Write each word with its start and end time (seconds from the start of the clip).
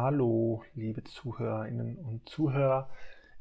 Hallo, 0.00 0.62
liebe 0.76 1.02
Zuhörerinnen 1.02 1.98
und 1.98 2.28
Zuhörer. 2.28 2.88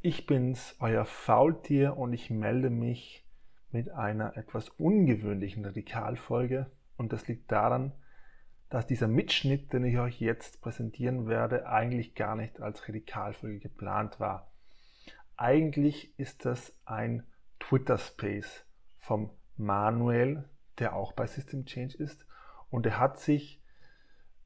Ich 0.02 0.26
bin's, 0.26 0.76
euer 0.80 1.06
Faultier 1.06 1.98
und 1.98 2.14
ich 2.14 2.32
melde 2.32 2.72
mich 2.72 3.24
mit 3.70 3.92
einer 3.92 4.36
etwas 4.38 4.70
ungewöhnlichen 4.70 5.64
Radikalfolge. 5.64 6.66
Und 6.98 7.14
das 7.14 7.28
liegt 7.28 7.52
daran, 7.52 7.92
dass 8.72 8.88
dieser 8.88 9.08
Mitschnitt, 9.08 9.72
den 9.72 9.86
ich 9.86 10.00
euch 10.00 10.20
jetzt 10.20 10.60
präsentieren 10.60 11.28
werde, 11.28 11.68
eigentlich 11.70 12.16
gar 12.16 12.36
nicht 12.36 12.60
als 12.60 12.90
Radikalfolge 12.90 13.60
geplant 13.60 14.20
war. 14.20 14.52
Eigentlich 15.36 16.18
ist 16.18 16.44
das 16.44 16.76
ein 16.86 17.24
Twitter 17.60 18.00
Space 18.00 18.66
vom 18.98 19.30
Manuel, 19.58 20.50
der 20.80 20.96
auch 20.96 21.12
bei 21.12 21.28
System 21.28 21.68
Change 21.68 21.96
ist. 22.00 22.26
Und 22.72 22.88
er 22.88 22.98
hat 22.98 23.20
sich 23.20 23.62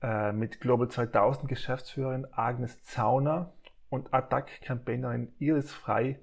äh, 0.02 0.32
mit 0.32 0.60
Global 0.62 0.90
2000 0.90 1.48
Geschäftsführerin 1.48 2.28
Agnes 2.32 2.84
Zauner 2.84 3.54
und 3.90 4.14
Attac-Campaignerin 4.14 5.34
Iris 5.40 5.72
Frei 5.72 6.20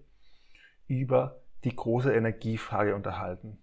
über 0.86 1.40
die 1.64 1.74
große 1.74 2.12
Energiefrage 2.12 2.94
unterhalten. 2.94 3.58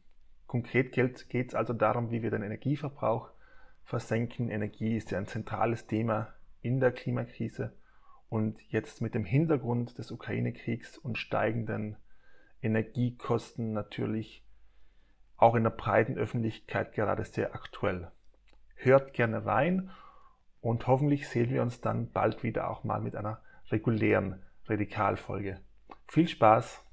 Konkret 0.48 0.94
geht 0.94 1.50
es 1.50 1.56
also 1.56 1.74
darum, 1.74 2.12
wie 2.12 2.22
wir 2.22 2.32
den 2.32 2.44
Energieverbrauch 2.44 3.30
versenken. 3.84 4.50
Energie 4.50 4.96
ist 4.96 5.12
ja 5.12 5.18
ein 5.18 5.28
zentrales 5.28 5.88
Thema 5.88 6.34
in 6.62 6.80
der 6.80 6.92
Klimakrise 6.92 7.74
und 8.30 8.62
jetzt 8.70 9.02
mit 9.02 9.16
dem 9.16 9.26
Hintergrund 9.26 9.98
des 9.98 10.12
Ukraine-Kriegs 10.12 10.98
und 10.98 11.18
steigenden 11.18 11.98
Energiekosten 12.62 13.74
natürlich 13.74 14.44
auch 15.38 15.56
in 15.56 15.64
der 15.64 15.72
breiten 15.72 16.18
Öffentlichkeit 16.18 16.94
gerade 16.94 17.26
sehr 17.26 17.54
aktuell. 17.54 18.12
Hört 18.76 19.14
gerne 19.14 19.46
rein 19.46 19.92
und 20.66 20.88
hoffentlich 20.88 21.30
sehen 21.30 21.52
wir 21.52 21.62
uns 21.62 21.80
dann 21.80 22.10
bald 22.12 22.42
wieder 22.42 22.72
auch 22.72 22.84
mal 22.84 23.00
mit 23.00 23.16
einer 23.16 23.40
regulären 23.70 24.42
Radikalfolge. 24.66 25.60
Viel 26.08 26.28
Spaß! 26.28 26.84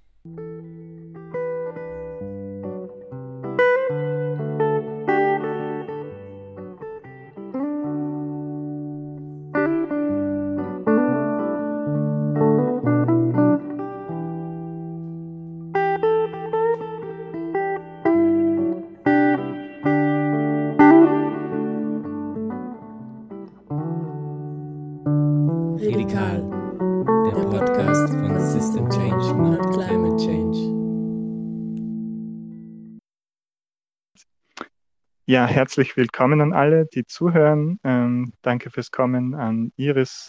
Ja, 35.32 35.46
herzlich 35.46 35.96
willkommen 35.96 36.42
an 36.42 36.52
alle, 36.52 36.84
die 36.84 37.06
zuhören. 37.06 37.80
Ähm, 37.84 38.34
danke 38.42 38.68
fürs 38.68 38.90
Kommen 38.90 39.34
an 39.34 39.72
Iris 39.76 40.28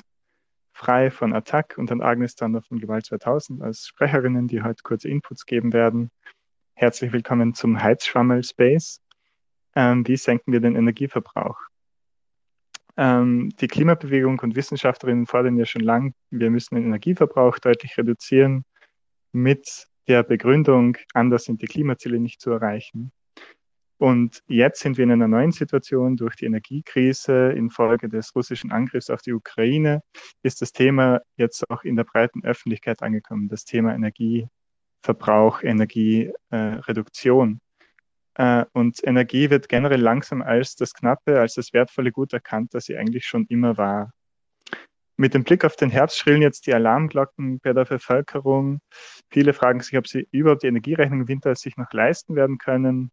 Frei 0.71 1.11
von 1.11 1.33
Attac 1.33 1.77
und 1.77 1.91
an 1.91 1.99
Agnes 1.99 2.37
Zander 2.37 2.61
von 2.61 2.77
Global 2.77 3.03
2000 3.03 3.61
als 3.61 3.85
Sprecherinnen, 3.85 4.47
die 4.47 4.63
heute 4.63 4.81
kurze 4.81 5.09
Inputs 5.09 5.45
geben 5.45 5.73
werden. 5.73 6.09
Herzlich 6.75 7.11
willkommen 7.11 7.53
zum 7.53 7.83
Heizschwammel 7.83 8.45
Space. 8.45 9.01
Ähm, 9.75 10.07
wie 10.07 10.15
senken 10.15 10.53
wir 10.53 10.61
den 10.61 10.77
Energieverbrauch? 10.77 11.59
Ähm, 12.95 13.49
die 13.59 13.67
Klimabewegung 13.67 14.39
und 14.39 14.55
Wissenschaftlerinnen 14.55 15.25
fordern 15.25 15.57
ja 15.57 15.65
schon 15.65 15.83
lange, 15.83 16.13
wir 16.29 16.49
müssen 16.49 16.75
den 16.75 16.85
Energieverbrauch 16.85 17.59
deutlich 17.59 17.97
reduzieren 17.97 18.63
mit 19.33 19.85
der 20.07 20.23
Begründung, 20.23 20.95
anders 21.13 21.43
sind 21.43 21.61
die 21.61 21.67
Klimaziele 21.67 22.21
nicht 22.21 22.39
zu 22.39 22.51
erreichen. 22.51 23.11
Und 23.97 24.41
jetzt 24.47 24.81
sind 24.81 24.97
wir 24.97 25.03
in 25.03 25.11
einer 25.11 25.27
neuen 25.27 25.51
Situation 25.51 26.17
durch 26.17 26.35
die 26.35 26.45
Energiekrise 26.45 27.51
infolge 27.51 28.09
des 28.09 28.35
russischen 28.35 28.71
Angriffs 28.71 29.09
auf 29.09 29.21
die 29.21 29.33
Ukraine. 29.33 30.01
Ist 30.41 30.61
das 30.61 30.71
Thema 30.71 31.21
jetzt 31.37 31.69
auch 31.69 31.83
in 31.83 31.95
der 31.95 32.03
breiten 32.03 32.43
Öffentlichkeit 32.43 33.01
angekommen, 33.01 33.47
das 33.49 33.65
Thema 33.65 33.93
Energieverbrauch, 33.93 35.63
Energiereduktion. 35.63 37.59
Äh, 38.35 38.65
und 38.73 38.99
Energie 39.03 39.49
wird 39.51 39.69
generell 39.69 40.01
langsam 40.01 40.41
als 40.41 40.75
das 40.75 40.93
Knappe, 40.93 41.39
als 41.39 41.53
das 41.53 41.71
wertvolle 41.71 42.11
Gut 42.11 42.33
erkannt, 42.33 42.73
das 42.73 42.85
sie 42.85 42.97
eigentlich 42.97 43.25
schon 43.25 43.45
immer 43.47 43.77
war. 43.77 44.11
Mit 45.15 45.35
dem 45.35 45.43
Blick 45.43 45.63
auf 45.63 45.75
den 45.75 45.91
Herbst 45.91 46.17
schrillen 46.17 46.41
jetzt 46.41 46.65
die 46.65 46.73
Alarmglocken 46.73 47.59
bei 47.59 47.71
der 47.73 47.85
Bevölkerung. 47.85 48.79
Viele 49.29 49.53
fragen 49.53 49.79
sich, 49.81 49.95
ob 49.95 50.07
sie 50.07 50.27
überhaupt 50.31 50.63
die 50.63 50.67
Energierechnung 50.67 51.21
im 51.21 51.27
Winter 51.27 51.53
sich 51.55 51.77
noch 51.77 51.93
leisten 51.93 52.35
werden 52.35 52.57
können 52.57 53.11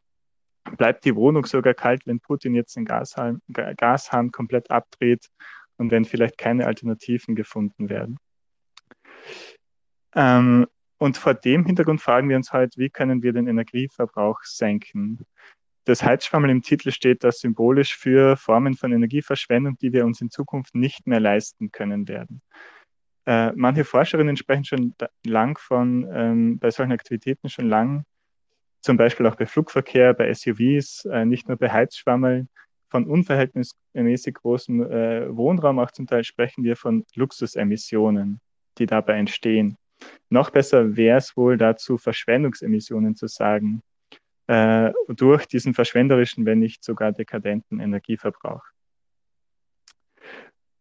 bleibt 0.76 1.04
die 1.04 1.16
Wohnung 1.16 1.46
sogar 1.46 1.74
kalt, 1.74 2.06
wenn 2.06 2.20
Putin 2.20 2.54
jetzt 2.54 2.76
den 2.76 2.84
Gashahn, 2.84 3.40
Gashahn 3.48 4.30
komplett 4.30 4.70
abdreht 4.70 5.28
und 5.76 5.90
wenn 5.90 6.04
vielleicht 6.04 6.38
keine 6.38 6.66
Alternativen 6.66 7.34
gefunden 7.34 7.88
werden. 7.88 8.18
Ähm, 10.14 10.66
und 10.98 11.16
vor 11.16 11.34
dem 11.34 11.64
Hintergrund 11.64 12.00
fragen 12.00 12.28
wir 12.28 12.36
uns 12.36 12.52
heute, 12.52 12.78
wie 12.78 12.90
können 12.90 13.22
wir 13.22 13.32
den 13.32 13.46
Energieverbrauch 13.46 14.42
senken? 14.42 15.24
Das 15.84 16.02
Heizschwammel 16.02 16.50
im 16.50 16.62
Titel 16.62 16.90
steht 16.90 17.24
das 17.24 17.40
symbolisch 17.40 17.96
für 17.96 18.36
Formen 18.36 18.74
von 18.74 18.92
Energieverschwendung, 18.92 19.78
die 19.78 19.92
wir 19.92 20.04
uns 20.04 20.20
in 20.20 20.30
Zukunft 20.30 20.74
nicht 20.74 21.06
mehr 21.06 21.20
leisten 21.20 21.72
können 21.72 22.06
werden. 22.06 22.42
Äh, 23.26 23.52
manche 23.54 23.84
Forscherinnen 23.84 24.36
sprechen 24.36 24.64
schon 24.64 24.94
lang 25.24 25.58
von, 25.58 26.06
ähm, 26.12 26.58
bei 26.58 26.70
solchen 26.70 26.92
Aktivitäten 26.92 27.48
schon 27.48 27.68
lang 27.68 28.04
zum 28.80 28.96
Beispiel 28.96 29.26
auch 29.26 29.36
bei 29.36 29.46
Flugverkehr, 29.46 30.14
bei 30.14 30.32
SUVs, 30.32 31.04
äh, 31.06 31.24
nicht 31.24 31.48
nur 31.48 31.56
bei 31.56 31.70
Heizschwammeln, 31.70 32.48
von 32.88 33.06
unverhältnismäßig 33.06 34.34
großem 34.34 34.82
äh, 34.82 35.36
Wohnraum, 35.36 35.78
auch 35.78 35.90
zum 35.92 36.06
Teil 36.06 36.24
sprechen 36.24 36.64
wir 36.64 36.76
von 36.76 37.04
Luxusemissionen, 37.14 38.40
die 38.78 38.86
dabei 38.86 39.18
entstehen. 39.18 39.76
Noch 40.28 40.50
besser 40.50 40.96
wäre 40.96 41.18
es 41.18 41.36
wohl 41.36 41.56
dazu, 41.56 41.98
Verschwendungsemissionen 41.98 43.14
zu 43.14 43.28
sagen, 43.28 43.82
äh, 44.48 44.92
durch 45.08 45.46
diesen 45.46 45.74
verschwenderischen, 45.74 46.46
wenn 46.46 46.58
nicht 46.58 46.82
sogar 46.82 47.12
dekadenten 47.12 47.78
Energieverbrauch. 47.78 48.64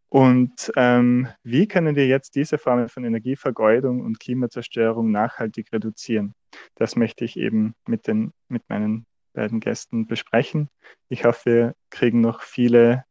Und 0.10 0.72
ähm, 0.76 1.28
wie 1.44 1.68
können 1.68 1.96
wir 1.96 2.08
jetzt 2.08 2.36
diese 2.36 2.58
Formen 2.58 2.90
von 2.90 3.04
Energievergeudung 3.04 4.02
und 4.02 4.20
Klimazerstörung 4.20 5.12
nachhaltig 5.12 5.72
reduzieren? 5.72 6.34
Das 6.76 6.96
möchte 6.96 7.26
ich 7.26 7.38
eben 7.38 7.76
mit, 7.88 8.08
den, 8.08 8.34
mit 8.48 8.68
meinen 8.70 9.06
beiden 9.34 9.60
Gästen 9.60 10.08
besprechen. 10.08 10.70
Ich 11.10 11.26
hoffe, 11.26 11.46
wir 11.46 11.76
kriegen 11.92 12.22
noch 12.22 12.42
viele 12.42 13.06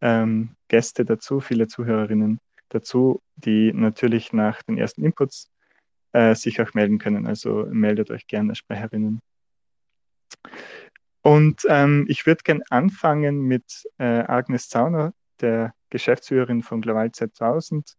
ähm, 0.00 0.56
Gäste 0.68 1.04
dazu, 1.04 1.40
viele 1.40 1.68
Zuhörerinnen 1.68 2.40
dazu, 2.70 3.20
die 3.36 3.72
natürlich 3.74 4.32
nach 4.32 4.62
den 4.62 4.78
ersten 4.78 5.04
Inputs 5.04 5.50
äh, 6.12 6.34
sich 6.34 6.60
auch 6.62 6.72
melden 6.72 6.98
können. 6.98 7.26
Also 7.26 7.66
meldet 7.70 8.10
euch 8.10 8.26
gerne 8.26 8.54
Sprecherinnen. 8.54 9.20
Und 11.22 11.62
ähm, 11.68 12.06
ich 12.08 12.24
würde 12.24 12.42
gerne 12.42 12.64
anfangen 12.70 13.40
mit 13.42 13.84
äh, 13.98 14.04
Agnes 14.04 14.68
Zauner, 14.68 15.12
der 15.40 15.74
Geschäftsführerin 15.90 16.62
von 16.62 16.80
Global 16.80 17.10
2000. 17.10 17.94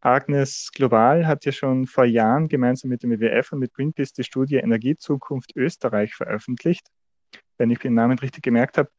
Agnes 0.00 0.70
Global 0.74 1.26
hat 1.26 1.46
ja 1.46 1.52
schon 1.52 1.86
vor 1.86 2.04
Jahren 2.04 2.48
gemeinsam 2.48 2.90
mit 2.90 3.02
dem 3.02 3.10
WWF 3.10 3.52
und 3.52 3.60
mit 3.60 3.72
Greenpeace 3.72 4.12
die 4.12 4.24
Studie 4.24 4.56
Energiezukunft 4.56 5.56
Österreich 5.56 6.14
veröffentlicht. 6.14 6.88
Wenn 7.56 7.70
ich 7.70 7.78
den 7.78 7.94
Namen 7.94 8.18
richtig 8.18 8.42
gemerkt 8.42 8.76
habe, 8.76 8.90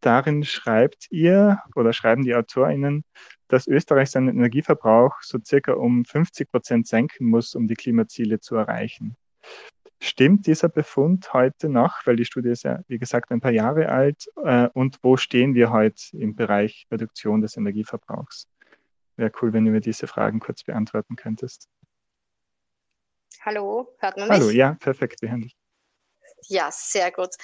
darin 0.00 0.42
schreibt 0.42 1.06
ihr 1.10 1.60
oder 1.76 1.92
schreiben 1.92 2.24
die 2.24 2.34
AutorInnen, 2.34 3.04
dass 3.46 3.68
Österreich 3.68 4.10
seinen 4.10 4.28
Energieverbrauch 4.28 5.20
so 5.22 5.38
circa 5.44 5.74
um 5.74 6.04
50 6.04 6.50
Prozent 6.50 6.88
senken 6.88 7.28
muss, 7.28 7.54
um 7.54 7.68
die 7.68 7.74
Klimaziele 7.74 8.40
zu 8.40 8.56
erreichen. 8.56 9.16
Stimmt 10.02 10.46
dieser 10.46 10.70
Befund 10.70 11.34
heute 11.34 11.68
noch? 11.68 12.06
Weil 12.06 12.16
die 12.16 12.24
Studie 12.24 12.48
ist 12.48 12.62
ja, 12.64 12.80
wie 12.88 12.98
gesagt, 12.98 13.30
ein 13.30 13.40
paar 13.40 13.52
Jahre 13.52 13.90
alt. 13.90 14.30
Äh, 14.42 14.68
und 14.72 14.98
wo 15.02 15.18
stehen 15.18 15.54
wir 15.54 15.70
heute 15.70 16.16
im 16.16 16.34
Bereich 16.34 16.86
Reduktion 16.90 17.42
des 17.42 17.58
Energieverbrauchs? 17.58 18.48
Wäre 19.16 19.30
cool, 19.42 19.52
wenn 19.52 19.66
du 19.66 19.70
mir 19.70 19.80
diese 19.80 20.06
Fragen 20.06 20.40
kurz 20.40 20.64
beantworten 20.64 21.16
könntest. 21.16 21.68
Hallo, 23.42 23.94
hört 23.98 24.16
man 24.16 24.28
mich? 24.28 24.38
Hallo, 24.38 24.48
ja, 24.48 24.74
perfekt, 24.80 25.20
wir 25.20 25.30
hören 25.30 25.42
dich. 25.42 25.56
Ja, 26.48 26.70
sehr 26.72 27.12
gut. 27.12 27.36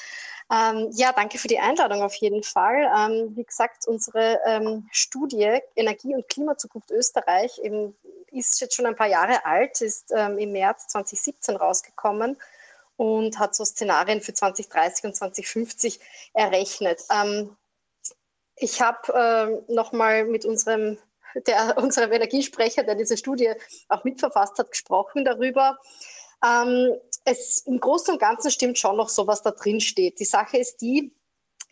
Ähm, 0.51 0.91
ja, 0.93 1.13
danke 1.13 1.39
für 1.39 1.49
die 1.49 1.59
Einladung 1.59 2.03
auf 2.03 2.15
jeden 2.15 2.43
Fall. 2.43 2.91
Ähm, 2.97 3.37
wie 3.37 3.45
gesagt, 3.45 3.87
unsere 3.87 4.41
ähm, 4.47 4.89
Studie 4.93 5.59
Energie- 5.75 6.15
und 6.15 6.29
Klimazukunft 6.29 6.91
Österreich 6.91 7.59
eben 7.63 7.97
ist 8.31 8.61
jetzt 8.61 8.75
schon 8.75 8.87
ein 8.87 8.97
paar 8.97 9.09
Jahre 9.09 9.45
alt, 9.45 9.81
ist 9.81 10.13
ähm, 10.15 10.39
im 10.39 10.53
März 10.53 10.89
2017 10.89 11.57
rausgekommen 11.57 12.37
und 12.97 13.39
hat 13.39 13.55
so 13.55 13.65
Szenarien 13.65 14.21
für 14.21 14.35
2030 14.35 15.05
und 15.05 15.17
2050 15.17 16.01
errechnet. 16.35 17.03
Ähm, 17.11 17.57
ich 18.57 18.81
habe 18.81 19.63
äh, 19.69 19.73
nochmal 19.73 20.25
mit 20.25 20.45
unserem 20.45 20.99
der, 21.47 21.77
unserem 21.79 22.13
Energiesprecher, 22.13 22.83
der 22.83 22.95
diese 22.95 23.17
Studie 23.17 23.53
auch 23.89 24.05
mitverfasst 24.05 24.59
hat, 24.59 24.71
gesprochen 24.71 25.25
darüber. 25.25 25.79
Ähm, 26.45 26.95
es, 27.25 27.59
Im 27.67 27.81
Großen 27.81 28.15
und 28.15 28.21
Ganzen 28.21 28.51
stimmt 28.51 28.79
schon 28.79 28.97
noch 28.97 29.09
so, 29.09 29.27
was 29.27 29.43
da 29.43 29.51
drin 29.51 29.81
steht. 29.81 30.21
Die 30.21 30.25
Sache 30.25 30.59
ist 30.59 30.81
die, 30.81 31.13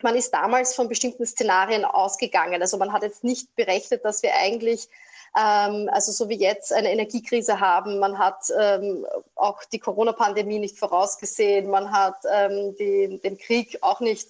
man 0.01 0.15
ist 0.15 0.31
damals 0.31 0.75
von 0.75 0.89
bestimmten 0.89 1.25
Szenarien 1.25 1.85
ausgegangen. 1.85 2.61
Also 2.61 2.77
man 2.77 2.91
hat 2.91 3.03
jetzt 3.03 3.23
nicht 3.23 3.55
berechnet, 3.55 4.03
dass 4.03 4.23
wir 4.23 4.35
eigentlich, 4.35 4.89
ähm, 5.37 5.89
also 5.91 6.11
so 6.11 6.29
wie 6.29 6.39
jetzt, 6.39 6.71
eine 6.71 6.91
Energiekrise 6.91 7.59
haben. 7.59 7.99
Man 7.99 8.17
hat 8.17 8.45
ähm, 8.57 9.05
auch 9.35 9.63
die 9.65 9.79
Corona-Pandemie 9.79 10.59
nicht 10.59 10.79
vorausgesehen. 10.79 11.69
Man 11.69 11.91
hat 11.91 12.15
ähm, 12.31 12.75
die, 12.77 13.19
den 13.21 13.37
Krieg 13.37 13.77
auch 13.81 13.99
nicht 13.99 14.27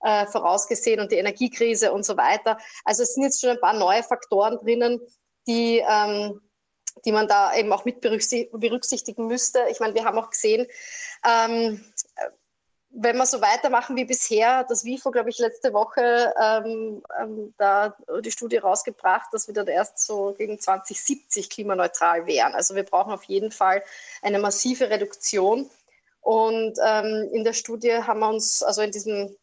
äh, 0.00 0.26
vorausgesehen 0.26 1.00
und 1.00 1.12
die 1.12 1.16
Energiekrise 1.16 1.92
und 1.92 2.04
so 2.04 2.16
weiter. 2.16 2.58
Also 2.84 3.02
es 3.02 3.14
sind 3.14 3.24
jetzt 3.24 3.40
schon 3.40 3.50
ein 3.50 3.60
paar 3.60 3.74
neue 3.74 4.02
Faktoren 4.02 4.58
drinnen, 4.58 5.00
die 5.46 5.82
ähm, 5.88 6.40
die 7.04 7.12
man 7.12 7.26
da 7.26 7.54
eben 7.54 7.72
auch 7.72 7.84
mit 7.84 8.00
berücksichtigen 8.00 9.26
müsste. 9.26 9.60
Ich 9.70 9.80
meine, 9.80 9.94
wir 9.94 10.04
haben 10.04 10.18
auch 10.18 10.30
gesehen, 10.30 10.66
ähm, 11.26 11.82
wenn 12.94 13.16
wir 13.16 13.26
so 13.26 13.40
weitermachen 13.40 13.96
wie 13.96 14.04
bisher, 14.04 14.64
das 14.64 14.84
WIFO, 14.84 15.10
glaube 15.10 15.30
ich, 15.30 15.38
letzte 15.38 15.72
Woche 15.72 16.34
ähm, 16.40 17.02
ähm, 17.20 17.54
da 17.56 17.96
die 18.20 18.30
Studie 18.30 18.58
rausgebracht, 18.58 19.32
dass 19.32 19.46
wir 19.46 19.54
dann 19.54 19.66
erst 19.66 19.98
so 19.98 20.34
gegen 20.36 20.60
2070 20.60 21.48
klimaneutral 21.48 22.26
wären. 22.26 22.54
Also 22.54 22.74
wir 22.74 22.82
brauchen 22.82 23.12
auf 23.12 23.24
jeden 23.24 23.50
Fall 23.50 23.82
eine 24.20 24.38
massive 24.38 24.90
Reduktion. 24.90 25.70
Und 26.20 26.78
ähm, 26.84 27.30
in 27.32 27.44
der 27.44 27.54
Studie 27.54 27.94
haben 27.94 28.20
wir 28.20 28.28
uns, 28.28 28.62
also 28.62 28.82
in 28.82 28.92
diesem, 28.92 29.34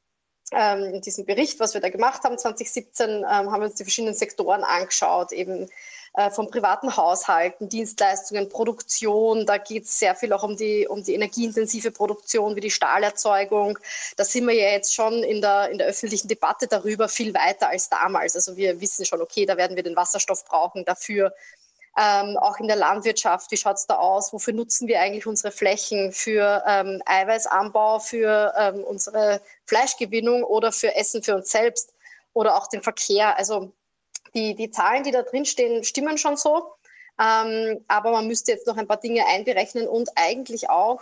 ähm, 0.52 0.84
in 0.84 1.02
diesem 1.02 1.26
Bericht, 1.26 1.60
was 1.60 1.74
wir 1.74 1.82
da 1.82 1.90
gemacht 1.90 2.24
haben, 2.24 2.38
2017, 2.38 3.10
ähm, 3.10 3.26
haben 3.26 3.62
wir 3.62 3.66
uns 3.66 3.76
die 3.76 3.84
verschiedenen 3.84 4.14
Sektoren 4.14 4.64
angeschaut, 4.64 5.32
eben 5.32 5.70
äh, 6.14 6.30
von 6.32 6.50
privaten 6.50 6.96
Haushalten, 6.96 7.70
Dienstleistungen, 7.70 8.50
Produktion. 8.50 9.46
Da 9.46 9.58
geht 9.58 9.86
es 9.86 10.00
sehr 10.00 10.16
viel 10.16 10.34
auch 10.34 10.44
um 10.44 10.58
die, 10.58 10.88
um 10.88 11.04
die 11.04 11.14
energieintensive 11.14 11.92
Produktion 11.92 12.56
wie 12.56 12.62
die 12.62 12.72
Stahlerzeugung. 12.72 13.78
Da 14.18 14.26
sind 14.26 14.48
wir 14.48 14.56
ja 14.56 14.70
jetzt 14.70 14.94
schon 14.94 15.24
in 15.24 15.42
der, 15.42 15.70
in 15.70 15.78
der 15.78 15.88
öffentlichen 15.88 16.28
Debatte 16.28 16.68
darüber 16.68 17.08
viel 17.08 17.34
weiter 17.34 17.70
als 17.70 17.90
damals. 17.90 18.36
Also 18.36 18.58
wir 18.58 18.82
wissen 18.82 19.06
schon, 19.06 19.22
okay, 19.22 19.46
da 19.46 19.58
werden 19.58 19.76
wir 19.76 19.84
den 19.84 19.96
Wasserstoff 19.96 20.46
brauchen 20.46 20.86
dafür. 20.86 21.34
Ähm, 21.98 22.38
auch 22.38 22.58
in 22.60 22.68
der 22.68 22.78
Landwirtschaft, 22.78 23.52
wie 23.52 23.58
schaut 23.58 23.76
es 23.76 23.86
da 23.86 23.98
aus? 23.98 24.32
Wofür 24.32 24.54
nutzen 24.54 24.88
wir 24.88 25.02
eigentlich 25.02 25.28
unsere 25.28 25.52
Flächen? 25.52 26.12
Für 26.12 26.64
ähm, 26.66 27.02
Eiweißanbau, 27.06 28.00
für 28.00 28.54
ähm, 28.58 28.84
unsere 28.84 29.42
Fleischgewinnung 29.66 30.44
oder 30.44 30.72
für 30.72 30.96
Essen 30.96 31.24
für 31.24 31.36
uns 31.36 31.52
selbst 31.52 31.94
oder 32.34 32.56
auch 32.56 32.68
den 32.68 32.84
Verkehr? 32.84 33.38
Also 33.38 33.74
die, 34.34 34.56
die 34.56 34.72
Zahlen, 34.72 35.04
die 35.04 35.12
da 35.12 35.24
drin 35.24 35.46
stehen, 35.46 35.84
stimmen 35.84 36.18
schon 36.18 36.38
so. 36.38 36.74
Ähm, 37.20 37.84
aber 37.88 38.12
man 38.12 38.28
müsste 38.28 38.52
jetzt 38.52 38.68
noch 38.68 38.78
ein 38.78 38.88
paar 38.88 39.00
Dinge 39.00 39.26
einberechnen 39.26 39.88
und 39.88 40.10
eigentlich 40.16 40.70
auch, 40.70 41.02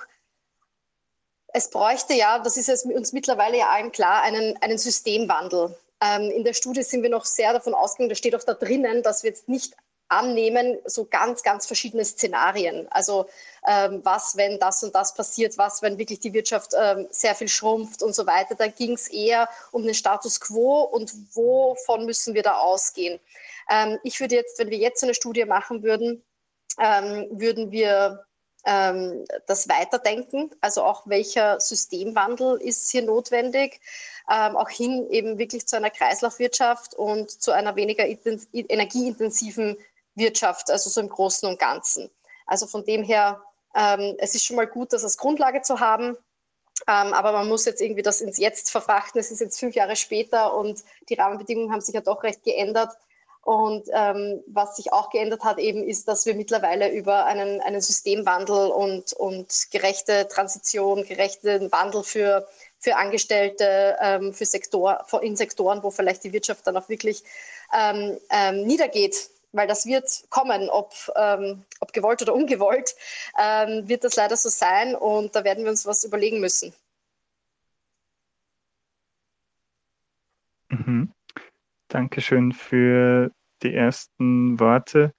es 1.53 1.69
bräuchte 1.69 2.13
ja, 2.13 2.39
das 2.39 2.57
ist 2.57 2.85
uns 2.85 3.13
mittlerweile 3.13 3.57
ja 3.57 3.69
allen 3.69 3.91
klar, 3.91 4.23
einen, 4.23 4.57
einen 4.61 4.77
Systemwandel. 4.77 5.75
Ähm, 6.01 6.31
in 6.31 6.43
der 6.43 6.53
Studie 6.53 6.83
sind 6.83 7.03
wir 7.03 7.09
noch 7.09 7.25
sehr 7.25 7.53
davon 7.53 7.73
ausgegangen, 7.73 8.09
da 8.09 8.15
steht 8.15 8.35
auch 8.35 8.43
da 8.43 8.53
drinnen, 8.53 9.03
dass 9.03 9.23
wir 9.23 9.29
jetzt 9.29 9.47
nicht 9.47 9.75
annehmen, 10.09 10.77
so 10.85 11.05
ganz, 11.05 11.43
ganz 11.43 11.65
verschiedene 11.65 12.05
Szenarien. 12.05 12.87
Also 12.91 13.27
ähm, 13.67 13.99
was, 14.03 14.37
wenn 14.37 14.59
das 14.59 14.81
und 14.81 14.95
das 14.95 15.13
passiert, 15.13 15.57
was, 15.57 15.81
wenn 15.81 15.97
wirklich 15.97 16.21
die 16.21 16.33
Wirtschaft 16.33 16.71
ähm, 16.79 17.07
sehr 17.11 17.35
viel 17.35 17.49
schrumpft 17.49 18.01
und 18.01 18.15
so 18.15 18.25
weiter. 18.25 18.55
Da 18.55 18.67
ging 18.67 18.93
es 18.93 19.09
eher 19.09 19.49
um 19.71 19.83
den 19.83 19.93
Status 19.93 20.39
quo 20.39 20.83
und 20.83 21.13
wovon 21.35 22.05
müssen 22.05 22.33
wir 22.33 22.43
da 22.43 22.59
ausgehen. 22.59 23.19
Ähm, 23.69 23.99
ich 24.03 24.19
würde 24.21 24.35
jetzt, 24.35 24.57
wenn 24.57 24.69
wir 24.69 24.77
jetzt 24.77 25.03
eine 25.03 25.13
Studie 25.13 25.43
machen 25.43 25.83
würden, 25.83 26.23
ähm, 26.79 27.27
würden 27.31 27.71
wir 27.71 28.25
ähm, 28.65 29.25
das 29.47 29.67
weiterdenken, 29.67 30.51
also 30.61 30.83
auch 30.83 31.05
welcher 31.05 31.59
Systemwandel 31.59 32.57
ist 32.61 32.89
hier 32.89 33.01
notwendig, 33.01 33.81
ähm, 34.29 34.55
auch 34.55 34.69
hin 34.69 35.09
eben 35.09 35.37
wirklich 35.37 35.67
zu 35.67 35.75
einer 35.75 35.89
Kreislaufwirtschaft 35.89 36.93
und 36.93 37.31
zu 37.31 37.51
einer 37.51 37.75
weniger 37.75 38.05
energieintensiven 38.05 39.77
Wirtschaft, 40.15 40.71
also 40.71 40.89
so 40.89 41.01
im 41.01 41.09
Großen 41.09 41.47
und 41.49 41.59
Ganzen. 41.59 42.09
Also 42.45 42.65
von 42.65 42.85
dem 42.85 43.03
her, 43.03 43.41
ähm, 43.77 44.15
es 44.17 44.33
ist 44.33 44.43
schon 44.43 44.55
mal 44.55 44.67
gut, 44.67 44.91
das 44.91 45.03
als 45.03 45.17
Grundlage 45.17 45.61
zu 45.61 45.79
haben. 45.79 46.17
Ähm, 46.87 47.13
aber 47.13 47.31
man 47.31 47.47
muss 47.47 47.65
jetzt 47.65 47.81
irgendwie 47.81 48.01
das 48.01 48.21
ins 48.21 48.37
Jetzt 48.37 48.71
verfrachten. 48.71 49.19
Es 49.19 49.31
ist 49.31 49.39
jetzt 49.39 49.59
fünf 49.59 49.75
Jahre 49.75 49.95
später 49.95 50.53
und 50.55 50.83
die 51.09 51.15
Rahmenbedingungen 51.15 51.71
haben 51.71 51.81
sich 51.81 51.95
ja 51.95 52.01
doch 52.01 52.23
recht 52.23 52.43
geändert. 52.43 52.91
Und 53.41 53.87
ähm, 53.93 54.43
was 54.47 54.75
sich 54.75 54.91
auch 54.91 55.09
geändert 55.09 55.43
hat, 55.43 55.57
eben 55.57 55.87
ist, 55.87 56.07
dass 56.09 56.25
wir 56.25 56.35
mittlerweile 56.35 56.91
über 56.91 57.25
einen, 57.25 57.61
einen 57.61 57.79
Systemwandel 57.79 58.67
und, 58.67 59.13
und 59.13 59.67
gerechte 59.71 60.27
Transition, 60.27 61.05
gerechten 61.05 61.71
Wandel 61.71 62.03
für, 62.03 62.45
für 62.77 62.97
Angestellte, 62.97 63.95
ähm, 64.01 64.33
für 64.33 64.45
Sektor, 64.45 65.05
in 65.21 65.37
Sektoren, 65.37 65.81
wo 65.81 65.91
vielleicht 65.91 66.25
die 66.25 66.33
Wirtschaft 66.33 66.67
dann 66.67 66.75
auch 66.75 66.89
wirklich 66.89 67.23
ähm, 67.73 68.17
ähm 68.29 68.67
niedergeht, 68.67 69.29
weil 69.57 69.67
das 69.67 69.85
wird 69.85 70.25
kommen, 70.29 70.69
ob, 70.69 70.93
ähm, 71.15 71.63
ob 71.79 71.93
gewollt 71.93 72.21
oder 72.21 72.33
ungewollt, 72.33 72.95
ähm, 73.41 73.87
wird 73.87 74.03
das 74.03 74.15
leider 74.15 74.37
so 74.37 74.49
sein 74.49 74.95
und 74.95 75.35
da 75.35 75.43
werden 75.43 75.63
wir 75.63 75.71
uns 75.71 75.85
was 75.85 76.03
überlegen 76.03 76.39
müssen. 76.39 76.73
Mhm. 80.69 81.11
Dankeschön 81.87 82.51
für 82.51 83.31
die 83.63 83.73
ersten 83.73 84.59
Worte. 84.59 85.13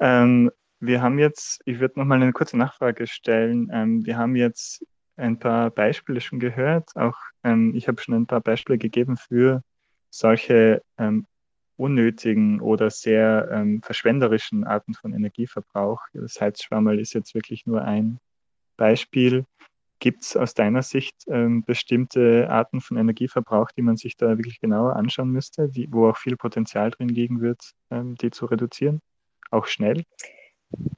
Ähm, 0.00 0.50
wir 0.80 1.02
haben 1.02 1.18
jetzt, 1.18 1.60
ich 1.64 1.80
würde 1.80 1.98
noch 1.98 2.06
mal 2.06 2.20
eine 2.20 2.32
kurze 2.32 2.56
Nachfrage 2.56 3.06
stellen. 3.06 3.70
Ähm, 3.72 4.04
wir 4.04 4.16
haben 4.16 4.36
jetzt 4.36 4.84
ein 5.16 5.38
paar 5.38 5.70
Beispiele 5.70 6.20
schon 6.20 6.38
gehört. 6.38 6.94
Auch 6.96 7.16
ähm, 7.44 7.74
ich 7.74 7.88
habe 7.88 8.00
schon 8.00 8.14
ein 8.14 8.26
paar 8.26 8.40
Beispiele 8.40 8.78
gegeben 8.78 9.16
für 9.16 9.62
solche 10.10 10.82
ähm, 10.98 11.26
unnötigen 11.76 12.60
oder 12.60 12.90
sehr 12.90 13.48
ähm, 13.52 13.82
verschwenderischen 13.82 14.64
Arten 14.64 14.94
von 14.94 15.12
Energieverbrauch. 15.12 16.00
Das 16.14 16.40
Heizschwammerl 16.40 16.98
ist 16.98 17.12
jetzt 17.12 17.34
wirklich 17.34 17.66
nur 17.66 17.82
ein 17.82 18.18
Beispiel. 18.76 19.44
Gibt 19.98 20.24
es 20.24 20.36
aus 20.36 20.54
deiner 20.54 20.82
Sicht 20.82 21.14
ähm, 21.26 21.64
bestimmte 21.64 22.48
Arten 22.50 22.80
von 22.80 22.96
Energieverbrauch, 22.98 23.70
die 23.70 23.82
man 23.82 23.96
sich 23.96 24.16
da 24.16 24.36
wirklich 24.36 24.60
genauer 24.60 24.96
anschauen 24.96 25.30
müsste, 25.30 25.68
die, 25.68 25.90
wo 25.90 26.08
auch 26.08 26.18
viel 26.18 26.36
Potenzial 26.36 26.90
drin 26.90 27.08
liegen 27.08 27.40
wird, 27.40 27.72
ähm, 27.90 28.14
die 28.16 28.30
zu 28.30 28.46
reduzieren? 28.46 29.00
Auch 29.50 29.66
schnell? 29.66 30.04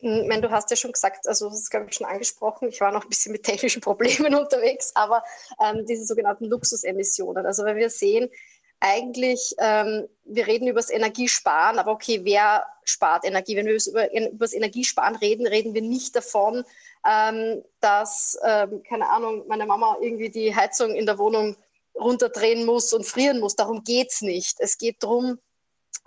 Ich 0.01 0.29
meine, 0.29 0.41
du 0.41 0.51
hast 0.51 0.71
ja 0.71 0.77
schon 0.77 0.93
gesagt, 0.93 1.29
also 1.29 1.49
das 1.49 1.61
ist, 1.61 1.71
glaube 1.71 1.87
ich, 1.89 1.95
schon 1.95 2.07
angesprochen, 2.07 2.69
ich 2.69 2.81
war 2.81 2.91
noch 2.91 3.05
ein 3.05 3.09
bisschen 3.09 3.33
mit 3.33 3.43
technischen 3.43 3.83
Problemen 3.83 4.35
unterwegs, 4.41 4.93
aber 4.95 5.23
ähm, 5.63 5.85
diese 5.87 6.05
sogenannten 6.05 6.47
Luxusemissionen. 6.47 7.47
Also 7.47 7.65
wenn 7.65 7.77
wir 7.77 7.91
sehen, 7.91 8.31
eigentlich, 8.81 9.55
ähm, 9.59 10.09
wir 10.25 10.47
reden 10.47 10.69
über 10.69 10.79
das 10.81 10.91
Energiesparen, 10.91 11.79
aber 11.79 11.93
okay, 11.93 12.21
wer 12.25 12.65
spart 12.85 13.25
Energie? 13.25 13.57
Wenn 13.57 13.67
wir 13.67 13.79
über, 13.87 14.09
das 14.33 14.53
Energiesparen 14.53 15.17
reden, 15.17 15.47
reden 15.47 15.75
wir 15.75 15.83
nicht 15.83 16.15
davon, 16.15 16.65
ähm, 17.09 17.63
dass, 17.81 18.39
ähm, 18.45 18.83
keine 18.89 19.09
Ahnung, 19.09 19.45
meine 19.49 19.67
Mama 19.67 19.97
irgendwie 20.01 20.31
die 20.31 20.55
Heizung 20.55 20.95
in 20.95 21.07
der 21.07 21.19
Wohnung 21.19 21.57
runterdrehen 21.95 22.65
muss 22.65 22.93
und 22.93 23.05
frieren 23.05 23.41
muss. 23.41 23.57
Darum 23.57 23.83
geht 23.83 24.11
es 24.11 24.23
nicht. 24.23 24.57
Es 24.61 24.79
geht 24.79 25.03
darum, 25.03 25.39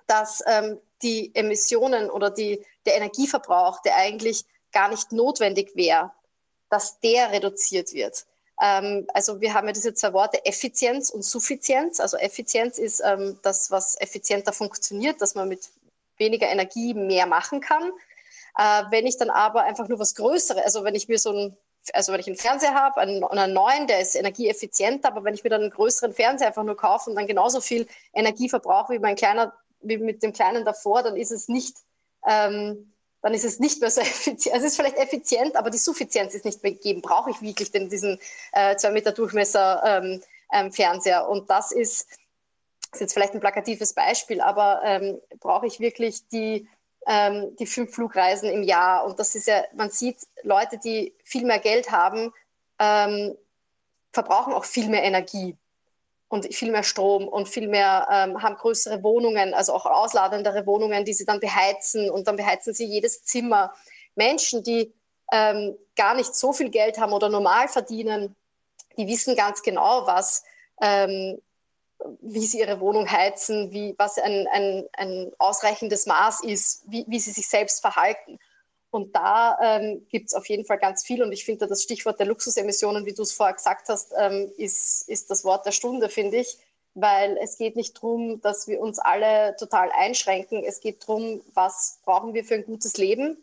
dass 0.08 0.42
ähm, 0.48 0.80
die 1.02 1.34
Emissionen 1.36 2.10
oder 2.10 2.30
die, 2.30 2.64
der 2.86 2.96
Energieverbrauch, 2.96 3.82
der 3.82 3.98
eigentlich 3.98 4.46
gar 4.72 4.90
nicht 4.90 5.12
notwendig 5.12 5.76
wäre, 5.76 6.12
dass 6.70 7.00
der 7.02 7.32
reduziert 7.32 7.94
wird. 7.94 8.26
Ähm, 8.62 9.08
also 9.14 9.42
wir 9.42 9.54
haben 9.54 9.68
ja 9.68 9.74
diese 9.74 9.94
zwei 9.94 10.14
Worte 10.14 10.46
Effizienz 10.46 11.10
und 11.10 11.24
Suffizienz. 11.24 12.00
Also 12.00 12.18
Effizienz 12.18 12.78
ist 12.78 13.02
ähm, 13.04 13.40
das, 13.42 13.72
was 13.72 14.00
effizienter 14.00 14.54
funktioniert, 14.54 15.20
dass 15.22 15.36
man 15.36 15.50
mit 15.50 15.70
weniger 16.18 16.48
Energie 16.48 16.94
mehr 16.94 17.26
machen 17.26 17.60
kann. 17.60 17.92
Äh, 18.58 18.84
wenn 18.92 19.08
ich 19.08 19.18
dann 19.18 19.32
aber 19.32 19.64
einfach 19.64 19.88
nur 19.88 20.00
was 20.00 20.14
Größeres, 20.16 20.64
also 20.64 20.84
wenn 20.84 20.96
ich 20.96 21.08
mir 21.08 21.18
so 21.18 21.32
ein 21.32 21.58
also 21.94 22.14
wenn 22.14 22.20
ich 22.20 22.28
einen 22.28 22.36
Fernseher 22.36 22.76
habe, 22.76 23.02
einen, 23.02 23.24
einen, 23.24 23.54
neuen, 23.54 23.88
der 23.88 24.02
ist 24.02 24.14
energieeffizienter, 24.14 25.08
aber 25.08 25.24
wenn 25.24 25.34
ich 25.34 25.44
mir 25.44 25.50
dann 25.50 25.62
einen 25.62 25.72
größeren 25.72 26.14
Fernseher 26.14 26.50
einfach 26.50 26.64
nur 26.64 26.78
kaufe 26.78 27.10
und 27.10 27.16
dann 27.16 27.26
genauso 27.26 27.60
viel 27.60 27.88
Energie 28.14 28.50
verbrauche 28.50 28.94
wie 28.94 29.00
mein 29.00 29.16
kleiner, 29.16 29.52
wie 29.82 29.98
mit 29.98 30.22
dem 30.22 30.32
kleinen 30.32 30.64
davor, 30.64 31.02
dann 31.02 31.18
ist 31.18 31.32
es 31.32 31.48
nicht 31.48 31.78
ähm, 32.28 32.94
dann 33.22 33.34
ist 33.34 33.46
es 33.46 33.60
nicht 33.60 33.82
mehr 33.82 33.92
so 33.92 34.02
effizient. 34.02 34.54
Also 34.54 34.66
es 34.66 34.74
ist 34.74 34.76
vielleicht 34.78 34.98
effizient, 34.98 35.56
aber 35.56 35.70
die 35.70 35.78
Suffizienz 35.78 36.34
ist 36.34 36.46
nicht 36.46 36.64
mehr 36.64 36.74
gegeben. 36.74 37.02
Brauche 37.02 37.32
ich 37.32 37.42
wirklich 37.42 37.72
denn 37.72 37.90
diesen 37.90 38.20
äh, 38.52 38.76
2 38.76 38.92
Meter 38.92 39.12
Durchmesser 39.12 39.82
ähm, 39.86 40.22
ähm, 40.52 40.72
Fernseher? 40.72 41.28
Und 41.30 41.50
das 41.50 41.72
ist, 41.72 42.08
ist 42.92 43.02
jetzt 43.02 43.14
vielleicht 43.14 43.34
ein 43.34 43.40
plakatives 43.40 43.94
Beispiel, 43.94 44.42
aber 44.42 44.82
ähm, 44.84 45.20
brauche 45.40 45.68
ich 45.68 45.80
wirklich 45.80 46.28
die, 46.30 46.68
ähm, 47.08 47.56
die 47.58 47.68
fünf 47.68 47.94
Flugreisen 47.94 48.50
im 48.50 48.64
Jahr? 48.64 49.06
Und 49.06 49.20
das 49.20 49.36
ist 49.36 49.48
ja, 49.48 49.64
man 49.76 49.92
sieht, 49.92 50.18
Leute, 50.44 50.78
die 50.78 51.14
viel 51.24 51.46
mehr 51.46 51.60
Geld 51.60 51.92
haben, 51.92 52.34
ähm, 52.80 53.36
verbrauchen 54.12 54.54
auch 54.54 54.66
viel 54.66 54.90
mehr 54.90 55.04
Energie. 55.04 55.56
Und 56.32 56.56
viel 56.56 56.72
mehr 56.72 56.84
Strom 56.84 57.28
und 57.28 57.50
viel 57.50 57.68
mehr 57.68 58.08
ähm, 58.10 58.42
haben 58.42 58.56
größere 58.56 59.04
Wohnungen, 59.04 59.54
also 59.54 59.74
auch 59.74 59.86
ausladendere 59.86 60.66
Wohnungen, 60.66 61.04
die 61.04 61.14
sie 61.14 61.26
dann 61.26 61.42
beheizen 61.42 62.10
und 62.10 62.26
dann 62.26 62.38
beheizen 62.38 62.74
sie 62.74 62.86
jedes 62.86 63.26
Zimmer. 63.26 63.74
Menschen, 64.16 64.64
die 64.64 64.94
ähm, 65.34 65.76
gar 65.98 66.16
nicht 66.16 66.34
so 66.34 66.54
viel 66.54 66.70
Geld 66.70 66.98
haben 67.00 67.12
oder 67.12 67.28
normal 67.28 67.68
verdienen, 67.68 68.34
die 68.98 69.08
wissen 69.08 69.36
ganz 69.36 69.62
genau, 69.62 70.08
was, 70.08 70.46
ähm, 70.82 71.42
wie 72.22 72.46
sie 72.46 72.60
ihre 72.60 72.80
Wohnung 72.80 73.12
heizen, 73.12 73.74
wie, 73.74 73.94
was 73.98 74.18
ein, 74.18 74.48
ein, 74.54 74.88
ein 74.94 75.32
ausreichendes 75.38 76.06
Maß 76.06 76.46
ist, 76.46 76.84
wie, 76.88 77.04
wie 77.10 77.20
sie 77.20 77.32
sich 77.32 77.50
selbst 77.50 77.82
verhalten. 77.82 78.40
Und 78.92 79.16
da 79.16 79.58
ähm, 79.62 80.06
gibt 80.10 80.28
es 80.28 80.34
auf 80.34 80.48
jeden 80.48 80.66
Fall 80.66 80.78
ganz 80.78 81.04
viel. 81.04 81.24
Und 81.24 81.32
ich 81.32 81.46
finde, 81.46 81.66
das 81.66 81.82
Stichwort 81.82 82.20
der 82.20 82.28
Luxusemissionen, 82.28 83.06
wie 83.06 83.14
du 83.14 83.22
es 83.24 83.32
vorher 83.32 83.56
gesagt 83.56 83.88
hast, 83.88 84.14
ähm, 84.18 84.52
ist, 84.58 85.08
ist 85.08 85.32
das 85.32 85.46
Wort 85.46 85.66
der 85.66 85.72
Stunde, 85.72 86.10
finde 86.10 86.38
ich. 86.38 86.58
Weil 86.94 87.38
es 87.42 87.58
geht 87.58 87.78
nicht 87.78 87.96
darum, 87.96 88.42
dass 88.42 88.68
wir 88.68 88.82
uns 88.82 89.00
alle 89.00 89.56
total 89.56 89.90
einschränken. 89.94 90.62
Es 90.66 90.82
geht 90.82 91.08
darum, 91.08 91.42
was 91.54 92.00
brauchen 92.04 92.34
wir 92.34 92.44
für 92.44 92.56
ein 92.56 92.66
gutes 92.66 92.98
Leben 92.98 93.38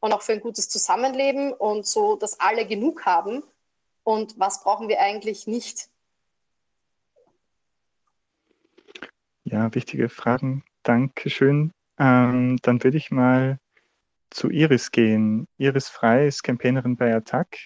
und 0.00 0.14
auch 0.14 0.22
für 0.22 0.32
ein 0.32 0.40
gutes 0.40 0.70
Zusammenleben 0.70 1.52
und 1.52 1.86
so, 1.86 2.16
dass 2.16 2.40
alle 2.40 2.66
genug 2.66 3.04
haben. 3.04 3.42
Und 4.04 4.38
was 4.38 4.62
brauchen 4.62 4.88
wir 4.88 5.00
eigentlich 5.00 5.46
nicht? 5.46 5.88
Ja, 9.44 9.74
wichtige 9.74 10.08
Fragen. 10.08 10.64
Dankeschön. 10.82 11.72
Ähm, 11.98 12.58
dann 12.62 12.82
würde 12.82 12.96
ich 12.96 13.10
mal 13.10 13.58
zu 14.34 14.50
Iris 14.50 14.90
gehen. 14.90 15.46
Iris 15.58 15.88
Frei 15.88 16.26
ist 16.26 16.42
Campaignerin 16.42 16.96
bei 16.96 17.14
Attac, 17.14 17.56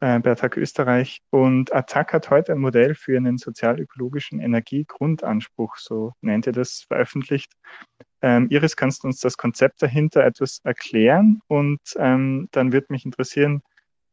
äh, 0.00 0.18
bei 0.20 0.30
Attac 0.30 0.56
Österreich. 0.56 1.20
Und 1.30 1.72
Attac 1.74 2.14
hat 2.14 2.30
heute 2.30 2.52
ein 2.52 2.58
Modell 2.58 2.94
für 2.94 3.16
einen 3.16 3.36
sozial-ökologischen 3.36 4.40
Energiegrundanspruch, 4.40 5.76
so 5.76 6.14
nennt 6.22 6.46
ihr 6.46 6.52
das, 6.52 6.86
veröffentlicht. 6.88 7.52
Ähm, 8.22 8.48
Iris, 8.50 8.76
kannst 8.76 9.04
du 9.04 9.08
uns 9.08 9.20
das 9.20 9.36
Konzept 9.36 9.82
dahinter 9.82 10.24
etwas 10.24 10.60
erklären? 10.64 11.40
Und 11.46 11.80
ähm, 11.96 12.48
dann 12.52 12.72
würde 12.72 12.86
mich 12.88 13.04
interessieren, 13.04 13.62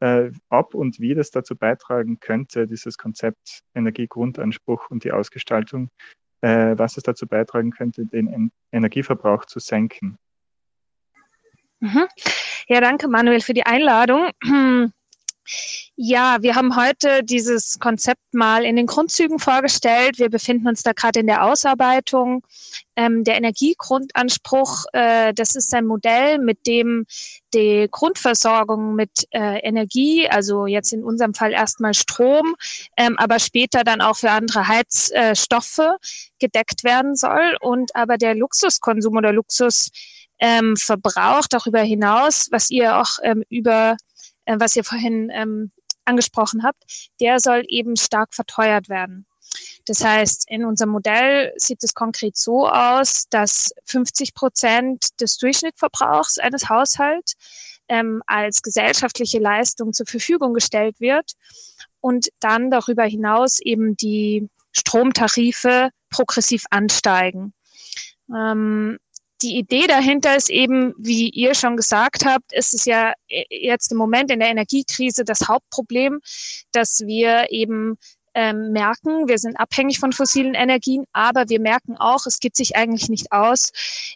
äh, 0.00 0.30
ob 0.50 0.74
und 0.74 1.00
wie 1.00 1.14
das 1.14 1.30
dazu 1.30 1.56
beitragen 1.56 2.20
könnte, 2.20 2.68
dieses 2.68 2.98
Konzept 2.98 3.62
Energiegrundanspruch 3.74 4.90
und 4.90 5.02
die 5.02 5.12
Ausgestaltung, 5.12 5.88
äh, 6.42 6.76
was 6.76 6.98
es 6.98 7.04
dazu 7.04 7.26
beitragen 7.26 7.70
könnte, 7.70 8.04
den 8.04 8.50
Energieverbrauch 8.70 9.46
zu 9.46 9.60
senken. 9.60 10.18
Mhm. 11.84 12.08
Ja, 12.66 12.80
danke 12.80 13.08
Manuel 13.08 13.42
für 13.42 13.54
die 13.54 13.66
Einladung. 13.66 14.30
Ja, 15.94 16.38
wir 16.40 16.54
haben 16.54 16.74
heute 16.74 17.22
dieses 17.22 17.78
Konzept 17.78 18.32
mal 18.32 18.64
in 18.64 18.76
den 18.76 18.86
Grundzügen 18.86 19.38
vorgestellt. 19.38 20.18
Wir 20.18 20.30
befinden 20.30 20.66
uns 20.66 20.82
da 20.82 20.92
gerade 20.92 21.20
in 21.20 21.26
der 21.26 21.44
Ausarbeitung. 21.44 22.46
Ähm, 22.96 23.24
der 23.24 23.36
Energiegrundanspruch, 23.36 24.86
äh, 24.94 25.34
das 25.34 25.54
ist 25.54 25.74
ein 25.74 25.84
Modell, 25.84 26.38
mit 26.38 26.66
dem 26.66 27.04
die 27.52 27.88
Grundversorgung 27.90 28.94
mit 28.94 29.28
äh, 29.32 29.58
Energie, 29.58 30.26
also 30.28 30.64
jetzt 30.64 30.94
in 30.94 31.04
unserem 31.04 31.34
Fall 31.34 31.52
erstmal 31.52 31.92
Strom, 31.92 32.56
ähm, 32.96 33.18
aber 33.18 33.38
später 33.38 33.84
dann 33.84 34.00
auch 34.00 34.16
für 34.16 34.30
andere 34.30 34.66
Heizstoffe 34.66 35.78
äh, 35.78 35.98
gedeckt 36.38 36.84
werden 36.84 37.16
soll. 37.16 37.56
Und 37.60 37.94
aber 37.94 38.16
der 38.16 38.34
Luxuskonsum 38.34 39.16
oder 39.16 39.32
Luxus 39.32 39.90
ähm, 40.38 40.76
Verbrauch 40.76 41.46
darüber 41.48 41.80
hinaus, 41.80 42.48
was 42.50 42.70
ihr 42.70 42.98
auch 42.98 43.18
ähm, 43.22 43.44
über, 43.48 43.96
äh, 44.44 44.56
was 44.58 44.76
ihr 44.76 44.84
vorhin 44.84 45.30
ähm, 45.32 45.70
angesprochen 46.04 46.62
habt, 46.62 46.84
der 47.20 47.40
soll 47.40 47.64
eben 47.68 47.96
stark 47.96 48.34
verteuert 48.34 48.88
werden. 48.88 49.26
Das 49.86 50.04
heißt, 50.04 50.50
in 50.50 50.64
unserem 50.64 50.90
Modell 50.90 51.52
sieht 51.56 51.82
es 51.84 51.94
konkret 51.94 52.36
so 52.36 52.68
aus, 52.68 53.28
dass 53.30 53.72
50 53.84 54.34
Prozent 54.34 55.20
des 55.20 55.38
Durchschnittsverbrauchs 55.38 56.38
eines 56.38 56.68
Haushalts 56.68 57.34
ähm, 57.88 58.22
als 58.26 58.62
gesellschaftliche 58.62 59.38
Leistung 59.38 59.92
zur 59.92 60.06
Verfügung 60.06 60.54
gestellt 60.54 61.00
wird 61.00 61.32
und 62.00 62.28
dann 62.40 62.70
darüber 62.70 63.04
hinaus 63.04 63.60
eben 63.60 63.96
die 63.96 64.48
Stromtarife 64.72 65.90
progressiv 66.10 66.64
ansteigen. 66.70 67.52
Ähm, 68.34 68.98
die 69.42 69.56
Idee 69.56 69.86
dahinter 69.86 70.36
ist 70.36 70.50
eben, 70.50 70.94
wie 70.96 71.28
ihr 71.28 71.54
schon 71.54 71.76
gesagt 71.76 72.24
habt, 72.24 72.52
ist 72.52 72.74
es 72.74 72.84
ja 72.84 73.12
jetzt 73.28 73.92
im 73.92 73.98
Moment 73.98 74.30
in 74.30 74.40
der 74.40 74.48
Energiekrise 74.48 75.24
das 75.24 75.48
Hauptproblem, 75.48 76.20
dass 76.72 77.00
wir 77.04 77.50
eben 77.50 77.98
ähm, 78.34 78.72
merken, 78.72 79.28
wir 79.28 79.38
sind 79.38 79.56
abhängig 79.56 80.00
von 80.00 80.12
fossilen 80.12 80.54
Energien, 80.54 81.04
aber 81.12 81.48
wir 81.48 81.60
merken 81.60 81.96
auch, 81.96 82.26
es 82.26 82.40
geht 82.40 82.56
sich 82.56 82.76
eigentlich 82.76 83.08
nicht 83.08 83.30
aus 83.30 83.70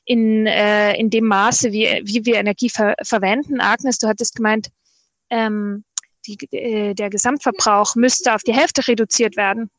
in, 0.04 0.46
äh, 0.46 0.94
in 0.96 1.10
dem 1.10 1.26
Maße, 1.26 1.72
wie, 1.72 2.00
wie 2.04 2.24
wir 2.24 2.36
Energie 2.36 2.68
ver 2.68 2.94
verwenden. 3.02 3.60
Agnes, 3.60 3.98
du 3.98 4.08
hattest 4.08 4.34
gemeint, 4.34 4.68
ähm, 5.30 5.84
die, 6.26 6.36
äh, 6.56 6.94
der 6.94 7.10
Gesamtverbrauch 7.10 7.94
müsste 7.94 8.34
auf 8.34 8.42
die 8.42 8.54
Hälfte 8.54 8.86
reduziert 8.88 9.36
werden. 9.36 9.70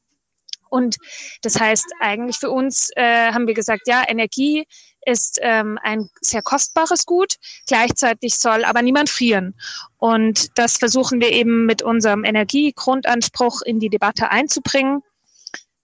Und 0.70 0.98
das 1.42 1.60
heißt, 1.60 1.86
eigentlich 2.00 2.38
für 2.38 2.52
uns 2.52 2.92
äh, 2.96 3.32
haben 3.32 3.48
wir 3.48 3.56
gesagt, 3.56 3.88
ja, 3.88 4.04
Energie 4.08 4.66
ist 5.06 5.40
ähm, 5.42 5.80
ein 5.82 6.10
sehr 6.22 6.42
kostbares 6.42 7.06
Gut. 7.06 7.36
Gleichzeitig 7.68 8.38
soll 8.38 8.64
aber 8.66 8.82
niemand 8.82 9.10
frieren. 9.10 9.56
Und 9.98 10.58
das 10.58 10.78
versuchen 10.78 11.22
wir 11.22 11.32
eben 11.32 11.66
mit 11.66 11.82
unserem 11.82 12.24
Energiegrundanspruch 12.24 13.62
in 13.62 13.80
die 13.80 13.90
Debatte 13.90 14.30
einzubringen. 14.32 15.02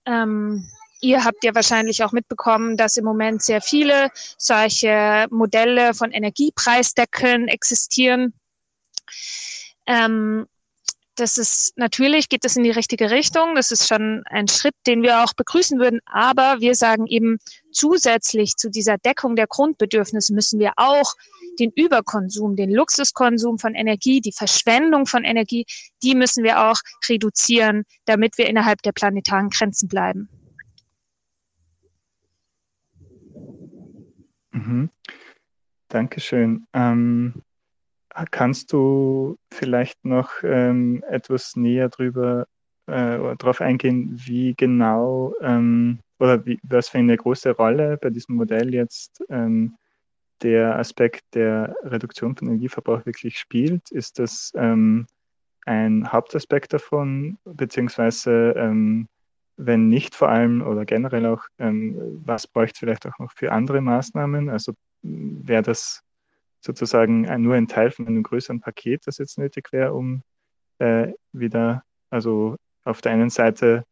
Ähm, 0.06 0.66
ihr 1.02 1.24
habt 1.24 1.44
ja 1.44 1.56
wahrscheinlich 1.56 2.04
auch 2.04 2.12
mitbekommen, 2.12 2.78
dass 2.78 2.98
im 2.98 3.06
Moment 3.06 3.42
sehr 3.42 3.62
viele 3.62 4.10
solche 4.38 5.28
Modelle 5.30 5.94
von 5.94 6.12
Energiepreisdeckeln 6.12 7.48
existieren. 7.48 8.34
Ähm, 9.88 10.48
das 11.16 11.38
ist 11.38 11.74
natürlich 11.78 12.30
geht 12.30 12.46
das 12.46 12.56
in 12.56 12.64
die 12.64 12.72
richtige 12.72 13.10
Richtung. 13.10 13.56
Das 13.56 13.72
ist 13.72 13.88
schon 13.88 14.24
ein 14.26 14.48
Schritt, 14.48 14.76
den 14.86 15.02
wir 15.02 15.24
auch 15.24 15.34
begrüßen 15.34 15.80
würden. 15.80 16.00
Aber 16.06 16.60
wir 16.60 16.76
sagen 16.76 17.08
eben 17.08 17.38
zusätzlich 17.72 18.56
zu 18.56 18.70
dieser 18.70 18.98
Deckung 18.98 19.36
der 19.36 19.48
Grundbedürfnisse 19.48 20.34
müssen 20.34 20.60
wir 20.60 20.74
auch 20.78 21.14
den 21.60 21.72
Überkonsum, 21.72 22.56
den 22.56 22.72
Luxuskonsum 22.72 23.60
von 23.60 23.76
Energie, 23.76 24.22
die 24.22 24.34
Verschwendung 24.34 25.06
von 25.06 25.24
Energie, 25.24 25.66
die 26.04 26.16
müssen 26.16 26.44
wir 26.44 26.62
auch 26.62 26.78
reduzieren, 27.08 27.84
damit 28.06 28.38
wir 28.38 28.48
innerhalb 28.48 28.82
der 28.82 28.92
planetaren 28.92 29.50
Grenzen 29.50 29.88
bleiben. 29.88 30.30
Mhm. 34.52 34.90
Dankeschön. 35.88 36.66
Ähm, 36.74 37.42
Kannst 38.32 38.72
du 38.72 39.38
vielleicht 39.52 40.06
noch 40.06 40.32
ähm, 40.44 41.04
etwas 41.10 41.56
näher 41.56 41.90
drüber 41.90 42.48
äh, 42.88 43.36
darauf 43.38 43.62
eingehen, 43.62 44.12
wie 44.26 44.54
genau 44.56 45.34
ähm, 45.42 46.00
oder 46.20 46.46
wie, 46.46 46.60
was 46.64 46.90
für 46.90 47.00
eine 47.00 47.18
große 47.18 47.52
Rolle 47.52 47.98
bei 47.98 48.10
diesem 48.10 48.36
Modell 48.36 48.74
jetzt 48.74 49.24
ähm, 49.30 49.76
der 50.42 50.78
Aspekt 50.78 51.24
der 51.34 51.76
Reduktion 51.84 52.36
von 52.36 52.48
Energieverbrauch 52.48 53.06
wirklich 53.06 53.38
spielt? 53.38 53.92
Ist 53.92 54.20
das 54.20 54.52
ähm, 54.56 55.08
ein 55.66 56.12
Hauptaspekt 56.12 56.74
davon, 56.74 57.38
beziehungsweise 57.44 58.54
ähm, 58.56 59.08
wenn 59.58 59.90
nicht 59.90 60.16
vor 60.16 60.30
allem 60.30 60.62
oder 60.62 60.86
generell 60.86 61.26
auch, 61.26 61.44
ähm, 61.60 62.22
was 62.26 62.48
bräuchte 62.48 62.80
vielleicht 62.80 63.06
auch 63.08 63.18
noch 63.20 63.32
für 63.32 63.52
andere 63.52 63.82
Maßnahmen? 63.82 64.50
Also 64.50 64.74
wäre 65.02 65.62
das 65.62 66.05
sozusagen 66.66 67.22
nur 67.42 67.56
ein 67.56 67.68
Teil 67.68 67.92
von 67.92 68.08
einem 68.08 68.24
größeren 68.24 68.60
Paket, 68.60 69.06
das 69.06 69.20
jetzt 69.20 69.38
nötig 69.38 69.72
wäre, 69.72 69.94
um 69.94 70.24
äh, 70.80 71.14
wieder, 71.32 71.84
also 72.10 72.58
auf 72.84 73.02
der 73.02 73.12
einen 73.12 73.30
Seite 73.30 73.86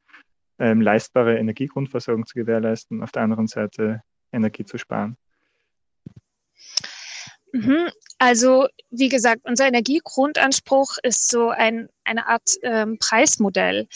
ähm, 0.60 0.82
leistbare 0.82 1.38
Energiegrundversorgung 1.38 2.26
zu 2.26 2.36
gewährleisten, 2.36 3.04
auf 3.04 3.12
der 3.12 3.24
anderen 3.24 3.48
Seite 3.48 4.02
Energie 4.32 4.66
zu 4.66 4.78
sparen. 4.78 5.18
Mhm. 7.52 7.90
Also 8.18 8.68
wie 8.90 9.10
gesagt, 9.10 9.42
unser 9.44 9.68
Energiegrundanspruch 9.68 10.98
ist 11.04 11.30
so 11.30 11.50
ein, 11.50 11.90
eine 12.04 12.28
Art 12.28 12.50
ähm, 12.64 12.98
Preismodell. 13.00 13.88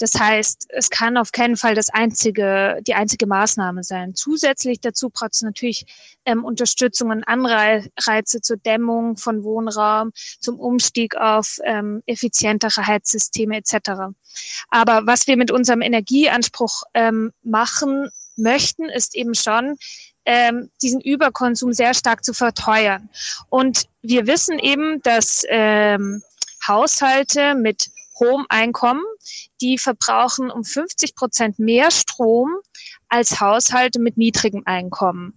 Das 0.00 0.14
heißt, 0.18 0.68
es 0.70 0.88
kann 0.88 1.18
auf 1.18 1.30
keinen 1.30 1.56
Fall 1.56 1.74
das 1.74 1.90
einzige, 1.90 2.80
die 2.86 2.94
einzige 2.94 3.26
Maßnahme 3.26 3.84
sein. 3.84 4.14
Zusätzlich 4.14 4.80
dazu 4.80 5.10
braucht 5.10 5.34
es 5.34 5.42
natürlich 5.42 5.84
ähm, 6.24 6.42
Unterstützung 6.42 7.10
und 7.10 7.22
Anreize 7.24 8.40
zur 8.40 8.56
Dämmung 8.56 9.18
von 9.18 9.44
Wohnraum, 9.44 10.12
zum 10.40 10.58
Umstieg 10.58 11.16
auf 11.16 11.58
ähm, 11.64 12.02
effizientere 12.06 12.86
Heizsysteme 12.86 13.58
etc. 13.58 14.14
Aber 14.70 15.02
was 15.06 15.26
wir 15.26 15.36
mit 15.36 15.50
unserem 15.50 15.82
Energieanspruch 15.82 16.84
ähm, 16.94 17.32
machen 17.42 18.08
möchten, 18.36 18.88
ist 18.88 19.14
eben 19.14 19.34
schon, 19.34 19.76
ähm, 20.24 20.70
diesen 20.80 21.02
Überkonsum 21.02 21.74
sehr 21.74 21.92
stark 21.92 22.24
zu 22.24 22.32
verteuern. 22.32 23.10
Und 23.50 23.86
wir 24.00 24.26
wissen 24.26 24.58
eben, 24.58 25.02
dass 25.02 25.44
ähm, 25.48 26.22
Haushalte 26.66 27.54
mit 27.54 27.90
Home-Einkommen, 28.20 29.02
die 29.60 29.78
verbrauchen 29.78 30.50
um 30.50 30.64
50 30.64 31.14
Prozent 31.14 31.58
mehr 31.58 31.90
Strom 31.90 32.50
als 33.08 33.40
Haushalte 33.40 33.98
mit 33.98 34.16
niedrigem 34.16 34.62
Einkommen. 34.66 35.34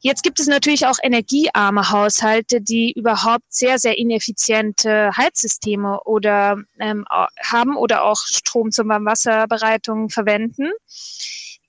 Jetzt 0.00 0.22
gibt 0.22 0.38
es 0.38 0.46
natürlich 0.46 0.84
auch 0.86 0.98
energiearme 1.02 1.88
Haushalte, 1.88 2.60
die 2.60 2.92
überhaupt 2.92 3.44
sehr, 3.48 3.78
sehr 3.78 3.96
ineffiziente 3.96 5.10
Heizsysteme 5.16 5.98
oder 6.04 6.58
ähm, 6.78 7.06
haben 7.42 7.74
oder 7.74 8.04
auch 8.04 8.18
Strom 8.18 8.70
zur 8.70 8.86
Warmwasserbereitung 8.86 10.10
verwenden. 10.10 10.72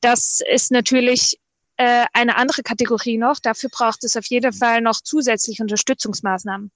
Das 0.01 0.41
ist 0.51 0.71
natürlich 0.71 1.39
äh, 1.77 2.07
eine 2.11 2.35
andere 2.35 2.61
Kategorie 2.61 3.17
noch. 3.17 3.39
Dafür 3.39 3.69
braucht 3.69 4.03
es 4.03 4.17
auf 4.17 4.25
jeden 4.25 4.51
Fall 4.51 4.81
noch 4.81 4.99
zusätzliche 5.01 5.63
Unterstützungsmaßnahmen. 5.63 6.71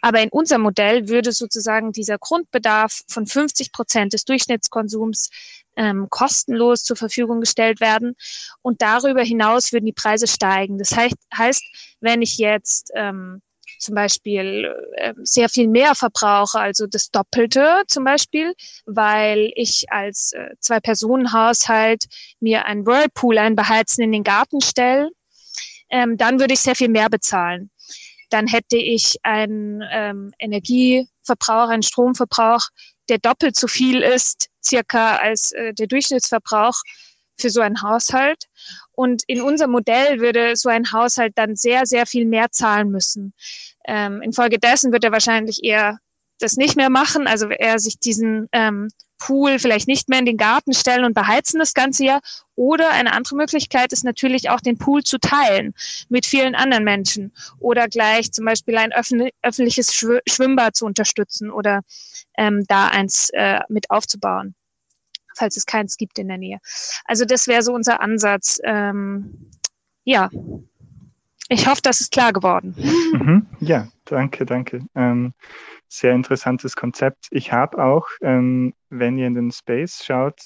Aber 0.00 0.20
in 0.20 0.30
unserem 0.30 0.62
Modell 0.62 1.08
würde 1.08 1.32
sozusagen 1.32 1.92
dieser 1.92 2.18
Grundbedarf 2.18 3.02
von 3.08 3.26
50 3.26 3.72
Prozent 3.72 4.12
des 4.12 4.24
Durchschnittskonsums 4.24 5.30
ähm, 5.76 6.08
kostenlos 6.10 6.82
zur 6.82 6.96
Verfügung 6.96 7.40
gestellt 7.40 7.80
werden. 7.80 8.14
Und 8.62 8.82
darüber 8.82 9.22
hinaus 9.22 9.72
würden 9.72 9.86
die 9.86 9.92
Preise 9.92 10.26
steigen. 10.26 10.78
Das 10.78 10.96
heißt, 10.96 11.16
heißt 11.36 11.62
wenn 12.00 12.22
ich 12.22 12.38
jetzt 12.38 12.90
ähm, 12.94 13.42
zum 13.78 13.94
Beispiel 13.94 14.74
äh, 14.96 15.14
sehr 15.22 15.48
viel 15.48 15.68
mehr 15.68 15.94
verbrauche, 15.94 16.58
also 16.58 16.86
das 16.86 17.10
Doppelte 17.10 17.82
zum 17.86 18.04
Beispiel, 18.04 18.54
weil 18.84 19.52
ich 19.54 19.86
als 19.90 20.32
äh, 20.32 20.50
Zwei-Personen-Haushalt 20.60 22.04
mir 22.40 22.66
einen 22.66 22.86
Whirlpool, 22.86 23.38
ein 23.38 23.56
Beheizen 23.56 24.02
in 24.02 24.12
den 24.12 24.24
Garten 24.24 24.60
stelle, 24.60 25.10
ähm, 25.88 26.16
dann 26.16 26.38
würde 26.40 26.54
ich 26.54 26.60
sehr 26.60 26.76
viel 26.76 26.88
mehr 26.88 27.08
bezahlen 27.08 27.70
dann 28.30 28.46
hätte 28.46 28.76
ich 28.76 29.16
einen 29.22 29.82
ähm, 29.90 30.32
Energieverbrauch, 30.38 31.68
einen 31.68 31.82
Stromverbrauch, 31.82 32.68
der 33.08 33.18
doppelt 33.18 33.56
so 33.56 33.66
viel 33.66 34.00
ist, 34.00 34.48
circa 34.64 35.16
als 35.16 35.52
äh, 35.52 35.74
der 35.74 35.86
Durchschnittsverbrauch 35.86 36.80
für 37.38 37.50
so 37.50 37.60
einen 37.60 37.82
Haushalt. 37.82 38.44
Und 38.92 39.22
in 39.26 39.40
unserem 39.40 39.72
Modell 39.72 40.20
würde 40.20 40.56
so 40.56 40.68
ein 40.68 40.92
Haushalt 40.92 41.32
dann 41.36 41.56
sehr, 41.56 41.86
sehr 41.86 42.06
viel 42.06 42.26
mehr 42.26 42.50
zahlen 42.50 42.90
müssen. 42.90 43.34
Ähm, 43.86 44.22
infolgedessen 44.22 44.92
wird 44.92 45.04
er 45.04 45.12
wahrscheinlich 45.12 45.64
eher 45.64 45.98
das 46.42 46.56
nicht 46.56 46.76
mehr 46.76 46.90
machen, 46.90 47.26
also 47.26 47.48
er 47.48 47.78
sich 47.78 47.98
diesen 47.98 48.48
ähm, 48.52 48.88
Pool 49.20 49.58
vielleicht 49.58 49.86
nicht 49.86 50.08
mehr 50.08 50.18
in 50.18 50.24
den 50.24 50.36
Garten 50.36 50.72
stellen 50.72 51.04
und 51.04 51.14
beheizen 51.14 51.60
das 51.60 51.74
ganze 51.74 52.04
Jahr. 52.04 52.20
Oder 52.56 52.90
eine 52.90 53.12
andere 53.12 53.36
Möglichkeit 53.36 53.92
ist 53.92 54.02
natürlich 54.02 54.50
auch 54.50 54.60
den 54.60 54.78
Pool 54.78 55.04
zu 55.04 55.18
teilen 55.18 55.74
mit 56.08 56.26
vielen 56.26 56.54
anderen 56.54 56.84
Menschen 56.84 57.32
oder 57.58 57.86
gleich 57.86 58.32
zum 58.32 58.46
Beispiel 58.46 58.76
ein 58.76 58.92
öffentliches 58.92 59.94
Schwimmbad 59.94 60.74
zu 60.74 60.86
unterstützen 60.86 61.50
oder 61.50 61.82
ähm, 62.36 62.64
da 62.66 62.88
eins 62.88 63.30
äh, 63.34 63.60
mit 63.68 63.90
aufzubauen, 63.90 64.54
falls 65.36 65.56
es 65.56 65.66
keins 65.66 65.96
gibt 65.96 66.18
in 66.18 66.28
der 66.28 66.38
Nähe. 66.38 66.58
Also 67.04 67.24
das 67.24 67.46
wäre 67.46 67.62
so 67.62 67.72
unser 67.72 68.00
Ansatz. 68.00 68.58
Ähm, 68.64 69.50
ja, 70.04 70.30
ich 71.48 71.66
hoffe, 71.66 71.82
das 71.82 72.00
ist 72.00 72.12
klar 72.12 72.32
geworden. 72.32 72.74
Mhm. 73.12 73.46
Ja, 73.60 73.88
danke, 74.04 74.46
danke. 74.46 74.80
Ähm, 74.94 75.34
sehr 75.90 76.12
interessantes 76.12 76.76
Konzept. 76.76 77.26
Ich 77.30 77.52
habe 77.52 77.82
auch, 77.82 78.06
ähm, 78.22 78.74
wenn 78.90 79.18
ihr 79.18 79.26
in 79.26 79.34
den 79.34 79.50
Space 79.50 80.04
schaut, 80.04 80.40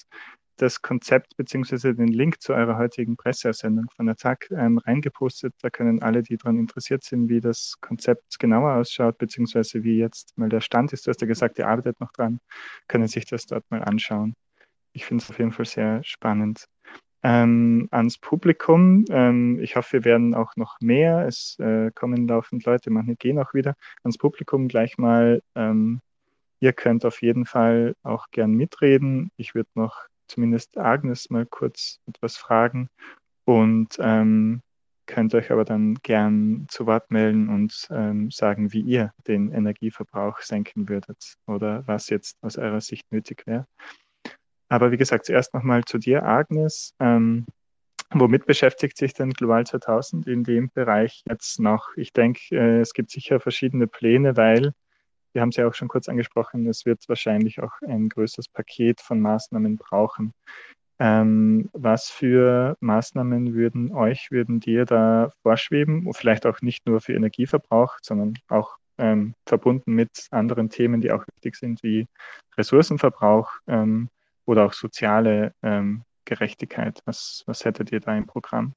das 0.57 0.83
Konzept 0.83 1.37
bzw. 1.37 1.95
den 1.95 2.09
Link 2.09 2.41
zu 2.41 2.55
eurer 2.55 2.79
heutigen 2.79 3.17
Presseersendung 3.17 3.87
von 3.95 4.09
Attack 4.09 4.49
ähm, 4.51 4.79
reingepostet. 4.79 5.53
Da 5.61 5.69
können 5.69 6.01
alle, 6.03 6.23
die 6.23 6.37
daran 6.37 6.59
interessiert 6.59 7.05
sind, 7.05 7.29
wie 7.29 7.41
das 7.41 7.75
Konzept 7.81 8.39
genauer 8.39 8.75
ausschaut, 8.75 9.19
beziehungsweise 9.19 9.83
wie 9.83 9.99
jetzt 9.99 10.37
mal 10.39 10.49
der 10.49 10.61
Stand 10.61 10.93
ist. 10.93 11.07
Du 11.07 11.11
hast 11.11 11.21
ja 11.21 11.27
gesagt, 11.27 11.59
ihr 11.59 11.69
arbeitet 11.69 12.01
noch 12.01 12.13
dran, 12.13 12.39
können 12.89 13.09
sich 13.09 13.27
das 13.27 13.47
dort 13.47 13.65
mal 13.71 13.83
anschauen. 13.83 14.35
Ich 14.93 15.05
finde 15.05 15.25
es 15.25 15.31
auf 15.31 15.39
jeden 15.39 15.53
Fall 15.53 15.67
sehr 15.67 16.03
spannend 16.05 16.67
ähm, 17.25 17.89
ans 17.91 18.19
Publikum. 18.19 19.07
Ähm, 19.09 19.59
ich 19.61 19.77
hoffe, 19.77 19.95
wir 19.95 20.05
werden 20.05 20.35
auch 20.35 20.57
noch 20.57 20.77
mehr. 20.81 21.27
Es 21.27 21.59
äh, 21.59 21.91
kommen 21.93 22.29
laufend 22.29 22.65
Leute, 22.67 22.91
manche 22.91 23.17
gehen 23.17 23.39
auch 23.39 23.55
wieder. 23.55 23.75
Ans 24.03 24.19
Publikum 24.19 24.69
gleich 24.69 24.99
mal. 24.99 25.43
Ähm, 25.55 26.01
ihr 26.61 26.75
könnt 26.75 27.05
auf 27.07 27.23
jeden 27.23 27.47
Fall 27.47 27.95
auch 28.03 28.27
gern 28.31 28.53
mitreden. 28.53 29.31
Ich 29.39 29.55
würde 29.55 29.71
noch 29.75 30.03
zumindest 30.29 30.77
Agnes 30.77 31.31
mal 31.31 31.47
kurz 31.47 31.99
etwas 32.07 32.37
fragen 32.37 32.89
und 33.47 33.97
ähm, 34.01 34.61
könnt 35.07 35.35
euch 35.35 35.51
aber 35.51 35.65
dann 35.65 35.95
gern 36.03 36.67
zu 36.69 36.87
Wort 36.87 37.11
melden 37.11 37.49
und 37.49 37.89
ähm, 37.91 38.31
sagen, 38.31 38.73
wie 38.73 38.81
ihr 38.81 39.13
den 39.27 39.51
Energieverbrauch 39.51 40.41
senken 40.41 40.89
würdet 40.89 41.37
oder 41.47 41.87
was 41.87 42.11
jetzt 42.11 42.37
aus 42.43 42.59
eurer 42.59 42.81
Sicht 42.81 43.11
nötig 43.13 43.47
wäre. 43.47 43.67
Aber 44.69 44.91
wie 44.91 44.97
gesagt, 44.97 45.27
zuerst 45.27 45.55
nochmal 45.55 45.85
zu 45.85 45.99
dir, 45.99 46.25
Agnes. 46.25 46.95
Ähm, 47.01 47.47
womit 48.11 48.47
beschäftigt 48.47 48.97
sich 48.97 49.13
denn 49.15 49.31
Global 49.31 49.67
2000 49.67 50.27
in 50.27 50.45
dem 50.45 50.71
Bereich 50.71 51.23
jetzt 51.29 51.61
noch? 51.61 51.89
Ich 51.97 52.13
denke, 52.13 52.41
äh, 52.51 52.81
es 52.81 52.95
gibt 52.95 53.11
sicher 53.11 53.41
verschiedene 53.41 53.87
Pläne, 53.87 54.37
weil 54.37 54.73
wir 55.33 55.43
haben 55.43 55.49
es 55.49 55.57
ja 55.57 55.67
auch 55.67 55.75
schon 55.75 55.89
kurz 55.89 56.09
angesprochen, 56.09 56.67
es 56.69 56.87
wird 56.87 57.09
wahrscheinlich 57.09 57.61
auch 57.61 57.73
ein 57.87 58.09
größeres 58.09 58.49
Paket 58.49 59.01
von 59.01 59.21
Maßnahmen 59.21 59.77
brauchen. 59.77 60.33
Ähm, 61.01 61.71
was 61.73 62.09
für 62.09 62.77
Maßnahmen 62.79 63.53
würden 63.53 63.93
euch, 63.93 64.31
würden 64.31 64.61
dir 64.61 64.85
da 64.85 65.33
vorschweben? 65.43 66.09
Vielleicht 66.15 66.47
auch 66.47 66.61
nicht 66.61 66.87
nur 66.87 67.01
für 67.01 67.15
Energieverbrauch, 67.15 67.97
sondern 68.01 68.35
auch 68.49 68.77
ähm, 68.99 69.35
verbunden 69.45 69.93
mit 69.95 70.29
anderen 70.31 70.71
Themen, 70.71 71.01
die 71.01 71.11
auch 71.11 71.25
wichtig 71.35 71.57
sind, 71.57 71.83
wie 71.83 72.07
Ressourcenverbrauch. 72.57 73.51
Ähm, 73.67 74.09
oder 74.47 74.67
auch 74.67 74.73
soziale 74.73 75.55
ähm, 75.63 76.05
Gerechtigkeit. 76.25 77.01
Was, 77.05 77.43
was 77.47 77.65
hättet 77.65 77.93
ihr 77.93 78.01
da 78.01 78.17
im 78.17 78.27
Programm? 78.27 78.75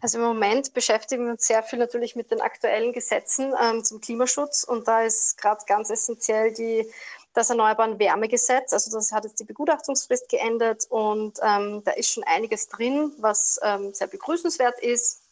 Also 0.00 0.18
im 0.18 0.24
Moment 0.24 0.74
beschäftigen 0.74 1.24
wir 1.24 1.32
uns 1.32 1.46
sehr 1.46 1.62
viel 1.62 1.78
natürlich 1.78 2.16
mit 2.16 2.30
den 2.30 2.40
aktuellen 2.40 2.92
Gesetzen 2.92 3.54
ähm, 3.60 3.82
zum 3.84 4.00
Klimaschutz 4.00 4.64
und 4.64 4.86
da 4.86 5.02
ist 5.02 5.38
gerade 5.38 5.64
ganz 5.66 5.90
essentiell 5.90 6.52
die, 6.52 6.86
das 7.32 7.50
Erneuerbaren 7.50 7.98
Wärmegesetz. 7.98 8.72
Also 8.72 8.90
das 8.90 9.12
hat 9.12 9.24
jetzt 9.24 9.40
die 9.40 9.44
Begutachtungsfrist 9.44 10.28
geendet 10.28 10.86
und 10.90 11.38
ähm, 11.42 11.82
da 11.84 11.92
ist 11.92 12.10
schon 12.12 12.24
einiges 12.24 12.68
drin, 12.68 13.12
was 13.18 13.60
ähm, 13.62 13.94
sehr 13.94 14.06
begrüßenswert 14.08 14.80
ist. 14.80 15.22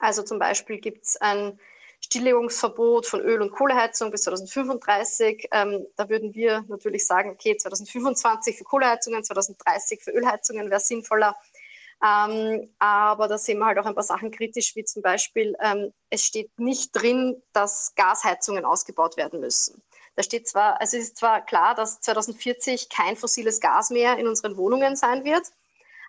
Also 0.00 0.22
zum 0.22 0.38
Beispiel 0.38 0.78
gibt 0.78 1.04
es 1.04 1.16
ein 1.16 1.58
Stilllegungsverbot 2.04 3.06
von 3.06 3.20
Öl- 3.20 3.42
und 3.42 3.52
Kohleheizung 3.52 4.10
bis 4.10 4.22
2035. 4.22 5.48
Ähm, 5.52 5.86
da 5.96 6.08
würden 6.08 6.34
wir 6.34 6.64
natürlich 6.68 7.06
sagen, 7.06 7.30
okay, 7.30 7.56
2025 7.56 8.56
für 8.58 8.64
Kohleheizungen, 8.64 9.24
2030 9.24 10.02
für 10.02 10.10
Ölheizungen 10.10 10.70
wäre 10.70 10.80
sinnvoller. 10.80 11.36
Ähm, 12.04 12.74
aber 12.80 13.28
da 13.28 13.38
sehen 13.38 13.58
wir 13.60 13.66
halt 13.66 13.78
auch 13.78 13.86
ein 13.86 13.94
paar 13.94 14.02
Sachen 14.02 14.32
kritisch, 14.32 14.74
wie 14.74 14.84
zum 14.84 15.02
Beispiel, 15.02 15.54
ähm, 15.60 15.92
es 16.10 16.24
steht 16.24 16.50
nicht 16.58 16.90
drin, 16.92 17.40
dass 17.52 17.94
Gasheizungen 17.94 18.64
ausgebaut 18.64 19.16
werden 19.16 19.38
müssen. 19.38 19.82
Da 20.16 20.22
steht 20.24 20.48
zwar, 20.48 20.80
also 20.80 20.96
es 20.96 21.04
ist 21.04 21.18
zwar 21.18 21.44
klar, 21.44 21.74
dass 21.74 22.00
2040 22.00 22.88
kein 22.88 23.16
fossiles 23.16 23.60
Gas 23.60 23.90
mehr 23.90 24.18
in 24.18 24.26
unseren 24.26 24.56
Wohnungen 24.56 24.96
sein 24.96 25.24
wird, 25.24 25.46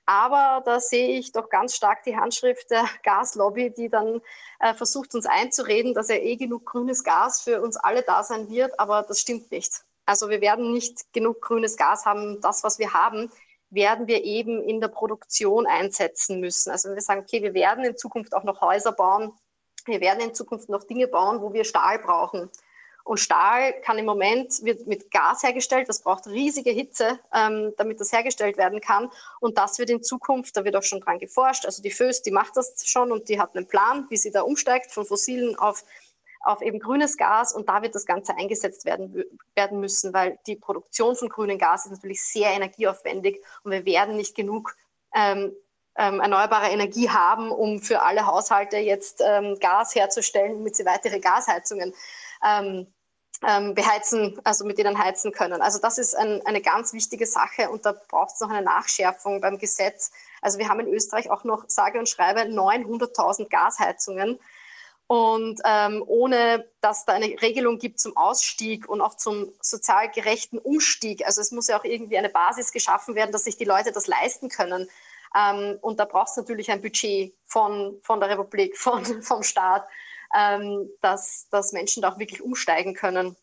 aber 0.06 0.62
da 0.66 0.80
sehe 0.80 1.18
ich 1.18 1.32
doch 1.32 1.50
ganz 1.50 1.76
stark 1.76 2.04
die 2.04 2.18
Handschrift 2.18 2.70
der 2.72 2.86
Gaslobby, 3.04 3.72
die 3.72 3.90
dann 3.90 4.22
äh, 4.60 4.74
versucht, 4.74 5.16
uns 5.16 5.26
einzureden, 5.26 5.94
dass 5.94 6.10
ja 6.10 6.16
eh 6.16 6.36
genug 6.36 6.66
grünes 6.66 7.04
Gas 7.04 7.42
für 7.42 7.62
uns 7.62 7.78
alle 7.78 8.02
da 8.02 8.24
sein 8.24 8.50
wird. 8.50 8.80
Aber 8.80 9.04
das 9.04 9.22
stimmt 9.22 9.52
nicht. 9.52 9.82
Also 10.06 10.30
wir 10.30 10.42
werden 10.42 10.74
nicht 10.74 11.14
genug 11.14 11.42
grünes 11.42 11.78
Gas 11.78 12.06
haben. 12.06 12.42
Das, 12.42 12.64
was 12.64 12.80
wir 12.80 12.94
haben, 12.94 13.32
werden 13.70 14.08
wir 14.08 14.24
eben 14.24 14.62
in 14.62 14.82
der 14.82 14.90
Produktion 14.90 15.66
einsetzen 15.66 16.40
müssen. 16.40 16.72
Also 16.72 16.90
wenn 16.90 16.96
wir 16.96 17.02
sagen, 17.02 17.22
okay, 17.22 17.42
wir 17.42 17.54
werden 17.54 17.86
in 17.86 17.98
Zukunft 17.98 18.34
auch 18.36 18.44
noch 18.44 18.62
Häuser 18.62 18.92
bauen, 18.92 19.34
wir 19.86 20.00
werden 20.00 20.22
in 20.22 20.34
Zukunft 20.34 20.70
noch 20.70 20.84
Dinge 20.84 21.08
bauen, 21.08 21.42
wo 21.42 21.54
wir 21.54 21.66
Stahl 21.66 22.00
brauchen. 22.00 22.50
Und 23.04 23.20
Stahl 23.20 23.74
kann 23.82 23.98
im 23.98 24.06
Moment, 24.06 24.64
wird 24.64 24.88
mit 24.88 25.12
Gas 25.12 25.44
hergestellt, 25.44 25.90
das 25.90 26.02
braucht 26.02 26.26
riesige 26.26 26.72
Hitze, 26.72 27.20
ähm, 27.34 27.74
damit 27.78 28.00
das 28.00 28.14
hergestellt 28.14 28.58
werden 28.58 28.80
kann. 28.80 29.12
Und 29.42 29.58
das 29.58 29.78
wird 29.78 29.90
in 29.90 30.02
Zukunft, 30.02 30.56
da 30.56 30.64
wird 30.64 30.76
auch 30.78 30.84
schon 30.84 31.02
dran 31.02 31.20
geforscht, 31.20 31.66
also 31.66 31.82
die 31.82 31.92
FÖS, 31.92 32.22
die 32.22 32.32
macht 32.32 32.56
das 32.56 32.88
schon 32.88 33.12
und 33.12 33.28
die 33.28 33.40
hat 33.42 33.56
einen 33.56 33.68
Plan, 33.68 34.06
wie 34.10 34.16
sie 34.16 34.32
da 34.32 34.42
umsteigt 34.42 34.92
von 34.92 35.06
fossilen 35.06 35.58
auf, 35.58 35.84
auf 36.44 36.62
eben 36.62 36.80
grünes 36.80 37.18
Gas. 37.18 37.54
Und 37.54 37.68
da 37.68 37.82
wird 37.82 37.94
das 37.94 38.06
Ganze 38.06 38.38
eingesetzt 38.38 38.86
werden, 38.86 39.26
werden 39.54 39.82
müssen, 39.82 40.14
weil 40.14 40.40
die 40.48 40.56
Produktion 40.56 41.18
von 41.18 41.28
grünem 41.28 41.58
Gas 41.58 41.86
ist 41.86 41.92
natürlich 41.92 42.24
sehr 42.24 42.52
energieaufwendig 42.52 43.42
und 43.64 43.74
wir 43.74 43.86
werden 43.86 44.16
nicht 44.16 44.34
genug 44.34 44.78
ähm, 45.14 45.54
ähm, 45.96 46.22
erneuerbare 46.22 46.70
Energie 46.72 47.10
haben, 47.10 47.52
um 47.52 47.82
für 47.82 48.02
alle 48.02 48.26
Haushalte 48.26 48.78
jetzt 48.78 49.22
ähm, 49.24 49.60
Gas 49.60 49.94
herzustellen, 49.94 50.54
damit 50.54 50.76
sie 50.76 50.86
weitere 50.86 51.20
Gasheizungen 51.20 51.94
ähm, 52.44 52.94
ähm, 53.46 53.74
beheizen, 53.74 54.40
also 54.44 54.66
mit 54.66 54.78
denen 54.78 54.98
heizen 54.98 55.32
können. 55.32 55.62
Also 55.62 55.80
das 55.80 55.98
ist 55.98 56.16
ein, 56.16 56.46
eine 56.46 56.62
ganz 56.62 56.94
wichtige 56.94 57.26
Sache 57.26 57.70
und 57.70 57.86
da 57.86 57.94
braucht 58.10 58.36
es 58.36 58.40
noch 58.40 58.50
eine 58.50 58.62
Nachschärfung 58.62 59.42
beim 59.42 59.58
Gesetz. 59.58 60.12
Also 60.42 60.60
wir 60.60 60.70
haben 60.70 60.80
in 60.80 60.94
Österreich 60.94 61.30
auch 61.30 61.44
noch, 61.44 61.66
sage 61.68 62.00
und 62.00 62.08
schreibe, 62.08 62.42
900.000 62.42 63.50
Gasheizungen. 63.50 64.40
Und 65.08 65.60
ähm, 65.66 66.04
ohne 66.08 66.66
dass 66.80 67.06
da 67.06 67.14
eine 67.14 67.40
Regelung 67.42 67.78
gibt 67.78 68.00
zum 68.00 68.16
Ausstieg 68.16 68.88
und 68.88 69.02
auch 69.02 69.16
zum 69.16 69.52
sozial 69.62 70.10
gerechten 70.10 70.58
Umstieg, 70.58 71.26
also 71.26 71.42
es 71.42 71.52
muss 71.52 71.68
ja 71.68 71.78
auch 71.78 71.84
irgendwie 71.84 72.18
eine 72.18 72.30
Basis 72.30 72.72
geschaffen 72.72 73.14
werden, 73.14 73.32
dass 73.32 73.44
sich 73.44 73.58
die 73.58 73.66
Leute 73.66 73.92
das 73.92 74.08
leisten 74.08 74.50
können. 74.50 74.90
Ähm, 75.36 75.78
und 75.82 76.00
da 76.00 76.06
braucht 76.06 76.30
es 76.30 76.38
natürlich 76.38 76.72
ein 76.72 76.82
Budget 76.82 77.36
von, 77.46 78.00
von 78.02 78.20
der 78.22 78.30
Republik, 78.30 78.78
von, 78.80 79.22
vom 79.22 79.44
Staat, 79.44 79.86
ähm, 80.36 80.90
dass, 81.02 81.48
dass 81.50 81.74
Menschen 81.74 82.02
da 82.02 82.12
auch 82.12 82.20
wirklich 82.20 82.42
umsteigen 82.42 82.94
können. 82.94 83.36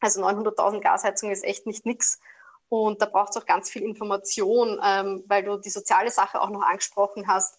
Also 0.00 0.24
900.000 0.24 0.80
Gasheizungen 0.80 1.34
ist 1.34 1.44
echt 1.44 1.66
nicht 1.66 1.84
nix. 1.84 2.20
Und 2.68 3.02
da 3.02 3.06
braucht 3.06 3.30
es 3.30 3.36
auch 3.36 3.46
ganz 3.46 3.68
viel 3.68 3.82
Information, 3.82 4.80
ähm, 4.82 5.24
weil 5.26 5.42
du 5.42 5.56
die 5.56 5.70
soziale 5.70 6.10
Sache 6.10 6.40
auch 6.40 6.50
noch 6.50 6.62
angesprochen 6.62 7.26
hast. 7.26 7.58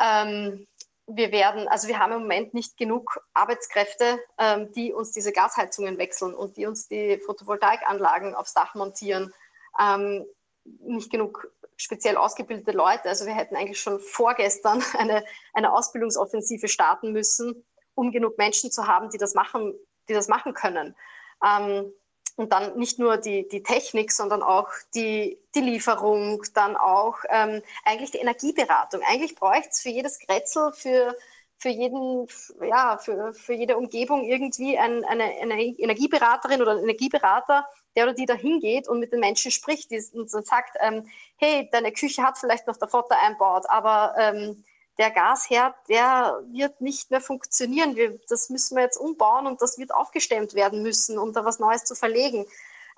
Ähm, 0.00 0.66
wir 1.06 1.32
werden, 1.32 1.68
also 1.68 1.88
wir 1.88 1.98
haben 1.98 2.12
im 2.12 2.20
Moment 2.20 2.54
nicht 2.54 2.76
genug 2.76 3.20
Arbeitskräfte, 3.34 4.18
ähm, 4.38 4.72
die 4.72 4.92
uns 4.92 5.12
diese 5.12 5.32
Gasheizungen 5.32 5.98
wechseln 5.98 6.34
und 6.34 6.56
die 6.56 6.66
uns 6.66 6.88
die 6.88 7.18
Photovoltaikanlagen 7.18 8.34
aufs 8.34 8.54
Dach 8.54 8.74
montieren. 8.74 9.32
Ähm, 9.78 10.24
nicht 10.64 11.10
genug 11.10 11.50
speziell 11.76 12.16
ausgebildete 12.16 12.72
Leute. 12.72 13.08
Also 13.08 13.26
wir 13.26 13.34
hätten 13.34 13.56
eigentlich 13.56 13.80
schon 13.80 14.00
vorgestern 14.00 14.82
eine, 14.98 15.24
eine 15.52 15.72
Ausbildungsoffensive 15.72 16.68
starten 16.68 17.12
müssen, 17.12 17.64
um 18.00 18.10
genug 18.10 18.38
Menschen 18.38 18.72
zu 18.72 18.86
haben, 18.86 19.10
die 19.10 19.18
das 19.18 19.34
machen, 19.34 19.74
die 20.08 20.14
das 20.14 20.26
machen 20.28 20.54
können. 20.54 20.96
Ähm, 21.44 21.92
und 22.36 22.50
dann 22.52 22.78
nicht 22.78 22.98
nur 22.98 23.18
die, 23.18 23.46
die 23.48 23.62
Technik, 23.62 24.10
sondern 24.12 24.42
auch 24.42 24.70
die, 24.94 25.38
die 25.54 25.60
Lieferung, 25.60 26.42
dann 26.54 26.74
auch 26.76 27.18
ähm, 27.28 27.62
eigentlich 27.84 28.12
die 28.12 28.18
Energieberatung. 28.18 29.02
Eigentlich 29.06 29.34
bräuchte 29.34 29.68
es 29.70 29.82
für 29.82 29.90
jedes 29.90 30.18
Grätzl, 30.18 30.72
für, 30.72 31.14
für 31.58 31.68
jeden, 31.68 32.26
ja, 32.66 32.96
für, 32.96 33.34
für 33.34 33.52
jede 33.52 33.76
Umgebung 33.76 34.24
irgendwie 34.24 34.78
ein, 34.78 35.04
eine, 35.04 35.24
eine 35.24 35.62
Energieberaterin 35.62 36.62
oder 36.62 36.70
einen 36.70 36.84
Energieberater, 36.84 37.66
der 37.94 38.04
oder 38.04 38.14
die 38.14 38.24
da 38.24 38.34
hingeht 38.34 38.88
und 38.88 39.00
mit 39.00 39.12
den 39.12 39.20
Menschen 39.20 39.50
spricht 39.50 39.90
und 40.14 40.30
sagt, 40.30 40.78
ähm, 40.80 41.06
hey, 41.36 41.68
deine 41.70 41.92
Küche 41.92 42.22
hat 42.22 42.38
vielleicht 42.38 42.66
noch 42.66 42.78
der 42.78 42.88
Vater 42.88 43.18
einbaut, 43.20 43.64
aber 43.68 44.14
ähm, 44.16 44.64
der 45.00 45.10
Gasherd, 45.10 45.74
der 45.88 46.42
wird 46.52 46.82
nicht 46.82 47.10
mehr 47.10 47.22
funktionieren. 47.22 47.96
Wir, 47.96 48.20
das 48.28 48.50
müssen 48.50 48.76
wir 48.76 48.84
jetzt 48.84 48.98
umbauen 48.98 49.46
und 49.46 49.62
das 49.62 49.78
wird 49.78 49.94
aufgestemmt 49.94 50.54
werden 50.54 50.82
müssen, 50.82 51.18
um 51.18 51.32
da 51.32 51.42
was 51.46 51.58
Neues 51.58 51.84
zu 51.84 51.94
verlegen. 51.94 52.46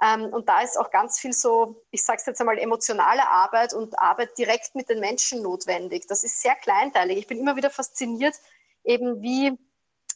Ähm, 0.03 0.25
und 0.25 0.49
da 0.49 0.63
ist 0.63 0.77
auch 0.77 0.91
ganz 0.91 1.21
viel 1.21 1.33
so, 1.33 1.81
ich 1.93 2.03
sage 2.03 2.19
es 2.19 2.27
jetzt 2.27 2.41
einmal, 2.41 2.59
emotionale 2.59 3.29
Arbeit 3.29 3.73
und 3.73 4.01
Arbeit 4.01 4.37
direkt 4.37 4.75
mit 4.75 4.89
den 4.89 4.99
Menschen 4.99 5.43
notwendig. 5.43 6.09
Das 6.09 6.25
ist 6.25 6.43
sehr 6.43 6.57
kleinteilig. 6.57 7.19
Ich 7.19 7.29
bin 7.29 7.39
immer 7.39 7.55
wieder 7.55 7.71
fasziniert, 7.71 8.35
eben 8.83 9.23
wie 9.23 9.57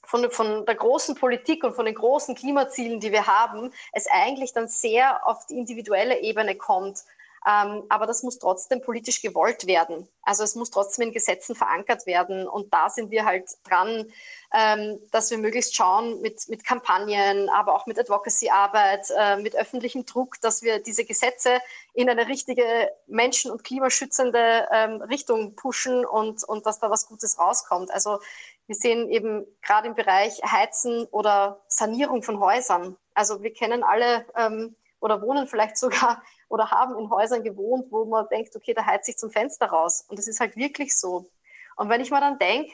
von, 0.04 0.28
von 0.32 0.66
der 0.66 0.74
großen 0.74 1.14
Politik 1.14 1.62
und 1.62 1.74
von 1.74 1.86
den 1.86 1.94
großen 1.94 2.34
Klimazielen, 2.34 2.98
die 2.98 3.12
wir 3.12 3.28
haben, 3.28 3.72
es 3.92 4.08
eigentlich 4.08 4.52
dann 4.52 4.66
sehr 4.66 5.24
auf 5.24 5.46
die 5.46 5.56
individuelle 5.56 6.20
Ebene 6.20 6.56
kommt 6.56 7.04
ähm, 7.46 7.84
aber 7.88 8.06
das 8.06 8.24
muss 8.24 8.40
trotzdem 8.40 8.80
politisch 8.80 9.22
gewollt 9.22 9.68
werden. 9.68 10.08
Also 10.22 10.42
es 10.42 10.56
muss 10.56 10.70
trotzdem 10.70 11.08
in 11.08 11.12
Gesetzen 11.14 11.54
verankert 11.54 12.04
werden. 12.04 12.48
Und 12.48 12.74
da 12.74 12.90
sind 12.90 13.12
wir 13.12 13.24
halt 13.24 13.48
dran, 13.62 14.10
ähm, 14.52 14.98
dass 15.12 15.30
wir 15.30 15.38
möglichst 15.38 15.76
schauen 15.76 16.20
mit, 16.20 16.48
mit 16.48 16.64
Kampagnen, 16.64 17.48
aber 17.50 17.76
auch 17.76 17.86
mit 17.86 18.00
Advocacy-Arbeit, 18.00 19.12
äh, 19.16 19.36
mit 19.36 19.54
öffentlichem 19.54 20.04
Druck, 20.04 20.40
dass 20.40 20.62
wir 20.62 20.80
diese 20.80 21.04
Gesetze 21.04 21.60
in 21.94 22.10
eine 22.10 22.26
richtige 22.26 22.90
menschen- 23.06 23.52
und 23.52 23.62
klimaschützende 23.62 24.66
ähm, 24.72 25.00
Richtung 25.02 25.54
pushen 25.54 26.04
und, 26.04 26.42
und 26.42 26.66
dass 26.66 26.80
da 26.80 26.90
was 26.90 27.06
Gutes 27.06 27.38
rauskommt. 27.38 27.92
Also 27.92 28.18
wir 28.66 28.74
sehen 28.74 29.08
eben 29.08 29.46
gerade 29.62 29.86
im 29.86 29.94
Bereich 29.94 30.42
Heizen 30.42 31.06
oder 31.12 31.60
Sanierung 31.68 32.24
von 32.24 32.40
Häusern. 32.40 32.96
Also 33.14 33.40
wir 33.42 33.52
kennen 33.52 33.84
alle 33.84 34.26
ähm, 34.36 34.74
oder 34.98 35.22
wohnen 35.22 35.46
vielleicht 35.46 35.76
sogar 35.78 36.22
oder 36.48 36.70
haben 36.70 36.98
in 36.98 37.10
Häusern 37.10 37.42
gewohnt, 37.42 37.90
wo 37.90 38.04
man 38.04 38.28
denkt, 38.28 38.54
okay, 38.54 38.74
da 38.74 38.84
heizt 38.84 39.06
sich 39.06 39.16
zum 39.16 39.30
Fenster 39.30 39.66
raus. 39.66 40.04
Und 40.08 40.18
das 40.18 40.28
ist 40.28 40.40
halt 40.40 40.56
wirklich 40.56 40.96
so. 40.96 41.30
Und 41.76 41.88
wenn 41.88 42.00
ich 42.00 42.10
mir 42.10 42.20
dann 42.20 42.38
denke, 42.38 42.72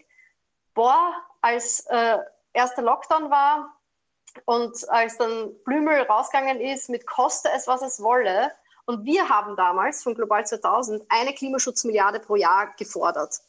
boah, 0.74 1.12
als 1.40 1.86
äh, 1.86 2.18
erster 2.52 2.82
Lockdown 2.82 3.30
war 3.30 3.76
und 4.44 4.88
als 4.90 5.18
dann 5.18 5.52
Blümel 5.64 6.02
rausgegangen 6.02 6.60
ist 6.60 6.88
mit 6.88 7.06
koste 7.06 7.48
es, 7.54 7.66
was 7.66 7.82
es 7.82 8.02
wolle, 8.02 8.52
und 8.84 9.04
wir 9.04 9.28
haben 9.28 9.56
damals 9.56 10.02
von 10.02 10.14
Global 10.14 10.44
2000 10.44 11.04
eine 11.08 11.32
Klimaschutzmilliarde 11.32 12.20
pro 12.20 12.36
Jahr 12.36 12.74
gefordert. 12.76 13.40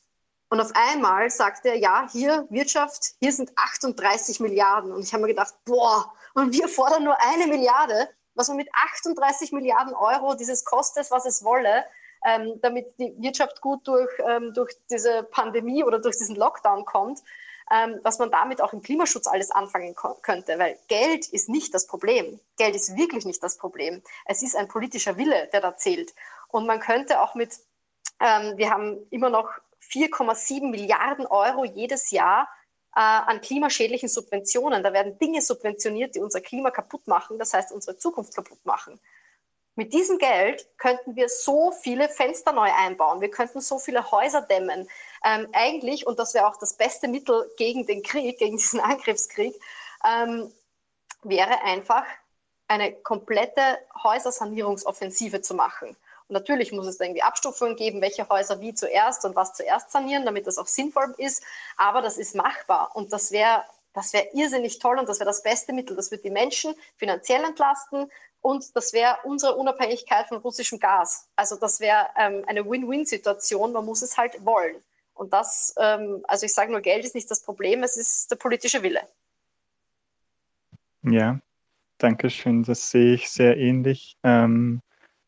Und 0.49 0.61
auf 0.61 0.71
einmal 0.75 1.29
sagte 1.31 1.69
er, 1.69 1.77
ja, 1.77 2.07
hier 2.11 2.45
Wirtschaft, 2.51 3.15
hier 3.19 3.31
sind 3.31 3.51
38 3.55 4.39
Milliarden. 4.39 4.91
Und 4.91 5.01
ich 5.01 5.11
habe 5.11 5.23
mir 5.23 5.29
gedacht, 5.29 5.55
boah, 5.65 6.13
und 6.35 6.53
wir 6.53 6.67
fordern 6.67 7.03
nur 7.03 7.17
eine 7.19 7.47
Milliarde 7.47 8.07
was 8.35 8.47
man 8.47 8.57
mit 8.57 8.69
38 8.73 9.51
Milliarden 9.51 9.93
Euro 9.93 10.35
dieses 10.35 10.65
kostet, 10.65 11.09
was 11.11 11.25
es 11.25 11.43
wolle, 11.43 11.85
ähm, 12.25 12.59
damit 12.61 12.97
die 12.99 13.13
Wirtschaft 13.17 13.61
gut 13.61 13.87
durch, 13.87 14.09
ähm, 14.27 14.53
durch 14.53 14.73
diese 14.89 15.23
Pandemie 15.23 15.83
oder 15.83 15.99
durch 15.99 16.17
diesen 16.17 16.35
Lockdown 16.35 16.85
kommt, 16.85 17.19
ähm, 17.71 18.01
dass 18.03 18.19
man 18.19 18.31
damit 18.31 18.61
auch 18.61 18.73
im 18.73 18.81
Klimaschutz 18.81 19.27
alles 19.27 19.51
anfangen 19.51 19.95
könnte. 20.21 20.57
Weil 20.59 20.77
Geld 20.87 21.27
ist 21.27 21.49
nicht 21.49 21.73
das 21.73 21.87
Problem. 21.87 22.39
Geld 22.57 22.75
ist 22.75 22.95
wirklich 22.95 23.25
nicht 23.25 23.43
das 23.43 23.57
Problem. 23.57 24.01
Es 24.25 24.41
ist 24.41 24.55
ein 24.55 24.67
politischer 24.67 25.17
Wille, 25.17 25.49
der 25.51 25.61
da 25.61 25.75
zählt. 25.75 26.13
Und 26.49 26.65
man 26.65 26.79
könnte 26.79 27.21
auch 27.21 27.35
mit, 27.35 27.59
ähm, 28.19 28.57
wir 28.57 28.69
haben 28.69 29.05
immer 29.09 29.29
noch 29.29 29.49
4,7 29.79 30.69
Milliarden 30.71 31.25
Euro 31.25 31.65
jedes 31.65 32.11
Jahr 32.11 32.47
an 33.01 33.41
klimaschädlichen 33.41 34.09
Subventionen. 34.09 34.83
Da 34.83 34.93
werden 34.93 35.17
Dinge 35.17 35.41
subventioniert, 35.41 36.15
die 36.15 36.19
unser 36.19 36.41
Klima 36.41 36.71
kaputt 36.71 37.07
machen, 37.07 37.39
das 37.39 37.53
heißt 37.53 37.71
unsere 37.71 37.97
Zukunft 37.97 38.35
kaputt 38.35 38.63
machen. 38.65 38.99
Mit 39.75 39.91
diesem 39.91 40.19
Geld 40.19 40.67
könnten 40.77 41.15
wir 41.15 41.27
so 41.29 41.71
viele 41.71 42.07
Fenster 42.07 42.51
neu 42.51 42.71
einbauen, 42.71 43.21
wir 43.21 43.31
könnten 43.31 43.59
so 43.59 43.79
viele 43.79 44.11
Häuser 44.11 44.41
dämmen. 44.41 44.87
Ähm, 45.25 45.47
eigentlich, 45.51 46.05
und 46.05 46.19
das 46.19 46.35
wäre 46.35 46.47
auch 46.47 46.57
das 46.57 46.75
beste 46.75 47.07
Mittel 47.07 47.49
gegen 47.57 47.87
den 47.87 48.03
Krieg, 48.03 48.37
gegen 48.37 48.57
diesen 48.57 48.79
Angriffskrieg, 48.81 49.55
ähm, 50.05 50.53
wäre 51.23 51.61
einfach 51.63 52.05
eine 52.67 52.93
komplette 52.93 53.79
Häusersanierungsoffensive 54.03 55.41
zu 55.41 55.55
machen. 55.55 55.97
Und 56.27 56.33
natürlich 56.33 56.71
muss 56.71 56.87
es 56.87 56.97
da 56.97 57.05
irgendwie 57.05 57.23
Abstufungen 57.23 57.75
geben, 57.75 58.01
welche 58.01 58.27
Häuser 58.29 58.59
wie 58.61 58.73
zuerst 58.73 59.25
und 59.25 59.35
was 59.35 59.53
zuerst 59.53 59.91
sanieren, 59.91 60.25
damit 60.25 60.47
das 60.47 60.57
auch 60.57 60.67
sinnvoll 60.67 61.13
ist. 61.17 61.43
Aber 61.77 62.01
das 62.01 62.17
ist 62.17 62.35
machbar 62.35 62.95
und 62.95 63.13
das 63.13 63.31
wäre 63.31 63.63
das 63.93 64.11
wäre 64.11 64.27
irrsinnig 64.33 64.79
toll 64.79 64.97
und 64.97 65.07
das 65.07 65.19
wäre 65.19 65.29
das 65.29 65.43
beste 65.43 65.71
Mittel. 65.71 65.95
Das 65.95 66.09
wird 66.09 66.23
die 66.23 66.31
Menschen 66.31 66.73
finanziell 66.97 67.43
entlasten 67.43 68.09
und 68.41 68.75
das 68.75 68.91
wäre 68.91 69.17
unsere 69.23 69.55
Unabhängigkeit 69.55 70.27
von 70.27 70.37
russischem 70.37 70.79
Gas. 70.79 71.27
Also 71.35 71.55
das 71.55 71.79
wäre 71.79 72.07
ähm, 72.17 72.43
eine 72.47 72.67
Win-Win-Situation. 72.67 73.71
Man 73.71 73.85
muss 73.85 74.01
es 74.01 74.17
halt 74.17 74.43
wollen. 74.43 74.75
Und 75.13 75.31
das, 75.31 75.75
ähm, 75.77 76.25
also 76.27 76.45
ich 76.45 76.53
sage 76.53 76.71
nur, 76.71 76.81
Geld 76.81 77.05
ist 77.05 77.15
nicht 77.15 77.29
das 77.29 77.41
Problem, 77.41 77.83
es 77.83 77.97
ist 77.97 78.31
der 78.31 78.35
politische 78.35 78.81
Wille. 78.81 79.01
Ja, 81.03 81.39
danke 81.99 82.29
schön. 82.29 82.63
Das 82.63 82.89
sehe 82.89 83.13
ich 83.13 83.29
sehr 83.29 83.57
ähnlich. 83.57 84.17
Ähm, 84.23 84.81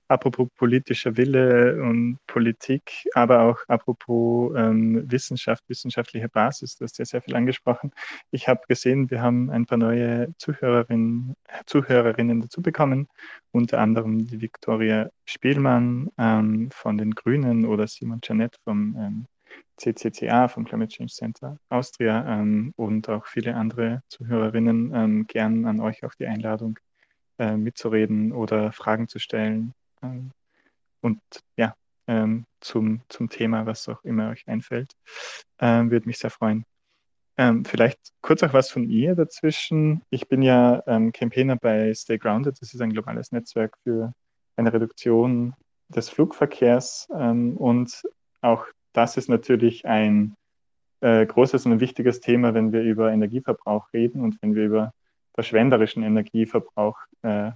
apropos 0.07 0.47
politischer 0.55 1.17
Wille 1.17 1.81
und 1.81 2.19
Politik, 2.27 3.07
aber 3.13 3.41
auch 3.41 3.59
apropos 3.67 4.53
ähm, 4.55 5.09
Wissenschaft, 5.11 5.63
wissenschaftliche 5.67 6.29
Basis, 6.29 6.75
du 6.75 6.83
hast 6.83 6.97
ja 6.99 7.05
sehr 7.05 7.21
viel 7.21 7.35
angesprochen. 7.35 7.91
Ich 8.31 8.47
habe 8.47 8.61
gesehen, 8.67 9.09
wir 9.09 9.21
haben 9.21 9.49
ein 9.49 9.65
paar 9.65 9.77
neue 9.77 10.33
Zuhörerinnen, 10.37 11.35
Zuhörerinnen 11.65 12.41
dazu 12.41 12.61
bekommen, 12.61 13.07
unter 13.51 13.79
anderem 13.79 14.27
die 14.27 14.41
Viktoria 14.41 15.09
Spielmann 15.25 16.09
ähm, 16.17 16.69
von 16.71 16.97
den 16.97 17.11
Grünen 17.11 17.65
oder 17.65 17.87
Simon 17.87 18.19
Janet 18.23 18.57
vom 18.63 18.95
ähm, 18.97 19.25
CCCA, 19.77 20.47
vom 20.47 20.65
Climate 20.65 20.89
Change 20.93 21.13
Center 21.13 21.57
Austria 21.69 22.39
ähm, 22.39 22.73
und 22.75 23.09
auch 23.09 23.25
viele 23.25 23.55
andere 23.55 24.01
Zuhörerinnen. 24.09 24.93
Ähm, 24.93 25.27
gern 25.27 25.65
an 25.65 25.79
euch 25.79 26.03
auch 26.05 26.13
die 26.15 26.27
Einladung, 26.27 26.79
äh, 27.37 27.57
mitzureden 27.57 28.31
oder 28.31 28.71
Fragen 28.71 29.07
zu 29.07 29.19
stellen 29.19 29.73
ähm, 30.05 30.31
und 31.01 31.19
ja, 31.57 31.75
ähm, 32.07 32.45
zum, 32.61 33.01
zum 33.09 33.29
Thema, 33.29 33.65
was 33.65 33.87
auch 33.89 34.03
immer 34.03 34.29
euch 34.29 34.47
einfällt. 34.47 34.93
Ähm, 35.59 35.91
würde 35.91 36.07
mich 36.07 36.19
sehr 36.19 36.29
freuen. 36.29 36.65
Ähm, 37.37 37.65
vielleicht 37.65 37.99
kurz 38.21 38.43
auch 38.43 38.53
was 38.53 38.71
von 38.71 38.87
mir 38.87 39.15
dazwischen. 39.15 40.01
Ich 40.09 40.27
bin 40.27 40.41
ja 40.41 40.81
ähm, 40.87 41.11
Campaigner 41.11 41.57
bei 41.57 41.93
Stay 41.93 42.17
Grounded. 42.17 42.61
Das 42.61 42.73
ist 42.73 42.81
ein 42.81 42.93
globales 42.93 43.31
Netzwerk 43.31 43.77
für 43.83 44.13
eine 44.55 44.71
Reduktion 44.71 45.53
des 45.89 46.09
Flugverkehrs. 46.09 47.07
Ähm, 47.13 47.57
und 47.57 48.03
auch 48.41 48.65
das 48.93 49.17
ist 49.17 49.27
natürlich 49.27 49.85
ein 49.85 50.35
äh, 51.01 51.25
großes 51.25 51.65
und 51.65 51.73
ein 51.73 51.79
wichtiges 51.81 52.21
Thema, 52.21 52.53
wenn 52.53 52.71
wir 52.71 52.81
über 52.81 53.11
Energieverbrauch 53.11 53.91
reden 53.93 54.21
und 54.21 54.41
wenn 54.41 54.55
wir 54.55 54.65
über 54.65 54.93
verschwenderischen 55.33 56.03
Energieverbrauch 56.03 56.97
äh, 57.23 57.51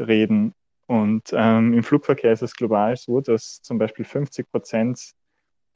reden. 0.00 0.52
Und 0.86 1.30
ähm, 1.32 1.74
im 1.74 1.82
Flugverkehr 1.82 2.32
ist 2.32 2.42
es 2.42 2.54
global 2.54 2.96
so, 2.96 3.20
dass 3.20 3.62
zum 3.62 3.78
Beispiel 3.78 4.04
50 4.04 4.50
Prozent 4.50 5.12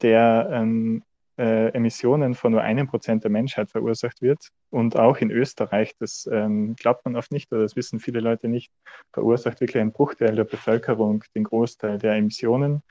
der 0.01 0.49
ähm, 0.51 1.03
äh, 1.37 1.69
Emissionen 1.73 2.33
von 2.33 2.51
nur 2.51 2.61
einem 2.61 2.87
Prozent 2.87 3.23
der 3.23 3.31
Menschheit 3.31 3.69
verursacht 3.69 4.21
wird. 4.21 4.49
Und 4.69 4.97
auch 4.97 5.17
in 5.17 5.31
Österreich, 5.31 5.95
das 5.99 6.27
ähm, 6.31 6.75
glaubt 6.75 7.05
man 7.05 7.15
oft 7.15 7.31
nicht 7.31 7.51
oder 7.51 7.61
das 7.61 7.75
wissen 7.75 7.99
viele 7.99 8.19
Leute 8.19 8.47
nicht, 8.47 8.71
verursacht 9.13 9.61
wirklich 9.61 9.81
ein 9.81 9.91
Bruchteil 9.91 10.35
der 10.35 10.43
Bevölkerung 10.43 11.23
den 11.35 11.43
Großteil 11.43 11.99
der 11.99 12.15
Emissionen, 12.15 12.81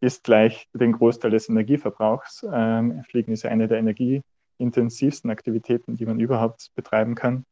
ist 0.00 0.24
gleich 0.24 0.68
den 0.72 0.92
Großteil 0.92 1.30
des 1.30 1.48
Energieverbrauchs. 1.48 2.46
Ähm, 2.50 3.02
Fliegen 3.08 3.32
ist 3.32 3.46
eine 3.46 3.68
der 3.68 3.78
energieintensivsten 3.78 5.30
Aktivitäten, 5.30 5.96
die 5.96 6.06
man 6.06 6.20
überhaupt 6.20 6.70
betreiben 6.74 7.14
kann. 7.14 7.44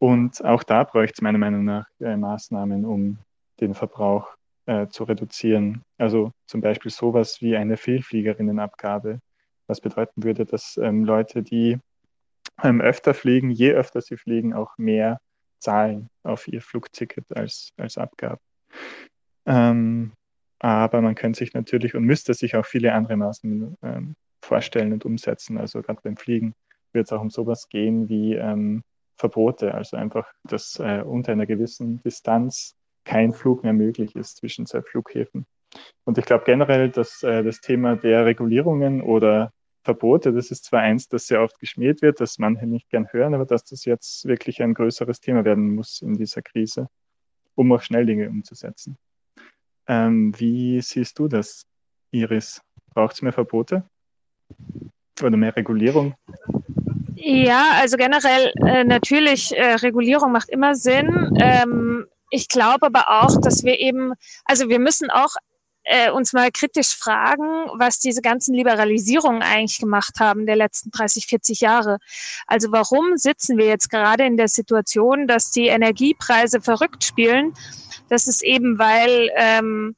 Und 0.00 0.42
auch 0.44 0.62
da 0.62 0.84
bräuchte 0.84 1.14
es 1.18 1.22
meiner 1.22 1.38
Meinung 1.38 1.64
nach 1.64 1.86
äh, 2.00 2.16
Maßnahmen, 2.16 2.86
um 2.86 3.18
den 3.60 3.74
Verbrauch 3.74 4.34
äh, 4.64 4.88
zu 4.88 5.04
reduzieren. 5.04 5.82
Also 5.98 6.32
zum 6.46 6.62
Beispiel 6.62 6.90
sowas 6.90 7.42
wie 7.42 7.54
eine 7.54 7.76
Vielfliegerinnenabgabe, 7.76 9.20
was 9.66 9.82
bedeuten 9.82 10.22
würde, 10.24 10.46
dass 10.46 10.78
ähm, 10.78 11.04
Leute, 11.04 11.42
die 11.42 11.78
ähm, 12.62 12.80
öfter 12.80 13.12
fliegen, 13.12 13.50
je 13.50 13.72
öfter 13.72 14.00
sie 14.00 14.16
fliegen, 14.16 14.54
auch 14.54 14.78
mehr 14.78 15.20
zahlen 15.58 16.08
auf 16.22 16.48
ihr 16.48 16.62
Flugticket 16.62 17.26
als, 17.36 17.74
als 17.76 17.98
Abgabe. 17.98 18.40
Ähm, 19.44 20.12
aber 20.60 21.02
man 21.02 21.14
könnte 21.14 21.40
sich 21.40 21.52
natürlich 21.52 21.94
und 21.94 22.04
müsste 22.04 22.32
sich 22.32 22.56
auch 22.56 22.64
viele 22.64 22.94
andere 22.94 23.18
Maßnahmen 23.18 23.76
ähm, 23.82 24.14
vorstellen 24.40 24.94
und 24.94 25.04
umsetzen. 25.04 25.58
Also 25.58 25.82
gerade 25.82 26.00
beim 26.02 26.16
Fliegen 26.16 26.54
wird 26.94 27.06
es 27.06 27.12
auch 27.12 27.20
um 27.20 27.28
sowas 27.28 27.68
gehen 27.68 28.08
wie 28.08 28.34
ähm, 28.34 28.82
Verbote, 29.20 29.74
also 29.74 29.96
einfach, 29.96 30.32
dass 30.44 30.78
äh, 30.80 31.02
unter 31.04 31.32
einer 31.32 31.46
gewissen 31.46 32.02
Distanz 32.02 32.74
kein 33.04 33.32
Flug 33.32 33.62
mehr 33.62 33.72
möglich 33.72 34.16
ist 34.16 34.38
zwischen 34.38 34.66
zwei 34.66 34.82
Flughäfen. 34.82 35.46
Und 36.04 36.18
ich 36.18 36.24
glaube 36.24 36.44
generell, 36.44 36.90
dass 36.90 37.22
äh, 37.22 37.44
das 37.44 37.60
Thema 37.60 37.96
der 37.96 38.24
Regulierungen 38.24 39.02
oder 39.02 39.52
Verbote, 39.82 40.32
das 40.32 40.50
ist 40.50 40.64
zwar 40.64 40.80
eins, 40.80 41.08
das 41.08 41.26
sehr 41.26 41.42
oft 41.42 41.58
geschmäht 41.58 42.02
wird, 42.02 42.20
das 42.20 42.38
manche 42.38 42.66
nicht 42.66 42.90
gern 42.90 43.08
hören, 43.12 43.34
aber 43.34 43.46
dass 43.46 43.64
das 43.64 43.84
jetzt 43.84 44.26
wirklich 44.26 44.62
ein 44.62 44.74
größeres 44.74 45.20
Thema 45.20 45.44
werden 45.44 45.74
muss 45.74 46.02
in 46.02 46.14
dieser 46.14 46.42
Krise, 46.42 46.88
um 47.54 47.72
auch 47.72 47.82
schnell 47.82 48.06
Dinge 48.06 48.28
umzusetzen. 48.28 48.96
Ähm, 49.86 50.38
wie 50.38 50.80
siehst 50.80 51.18
du 51.18 51.28
das, 51.28 51.66
Iris? 52.10 52.62
Braucht 52.92 53.14
es 53.14 53.22
mehr 53.22 53.32
Verbote 53.32 53.84
oder 55.22 55.36
mehr 55.36 55.54
Regulierung? 55.56 56.14
Ja, 57.22 57.72
also 57.74 57.98
generell 57.98 58.50
äh, 58.66 58.82
natürlich, 58.82 59.54
äh, 59.54 59.74
Regulierung 59.74 60.32
macht 60.32 60.48
immer 60.48 60.74
Sinn. 60.74 61.36
Ähm, 61.38 62.06
ich 62.30 62.48
glaube 62.48 62.86
aber 62.86 63.10
auch, 63.10 63.38
dass 63.42 63.62
wir 63.62 63.78
eben, 63.78 64.14
also 64.46 64.70
wir 64.70 64.78
müssen 64.78 65.10
auch 65.10 65.34
äh, 65.84 66.10
uns 66.10 66.32
mal 66.32 66.50
kritisch 66.50 66.96
fragen, 66.96 67.68
was 67.74 67.98
diese 67.98 68.22
ganzen 68.22 68.54
Liberalisierungen 68.54 69.42
eigentlich 69.42 69.78
gemacht 69.78 70.14
haben 70.18 70.46
der 70.46 70.56
letzten 70.56 70.90
30, 70.92 71.26
40 71.26 71.60
Jahre. 71.60 71.98
Also 72.46 72.72
warum 72.72 73.18
sitzen 73.18 73.58
wir 73.58 73.66
jetzt 73.66 73.90
gerade 73.90 74.24
in 74.24 74.38
der 74.38 74.48
Situation, 74.48 75.26
dass 75.26 75.50
die 75.50 75.66
Energiepreise 75.66 76.62
verrückt 76.62 77.04
spielen? 77.04 77.52
Das 78.08 78.28
ist 78.28 78.42
eben, 78.42 78.78
weil 78.78 79.28
ähm, 79.36 79.94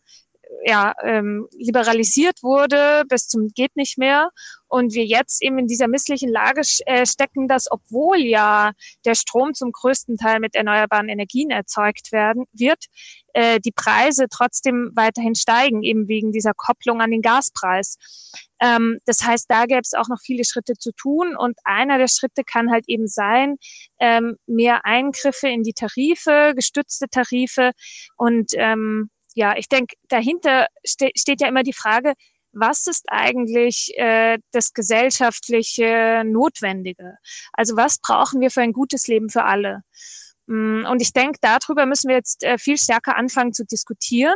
ja, 0.65 0.95
ähm, 1.03 1.49
liberalisiert 1.53 2.43
wurde 2.43 3.05
bis 3.09 3.29
zum 3.29 3.49
geht 3.55 3.77
nicht 3.77 3.99
mehr. 3.99 4.31
Und 4.69 4.95
wir 4.95 5.05
jetzt 5.05 5.43
eben 5.43 5.59
in 5.59 5.67
dieser 5.67 5.87
misslichen 5.87 6.31
Lage 6.31 6.63
äh, 6.87 7.05
stecken, 7.05 7.47
dass 7.47 7.71
obwohl 7.71 8.19
ja 8.19 8.73
der 9.05 9.15
Strom 9.15 9.53
zum 9.53 9.71
größten 9.71 10.17
Teil 10.17 10.41
mit 10.41 10.55
erneuerbaren 10.55 11.11
Energien 11.11 11.51
erzeugt 11.51 12.11
werden 12.11 12.47
wird, 12.53 12.87
äh, 13.35 13.61
die 13.61 13.73
Preise 13.73 14.27
trotzdem 14.31 14.91
weiterhin 14.95 15.35
steigen, 15.35 15.83
eben 15.83 16.09
wegen 16.09 16.33
dieser 16.33 16.55
Kopplung 16.55 17.03
an 17.03 17.11
den 17.11 17.23
Gaspreis. 17.23 17.99
Ähm, 18.61 18.99
das 19.05 19.23
heißt, 19.23 19.47
da 19.49 19.67
gäbe 19.67 19.81
es 19.83 19.95
auch 19.95 20.09
noch 20.09 20.21
viele 20.23 20.45
Schritte 20.45 20.75
zu 20.75 20.93
tun. 20.93 21.37
Und 21.37 21.59
einer 21.65 21.99
der 21.99 22.09
Schritte 22.09 22.43
kann 22.45 22.71
halt 22.71 22.85
eben 22.87 23.09
sein, 23.09 23.57
ähm, 23.99 24.37
mehr 24.47 24.87
Eingriffe 24.87 25.49
in 25.49 25.65
die 25.65 25.75
Tarife, 25.75 26.53
gestützte 26.57 27.09
Tarife. 27.11 27.73
Und 28.17 28.53
ähm, 28.55 29.11
ja, 29.35 29.57
ich 29.57 29.69
denke, 29.69 29.97
dahinter 30.09 30.67
ste 30.85 31.11
steht 31.17 31.41
ja 31.41 31.49
immer 31.49 31.63
die 31.63 31.73
Frage, 31.73 32.15
was 32.53 32.87
ist 32.87 33.07
eigentlich 33.09 33.93
äh, 33.97 34.39
das 34.53 34.75
gesellschaftliche 34.75 36.23
Notwendige? 36.25 37.17
Also 37.53 37.77
was 37.77 37.99
brauchen 37.99 38.41
wir 38.41 38.51
für 38.51 38.61
ein 38.61 38.73
gutes 38.73 39.07
Leben 39.07 39.31
für 39.31 39.45
alle? 39.45 39.83
Mm, 40.47 40.85
und 40.87 41.01
ich 41.01 41.13
denke, 41.13 41.39
darüber 41.41 41.87
müssen 41.87 42.09
wir 42.09 42.17
jetzt 42.17 42.43
äh, 42.45 42.59
viel 42.59 42.77
stärker 42.77 43.17
anfangen 43.17 43.53
zu 43.53 43.65
diskutieren. 43.65 44.35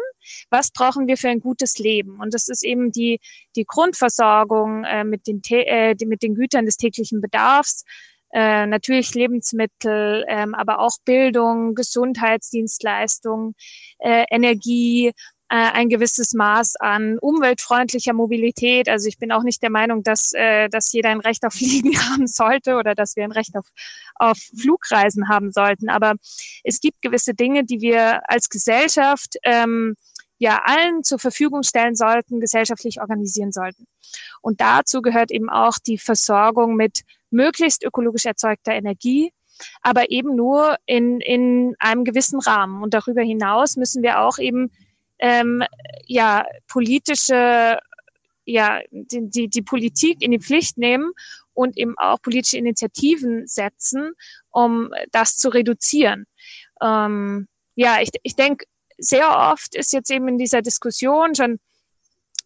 Was 0.50 0.70
brauchen 0.70 1.06
wir 1.08 1.16
für 1.16 1.28
ein 1.28 1.40
gutes 1.40 1.78
Leben? 1.78 2.18
Und 2.20 2.32
das 2.32 2.48
ist 2.48 2.64
eben 2.64 2.92
die, 2.92 3.20
die 3.56 3.64
Grundversorgung 3.64 4.84
äh, 4.84 5.04
mit, 5.04 5.26
den, 5.26 5.42
äh, 5.50 5.94
mit 6.06 6.22
den 6.22 6.34
Gütern 6.34 6.64
des 6.64 6.76
täglichen 6.76 7.20
Bedarfs, 7.20 7.84
äh, 8.32 8.66
natürlich 8.66 9.14
Lebensmittel, 9.14 10.24
ähm, 10.28 10.54
aber 10.54 10.80
auch 10.80 10.96
Bildung, 11.04 11.74
Gesundheitsdienstleistungen, 11.74 13.54
äh, 13.98 14.24
Energie, 14.30 15.12
äh, 15.48 15.54
ein 15.54 15.88
gewisses 15.88 16.32
Maß 16.32 16.74
an 16.76 17.18
umweltfreundlicher 17.20 18.12
Mobilität. 18.12 18.88
Also 18.88 19.06
ich 19.06 19.18
bin 19.18 19.30
auch 19.30 19.44
nicht 19.44 19.62
der 19.62 19.70
Meinung, 19.70 20.02
dass, 20.02 20.32
äh, 20.32 20.68
dass 20.68 20.92
jeder 20.92 21.10
ein 21.10 21.20
Recht 21.20 21.44
auf 21.44 21.54
Fliegen 21.54 21.96
haben 22.10 22.26
sollte 22.26 22.76
oder 22.76 22.94
dass 22.96 23.14
wir 23.14 23.22
ein 23.22 23.32
Recht 23.32 23.56
auf, 23.56 23.66
auf 24.16 24.38
Flugreisen 24.60 25.28
haben 25.28 25.52
sollten. 25.52 25.88
Aber 25.88 26.14
es 26.64 26.80
gibt 26.80 27.00
gewisse 27.00 27.34
Dinge, 27.34 27.64
die 27.64 27.80
wir 27.80 28.28
als 28.28 28.48
Gesellschaft 28.48 29.36
ähm, 29.44 29.94
ja 30.38 30.62
allen 30.64 31.02
zur 31.02 31.18
Verfügung 31.18 31.62
stellen 31.62 31.94
sollten, 31.94 32.40
gesellschaftlich 32.40 33.00
organisieren 33.00 33.52
sollten. 33.52 33.86
Und 34.42 34.60
dazu 34.60 35.02
gehört 35.02 35.30
eben 35.30 35.48
auch 35.48 35.78
die 35.78 35.98
Versorgung 35.98 36.76
mit 36.76 37.02
möglichst 37.30 37.84
ökologisch 37.84 38.26
erzeugter 38.26 38.72
Energie, 38.72 39.32
aber 39.82 40.10
eben 40.10 40.36
nur 40.36 40.76
in, 40.86 41.20
in 41.20 41.74
einem 41.78 42.04
gewissen 42.04 42.40
Rahmen. 42.40 42.82
Und 42.82 42.94
darüber 42.94 43.22
hinaus 43.22 43.76
müssen 43.76 44.02
wir 44.02 44.20
auch 44.20 44.38
eben 44.38 44.70
ähm, 45.18 45.62
ja 46.06 46.44
politische 46.68 47.78
ja 48.44 48.80
die, 48.90 49.28
die, 49.28 49.48
die 49.48 49.62
Politik 49.62 50.22
in 50.22 50.30
die 50.30 50.38
Pflicht 50.38 50.78
nehmen 50.78 51.12
und 51.52 51.76
eben 51.76 51.94
auch 51.98 52.22
politische 52.22 52.58
Initiativen 52.58 53.46
setzen, 53.46 54.12
um 54.50 54.90
das 55.10 55.36
zu 55.36 55.48
reduzieren. 55.48 56.26
Ähm, 56.80 57.48
ja, 57.74 58.00
ich, 58.00 58.10
ich 58.22 58.36
denke, 58.36 58.66
sehr 58.98 59.28
oft 59.52 59.74
ist 59.74 59.92
jetzt 59.92 60.10
eben 60.10 60.28
in 60.28 60.38
dieser 60.38 60.62
Diskussion 60.62 61.34
schon 61.34 61.58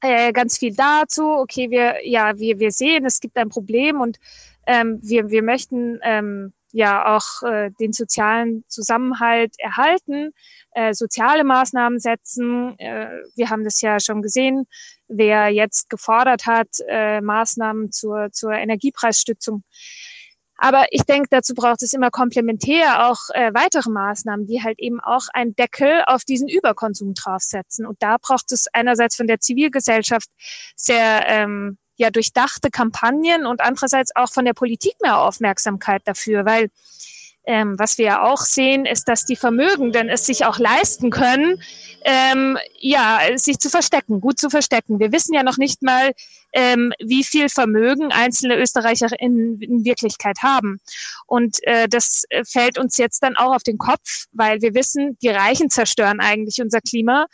äh, 0.01 0.33
ganz 0.33 0.59
viel 0.59 0.75
dazu. 0.75 1.25
Okay, 1.25 1.71
wir, 1.71 2.07
ja, 2.07 2.39
wir, 2.39 2.59
wir 2.59 2.73
sehen, 2.73 3.05
es 3.05 3.21
gibt 3.21 3.37
ein 3.37 3.49
Problem 3.49 4.01
und 4.01 4.19
ähm, 4.67 4.99
wir, 5.03 5.31
wir 5.31 5.43
möchten 5.43 5.99
ähm, 6.03 6.53
ja 6.73 7.17
auch 7.17 7.43
äh, 7.43 7.71
den 7.81 7.93
sozialen 7.93 8.65
Zusammenhalt 8.69 9.55
erhalten, 9.59 10.33
äh, 10.73 10.95
soziale 10.95 11.45
Maßnahmen 11.45 11.99
setzen. 11.99 12.79
Äh, 12.79 13.23
wir 13.35 13.51
haben 13.51 13.65
das 13.65 13.81
ja 13.81 13.99
schon 14.01 14.23
gesehen, 14.23 14.67
wer 15.09 15.49
jetzt 15.49 15.91
gefordert 15.91 16.47
hat, 16.47 16.69
äh, 16.89 17.21
Maßnahmen 17.21 17.91
zur, 17.91 18.31
zur 18.33 18.53
Energiepreisstützung 18.53 19.65
aber 20.63 20.85
ich 20.91 21.05
denke, 21.05 21.29
dazu 21.31 21.55
braucht 21.55 21.83
es 21.83 21.95
immer 21.95 22.11
komplementär 22.11 23.09
auch 23.09 23.31
äh, 23.33 23.51
weitere 23.55 23.89
Maßnahmen, 23.89 24.47
die 24.47 24.63
halt 24.63 24.79
eben 24.79 25.01
auch 25.01 25.25
einen 25.33 25.57
Deckel 25.57 26.03
auf 26.07 26.25
diesen 26.25 26.49
Überkonsum 26.49 27.15
draufsetzen. 27.15 27.87
Und 27.87 28.03
da 28.03 28.19
braucht 28.21 28.53
es 28.53 28.67
einerseits 28.75 29.17
von 29.17 29.27
der 29.27 29.41
Zivilgesellschaft 29.41 30.29
sehr 30.77 31.27
ähm, 31.27 31.79
ja 31.97 32.11
durchdachte 32.11 32.71
Kampagnen 32.71 33.47
und 33.47 33.63
andererseits 33.63 34.15
auch 34.15 34.31
von 34.31 34.45
der 34.45 34.53
Politik 34.53 34.93
mehr 35.01 35.19
Aufmerksamkeit 35.19 36.03
dafür, 36.05 36.45
weil 36.45 36.69
ähm, 37.45 37.79
was 37.79 37.97
wir 37.97 38.05
ja 38.05 38.23
auch 38.23 38.43
sehen, 38.43 38.85
ist, 38.85 39.09
dass 39.09 39.25
die 39.25 39.37
Vermögenden 39.37 40.11
es 40.11 40.27
sich 40.27 40.45
auch 40.45 40.59
leisten 40.59 41.11
können, 41.11 41.63
ähm, 42.05 42.59
ja, 42.79 43.21
sich 43.37 43.59
zu 43.59 43.71
verstecken, 43.71 44.21
gut 44.21 44.39
zu 44.39 44.51
verstecken. 44.51 45.01
Wir 45.01 45.11
wissen 45.11 45.33
ja 45.33 45.43
noch 45.43 45.57
nicht 45.57 45.83
mal, 45.83 46.13
ähm, 46.53 46.93
wie 46.99 47.25
viel 47.25 47.49
Vermögen 47.49 48.13
einzelne 48.13 48.59
Österreicher 48.59 49.09
in, 49.19 49.61
Wirklichkeit 49.61 50.39
haben. 50.43 50.81
Und 51.27 51.59
äh, 51.63 51.89
das 51.89 52.25
fällt 52.47 52.79
uns 52.79 52.97
jetzt 52.97 53.23
dann 53.23 53.37
auch 53.37 53.55
auf 53.55 53.63
den 53.63 53.79
Kopf, 53.79 54.27
weil 54.33 54.61
wir 54.61 54.75
wissen, 54.75 55.17
die 55.23 55.29
Reichen 55.29 55.71
zerstören 55.71 56.21
eigentlich 56.21 56.61
unser 56.61 56.81
Klima. 56.81 57.27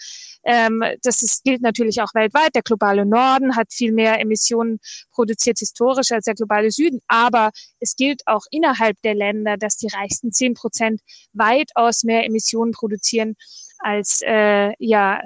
Ähm, 0.45 0.83
das 1.03 1.23
ist, 1.23 1.43
gilt 1.45 1.61
natürlich 1.61 2.01
auch 2.01 2.15
weltweit. 2.15 2.55
Der 2.55 2.63
globale 2.63 3.05
Norden 3.05 3.57
hat 3.57 3.73
viel 3.73 3.93
mehr 3.93 4.21
Emissionen 4.21 4.79
produziert 5.13 5.59
historisch 5.59 6.13
als 6.13 6.25
der 6.25 6.35
globale 6.35 6.71
Süden. 6.71 7.01
Aber 7.09 7.51
es 7.81 7.97
gilt 7.97 8.23
auch 8.27 8.45
innerhalb 8.51 9.01
der 9.03 9.15
Länder, 9.15 9.57
dass 9.57 9.77
die 9.77 9.89
reichsten 9.89 10.33
zehn 10.33 10.55
Prozent 10.55 11.01
weitaus 11.33 12.05
mehr 12.05 12.25
Emissionen 12.25 12.73
produzieren 12.73 13.35
als 13.79 14.21
äh, 14.23 14.73
ja, 14.79 15.21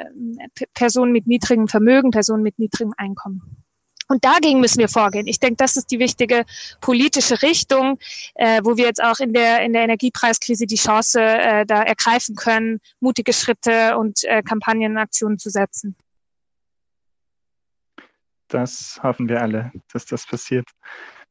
Personen 0.75 1.13
mit 1.13 1.27
niedrigem 1.27 1.69
Vermögen, 1.69 2.11
Personen 2.11 2.43
mit 2.43 2.59
niedrigem 2.59 2.95
Einkommen. 2.97 3.60
Und 4.11 4.25
dagegen 4.25 4.59
müssen 4.59 4.81
wir 4.81 4.89
vorgehen. 4.89 5.29
Ich 5.29 5.39
denke, 5.39 5.57
das 5.57 5.77
ist 5.77 5.93
die 5.93 6.01
wichtige 6.01 6.45
politische 6.81 7.43
Richtung, 7.43 7.97
äh, 8.35 8.61
wo 8.65 8.77
wir 8.77 8.87
jetzt 8.87 9.01
auch 9.03 9.21
in 9.21 9.33
der, 9.33 9.63
in 9.63 9.73
der 9.73 9.83
Energiepreiskrise 9.83 10.67
die 10.67 10.75
Chance 10.75 11.21
äh, 11.23 11.65
da 11.65 11.83
ergreifen 11.83 12.35
können, 12.35 12.81
mutige 12.99 13.33
Schritte 13.33 13.97
und 13.97 14.25
äh, 14.25 14.43
Kampagnenaktionen 14.43 15.39
zu 15.39 15.49
setzen. 15.49 15.95
das 18.49 18.99
hoffen 19.01 19.29
wir 19.29 19.41
alle, 19.41 19.71
dass 19.93 20.07
das 20.07 20.27
passiert. 20.27 20.69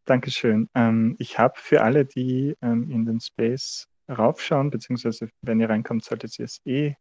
Dankeschön. 0.06 0.70
Ähm, 0.74 1.18
ich 1.20 1.38
habe 1.38 1.56
für 1.58 1.82
alle, 1.82 2.06
die 2.06 2.56
ähm, 2.62 2.90
in 2.90 3.06
den 3.06 3.20
Space 3.20 3.88
raufschauen, 4.10 4.70
beziehungsweise 4.70 5.30
wenn 5.42 5.60
ihr 5.60 5.70
reinkommt, 5.70 6.06
solltet 6.06 6.40
ihr 6.40 6.46
es 6.46 6.62
eh 6.66 6.96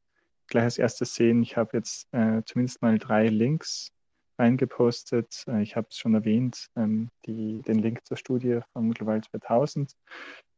gleich 0.48 0.64
als 0.64 0.78
erstes 0.78 1.14
sehen. 1.14 1.40
Ich 1.42 1.56
habe 1.56 1.76
jetzt 1.76 2.12
äh, 2.12 2.42
zumindest 2.44 2.82
mal 2.82 2.98
drei 2.98 3.28
Links 3.28 3.92
reingepostet. 4.38 5.44
Äh, 5.48 5.62
ich 5.62 5.76
habe 5.76 5.88
es 5.90 5.96
schon 5.96 6.14
erwähnt, 6.14 6.68
ähm, 6.76 7.10
die, 7.26 7.62
den 7.62 7.78
Link 7.78 8.04
zur 8.04 8.16
Studie 8.16 8.60
von 8.72 8.92
Global 8.92 9.22
2000. 9.22 9.92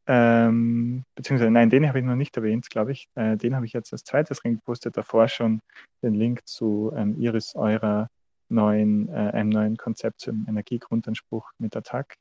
Ähm, 0.07 1.05
beziehungsweise, 1.14 1.51
nein, 1.51 1.71
den 1.71 1.87
habe 1.87 2.01
ich 2.01 2.05
noch 2.05 2.16
nicht 2.16 2.37
erwähnt, 2.37 2.69
glaube 2.71 2.93
ich. 2.93 3.09
Äh, 3.14 3.37
den 3.37 3.55
habe 3.55 3.66
ich 3.66 3.73
jetzt 3.73 3.93
als 3.93 4.05
zweites 4.05 4.45
reingepostet. 4.45 4.97
Davor 4.97 5.29
schon 5.29 5.61
den 6.03 6.14
Link 6.14 6.47
zu 6.47 6.93
ähm, 6.97 7.16
Iris 7.21 7.55
eurer 7.55 8.09
neuen, 8.49 9.09
äh, 9.09 9.12
einem 9.12 9.51
neuen 9.51 9.77
Konzept 9.77 10.21
zum 10.21 10.47
Energiegrundanspruch 10.49 11.51
mit 11.59 11.77
Attack. 11.77 12.16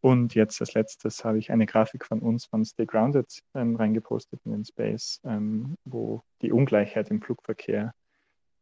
Und 0.00 0.34
jetzt 0.34 0.60
als 0.60 0.74
letztes 0.74 1.24
habe 1.24 1.38
ich 1.38 1.50
eine 1.50 1.66
Grafik 1.66 2.06
von 2.06 2.20
uns 2.20 2.46
von 2.46 2.64
Stay 2.64 2.86
Grounded 2.86 3.42
ähm, 3.54 3.76
reingepostet 3.76 4.40
in 4.44 4.52
den 4.52 4.64
Space, 4.64 5.20
ähm, 5.24 5.76
wo 5.84 6.22
die 6.42 6.52
Ungleichheit 6.52 7.10
im 7.10 7.20
Flugverkehr 7.20 7.92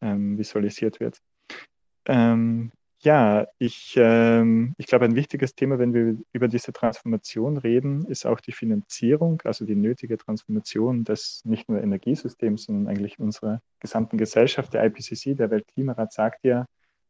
ähm, 0.01 0.39
visualisiert 0.39 1.01
wird. 1.01 1.21
Ähm, 2.07 2.73
ja, 3.01 3.47
ich, 3.59 3.95
ähm, 3.99 4.75
ich 4.79 4.87
glaube, 4.87 5.05
ein 5.05 5.15
wichtiges 5.15 5.55
Thema, 5.55 5.79
wenn 5.79 5.93
wir 5.93 6.17
über 6.33 6.49
diese 6.49 6.73
Transformation 6.73 7.59
reden, 7.59 8.07
ist 8.07 8.25
auch 8.25 8.41
die 8.41 8.53
Finanzierung, 8.53 9.43
also 9.45 9.67
die 9.67 9.77
nötige 9.77 10.17
Transformation 10.17 11.05
des 11.05 11.43
nicht 11.45 11.69
nur 11.69 11.83
Energiesystems, 11.83 12.65
sondern 12.65 12.89
eigentlich 12.89 13.19
unserer 13.19 13.61
gesamten 13.81 14.17
Gesellschaft. 14.17 14.73
Der 14.73 14.85
IPCC, 14.87 15.37
der 15.37 15.51
Weltklimarat, 15.51 16.15
sagt 16.15 16.45
ja, 16.45 16.65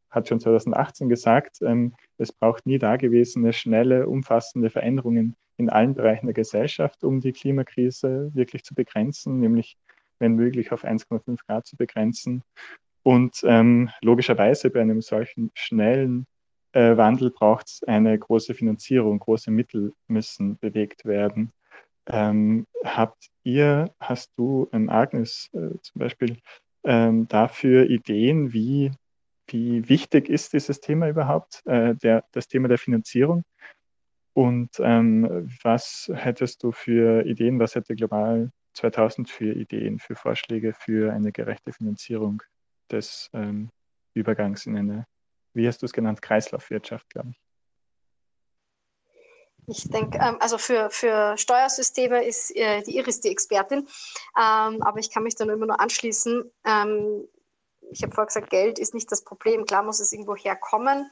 hat 0.09 0.27
schon 0.27 0.39
2018 0.41 1.07
gesagt, 1.09 1.61
ähm, 1.61 1.93
es 2.17 2.33
braucht 2.33 2.65
nie 2.65 2.77
dagewesene, 2.77 3.53
schnelle, 3.53 4.07
umfassende 4.09 4.69
Veränderungen 4.69 5.35
in 5.57 5.69
allen 5.69 5.93
Bereichen 5.93 6.27
der 6.27 6.33
Gesellschaft, 6.33 7.03
um 7.03 7.21
die 7.21 7.31
Klimakrise 7.31 8.31
wirklich 8.33 8.63
zu 8.63 8.75
begrenzen, 8.75 9.39
nämlich 9.39 9.77
wenn 10.19 10.33
möglich 10.33 10.71
auf 10.71 10.83
1,5 10.83 11.39
Grad 11.45 11.67
zu 11.67 11.77
begrenzen. 11.77 12.43
Und 13.05 13.41
ähm, 13.43 13.91
logischerweise 14.01 14.71
bei 14.71 14.81
einem 14.81 14.99
solchen 14.99 15.51
schnellen 15.53 16.25
äh, 16.71 16.97
Wandel 16.97 17.29
braucht 17.29 17.67
es 17.67 17.83
eine 17.83 18.17
große 18.17 18.55
Finanzierung, 18.55 19.19
große 19.19 19.51
Mittel 19.51 19.93
müssen 20.07 20.57
bewegt 20.57 21.05
werden. 21.05 21.51
Ähm, 22.07 22.65
habt 22.83 23.27
ihr, 23.43 23.93
hast 23.99 24.31
du, 24.37 24.67
ähm, 24.73 24.89
Agnes 24.89 25.51
äh, 25.53 25.77
zum 25.83 25.99
Beispiel, 25.99 26.37
ähm, 26.83 27.27
dafür 27.27 27.87
Ideen, 27.87 28.53
wie 28.53 28.91
wie 29.47 29.87
wichtig 29.87 30.27
ist 30.27 30.53
dieses 30.53 30.81
Thema 30.81 31.07
überhaupt, 31.07 31.61
äh, 31.67 31.93
der, 31.93 32.23
das 32.31 32.47
Thema 32.47 32.67
der 32.67 32.79
Finanzierung? 32.79 33.43
Und 34.33 34.71
ähm, 34.79 35.47
was 35.61 36.11
hättest 36.11 36.63
du 36.63 36.71
für 36.71 37.23
Ideen, 37.23 37.59
was 37.59 37.75
hätte 37.75 37.95
Global 37.95 38.49
2000 38.73 39.29
für 39.29 39.53
Ideen, 39.53 39.99
für 39.99 40.15
Vorschläge 40.15 40.73
für 40.73 41.13
eine 41.13 41.31
gerechte 41.31 41.71
Finanzierung 41.71 42.41
des 42.91 43.29
ähm, 43.33 43.69
Übergangs 44.13 44.65
in 44.65 44.77
eine, 44.77 45.07
wie 45.53 45.67
hast 45.67 45.81
du 45.81 45.85
es 45.85 45.93
genannt, 45.93 46.21
Kreislaufwirtschaft, 46.21 47.09
glaube 47.09 47.31
ich? 47.31 47.41
Ich 49.67 49.89
denke, 49.89 50.19
ähm, 50.21 50.37
also 50.39 50.57
für, 50.57 50.89
für 50.91 51.37
Steuersysteme 51.37 52.23
ist 52.23 52.55
äh, 52.55 52.83
die 52.83 52.97
Iris 52.97 53.21
die 53.21 53.29
Expertin, 53.29 53.87
ähm, 54.37 54.81
aber 54.81 54.99
ich 54.99 55.09
kann 55.09 55.23
mich 55.23 55.35
dann 55.35 55.49
immer 55.49 55.65
nur 55.65 55.79
anschließen. 55.79 56.51
Ähm, 56.65 57.27
ich 57.91 58.03
habe 58.03 58.13
vorher 58.13 58.27
gesagt, 58.27 58.49
Geld 58.49 58.79
ist 58.79 58.93
nicht 58.93 59.11
das 59.11 59.23
Problem. 59.23 59.65
Klar 59.65 59.83
muss 59.83 59.99
es 59.99 60.11
irgendwo 60.11 60.35
herkommen. 60.35 61.09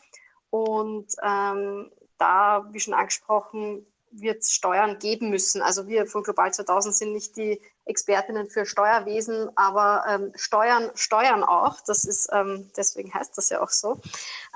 Und 0.49 1.13
ähm, 1.23 1.91
da, 2.17 2.67
wie 2.71 2.79
schon 2.79 2.93
angesprochen, 2.93 3.85
wird 4.11 4.41
es 4.41 4.53
Steuern 4.53 4.99
geben 4.99 5.29
müssen. 5.29 5.61
Also 5.61 5.87
wir 5.87 6.05
von 6.05 6.23
Global 6.23 6.53
2000 6.53 6.95
sind 6.95 7.13
nicht 7.13 7.35
die 7.35 7.59
Expertinnen 7.85 8.49
für 8.49 8.65
Steuerwesen, 8.65 9.49
aber 9.55 10.05
ähm, 10.07 10.31
Steuern 10.35 10.91
steuern 10.95 11.43
auch. 11.43 11.81
Das 11.85 12.05
ist, 12.05 12.29
ähm, 12.31 12.71
deswegen 12.77 13.13
heißt 13.13 13.37
das 13.37 13.49
ja 13.49 13.61
auch 13.61 13.69
so. 13.69 13.99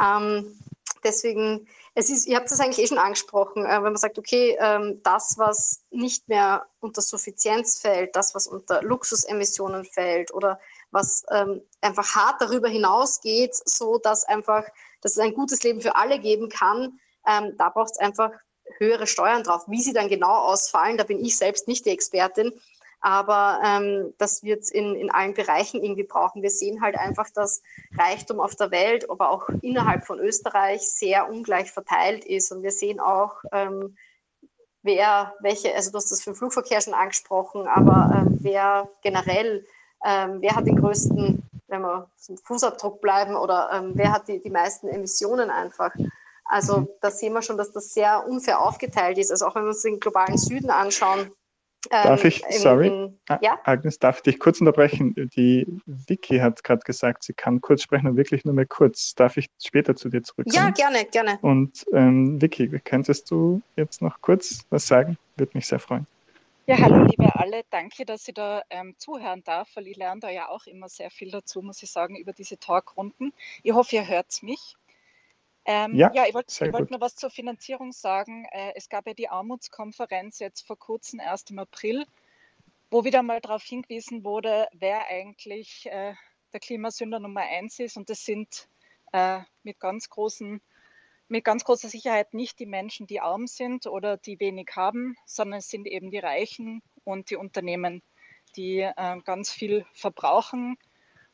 Ähm, 0.02 0.58
deswegen, 1.04 1.68
es 1.94 2.10
ist, 2.10 2.28
ihr 2.28 2.38
habt 2.38 2.50
das 2.52 2.60
eigentlich 2.60 2.80
eh 2.80 2.88
schon 2.88 2.98
angesprochen, 2.98 3.66
äh, 3.66 3.76
wenn 3.76 3.84
man 3.84 3.98
sagt, 3.98 4.18
okay, 4.18 4.58
ähm, 4.60 5.02
das, 5.04 5.38
was 5.38 5.82
nicht 5.90 6.28
mehr 6.30 6.66
unter 6.80 7.02
Suffizienz 7.02 7.80
fällt, 7.80 8.16
das, 8.16 8.34
was 8.34 8.48
unter 8.48 8.82
Luxusemissionen 8.82 9.84
fällt 9.84 10.34
oder 10.34 10.60
was 10.92 11.26
ähm, 11.32 11.62
einfach 11.82 12.16
hart 12.16 12.42
darüber 12.42 12.70
hinausgeht, 12.70 13.56
so 13.56 13.98
dass 13.98 14.24
einfach, 14.24 14.64
dass 15.02 15.14
es 15.14 15.20
ein 15.20 15.34
gutes 15.34 15.64
Leben 15.64 15.82
für 15.82 15.96
alle 15.96 16.20
geben 16.20 16.50
kann. 16.50 17.00
Ähm, 17.28 17.56
da 17.58 17.70
braucht 17.70 17.92
es 17.92 18.00
einfach 18.00 18.32
höhere 18.78 19.08
Steuern 19.08 19.44
drauf. 19.44 19.64
Wie 19.68 19.82
sie 19.82 19.94
dann 19.94 20.10
genau 20.10 20.34
ausfallen, 20.34 20.98
da 20.98 21.04
bin 21.04 21.24
ich 21.24 21.38
selbst 21.38 21.68
nicht 21.68 21.86
die 21.86 21.92
Expertin. 21.92 22.54
Aber 23.08 23.62
ähm, 23.64 24.14
das 24.18 24.44
wird 24.44 24.64
es 24.64 24.70
in, 24.70 24.94
in 24.96 25.10
allen 25.10 25.34
Bereichen 25.34 25.82
irgendwie 25.82 26.04
brauchen. 26.04 26.42
Wir 26.42 26.50
sehen 26.50 26.82
halt 26.82 26.98
einfach, 26.98 27.30
dass 27.30 27.62
Reichtum 27.98 28.42
auf 28.42 28.56
der 28.56 28.70
Welt, 28.72 29.10
aber 29.10 29.30
auch 29.30 29.48
innerhalb 29.62 30.06
von 30.06 30.20
Österreich 30.20 30.82
sehr 30.82 31.30
ungleich 31.30 31.72
verteilt 31.72 32.26
ist. 32.26 32.52
Und 32.52 32.64
wir 32.64 32.72
sehen 32.72 33.00
auch, 33.00 33.32
ähm, 33.54 33.96
wer, 34.84 35.34
welche, 35.40 35.74
also 35.74 35.92
du 35.92 35.98
hast 35.98 36.12
das 36.12 36.22
für 36.22 36.32
den 36.32 36.36
Flugverkehr 36.36 36.82
schon 36.82 36.94
angesprochen, 36.94 37.66
aber 37.66 38.12
ähm, 38.14 38.40
wer 38.42 38.90
generell 39.02 39.66
ähm, 40.06 40.42
wer 40.42 40.54
hat 40.54 40.68
den 40.68 40.76
größten, 40.76 41.44
wenn 41.68 41.82
wir 41.82 42.10
zum 42.18 42.38
Fußabdruck 42.38 43.00
bleiben, 43.00 43.38
oder 43.38 43.70
ähm, 43.72 43.94
wer 43.96 44.12
hat 44.12 44.28
die, 44.28 44.42
die 44.42 44.50
meisten 44.50 44.90
Emissionen 44.90 45.50
einfach. 45.50 45.96
Also 46.44 46.82
mhm. 46.82 46.88
da 47.00 47.10
sehen 47.10 47.32
wir 47.32 47.42
schon, 47.42 47.58
dass 47.58 47.72
das 47.72 47.94
sehr 47.94 48.28
unfair 48.28 48.60
aufgeteilt 48.60 49.18
ist. 49.18 49.32
Also 49.32 49.46
auch 49.46 49.56
wenn 49.56 49.64
wir 49.64 49.70
uns 49.70 49.82
den 49.82 50.02
globalen 50.02 50.38
Süden 50.38 50.70
anschauen. 50.70 51.32
Ähm, 51.92 52.04
darf 52.04 52.24
ich, 52.26 52.44
in, 52.44 52.52
sorry, 52.52 52.88
in, 52.88 53.20
ja? 53.42 53.60
Agnes, 53.64 54.00
darf 54.00 54.18
ich 54.18 54.24
dich 54.24 54.40
kurz 54.40 54.60
unterbrechen? 54.60 55.14
Die 55.36 55.68
Vicky 55.86 56.40
hat 56.40 56.64
gerade 56.64 56.82
gesagt, 56.82 57.24
sie 57.24 57.34
kann 57.34 57.62
kurz 57.62 57.82
sprechen 57.84 58.08
und 58.08 58.18
wirklich 58.18 58.46
nur 58.46 58.54
mehr 58.54 58.66
kurz. 58.66 59.16
Darf 59.16 59.38
ich 59.38 59.48
später 59.64 59.96
zu 59.96 60.10
dir 60.10 60.24
zurückkommen? 60.24 60.56
Ja, 60.56 60.70
gerne, 60.72 61.06
gerne. 61.06 61.40
Und 61.42 61.86
ähm, 61.94 62.42
Vicky, 62.42 62.68
könntest 62.84 63.32
du 63.32 63.62
jetzt 63.76 64.02
noch 64.02 64.22
kurz 64.22 64.66
was 64.70 64.88
sagen? 64.88 65.18
Würde 65.36 65.52
mich 65.56 65.68
sehr 65.68 65.80
freuen. 65.80 66.08
Ja, 66.70 66.78
hallo 66.80 67.06
liebe 67.06 67.34
alle, 67.36 67.64
danke, 67.70 68.04
dass 68.04 68.28
ich 68.28 68.34
da 68.34 68.62
ähm, 68.70 68.94
zuhören 68.98 69.42
darf, 69.46 69.70
weil 69.76 69.88
ich 69.88 69.96
lerne 69.96 70.20
da 70.20 70.30
ja 70.30 70.50
auch 70.50 70.66
immer 70.66 70.90
sehr 70.90 71.10
viel 71.10 71.32
dazu, 71.32 71.62
muss 71.62 71.82
ich 71.82 71.90
sagen, 71.90 72.18
über 72.18 72.34
diese 72.34 72.58
Talkrunden. 72.58 73.32
Ich 73.64 73.72
hoffe, 73.72 73.96
ihr 73.96 74.06
hört 74.06 74.44
mich. 74.44 74.76
Ähm, 75.70 75.96
ja, 75.96 76.10
ja, 76.14 76.26
ich 76.26 76.34
wollte 76.34 76.72
wollt 76.72 76.92
noch 76.92 77.02
was 77.02 77.16
zur 77.16 77.30
Finanzierung 77.30 77.92
sagen. 77.92 78.46
Äh, 78.52 78.72
es 78.76 78.88
gab 78.88 79.06
ja 79.06 79.14
die 79.14 79.28
Armutskonferenz 79.28 80.40
jetzt 80.40 80.66
vor 80.66 80.80
kurzem, 80.80 81.20
erst 81.20 81.52
im 81.52 81.60
April, 81.60 82.06
wo 82.90 83.04
wieder 83.04 83.22
mal 83.22 83.42
darauf 83.42 83.64
hingewiesen 83.64 84.24
wurde, 84.24 84.70
wer 84.72 85.08
eigentlich 85.08 85.86
äh, 85.88 86.14
der 86.54 86.60
Klimasünder 86.62 87.20
Nummer 87.20 87.42
eins 87.42 87.80
ist. 87.80 87.98
Und 87.98 88.10
das 88.10 88.24
sind 88.24 88.70
äh, 89.12 89.42
mit 89.64 89.78
ganz 89.82 90.10
großen 90.10 90.62
mit 91.30 91.44
ganz 91.44 91.66
großer 91.66 91.90
Sicherheit 91.90 92.34
nicht 92.34 92.58
die 92.60 92.66
Menschen, 92.66 93.06
die 93.06 93.20
arm 93.20 93.48
sind 93.48 93.86
oder 93.86 94.16
die 94.16 94.40
wenig 94.40 94.70
haben, 94.78 95.18
sondern 95.26 95.60
es 95.60 95.68
sind 95.68 95.86
eben 95.86 96.10
die 96.10 96.20
Reichen 96.20 96.82
und 97.04 97.30
die 97.30 97.36
Unternehmen, 97.36 98.02
die 98.56 98.80
äh, 98.80 99.20
ganz 99.26 99.52
viel 99.52 99.86
verbrauchen 99.92 100.78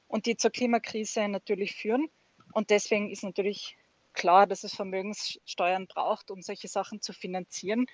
und 0.07 0.25
die 0.25 0.35
zur 0.35 0.49
Klimakrise 0.49 1.27
natürlich 1.27 1.75
führen. 1.75 2.09
Und 2.53 2.71
deswegen 2.71 3.11
ist 3.11 3.23
natürlich 3.23 3.77
klar, 4.13 4.47
dass 4.47 4.63
es 4.63 4.75
Vermögenssteuern 4.75 5.87
braucht, 5.87 6.31
um 6.31 6.41
solche 6.41 6.67
Sachen 6.67 7.01
zu 7.01 7.13
finanzieren. 7.13 7.85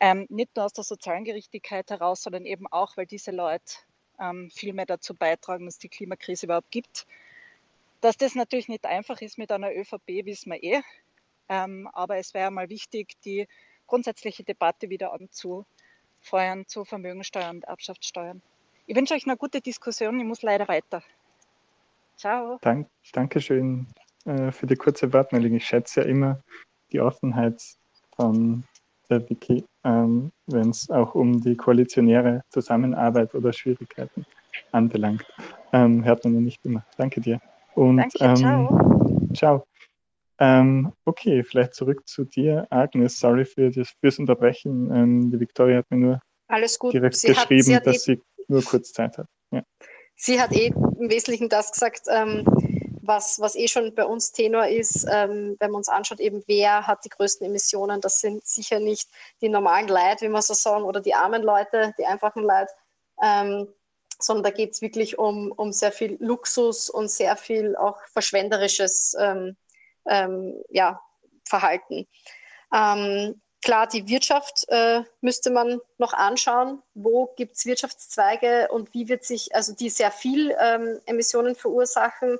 Ähm, 0.00 0.26
nicht 0.30 0.56
nur 0.56 0.64
aus 0.64 0.72
der 0.72 0.84
sozialen 0.84 1.24
Gerechtigkeit 1.24 1.90
heraus, 1.90 2.22
sondern 2.22 2.46
eben 2.46 2.66
auch, 2.66 2.96
weil 2.96 3.06
diese 3.06 3.30
Leute 3.30 3.74
ähm, 4.18 4.50
viel 4.50 4.72
mehr 4.72 4.86
dazu 4.86 5.14
beitragen, 5.14 5.66
dass 5.66 5.78
die 5.78 5.88
Klimakrise 5.88 6.46
überhaupt 6.46 6.70
gibt. 6.70 7.06
Dass 8.00 8.16
das 8.16 8.34
natürlich 8.34 8.68
nicht 8.68 8.86
einfach 8.86 9.20
ist 9.20 9.36
mit 9.36 9.52
einer 9.52 9.72
ÖVP, 9.72 10.24
wissen 10.24 10.52
wir 10.52 10.62
eh. 10.62 10.80
Ähm, 11.48 11.88
aber 11.92 12.16
es 12.16 12.32
wäre 12.32 12.50
mal 12.50 12.68
wichtig, 12.70 13.20
die 13.24 13.46
grundsätzliche 13.86 14.44
Debatte 14.44 14.88
wieder 14.88 15.12
anzufeuern 15.12 16.66
zu 16.66 16.84
Vermögensteuern 16.84 17.56
und 17.56 17.64
Erbschaftssteuern. 17.64 18.40
Ich 18.86 18.96
wünsche 18.96 19.14
euch 19.14 19.26
eine 19.26 19.36
gute 19.36 19.60
Diskussion. 19.60 20.18
Ich 20.18 20.26
muss 20.26 20.42
leider 20.42 20.68
weiter. 20.68 21.02
Ciao. 22.16 22.58
Dank, 22.62 22.88
Dankeschön 23.12 23.86
äh, 24.24 24.52
für 24.52 24.66
die 24.66 24.76
kurze 24.76 25.12
Wortmeldung. 25.12 25.54
Ich 25.54 25.66
schätze 25.66 26.00
ja 26.00 26.06
immer 26.06 26.40
die 26.92 27.00
Offenheit 27.00 27.62
von 28.16 28.64
der 29.08 29.28
Wiki, 29.28 29.64
ähm, 29.84 30.30
wenn 30.46 30.70
es 30.70 30.88
auch 30.90 31.14
um 31.14 31.40
die 31.40 31.56
koalitionäre 31.56 32.42
Zusammenarbeit 32.50 33.34
oder 33.34 33.52
Schwierigkeiten 33.52 34.24
anbelangt. 34.72 35.24
Ähm, 35.72 36.04
hört 36.04 36.24
man 36.24 36.34
ja 36.34 36.40
nicht 36.40 36.64
immer. 36.64 36.84
Danke 36.96 37.20
dir. 37.20 37.40
Und, 37.74 37.98
Danke, 37.98 38.18
ähm, 38.20 38.36
ciao. 38.36 39.30
Ciao. 39.34 39.64
Ähm, 40.38 40.92
okay, 41.04 41.44
vielleicht 41.44 41.74
zurück 41.74 42.08
zu 42.08 42.24
dir, 42.24 42.66
Agnes. 42.70 43.18
Sorry 43.18 43.44
für 43.44 43.70
das, 43.70 43.90
fürs 44.00 44.18
Unterbrechen. 44.18 44.90
Ähm, 44.94 45.30
die 45.30 45.38
Victoria 45.38 45.78
hat 45.78 45.90
mir 45.90 45.98
nur 45.98 46.20
direkt 46.92 47.16
sie 47.16 47.28
geschrieben, 47.28 47.74
hat, 47.74 47.84
sie 47.84 47.90
dass 47.90 48.08
eh, 48.08 48.14
sie 48.14 48.22
nur 48.48 48.64
kurz 48.64 48.92
Zeit 48.92 49.18
hat. 49.18 49.26
Ja. 49.50 49.62
Sie 50.16 50.40
hat 50.40 50.52
eh 50.52 50.68
im 50.68 51.10
Wesentlichen 51.10 51.48
das 51.48 51.72
gesagt, 51.72 52.02
ähm, 52.10 52.44
was, 53.10 53.40
was 53.40 53.56
eh 53.56 53.66
schon 53.66 53.92
bei 53.94 54.04
uns 54.04 54.30
Tenor 54.30 54.68
ist, 54.68 55.04
ähm, 55.10 55.56
wenn 55.58 55.72
man 55.72 55.80
uns 55.80 55.88
anschaut, 55.88 56.20
eben 56.20 56.44
wer 56.46 56.86
hat 56.86 57.04
die 57.04 57.08
größten 57.08 57.44
Emissionen, 57.44 58.00
das 58.00 58.20
sind 58.20 58.46
sicher 58.46 58.78
nicht 58.78 59.08
die 59.40 59.48
normalen 59.48 59.88
Leute, 59.88 60.20
wie 60.22 60.28
man 60.28 60.42
so 60.42 60.54
sagen, 60.54 60.84
oder 60.84 61.00
die 61.00 61.14
armen 61.14 61.42
Leute, 61.42 61.92
die 61.98 62.06
einfachen 62.06 62.44
Leute, 62.44 62.72
ähm, 63.20 63.68
sondern 64.20 64.44
da 64.44 64.50
geht 64.50 64.72
es 64.74 64.80
wirklich 64.80 65.18
um, 65.18 65.50
um 65.50 65.72
sehr 65.72 65.90
viel 65.90 66.16
Luxus 66.20 66.88
und 66.88 67.10
sehr 67.10 67.36
viel 67.36 67.74
auch 67.74 67.98
verschwenderisches 68.12 69.16
ähm, 69.18 69.56
ähm 70.08 70.62
ja, 70.68 71.00
Verhalten. 71.44 72.06
Ähm, 72.72 73.40
klar, 73.60 73.88
die 73.88 74.06
Wirtschaft 74.06 74.66
äh, 74.68 75.02
müsste 75.20 75.50
man 75.50 75.80
noch 75.98 76.12
anschauen. 76.12 76.80
Wo 76.94 77.34
gibt 77.36 77.56
es 77.56 77.66
Wirtschaftszweige 77.66 78.68
und 78.70 78.94
wie 78.94 79.08
wird 79.08 79.24
sich, 79.24 79.52
also 79.52 79.74
die 79.74 79.90
sehr 79.90 80.12
viel 80.12 80.54
ähm, 80.60 81.00
Emissionen 81.06 81.56
verursachen, 81.56 82.38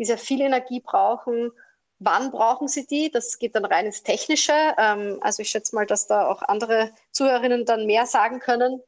die 0.00 0.06
sehr 0.06 0.18
viel 0.18 0.40
Energie 0.40 0.80
brauchen. 0.80 1.52
Wann 2.00 2.30
brauchen 2.30 2.66
sie 2.66 2.86
die? 2.86 3.10
Das 3.10 3.38
geht 3.38 3.54
dann 3.54 3.66
rein 3.66 3.86
ins 3.86 4.02
Technische. 4.02 4.54
Ähm, 4.78 5.18
also 5.20 5.42
ich 5.42 5.50
schätze 5.50 5.76
mal, 5.76 5.86
dass 5.86 6.06
da 6.06 6.26
auch 6.26 6.42
andere 6.42 6.90
Zuhörerinnen 7.12 7.66
dann 7.66 7.86
mehr 7.86 8.06
sagen 8.06 8.40
können. 8.40 8.82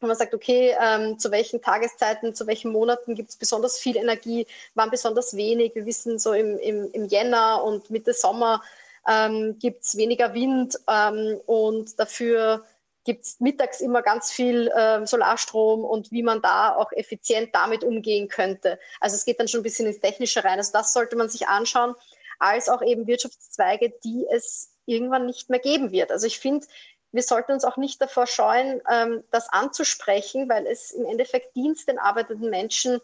Wenn 0.00 0.08
man 0.08 0.16
sagt, 0.16 0.34
okay, 0.34 0.74
ähm, 0.80 1.18
zu 1.18 1.30
welchen 1.30 1.62
Tageszeiten, 1.62 2.34
zu 2.34 2.46
welchen 2.46 2.72
Monaten 2.72 3.14
gibt 3.14 3.30
es 3.30 3.36
besonders 3.36 3.78
viel 3.78 3.96
Energie, 3.96 4.46
wann 4.74 4.90
besonders 4.90 5.36
wenig. 5.36 5.74
Wir 5.76 5.86
wissen, 5.86 6.18
so 6.18 6.32
im, 6.32 6.58
im, 6.58 6.90
im 6.92 7.06
Jänner 7.06 7.62
und 7.62 7.90
Mitte 7.90 8.12
Sommer 8.12 8.62
ähm, 9.08 9.58
gibt 9.60 9.84
es 9.84 9.96
weniger 9.96 10.34
Wind 10.34 10.76
ähm, 10.88 11.40
und 11.46 11.98
dafür 11.98 12.64
gibt 13.04 13.24
es 13.24 13.40
mittags 13.40 13.80
immer 13.80 14.02
ganz 14.02 14.30
viel 14.30 14.68
äh, 14.68 15.06
Solarstrom 15.06 15.84
und 15.84 16.12
wie 16.12 16.22
man 16.22 16.42
da 16.42 16.74
auch 16.74 16.92
effizient 16.92 17.54
damit 17.54 17.84
umgehen 17.84 18.28
könnte. 18.28 18.78
Also 19.00 19.16
es 19.16 19.24
geht 19.24 19.40
dann 19.40 19.48
schon 19.48 19.60
ein 19.60 19.64
bisschen 19.64 19.86
ins 19.86 20.00
Technische 20.00 20.44
rein. 20.44 20.58
Also 20.58 20.72
das 20.72 20.92
sollte 20.92 21.16
man 21.16 21.28
sich 21.28 21.48
anschauen, 21.48 21.94
als 22.38 22.68
auch 22.68 22.82
eben 22.82 23.06
Wirtschaftszweige, 23.06 23.92
die 24.04 24.26
es 24.30 24.74
irgendwann 24.86 25.26
nicht 25.26 25.50
mehr 25.50 25.60
geben 25.60 25.90
wird. 25.90 26.12
Also 26.12 26.26
ich 26.26 26.38
finde, 26.38 26.66
wir 27.12 27.22
sollten 27.22 27.52
uns 27.52 27.64
auch 27.64 27.76
nicht 27.76 28.00
davor 28.00 28.26
scheuen, 28.26 28.82
ähm, 28.90 29.24
das 29.30 29.48
anzusprechen, 29.48 30.48
weil 30.48 30.66
es 30.66 30.90
im 30.90 31.06
Endeffekt 31.06 31.56
dient 31.56 31.86
den 31.88 31.98
arbeitenden 31.98 32.50
Menschen 32.50 33.00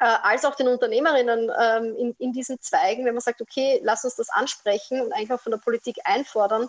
äh, 0.00 0.04
als 0.04 0.44
auch 0.44 0.54
den 0.54 0.68
Unternehmerinnen 0.68 1.50
ähm, 1.58 1.96
in, 1.96 2.14
in 2.18 2.32
diesen 2.32 2.60
Zweigen, 2.60 3.04
wenn 3.04 3.14
man 3.14 3.22
sagt, 3.22 3.40
okay, 3.40 3.80
lass 3.82 4.04
uns 4.04 4.16
das 4.16 4.28
ansprechen 4.28 5.00
und 5.00 5.12
einfach 5.12 5.40
von 5.40 5.52
der 5.52 5.58
Politik 5.58 5.96
einfordern, 6.04 6.68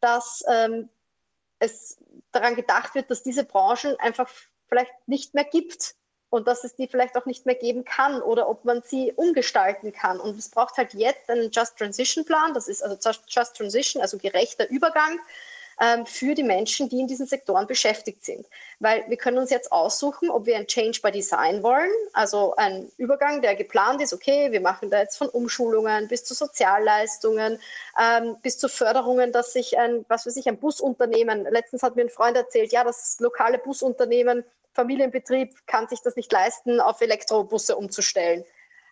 dass 0.00 0.44
ähm, 0.48 0.88
es 1.58 1.98
daran 2.32 2.54
gedacht 2.54 2.94
wird, 2.94 3.10
dass 3.10 3.22
diese 3.22 3.44
Branchen 3.44 3.96
einfach 3.98 4.30
vielleicht 4.68 4.92
nicht 5.06 5.34
mehr 5.34 5.44
gibt 5.44 5.94
und 6.30 6.46
dass 6.46 6.64
es 6.64 6.76
die 6.76 6.88
vielleicht 6.88 7.16
auch 7.16 7.26
nicht 7.26 7.46
mehr 7.46 7.54
geben 7.54 7.84
kann 7.84 8.20
oder 8.20 8.48
ob 8.48 8.64
man 8.64 8.82
sie 8.82 9.12
umgestalten 9.12 9.92
kann. 9.92 10.20
Und 10.20 10.38
es 10.38 10.50
braucht 10.50 10.76
halt 10.76 10.94
jetzt 10.94 11.30
einen 11.30 11.50
Just 11.50 11.78
Transition 11.78 12.24
Plan, 12.24 12.54
das 12.54 12.68
ist 12.68 12.82
also 12.82 12.96
Just 13.28 13.56
Transition, 13.56 14.02
also 14.02 14.18
gerechter 14.18 14.68
Übergang 14.68 15.18
ähm, 15.80 16.06
für 16.06 16.34
die 16.34 16.42
Menschen, 16.42 16.88
die 16.88 17.00
in 17.00 17.06
diesen 17.06 17.26
Sektoren 17.26 17.66
beschäftigt 17.66 18.24
sind. 18.24 18.46
Weil 18.80 19.04
wir 19.08 19.16
können 19.16 19.38
uns 19.38 19.50
jetzt 19.50 19.70
aussuchen, 19.70 20.30
ob 20.30 20.46
wir 20.46 20.56
ein 20.56 20.66
Change 20.66 21.00
by 21.02 21.10
Design 21.10 21.62
wollen, 21.62 21.90
also 22.12 22.54
ein 22.56 22.90
Übergang, 22.96 23.42
der 23.42 23.54
geplant 23.54 24.02
ist, 24.02 24.12
okay, 24.12 24.50
wir 24.50 24.60
machen 24.60 24.90
da 24.90 25.00
jetzt 25.00 25.16
von 25.16 25.28
Umschulungen 25.28 26.08
bis 26.08 26.24
zu 26.24 26.34
Sozialleistungen, 26.34 27.60
ähm, 28.00 28.36
bis 28.42 28.58
zu 28.58 28.68
Förderungen, 28.68 29.32
dass 29.32 29.52
sich 29.52 29.78
ein, 29.78 30.04
was 30.08 30.26
weiß 30.26 30.36
ich, 30.36 30.48
ein 30.48 30.58
Busunternehmen, 30.58 31.44
letztens 31.50 31.82
hat 31.82 31.96
mir 31.96 32.02
ein 32.02 32.10
Freund 32.10 32.36
erzählt, 32.36 32.72
ja, 32.72 32.84
das 32.84 33.18
lokale 33.20 33.58
Busunternehmen, 33.58 34.44
Familienbetrieb 34.72 35.66
kann 35.66 35.88
sich 35.88 36.02
das 36.02 36.14
nicht 36.14 36.30
leisten, 36.32 36.80
auf 36.80 37.00
Elektrobusse 37.00 37.76
umzustellen. 37.76 38.44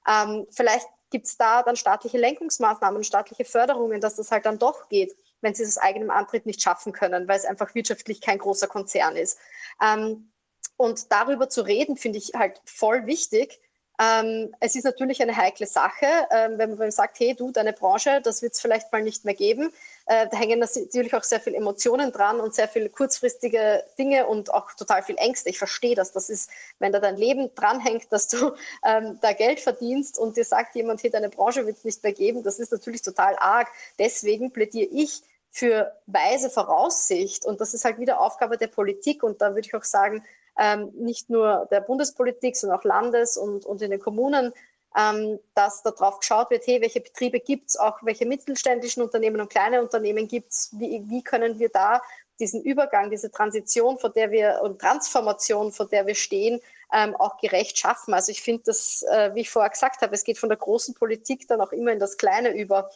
Ähm, 0.09 0.47
vielleicht 0.51 0.89
gibt 1.11 1.27
es 1.27 1.37
da 1.37 1.63
dann 1.63 1.77
staatliche 1.77 2.19
Lenkungsmaßnahmen, 2.19 3.05
staatliche 3.05 3.45
Förderungen, 3.45 4.01
dass 4.01 4.17
das 4.17 4.31
halt 4.31 4.47
dann 4.47 4.59
doch 4.59 4.89
geht 4.89 5.15
wenn 5.41 5.55
sie 5.55 5.63
es 5.63 5.77
aus 5.77 5.83
eigenem 5.83 6.11
Antritt 6.11 6.47
nicht 6.47 6.63
schaffen 6.63 6.93
können, 6.93 7.29
weil 7.29 7.39
es 7.39 7.45
einfach 7.45 7.75
wirtschaftlich 7.75 8.21
kein 8.21 8.39
großer 8.39 8.67
Konzern 8.67 9.17
ist. 9.17 9.39
Ähm, 9.83 10.33
und 10.77 11.11
darüber 11.13 11.49
zu 11.49 11.63
reden, 11.63 11.97
finde 11.97 12.19
ich 12.19 12.33
halt 12.35 12.61
voll 12.65 13.07
wichtig. 13.07 13.61
Ähm, 13.99 14.55
es 14.61 14.75
ist 14.75 14.85
natürlich 14.85 15.23
eine 15.23 15.37
heikle 15.37 15.67
Sache, 15.67 16.07
ähm, 16.31 16.59
wenn 16.59 16.77
man 16.77 16.91
sagt, 16.91 17.19
hey 17.19 17.35
du, 17.35 17.51
deine 17.51 17.73
Branche, 17.73 18.21
das 18.23 18.43
wird 18.43 18.53
es 18.53 18.61
vielleicht 18.61 18.93
mal 18.93 19.03
nicht 19.03 19.25
mehr 19.25 19.35
geben. 19.35 19.73
Äh, 20.07 20.29
da 20.31 20.37
hängen 20.37 20.59
natürlich 20.59 21.15
auch 21.15 21.23
sehr 21.23 21.41
viele 21.41 21.57
Emotionen 21.57 22.13
dran 22.13 22.41
und 22.41 22.55
sehr 22.55 22.69
viele 22.69 22.91
kurzfristige 22.91 23.85
Dinge 23.99 24.27
und 24.27 24.53
auch 24.53 24.73
total 24.75 25.03
viel 25.03 25.17
Ängste. 25.19 25.49
Ich 25.49 25.59
verstehe 25.59 25.95
das. 25.95 26.13
Das 26.13 26.29
ist, 26.29 26.51
wenn 26.79 26.93
da 26.93 27.01
dein 27.01 27.17
Leben 27.17 27.51
dranhängt, 27.55 28.13
dass 28.13 28.29
du 28.29 28.53
ähm, 28.85 29.19
da 29.23 29.33
Geld 29.33 29.61
verdienst 29.61 30.19
und 30.19 30.37
dir 30.37 30.45
sagt 30.45 30.75
jemand, 30.75 31.03
hey, 31.03 31.11
deine 31.11 31.31
Branche 31.31 31.67
wird 31.67 31.79
es 31.79 31.85
nicht 31.85 32.03
mehr 32.03 32.13
geben, 32.13 32.43
das 32.43 32.59
ist 32.59 32.73
natürlich 32.73 33.03
total 33.03 33.37
arg. 33.39 33.69
Deswegen 33.99 34.53
plädiere 34.53 34.89
ich 34.93 35.23
für 35.51 35.93
weise 36.07 36.51
Voraussicht. 36.51 37.47
Und 37.47 37.63
das 37.63 37.73
ist 37.73 37.87
halt 37.87 37.99
wieder 37.99 38.21
Aufgabe 38.21 38.59
der 38.59 38.67
Politik. 38.67 39.23
Und 39.23 39.41
da 39.41 39.51
würde 39.55 39.67
ich 39.67 39.75
auch 39.75 39.85
sagen, 39.85 40.23
ähm, 40.59 40.91
nicht 40.95 41.31
nur 41.31 41.67
der 41.71 41.81
Bundespolitik, 41.81 42.57
sondern 42.57 42.79
auch 42.79 42.85
Landes- 42.85 43.37
und, 43.37 43.65
und 43.65 43.83
in 43.83 43.91
den 43.91 44.01
Kommunen, 44.01 44.53
ähm, 44.97 45.39
dass 45.55 45.83
darauf 45.83 46.21
geschaut 46.21 46.51
wird, 46.51 46.67
hey, 46.67 46.81
welche 46.81 47.01
Betriebe 47.01 47.41
gibt 47.41 47.69
es, 47.69 47.77
auch 47.77 47.99
welche 48.03 48.27
mittelständischen 48.27 49.03
Unternehmen 49.03 49.41
und 49.41 49.51
kleine 49.51 49.83
Unternehmen 49.83 50.27
gibt 50.27 50.53
es, 50.53 50.71
wie, 50.73 51.03
wie 51.09 51.23
können 51.23 51.59
wir 51.59 51.69
da 51.69 52.01
diesen 52.39 52.63
Übergang, 52.63 53.11
diese 53.11 53.31
Transition, 53.31 53.99
vor 53.99 54.11
der 54.11 54.31
wir 54.31 54.61
und 54.63 54.81
Transformation, 54.81 55.73
vor 55.73 55.87
der 55.87 56.07
wir 56.07 56.15
stehen, 56.15 56.61
ähm, 56.93 57.17
auch 57.17 57.39
gerecht 57.39 57.79
schaffen. 57.79 58.15
Also 58.15 58.31
ich 58.31 58.43
finde 58.43 58.65
das, 58.67 59.03
äh, 59.11 59.35
wie 59.35 59.41
ich 59.41 59.51
vorher 59.51 59.71
gesagt 59.71 60.03
habe, 60.03 60.15
es 60.15 60.25
geht 60.25 60.39
von 60.39 60.49
der 60.49 60.59
großen 60.59 60.95
Politik 60.95 61.49
dann 61.49 61.61
auch 61.61 61.73
immer 61.73 61.93
in 61.93 61.99
das 61.99 62.17
Kleine 62.17 62.51
über. 62.51 62.91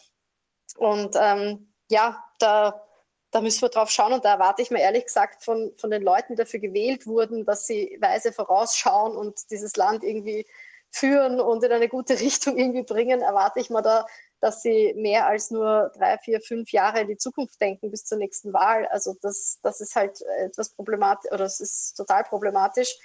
Und 0.76 1.16
ähm, 1.18 1.72
ja, 1.90 2.22
da, 2.38 2.82
da 3.30 3.40
müssen 3.40 3.62
wir 3.62 3.68
drauf 3.68 3.90
schauen 3.90 4.12
und 4.12 4.24
da 4.24 4.34
erwarte 4.34 4.62
ich 4.62 4.70
mir 4.70 4.80
ehrlich 4.80 5.06
gesagt 5.06 5.44
von, 5.44 5.72
von 5.76 5.90
den 5.90 6.02
Leuten, 6.02 6.34
die 6.34 6.42
dafür 6.42 6.60
gewählt 6.60 7.06
wurden, 7.06 7.44
dass 7.44 7.66
sie 7.66 7.96
weise 8.00 8.32
vorausschauen 8.32 9.16
und 9.16 9.50
dieses 9.50 9.76
Land 9.76 10.02
irgendwie 10.02 10.46
führen 10.90 11.40
und 11.40 11.62
in 11.62 11.72
eine 11.72 11.88
gute 11.88 12.18
Richtung 12.20 12.58
irgendwie 12.58 12.82
bringen, 12.82 13.22
erwarte 13.22 13.60
ich 13.60 13.70
mir 13.70 13.82
da, 13.82 14.06
dass 14.40 14.62
sie 14.62 14.94
mehr 14.96 15.26
als 15.26 15.50
nur 15.50 15.92
drei, 15.96 16.18
vier, 16.18 16.40
fünf 16.40 16.72
Jahre 16.72 17.02
in 17.02 17.08
die 17.08 17.18
Zukunft 17.18 17.60
denken 17.60 17.90
bis 17.90 18.04
zur 18.04 18.18
nächsten 18.18 18.52
Wahl. 18.52 18.86
Also 18.86 19.14
das, 19.20 19.58
das 19.62 19.80
ist 19.80 19.94
halt 19.94 20.22
etwas 20.38 20.70
problematisch 20.70 21.30
oder 21.30 21.44
es 21.44 21.60
ist 21.60 21.94
total 21.94 22.24
problematisch. 22.24 22.96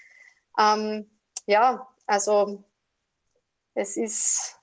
Ähm, 0.57 1.09
ja, 1.45 1.88
also 2.07 2.63
es 3.73 3.97
ist, 3.97 4.55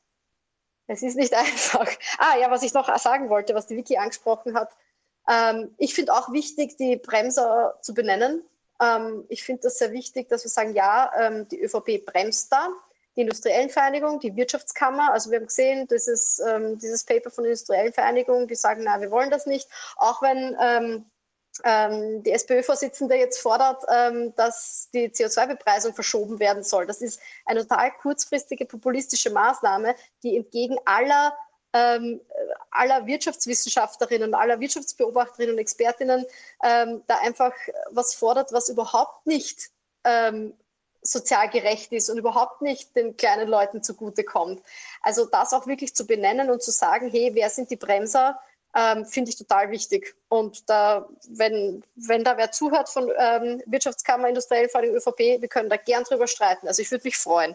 es 0.87 1.03
ist 1.03 1.17
nicht 1.17 1.35
einfach. 1.35 1.89
Ah 2.19 2.37
ja, 2.39 2.51
was 2.51 2.63
ich 2.63 2.75
noch 2.75 2.95
sagen 2.99 3.29
wollte, 3.29 3.55
was 3.55 3.67
die 3.67 3.77
Vicky 3.77 3.99
angesprochen 3.99 4.57
hat. 4.57 4.75
Ähm, 5.29 5.75
ich 5.79 5.95
finde 5.95 6.15
auch 6.15 6.33
wichtig, 6.33 6.77
die 6.77 6.97
Bremser 6.97 7.79
zu 7.81 7.95
benennen. 7.95 8.43
Ähm, 8.81 9.25
ich 9.29 9.45
finde 9.45 9.63
das 9.63 9.79
sehr 9.79 9.93
wichtig, 9.93 10.29
dass 10.29 10.45
wir 10.45 10.51
sagen, 10.51 10.75
ja, 10.75 11.11
ähm, 11.19 11.49
die 11.49 11.61
ÖVP 11.61 12.05
bremst 12.05 12.53
da. 12.53 12.69
Die 13.15 13.21
industriellen 13.21 13.69
Vereinigung, 13.69 14.21
die 14.21 14.35
Wirtschaftskammer, 14.35 15.13
also 15.13 15.31
wir 15.31 15.39
haben 15.39 15.47
gesehen, 15.47 15.87
dieses, 15.87 16.39
ähm, 16.39 16.79
dieses 16.79 17.05
Paper 17.05 17.31
von 17.31 17.45
der 17.45 17.53
industriellen 17.53 17.93
Vereinigung, 17.93 18.49
die 18.49 18.55
sagen, 18.55 18.83
na, 18.85 19.03
wir 19.03 19.11
wollen 19.11 19.31
das 19.31 19.45
nicht, 19.45 19.69
auch 19.97 20.23
wenn 20.23 20.57
ähm, 20.59 21.05
ähm, 21.63 22.23
die 22.23 22.31
SPÖ-Vorsitzende 22.31 23.15
jetzt 23.17 23.39
fordert, 23.39 23.85
dass 24.37 24.89
die 24.95 25.11
CO2-Bepreisung 25.11 25.93
verschoben 25.93 26.41
werden 26.41 26.63
soll. 26.63 26.87
Das 26.87 27.03
ist 27.03 27.21
eine 27.45 27.61
total 27.61 27.93
kurzfristige 28.01 28.65
populistische 28.65 29.29
Maßnahme, 29.29 29.95
die 30.23 30.39
entgegen 30.39 30.79
aller 30.87 31.37
ähm, 31.73 32.21
aller 32.71 33.07
Wirtschaftswissenschaftlerinnen, 33.07 34.35
aller 34.35 34.61
Wirtschaftsbeobachterinnen 34.61 35.55
und 35.55 35.61
Expertinnen 35.61 36.27
ähm, 36.63 37.03
da 37.07 37.19
einfach 37.19 37.53
was 37.91 38.15
fordert, 38.15 38.53
was 38.53 38.69
überhaupt 38.69 39.27
nicht 39.27 39.71
ähm, 40.05 40.55
sozial 41.03 41.49
gerecht 41.51 41.93
ist 41.93 42.11
und 42.11 42.19
überhaupt 42.19 42.63
nicht 42.63 42.95
den 42.95 43.17
kleinen 43.17 43.49
Leuten 43.49 43.83
zugutekommt. 43.83 44.63
Also 45.01 45.25
das 45.25 45.53
auch 45.53 45.67
wirklich 45.67 45.95
zu 45.95 46.07
benennen 46.07 46.51
und 46.51 46.63
zu 46.63 46.71
sagen, 46.71 47.11
hey, 47.11 47.31
wer 47.35 47.51
sind 47.51 47.71
die 47.71 47.77
Bremser? 47.77 48.39
ähm, 48.75 49.05
finde 49.05 49.31
ich 49.31 49.37
total 49.37 49.71
wichtig. 49.71 50.15
Und 50.29 50.69
da, 50.69 51.09
wenn, 51.29 51.83
wenn 51.95 52.25
da 52.25 52.37
wer 52.37 52.53
zuhört 52.53 52.89
von 52.89 53.11
ähm, 53.19 53.63
Wirtschaftskammer, 53.67 54.29
Industriell 54.29 54.69
Vereinigung, 54.69 54.97
ÖVP, 54.97 55.41
wir 55.41 55.49
können 55.49 55.69
da 55.69 55.77
gern 55.77 56.05
drüber 56.05 56.27
streiten. 56.27 56.69
Also 56.69 56.83
ich 56.83 56.91
würde 56.91 57.05
mich 57.05 57.17
freuen. 57.17 57.55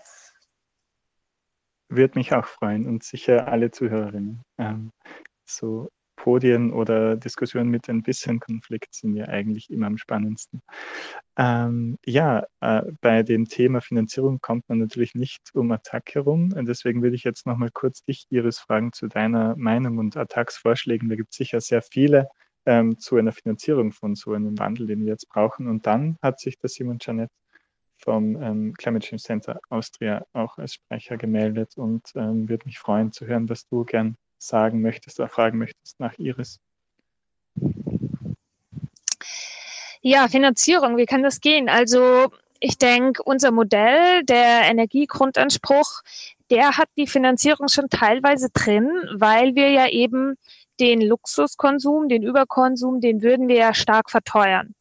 Würde 1.89 2.19
mich 2.19 2.33
auch 2.33 2.45
freuen 2.45 2.85
und 2.87 3.03
sicher 3.03 3.47
alle 3.47 3.71
Zuhörerinnen. 3.71 4.41
Ähm, 4.57 4.91
so 5.45 5.89
Podien 6.17 6.73
oder 6.73 7.15
Diskussionen 7.15 7.69
mit 7.69 7.87
ein 7.87 8.03
bisschen 8.03 8.41
Konflikt 8.41 8.93
sind 8.93 9.15
ja 9.15 9.25
eigentlich 9.29 9.69
immer 9.69 9.87
am 9.87 9.97
spannendsten. 9.97 10.61
Ähm, 11.37 11.97
ja, 12.05 12.45
äh, 12.59 12.81
bei 12.99 13.23
dem 13.23 13.45
Thema 13.45 13.79
Finanzierung 13.79 14.41
kommt 14.41 14.67
man 14.67 14.79
natürlich 14.79 15.15
nicht 15.15 15.51
um 15.53 15.71
Attack 15.71 16.15
herum. 16.15 16.51
Und 16.53 16.65
deswegen 16.65 17.01
würde 17.01 17.15
ich 17.15 17.23
jetzt 17.23 17.45
nochmal 17.45 17.69
kurz 17.71 18.03
dich, 18.03 18.25
Iris, 18.29 18.59
fragen 18.59 18.91
zu 18.91 19.07
deiner 19.07 19.55
Meinung 19.55 19.99
und 19.99 20.17
Attacks 20.17 20.57
Vorschlägen. 20.57 21.07
Da 21.07 21.15
gibt 21.15 21.31
es 21.31 21.37
sicher 21.37 21.61
sehr 21.61 21.81
viele 21.81 22.27
ähm, 22.65 22.99
zu 22.99 23.15
einer 23.15 23.31
Finanzierung 23.31 23.93
von 23.93 24.15
so 24.15 24.33
einem 24.33 24.59
Wandel, 24.59 24.87
den 24.87 25.05
wir 25.05 25.11
jetzt 25.13 25.29
brauchen. 25.29 25.67
Und 25.67 25.85
dann 25.87 26.17
hat 26.21 26.39
sich 26.39 26.57
der 26.57 26.69
Simon 26.69 26.97
Janet 26.99 27.29
vom 27.97 28.41
ähm, 28.41 28.73
Climate 28.77 29.05
Change 29.05 29.23
Center 29.23 29.59
Austria 29.69 30.25
auch 30.33 30.57
als 30.57 30.75
Sprecher 30.75 31.17
gemeldet 31.17 31.77
und 31.77 32.11
ähm, 32.15 32.47
würde 32.47 32.65
mich 32.65 32.79
freuen 32.79 33.11
zu 33.11 33.25
hören, 33.25 33.49
was 33.49 33.67
du 33.67 33.83
gern 33.83 34.15
sagen 34.37 34.81
möchtest 34.81 35.19
oder 35.19 35.29
fragen 35.29 35.57
möchtest 35.57 35.99
nach 35.99 36.17
Iris. 36.17 36.59
Ja, 40.01 40.27
Finanzierung, 40.27 40.97
wie 40.97 41.05
kann 41.05 41.23
das 41.23 41.41
gehen? 41.41 41.69
Also 41.69 42.31
ich 42.59 42.77
denke, 42.77 43.23
unser 43.23 43.51
Modell, 43.51 44.23
der 44.23 44.69
Energiegrundanspruch, 44.69 46.01
der 46.49 46.77
hat 46.77 46.87
die 46.97 47.07
Finanzierung 47.07 47.67
schon 47.67 47.89
teilweise 47.89 48.49
drin, 48.51 48.89
weil 49.13 49.55
wir 49.55 49.69
ja 49.69 49.87
eben 49.89 50.37
den 50.79 51.01
Luxuskonsum, 51.01 52.07
den 52.07 52.23
Überkonsum, 52.23 53.01
den 53.01 53.21
würden 53.21 53.47
wir 53.47 53.55
ja 53.55 53.73
stark 53.73 54.09
verteuern. 54.09 54.73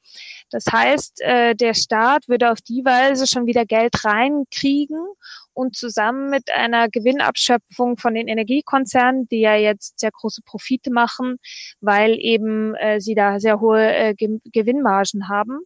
Das 0.51 0.65
heißt, 0.71 1.21
äh, 1.23 1.55
der 1.55 1.75
Staat 1.75 2.29
würde 2.29 2.51
auf 2.53 2.61
die 2.61 2.85
Weise 2.85 3.27
schon 3.27 3.47
wieder 3.47 3.65
Geld 3.65 4.05
reinkriegen 4.05 4.99
und 5.57 5.75
zusammen 5.75 6.29
mit 6.29 6.53
einer 6.53 6.89
Gewinnabschöpfung 6.89 7.97
von 7.97 8.15
den 8.15 8.29
Energiekonzernen, 8.29 9.27
die 9.29 9.41
ja 9.41 9.57
jetzt 9.57 9.99
sehr 9.99 10.11
große 10.11 10.43
Profite 10.45 10.91
machen, 10.91 11.39
weil 11.81 12.17
eben 12.19 12.75
äh, 12.75 13.01
sie 13.01 13.15
da 13.15 13.41
sehr 13.41 13.59
hohe 13.61 13.95
äh, 13.95 14.15
Gewinnmargen 14.15 15.29
haben, 15.29 15.61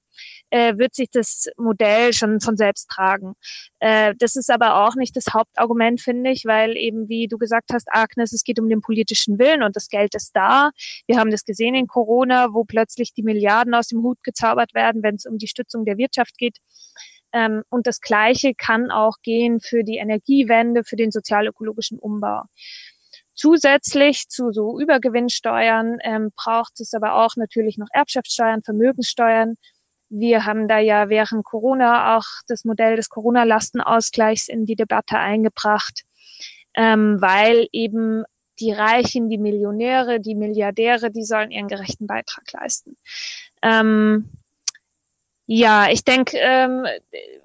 äh, 0.51 0.79
wird 0.79 0.95
sich 0.95 1.11
das 1.11 1.49
Modell 1.57 2.13
schon 2.13 2.41
von 2.41 2.57
selbst 2.57 2.89
tragen. 2.89 3.35
Äh, 3.81 4.15
das 4.19 4.37
ist 4.37 4.51
aber 4.51 4.87
auch 4.87 4.95
nicht 4.95 5.17
das 5.17 5.35
Hauptargument, 5.35 6.01
finde 6.01 6.31
ich, 6.31 6.45
weil 6.45 6.77
eben, 6.77 7.09
wie 7.09 7.27
du 7.27 7.37
gesagt 7.37 7.73
hast, 7.73 7.89
Agnes, 7.91 8.33
es 8.33 8.45
geht 8.45 8.61
um 8.61 8.69
den 8.69 8.81
politischen 8.81 9.41
Willen 9.41 9.65
und 9.65 9.75
das 9.75 9.89
Geld 9.89 10.15
ist 10.15 10.37
da. 10.37 10.71
Wir 11.09 11.19
haben 11.19 11.33
das 11.33 11.45
gesehen 11.45 11.75
in 11.75 11.89
Corona, 11.89 12.53
wo 12.53 12.63
plötzlich 12.65 13.13
die 13.13 13.25
Milliarden 13.25 13.75
aus 13.75 13.89
dem 13.89 14.03
Hut 14.03 14.23
gezaubert 14.23 14.73
werden, 14.73 15.03
wenn 15.03 15.17
es 15.17 15.27
um 15.27 15.37
die 15.37 15.49
Stützung 15.49 15.85
der 15.85 15.99
Wirtschaft 15.99 16.39
geht. 16.39 16.59
Ähm, 17.33 17.63
und 17.69 17.87
das 17.87 18.01
Gleiche 18.01 18.55
kann 18.55 18.91
auch 18.91 19.17
gehen 19.23 19.61
für 19.61 19.85
die 19.85 19.97
Energiewende, 19.97 20.85
für 20.85 20.97
den 20.97 21.11
sozialökologischen 21.11 21.99
Umbau. 21.99 22.43
Zusätzlich 23.35 24.29
zu 24.29 24.53
so 24.53 24.79
Übergewinnsteuern 24.79 25.99
ähm, 26.03 26.31
braucht 26.37 26.81
es 26.81 26.93
aber 26.93 27.15
auch 27.15 27.37
natürlich 27.37 27.79
noch 27.79 27.89
Erbschaftssteuern, 27.93 28.63
Vermögenssteuern. 28.63 29.57
Wir 30.11 30.45
haben 30.45 30.69
da 30.69 30.79
ja 30.79 31.09
während 31.09 31.45
Corona 31.45 32.17
auch 32.17 32.27
das 32.49 32.65
Modell 32.65 32.97
des 32.97 33.09
Corona-Lastenausgleichs 33.09 34.49
in 34.49 34.67
die 34.67 34.77
Debatte 34.77 35.17
eingebracht, 35.17 36.03
ähm, 36.75 37.21
weil 37.21 37.69
eben 37.73 38.25
die 38.59 38.73
Reichen, 38.73 39.31
die 39.31 39.39
Millionäre, 39.39 40.21
die 40.21 40.35
Milliardäre, 40.35 41.11
die 41.11 41.25
sollen 41.25 41.51
ihren 41.51 41.69
gerechten 41.69 42.07
Beitrag 42.07 42.53
leisten. 42.53 42.97
Ähm, 43.63 44.31
ja, 45.53 45.91
ich 45.91 46.05
denke, 46.05 46.39
ähm, 46.39 46.87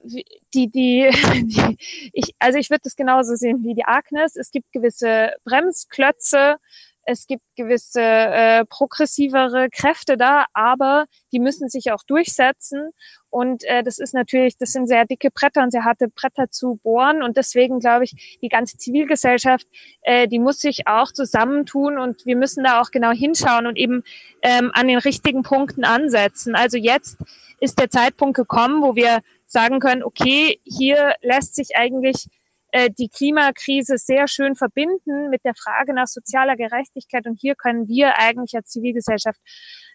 die, 0.03 0.70
die, 0.70 1.10
die, 1.10 1.78
ich, 2.14 2.36
also 2.38 2.60
ich 2.60 2.70
würde 2.70 2.82
das 2.84 2.95
genauso 2.95 3.36
sehen 3.36 3.64
wie 3.64 3.74
die 3.74 3.86
Agnes. 3.86 4.36
Es 4.36 4.51
gibt 4.51 4.72
gewisse 4.72 5.34
Bremsklötze, 5.43 6.58
es 7.06 7.28
gibt 7.28 7.43
gewisse 7.56 8.01
äh, 8.01 8.66
progressivere 8.66 9.70
Kräfte 9.70 10.18
da, 10.18 10.45
aber 10.53 11.06
die 11.32 11.39
müssen 11.39 11.70
sich 11.70 11.91
auch 11.91 12.03
durchsetzen. 12.03 12.89
Und 13.30 13.64
äh, 13.66 13.84
das 13.84 13.99
ist 13.99 14.14
natürlich, 14.14 14.58
das 14.58 14.72
sind 14.72 14.88
sehr 14.88 15.06
dicke 15.06 15.30
Bretter 15.30 15.62
und 15.62 15.72
sehr 15.72 15.84
harte 15.84 16.08
Bretter 16.08 16.49
zu 16.49 16.80
bohren. 16.84 17.22
Und 17.22 17.38
deswegen 17.38 17.80
glaube 17.80 18.06
ich, 18.06 18.39
die 18.41 18.49
ganze 18.49 18.78
Zivilgesellschaft, 18.78 19.68
äh, 20.01 20.28
die 20.28 20.39
muss 20.39 20.60
sich 20.60 20.88
auch 20.88 21.12
zusammentun 21.12 21.99
und 21.99 22.26
wir 22.26 22.36
müssen 22.36 22.64
da 22.64 22.82
auch 22.82 22.91
genau 22.91 23.12
hinschauen 23.12 23.68
und 23.68 23.78
eben 23.78 24.03
ähm, 24.41 24.72
an 24.74 24.88
den 24.88 24.97
richtigen 24.97 25.43
Punkten 25.43 25.84
ansetzen. 25.84 26.56
Also 26.56 26.78
jetzt 26.78 27.18
ist 27.60 27.80
der 27.80 27.89
Zeitpunkt 27.89 28.36
gekommen, 28.36 28.82
wo 28.82 28.95
wir 28.95 29.20
sagen 29.45 29.80
können, 29.80 30.03
okay, 30.03 30.60
hier 30.64 31.14
lässt 31.22 31.56
sich 31.56 31.76
eigentlich 31.76 32.28
äh, 32.76 32.91
die 32.91 33.07
Klimakrise 33.07 33.97
sehr 33.97 34.28
schön 34.28 34.57
verbinden 34.57 35.30
mit 35.30 35.45
der 35.45 35.55
Frage 35.55 35.93
nach 35.93 36.07
sozialer 36.07 36.57
Gerechtigkeit. 36.57 37.26
Und 37.26 37.39
hier 37.39 37.55
können 37.55 37.88
wir 37.88 38.19
eigentlich 38.19 38.53
als 38.53 38.67
Zivilgesellschaft, 38.67 39.39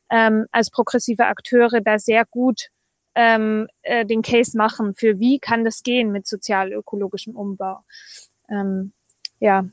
ähm, 0.08 0.46
als 0.50 0.70
progressive 0.70 1.26
Akteure 1.26 1.82
da 1.82 1.98
sehr 1.98 2.24
gut 2.24 2.68
ähm, 3.14 3.68
äh, 3.82 4.06
den 4.06 4.22
Case 4.22 4.56
machen 4.56 4.94
für 4.94 5.18
wie 5.18 5.38
kann 5.38 5.62
das 5.62 5.82
gehen 5.82 6.10
mit 6.10 6.26
sozial-ökologischem 6.26 7.36
Umbau. 7.36 7.84
Ähm, 8.48 8.94
ja, 9.40 9.66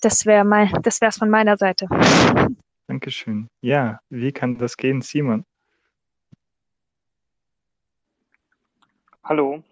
das 0.00 0.24
wäre 0.24 0.46
mein, 0.46 0.72
das 0.82 1.02
wäre 1.02 1.10
es 1.10 1.18
von 1.18 1.28
meiner 1.28 1.58
Seite. 1.58 1.88
Dankeschön. 2.86 3.50
Ja, 3.60 4.00
wie 4.08 4.32
kann 4.32 4.56
das 4.56 4.78
gehen, 4.78 5.02
Simon? 5.02 5.44
Hallo, 9.22 9.62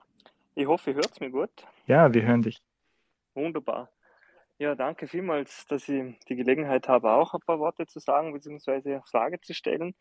ich 0.54 0.66
hoffe, 0.66 0.90
ihr 0.90 0.96
hört 0.96 1.18
mir 1.18 1.30
gut. 1.30 1.66
Ja, 1.86 2.14
wir 2.14 2.22
hören 2.22 2.42
dich. 2.42 2.62
Wunderbar. 3.34 3.90
Ja, 4.58 4.74
danke 4.74 5.06
vielmals, 5.06 5.66
dass 5.66 5.88
ich 5.88 6.18
die 6.28 6.36
Gelegenheit 6.36 6.88
habe, 6.88 7.10
auch 7.10 7.34
ein 7.34 7.40
paar 7.40 7.58
Worte 7.58 7.86
zu 7.86 7.98
sagen 7.98 8.32
bzw. 8.32 9.00
Frage 9.10 9.40
zu 9.40 9.52
stellen. 9.52 9.94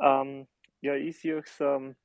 Ähm, 0.00 0.46
ja, 0.80 0.94
ich 0.94 1.18
sehe 1.18 1.38
es 1.38 1.60
ähm, 1.60 1.96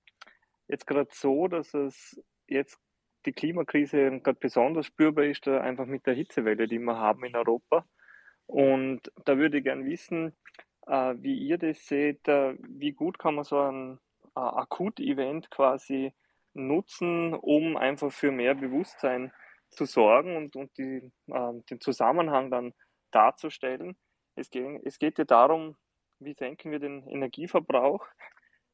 jetzt 0.67 0.87
gerade 0.87 1.09
so, 1.13 1.47
dass 1.47 1.73
es 1.73 2.21
jetzt 2.47 2.79
die 3.25 3.31
Klimakrise 3.31 4.19
gerade 4.19 4.39
besonders 4.39 4.87
spürbar 4.87 5.25
ist, 5.25 5.47
einfach 5.47 5.85
mit 5.85 6.05
der 6.05 6.15
Hitzewelle, 6.15 6.67
die 6.67 6.79
wir 6.79 6.97
haben 6.97 7.23
in 7.23 7.35
Europa. 7.35 7.85
Und 8.47 9.11
da 9.23 9.37
würde 9.37 9.59
ich 9.59 9.63
gerne 9.63 9.85
wissen, 9.85 10.35
äh, 10.87 11.15
wie 11.17 11.37
ihr 11.37 11.57
das 11.57 11.87
seht, 11.87 12.27
äh, 12.27 12.55
wie 12.59 12.91
gut 12.91 13.19
kann 13.19 13.35
man 13.35 13.45
so 13.45 13.59
ein 13.61 13.99
äh, 14.35 14.39
Akut-Event 14.39 15.49
quasi 15.49 16.13
nutzen, 16.53 17.33
um 17.33 17.77
einfach 17.77 18.11
für 18.11 18.31
mehr 18.31 18.55
Bewusstsein 18.55 19.31
zu 19.69 19.85
sorgen 19.85 20.35
und, 20.35 20.55
und 20.55 20.77
die, 20.77 21.11
äh, 21.27 21.53
den 21.69 21.79
Zusammenhang 21.79 22.51
dann 22.51 22.73
darzustellen. 23.11 23.97
Es 24.35 24.49
geht, 24.49 24.81
es 24.85 24.99
geht 24.99 25.17
ja 25.17 25.25
darum, 25.25 25.75
wie 26.19 26.33
senken 26.33 26.71
wir 26.71 26.79
den 26.79 27.07
Energieverbrauch, 27.07 28.05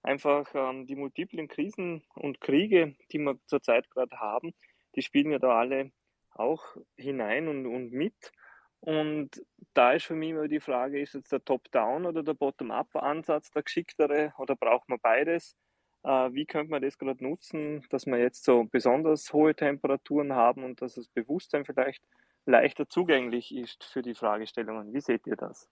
einfach 0.04 0.50
ähm, 0.54 0.88
die 0.88 0.96
multiplen 0.96 1.48
Krisen 1.48 2.04
und 2.16 2.42
Kriege, 2.42 2.96
die 3.12 3.20
wir 3.20 3.40
zurzeit 3.48 3.90
gerade 3.90 4.20
haben, 4.20 4.54
die 4.96 5.02
spielen 5.02 5.32
ja 5.32 5.40
da 5.40 5.60
alle 5.60 5.92
auch 6.32 6.64
hinein 6.98 7.48
und, 7.48 7.66
und 7.66 7.92
mit. 7.92 8.32
Und 8.82 9.44
da 9.74 9.92
ist 9.92 10.06
für 10.06 10.16
mich 10.16 10.30
immer 10.30 10.48
die 10.48 10.62
Frage, 10.62 11.02
ist 11.02 11.14
jetzt 11.14 11.32
der 11.32 11.44
Top-Down 11.44 12.06
oder 12.06 12.24
der 12.24 12.34
Bottom-Up-Ansatz 12.34 13.52
der 13.52 13.64
geschicktere 13.64 14.34
oder 14.38 14.56
braucht 14.56 14.88
man 14.88 15.00
beides? 15.02 15.58
Äh, 16.04 16.34
wie 16.34 16.46
könnte 16.46 16.72
man 16.72 16.82
das 16.82 16.98
gerade 16.98 17.24
nutzen, 17.24 17.86
dass 17.90 18.06
wir 18.06 18.18
jetzt 18.18 18.44
so 18.44 18.64
besonders 18.64 19.34
hohe 19.34 19.56
Temperaturen 19.56 20.34
haben 20.34 20.64
und 20.64 20.82
dass 20.82 20.96
das 20.96 21.08
Bewusstsein 21.08 21.66
vielleicht 21.66 22.04
leichter 22.46 22.88
zugänglich 22.88 23.54
ist 23.54 23.84
für 23.84 24.02
die 24.02 24.16
Fragestellungen? 24.16 24.94
Wie 24.94 25.02
seht 25.02 25.28
ihr 25.28 25.36
das? 25.36 25.70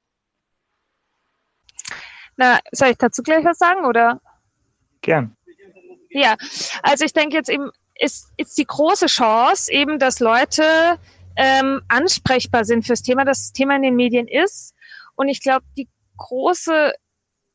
Na, 2.35 2.59
soll 2.71 2.89
ich 2.89 2.97
dazu 2.97 3.23
gleich 3.23 3.43
was 3.45 3.57
sagen 3.57 3.85
oder? 3.85 4.21
Gern. 5.01 5.35
Ja, 6.09 6.35
also 6.83 7.05
ich 7.05 7.13
denke 7.13 7.35
jetzt 7.35 7.49
eben 7.49 7.71
ist, 7.99 8.31
ist 8.37 8.57
die 8.57 8.65
große 8.65 9.07
Chance 9.07 9.71
eben, 9.71 9.97
dass 9.97 10.19
Leute 10.19 10.99
ähm, 11.35 11.81
ansprechbar 11.87 12.65
sind 12.65 12.85
fürs 12.85 13.01
Thema, 13.01 13.25
dass 13.25 13.39
das 13.39 13.53
Thema 13.53 13.75
in 13.75 13.81
den 13.81 13.95
Medien 13.95 14.27
ist. 14.27 14.75
Und 15.15 15.29
ich 15.29 15.41
glaube, 15.41 15.65
die 15.77 15.87
große 16.17 16.93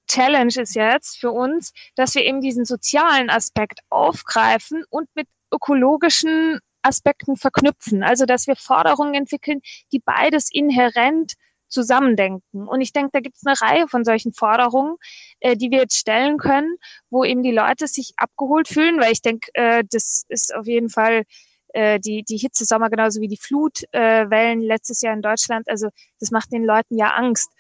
Challenge 0.09 0.55
ist 0.57 0.74
jetzt 0.74 1.18
für 1.18 1.30
uns, 1.30 1.72
dass 1.96 2.14
wir 2.14 2.24
eben 2.24 2.40
diesen 2.40 2.64
sozialen 2.64 3.30
Aspekt 3.30 3.80
aufgreifen 3.88 4.84
und 4.90 5.09
mit 5.14 5.28
ökologischen 5.53 6.59
Aspekten 6.82 7.36
verknüpfen. 7.36 8.03
Also, 8.03 8.26
dass 8.26 8.46
wir 8.46 8.57
Forderungen 8.57 9.14
entwickeln, 9.14 9.61
die 9.92 10.00
beides 10.00 10.53
inhärent 10.53 11.34
zusammendenken. 11.68 12.68
Und 12.68 12.80
ich 12.82 12.92
denke, 12.92 13.11
da 13.12 13.20
gibt 13.20 13.36
es 13.36 13.46
eine 13.46 13.61
Reihe 13.61 13.88
von 13.88 14.05
solchen 14.05 14.32
Forderungen, 14.32 14.96
äh, 15.40 15.57
die 15.57 15.70
wir 15.70 15.78
jetzt 15.78 15.96
stellen 15.96 16.36
können, 16.36 16.76
wo 17.11 17.24
eben 17.24 17.42
die 17.42 17.53
Leute 17.53 17.86
sich 17.86 18.12
abgeholt 18.16 18.68
fühlen, 18.68 19.00
weil 19.00 19.12
ich 19.12 19.22
denke, 19.22 19.50
äh, 19.55 19.82
das 19.90 20.24
ist 20.28 20.55
auf 20.55 20.66
jeden 20.66 20.90
Fall 20.90 21.24
äh, 21.73 22.01
die, 22.01 22.23
die 22.23 22.37
Hitzesommer 22.37 22.91
genauso 22.91 23.20
wie 23.20 23.29
die 23.29 23.39
Flutwellen 23.39 24.62
äh, 24.62 24.66
letztes 24.66 25.01
Jahr 25.01 25.14
in 25.14 25.23
Deutschland. 25.23 25.68
Also 25.68 25.89
das 26.20 26.31
macht 26.31 26.53
den 26.53 26.64
Leuten 26.64 26.97
ja 26.97 27.14
Angst. 27.14 27.51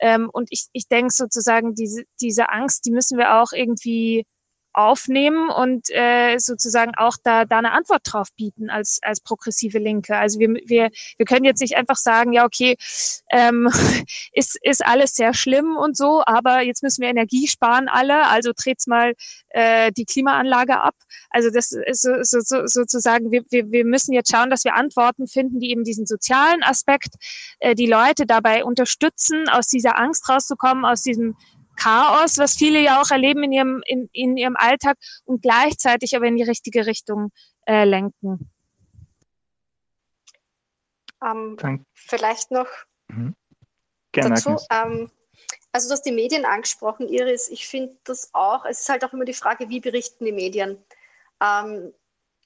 Ähm, 0.00 0.30
und 0.32 0.48
ich, 0.50 0.66
ich 0.72 0.88
denke 0.88 1.12
sozusagen, 1.12 1.74
diese, 1.74 2.04
diese 2.20 2.48
Angst, 2.50 2.84
die 2.86 2.90
müssen 2.90 3.18
wir 3.18 3.40
auch 3.40 3.52
irgendwie 3.52 4.24
aufnehmen 4.72 5.50
und 5.50 5.88
äh, 5.90 6.38
sozusagen 6.38 6.92
auch 6.96 7.16
da, 7.22 7.44
da 7.44 7.58
eine 7.58 7.72
Antwort 7.72 8.02
drauf 8.04 8.28
bieten 8.36 8.70
als, 8.70 9.00
als 9.02 9.20
progressive 9.20 9.78
Linke. 9.78 10.16
Also 10.16 10.38
wir, 10.38 10.48
wir, 10.66 10.90
wir 11.16 11.26
können 11.26 11.44
jetzt 11.44 11.60
nicht 11.60 11.76
einfach 11.76 11.96
sagen, 11.96 12.32
ja, 12.32 12.44
okay, 12.44 12.76
ähm, 13.30 13.68
ist, 14.32 14.58
ist 14.62 14.84
alles 14.84 15.14
sehr 15.14 15.34
schlimm 15.34 15.76
und 15.76 15.96
so, 15.96 16.22
aber 16.26 16.62
jetzt 16.62 16.82
müssen 16.82 17.02
wir 17.02 17.08
Energie 17.08 17.48
sparen 17.48 17.88
alle, 17.88 18.28
also 18.28 18.52
dreht's 18.54 18.86
mal 18.86 19.14
äh, 19.50 19.90
die 19.92 20.04
Klimaanlage 20.04 20.80
ab. 20.80 20.94
Also 21.30 21.50
das 21.50 21.72
ist 21.72 22.02
so, 22.02 22.22
so, 22.22 22.40
so, 22.40 22.66
sozusagen, 22.66 23.30
wir, 23.30 23.42
wir, 23.50 23.70
wir 23.70 23.84
müssen 23.84 24.12
jetzt 24.12 24.30
schauen, 24.30 24.50
dass 24.50 24.64
wir 24.64 24.74
Antworten 24.74 25.26
finden, 25.26 25.60
die 25.60 25.70
eben 25.70 25.84
diesen 25.84 26.06
sozialen 26.06 26.62
Aspekt, 26.62 27.14
äh, 27.60 27.74
die 27.74 27.86
Leute 27.86 28.26
dabei 28.26 28.64
unterstützen, 28.64 29.48
aus 29.48 29.68
dieser 29.68 29.98
Angst 29.98 30.28
rauszukommen, 30.28 30.84
aus 30.84 31.02
diesem 31.02 31.36
Chaos, 31.78 32.38
was 32.38 32.56
viele 32.56 32.80
ja 32.80 33.00
auch 33.00 33.10
erleben 33.10 33.44
in 33.44 33.52
ihrem, 33.52 33.82
in, 33.86 34.08
in 34.12 34.36
ihrem 34.36 34.56
Alltag 34.56 34.96
und 35.24 35.42
gleichzeitig 35.42 36.16
aber 36.16 36.26
in 36.26 36.36
die 36.36 36.42
richtige 36.42 36.86
Richtung 36.86 37.30
äh, 37.66 37.84
lenken. 37.84 38.50
Ähm, 41.24 41.56
vielleicht 41.94 42.50
noch 42.50 42.68
mhm. 43.08 43.34
Gerne, 44.12 44.34
dazu. 44.34 44.56
Ähm, 44.70 45.10
also 45.72 45.88
du 45.88 45.92
hast 45.92 46.02
die 46.02 46.12
Medien 46.12 46.44
angesprochen, 46.44 47.08
Iris. 47.08 47.48
Ich 47.48 47.66
finde 47.66 47.96
das 48.04 48.30
auch, 48.32 48.64
es 48.64 48.80
ist 48.80 48.88
halt 48.88 49.04
auch 49.04 49.12
immer 49.12 49.24
die 49.24 49.34
Frage, 49.34 49.68
wie 49.68 49.80
berichten 49.80 50.24
die 50.24 50.32
Medien. 50.32 50.82
Ähm, 51.42 51.92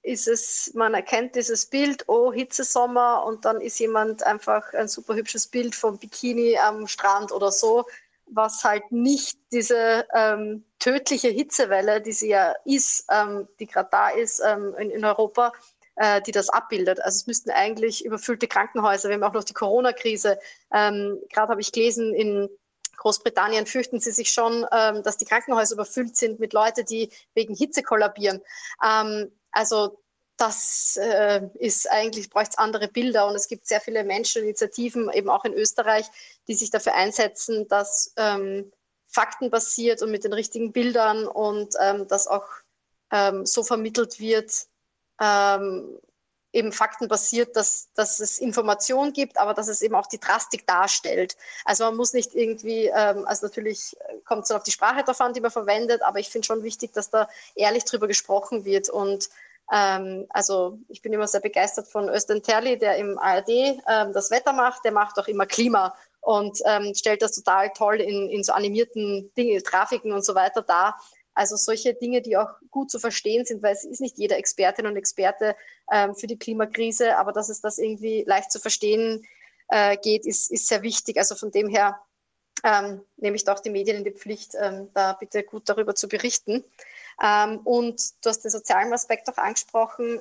ist 0.03 0.26
es, 0.26 0.72
man 0.74 0.95
erkennt 0.95 1.37
dieses 1.37 1.66
Bild, 1.66 2.05
oh, 2.09 2.33
Hitzesommer 2.33 3.24
und 3.24 3.45
dann 3.45 3.61
ist 3.61 3.78
jemand 3.78 4.24
einfach 4.24 4.74
ein 4.74 4.89
super 4.89 5.14
hübsches 5.14 5.47
Bild 5.47 5.76
vom 5.76 5.97
Bikini 5.99 6.59
am 6.59 6.89
Strand 6.89 7.30
oder 7.30 7.53
so, 7.53 7.87
was 8.27 8.64
halt 8.64 8.91
nicht 8.91 9.39
diese 9.53 10.07
ähm, 10.14 10.64
tödliche 10.79 11.29
Hitzewelle, 11.29 12.01
die 12.01 12.12
sie 12.12 12.29
ja 12.29 12.55
ist, 12.64 13.07
ähm, 13.11 13.49
die 13.61 13.66
gerade 13.66 13.89
da 13.91 14.09
ist 14.09 14.41
ähm, 14.45 14.75
in, 14.79 14.91
in, 14.91 15.05
Europa, 15.05 15.53
äh, 15.97 16.23
die 16.23 16.33
das 16.33 16.49
abbildet. 16.49 17.01
Also 17.01 17.16
es 17.16 17.27
müssten 17.27 17.51
eigentlich 17.51 18.05
überfüllte 18.05 18.49
Krankenhäuser, 18.49 19.09
wir 19.09 19.16
haben 19.16 19.25
auch 19.25 19.35
noch 19.35 19.45
die 19.45 19.55
Corona-Krise. 19.55 20.39
Ähm, 20.73 21.18
gerade 21.31 21.51
habe 21.51 21.61
ich 21.61 21.73
gelesen, 21.73 22.14
in 22.14 22.49
Großbritannien 22.97 23.66
fürchten 23.66 24.01
sie 24.01 24.12
sich 24.12 24.31
schon, 24.31 24.66
ähm, 24.73 25.03
dass 25.03 25.16
die 25.16 25.25
Krankenhäuser 25.25 25.75
überfüllt 25.75 26.16
sind 26.16 26.41
mit 26.41 26.53
Leuten, 26.53 26.85
die 26.87 27.11
wegen 27.35 27.55
Hitze 27.55 27.83
kollabieren. 27.83 28.41
Ähm, 28.85 29.33
also 29.51 29.99
das 30.37 30.99
äh, 31.01 31.43
ist 31.55 31.91
eigentlich, 31.91 32.31
braucht 32.31 32.51
es 32.51 32.59
andere 32.59 32.89
Bilder 32.89 33.27
und 33.29 33.37
es 33.37 33.49
gibt 33.49 33.66
sehr 33.66 33.81
viele 33.81 34.03
Menscheninitiativen, 34.03 35.11
eben 35.12 35.29
auch 35.29 35.45
in 35.45 35.53
Österreich, 35.53 36.07
die 36.49 36.55
sich 36.55 36.70
dafür 36.70 36.95
einsetzen, 36.95 37.68
dass 37.68 38.12
ähm, 38.16 38.72
faktenbasiert 39.09 40.03
und 40.03 40.11
mit 40.11 40.24
den 40.24 40.32
richtigen 40.32 40.72
Bildern 40.72 41.26
und 41.26 41.74
ähm, 41.80 42.09
das 42.09 42.26
auch 42.26 42.47
ähm, 43.11 43.45
so 43.45 43.62
vermittelt 43.62 44.18
wird, 44.18 44.66
ähm, 45.20 45.99
eben 46.53 46.72
faktenbasiert, 46.72 47.57
dass, 47.57 47.93
dass 47.95 48.20
es 48.20 48.38
Informationen 48.38 49.12
gibt, 49.12 49.38
aber 49.38 49.55
dass 49.55 49.68
es 49.68 49.80
eben 49.82 49.95
auch 49.95 50.07
die 50.07 50.20
Drastik 50.20 50.66
darstellt. 50.66 51.36
Also 51.64 51.84
man 51.84 51.97
muss 51.97 52.12
nicht 52.12 52.34
irgendwie, 52.34 52.86
ähm, 52.86 53.26
also 53.26 53.47
natürlich 53.47 53.97
kommt 54.24 54.43
es 54.43 54.49
dann 54.49 54.59
auf 54.59 54.62
die 54.62 54.70
Sprache 54.70 55.03
drauf 55.03 55.20
an, 55.20 55.32
die 55.32 55.40
man 55.40 55.51
verwendet, 55.51 56.03
aber 56.03 56.18
ich 56.18 56.28
finde 56.28 56.47
schon 56.47 56.62
wichtig, 56.62 56.93
dass 56.93 57.11
da 57.11 57.28
ehrlich 57.55 57.84
drüber 57.84 58.07
gesprochen 58.07 58.64
wird. 58.64 58.90
Und 58.90 59.30
ähm, 59.72 60.26
also 60.28 60.78
ich 60.88 61.01
bin 61.01 61.12
immer 61.12 61.26
sehr 61.26 61.40
begeistert 61.40 61.88
von 61.88 62.09
Östen 62.09 62.43
Terli, 62.43 62.78
der 62.78 62.97
im 62.97 63.18
ARD 63.18 63.49
ähm, 63.49 64.12
das 64.12 64.30
Wetter 64.30 64.53
macht, 64.53 64.84
der 64.84 64.93
macht 64.93 65.18
auch 65.18 65.28
immer 65.28 65.47
Klima 65.47 65.95
und 66.23 66.61
ähm, 66.66 66.95
stellt 66.95 67.20
das 67.20 67.33
total 67.33 67.70
toll 67.77 68.01
in, 68.01 68.31
in 68.31 68.43
so 68.43 68.53
animierten 68.53 69.31
Dinge, 69.37 69.61
Grafiken 69.61 70.12
und 70.12 70.25
so 70.25 70.35
weiter 70.35 70.62
dar. 70.62 70.99
Also 71.35 71.57
solche 71.57 71.95
Dinge, 71.95 72.23
die 72.23 72.37
auch 72.37 72.51
gut 72.70 72.91
zu 72.91 72.99
verstehen 72.99 73.45
sind, 73.45 73.62
weil 73.62 73.73
es 73.73 73.85
ist 73.85 74.01
nicht 74.01 74.18
jeder 74.18 74.37
Expertin 74.37 74.87
und 74.87 74.97
Experte 74.97 75.57
ähm, 75.91 76.14
für 76.14 76.27
die 76.27 76.39
Klimakrise, 76.39 77.16
aber 77.16 77.33
dass 77.33 77.49
es 77.49 77.61
das 77.61 77.79
irgendwie 77.79 78.25
leicht 78.27 78.53
zu 78.53 78.61
verstehen 78.61 79.27
äh, 79.68 79.97
geht, 79.97 80.25
ist, 80.25 80.51
ist 80.51 80.68
sehr 80.68 80.83
wichtig. 80.83 81.16
Also 81.18 81.35
von 81.35 81.51
dem 81.51 81.68
her 81.68 82.01
ähm, 82.62 83.03
nehme 83.16 83.35
ich 83.35 83.45
doch 83.45 83.59
die 83.59 83.70
Medien 83.70 83.97
in 83.97 84.05
die 84.05 84.12
Pflicht, 84.12 84.55
ähm, 84.61 84.91
da 84.95 85.14
bitte 85.14 85.43
gut 85.43 85.68
darüber 85.68 85.95
zu 85.95 86.07
berichten. 86.07 86.64
Ähm, 87.20 87.59
und 87.64 88.01
du 88.23 88.29
hast 88.29 88.45
den 88.45 88.51
sozialen 88.51 88.93
Aspekt 88.93 89.29
auch 89.29 89.39
angesprochen. 89.39 90.20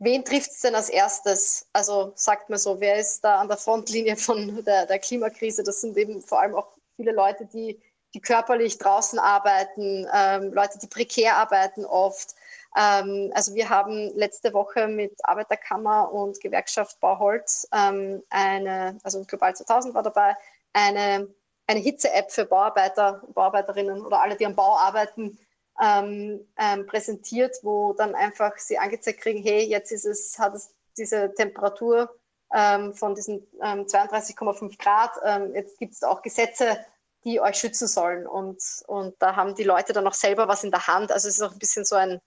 Wen 0.00 0.24
trifft 0.24 0.50
es 0.50 0.60
denn 0.60 0.74
als 0.74 0.88
erstes? 0.88 1.66
Also 1.74 2.12
sagt 2.14 2.48
man 2.48 2.58
so, 2.58 2.80
wer 2.80 2.98
ist 2.98 3.22
da 3.22 3.36
an 3.36 3.48
der 3.48 3.58
Frontlinie 3.58 4.16
von 4.16 4.64
der, 4.64 4.86
der 4.86 4.98
Klimakrise? 4.98 5.62
Das 5.62 5.82
sind 5.82 5.96
eben 5.96 6.22
vor 6.22 6.40
allem 6.40 6.54
auch 6.54 6.68
viele 6.96 7.12
Leute, 7.12 7.44
die 7.44 7.78
die 8.14 8.20
körperlich 8.20 8.78
draußen 8.78 9.18
arbeiten, 9.18 10.06
ähm, 10.12 10.52
Leute, 10.52 10.78
die 10.78 10.88
prekär 10.88 11.36
arbeiten 11.36 11.84
oft. 11.84 12.34
Ähm, 12.76 13.30
also 13.34 13.54
wir 13.54 13.68
haben 13.68 14.10
letzte 14.14 14.52
Woche 14.52 14.88
mit 14.88 15.12
Arbeiterkammer 15.22 16.12
und 16.12 16.40
Gewerkschaft 16.40 16.98
Bauholz 17.00 17.68
ähm, 17.72 18.22
eine, 18.30 18.98
also 19.02 19.24
Global 19.24 19.54
2000 19.54 19.94
war 19.94 20.02
dabei, 20.02 20.34
eine, 20.72 21.28
eine 21.66 21.80
Hitze-App 21.80 22.32
für 22.32 22.46
Bauarbeiter, 22.46 23.22
Bauarbeiterinnen 23.34 24.04
oder 24.04 24.20
alle, 24.20 24.36
die 24.36 24.46
am 24.46 24.56
Bau 24.56 24.76
arbeiten, 24.76 25.38
ähm, 25.80 26.46
ähm, 26.58 26.86
präsentiert, 26.86 27.56
wo 27.62 27.92
dann 27.94 28.14
einfach 28.14 28.56
sie 28.58 28.78
angezeigt 28.78 29.20
kriegen, 29.20 29.42
hey, 29.42 29.64
jetzt 29.64 29.92
ist 29.92 30.04
es, 30.04 30.38
hat 30.38 30.54
es 30.54 30.74
diese 30.96 31.32
Temperatur 31.34 32.14
ähm, 32.52 32.94
von 32.94 33.14
diesen 33.14 33.46
32,5 33.60 34.76
Grad, 34.78 35.12
jetzt 35.54 35.78
gibt 35.78 35.94
es 35.94 36.02
auch 36.02 36.20
Gesetze, 36.20 36.78
die 37.24 37.40
euch 37.40 37.56
schützen 37.56 37.86
sollen. 37.86 38.26
Und, 38.26 38.62
und 38.86 39.14
da 39.18 39.36
haben 39.36 39.54
die 39.54 39.64
Leute 39.64 39.92
dann 39.92 40.06
auch 40.06 40.14
selber 40.14 40.48
was 40.48 40.64
in 40.64 40.70
der 40.70 40.86
Hand. 40.86 41.12
Also 41.12 41.28
es 41.28 41.36
ist 41.36 41.42
auch 41.42 41.52
ein 41.52 41.58
bisschen 41.58 41.84
so 41.84 41.96
ein 41.96 42.20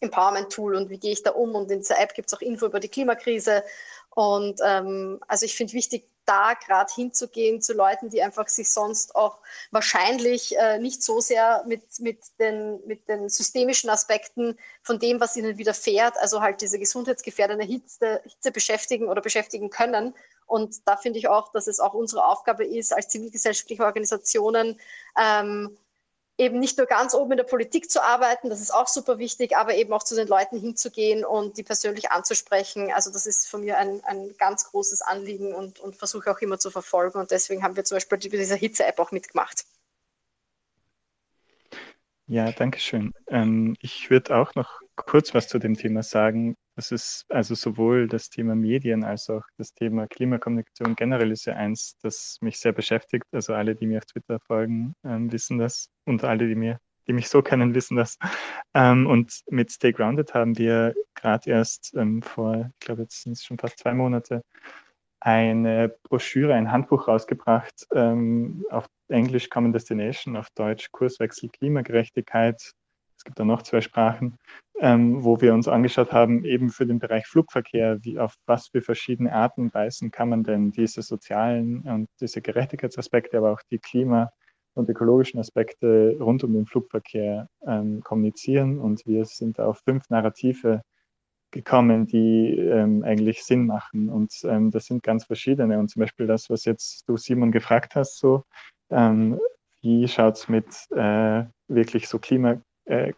Empowerment-Tool 0.00 0.74
und 0.74 0.90
wie 0.90 0.98
gehe 0.98 1.12
ich 1.12 1.22
da 1.22 1.30
um. 1.30 1.54
Und 1.54 1.70
in 1.70 1.80
dieser 1.80 2.00
App 2.00 2.14
gibt 2.14 2.28
es 2.28 2.34
auch 2.34 2.42
Info 2.42 2.66
über 2.66 2.80
die 2.80 2.88
Klimakrise. 2.88 3.64
Und 4.10 4.60
ähm, 4.64 5.20
also 5.28 5.44
ich 5.44 5.56
finde 5.56 5.72
wichtig, 5.72 6.08
da 6.26 6.54
gerade 6.54 6.92
hinzugehen 6.92 7.60
zu 7.60 7.72
Leuten, 7.72 8.10
die 8.10 8.22
einfach 8.22 8.48
sich 8.48 8.70
sonst 8.70 9.14
auch 9.14 9.38
wahrscheinlich 9.70 10.56
äh, 10.56 10.78
nicht 10.78 11.02
so 11.02 11.20
sehr 11.20 11.64
mit, 11.66 11.82
mit, 12.00 12.18
den, 12.38 12.80
mit 12.86 13.08
den 13.08 13.28
systemischen 13.28 13.90
Aspekten 13.90 14.58
von 14.82 14.98
dem, 14.98 15.20
was 15.20 15.36
ihnen 15.36 15.58
widerfährt, 15.58 16.16
also 16.18 16.40
halt 16.40 16.60
diese 16.60 16.78
gesundheitsgefährdende 16.78 17.64
Hitze, 17.64 18.20
Hitze 18.24 18.52
beschäftigen 18.52 19.08
oder 19.08 19.20
beschäftigen 19.20 19.70
können. 19.70 20.14
Und 20.46 20.86
da 20.86 20.96
finde 20.96 21.18
ich 21.18 21.28
auch, 21.28 21.52
dass 21.52 21.66
es 21.66 21.80
auch 21.80 21.94
unsere 21.94 22.26
Aufgabe 22.26 22.64
ist, 22.64 22.92
als 22.92 23.08
zivilgesellschaftliche 23.08 23.84
Organisationen 23.84 24.78
ähm, 25.18 25.76
eben 26.36 26.58
nicht 26.58 26.78
nur 26.78 26.86
ganz 26.86 27.14
oben 27.14 27.32
in 27.32 27.36
der 27.36 27.44
Politik 27.44 27.90
zu 27.90 28.02
arbeiten, 28.02 28.50
das 28.50 28.60
ist 28.60 28.74
auch 28.74 28.88
super 28.88 29.18
wichtig, 29.18 29.56
aber 29.56 29.74
eben 29.74 29.92
auch 29.92 30.02
zu 30.02 30.16
den 30.16 30.26
Leuten 30.26 30.58
hinzugehen 30.58 31.24
und 31.24 31.56
die 31.56 31.62
persönlich 31.62 32.10
anzusprechen. 32.10 32.92
Also 32.92 33.12
das 33.12 33.26
ist 33.26 33.48
von 33.48 33.62
mir 33.62 33.78
ein, 33.78 34.02
ein 34.04 34.34
ganz 34.36 34.70
großes 34.70 35.02
Anliegen 35.02 35.54
und, 35.54 35.78
und 35.78 35.96
versuche 35.96 36.30
auch 36.30 36.40
immer 36.40 36.58
zu 36.58 36.70
verfolgen. 36.70 37.18
Und 37.20 37.30
deswegen 37.30 37.62
haben 37.62 37.76
wir 37.76 37.84
zum 37.84 37.96
Beispiel 37.96 38.18
bei 38.18 38.36
dieser 38.38 38.56
Hitze-App 38.56 38.98
auch 38.98 39.12
mitgemacht. 39.12 39.64
Ja, 42.26 42.50
danke 42.52 42.80
schön. 42.80 43.12
Ähm, 43.28 43.76
ich 43.80 44.10
würde 44.10 44.36
auch 44.36 44.54
noch 44.54 44.80
kurz 44.96 45.34
was 45.34 45.46
zu 45.46 45.58
dem 45.58 45.76
Thema 45.76 46.02
sagen. 46.02 46.56
Das 46.76 46.90
ist 46.90 47.24
also 47.28 47.54
sowohl 47.54 48.08
das 48.08 48.30
Thema 48.30 48.54
Medien 48.54 49.04
als 49.04 49.30
auch 49.30 49.44
das 49.58 49.72
Thema 49.74 50.06
Klimakommunikation 50.08 50.96
generell 50.96 51.30
ist 51.30 51.44
ja 51.44 51.54
eins, 51.54 51.96
das 52.02 52.38
mich 52.40 52.58
sehr 52.58 52.72
beschäftigt. 52.72 53.26
Also 53.32 53.54
alle, 53.54 53.76
die 53.76 53.86
mir 53.86 53.98
auf 53.98 54.06
Twitter 54.06 54.40
folgen, 54.40 54.94
ähm, 55.04 55.30
wissen 55.32 55.58
das 55.58 55.88
und 56.04 56.24
alle, 56.24 56.48
die 56.48 56.56
mir 56.56 56.78
die 57.06 57.12
mich 57.12 57.28
so 57.28 57.42
kennen, 57.42 57.74
wissen 57.74 57.96
das. 57.96 58.18
Ähm, 58.74 59.06
und 59.06 59.42
mit 59.48 59.70
Stay 59.70 59.92
Grounded 59.92 60.34
haben 60.34 60.58
wir 60.58 60.94
gerade 61.14 61.50
erst 61.50 61.92
ähm, 61.94 62.22
vor, 62.22 62.70
ich 62.80 62.86
glaube, 62.86 63.02
jetzt 63.02 63.22
sind 63.22 63.32
es 63.32 63.44
schon 63.44 63.58
fast 63.58 63.78
zwei 63.78 63.94
Monate, 63.94 64.42
eine 65.20 65.94
Broschüre, 66.02 66.54
ein 66.54 66.70
Handbuch 66.70 67.08
rausgebracht 67.08 67.86
ähm, 67.94 68.64
auf 68.70 68.86
Englisch 69.08 69.48
Common 69.48 69.72
Destination, 69.72 70.36
auf 70.36 70.48
Deutsch 70.54 70.90
Kurswechsel 70.92 71.48
Klimagerechtigkeit. 71.48 72.72
Es 73.24 73.30
gibt 73.30 73.38
da 73.38 73.44
noch 73.46 73.62
zwei 73.62 73.80
Sprachen, 73.80 74.36
ähm, 74.80 75.24
wo 75.24 75.40
wir 75.40 75.54
uns 75.54 75.66
angeschaut 75.66 76.12
haben, 76.12 76.44
eben 76.44 76.68
für 76.68 76.84
den 76.84 76.98
Bereich 76.98 77.26
Flugverkehr, 77.26 77.96
wie 78.02 78.18
auf 78.18 78.34
was 78.44 78.68
für 78.68 78.82
verschiedene 78.82 79.32
Arten 79.32 79.62
und 79.62 79.74
Weisen 79.74 80.10
kann 80.10 80.28
man 80.28 80.42
denn 80.44 80.72
diese 80.72 81.00
sozialen 81.00 81.80
und 81.88 82.06
diese 82.20 82.42
Gerechtigkeitsaspekte, 82.42 83.38
aber 83.38 83.52
auch 83.52 83.62
die 83.70 83.78
Klima- 83.78 84.30
und 84.74 84.90
ökologischen 84.90 85.40
Aspekte 85.40 86.18
rund 86.20 86.44
um 86.44 86.52
den 86.52 86.66
Flugverkehr 86.66 87.48
ähm, 87.66 88.02
kommunizieren. 88.02 88.78
Und 88.78 89.06
wir 89.06 89.24
sind 89.24 89.58
auf 89.58 89.80
fünf 89.86 90.10
Narrative 90.10 90.82
gekommen, 91.50 92.06
die 92.06 92.58
ähm, 92.58 93.04
eigentlich 93.04 93.42
Sinn 93.42 93.64
machen. 93.64 94.10
Und 94.10 94.34
ähm, 94.44 94.70
das 94.70 94.84
sind 94.84 95.02
ganz 95.02 95.24
verschiedene. 95.24 95.78
Und 95.78 95.88
zum 95.88 96.00
Beispiel 96.00 96.26
das, 96.26 96.50
was 96.50 96.66
jetzt 96.66 97.08
du, 97.08 97.16
Simon, 97.16 97.52
gefragt 97.52 97.94
hast, 97.94 98.18
so, 98.18 98.44
ähm, 98.90 99.40
wie 99.80 100.06
schaut 100.08 100.34
es 100.34 100.48
mit 100.48 100.66
äh, 100.90 101.44
wirklich 101.68 102.08
so 102.08 102.18
Klimakatastrophen, 102.18 102.73
äh, 102.86 103.12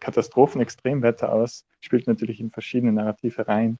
Extremwetter 0.59 1.31
aus, 1.31 1.65
spielt 1.81 2.07
natürlich 2.07 2.39
in 2.39 2.51
verschiedene 2.51 2.93
Narrative 2.93 3.47
rein. 3.47 3.77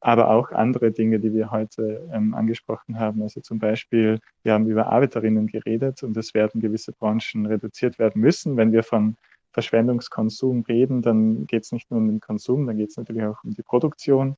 Aber 0.00 0.30
auch 0.30 0.52
andere 0.52 0.92
Dinge, 0.92 1.18
die 1.18 1.32
wir 1.32 1.50
heute 1.50 2.08
ähm, 2.12 2.34
angesprochen 2.34 2.98
haben. 3.00 3.22
Also 3.22 3.40
zum 3.40 3.58
Beispiel, 3.58 4.20
wir 4.42 4.52
haben 4.52 4.66
über 4.66 4.86
Arbeiterinnen 4.88 5.46
geredet 5.46 6.02
und 6.02 6.16
es 6.16 6.34
werden 6.34 6.60
gewisse 6.60 6.92
Branchen 6.92 7.46
reduziert 7.46 7.98
werden 7.98 8.20
müssen, 8.20 8.56
wenn 8.56 8.72
wir 8.72 8.82
von 8.82 9.16
Verschwendungskonsum 9.56 10.64
reden, 10.68 11.00
dann 11.00 11.46
geht 11.46 11.64
es 11.64 11.72
nicht 11.72 11.90
nur 11.90 11.98
um 11.98 12.08
den 12.08 12.20
Konsum, 12.20 12.66
dann 12.66 12.76
geht 12.76 12.90
es 12.90 12.98
natürlich 12.98 13.24
auch 13.24 13.42
um 13.42 13.54
die 13.54 13.62
Produktion. 13.62 14.36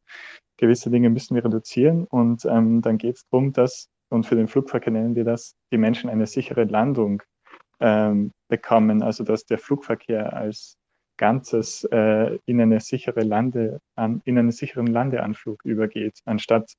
Gewisse 0.58 0.90
Dinge 0.90 1.10
müssen 1.10 1.34
wir 1.34 1.44
reduzieren 1.44 2.04
und 2.04 2.44
ähm, 2.44 2.82
dann 2.82 2.98
geht 2.98 3.16
es 3.16 3.26
darum, 3.28 3.52
dass, 3.52 3.88
und 4.10 4.26
für 4.26 4.36
den 4.36 4.46
Flugverkehr 4.46 4.92
nennen 4.92 5.16
wir 5.16 5.24
das, 5.24 5.56
die 5.72 5.76
Menschen 5.76 6.08
eine 6.08 6.28
sichere 6.28 6.64
Landung 6.64 7.20
ähm, 7.80 8.30
bekommen, 8.48 9.02
also 9.02 9.24
dass 9.24 9.44
der 9.44 9.58
Flugverkehr 9.58 10.32
als 10.34 10.77
Ganzes 11.18 11.84
äh, 11.92 12.38
in, 12.46 12.60
eine 12.60 12.80
sichere 12.80 13.20
Lande, 13.20 13.80
an, 13.94 14.22
in 14.24 14.38
einen 14.38 14.52
sicheren 14.52 14.86
Landeanflug 14.86 15.64
übergeht, 15.64 16.20
anstatt 16.24 16.72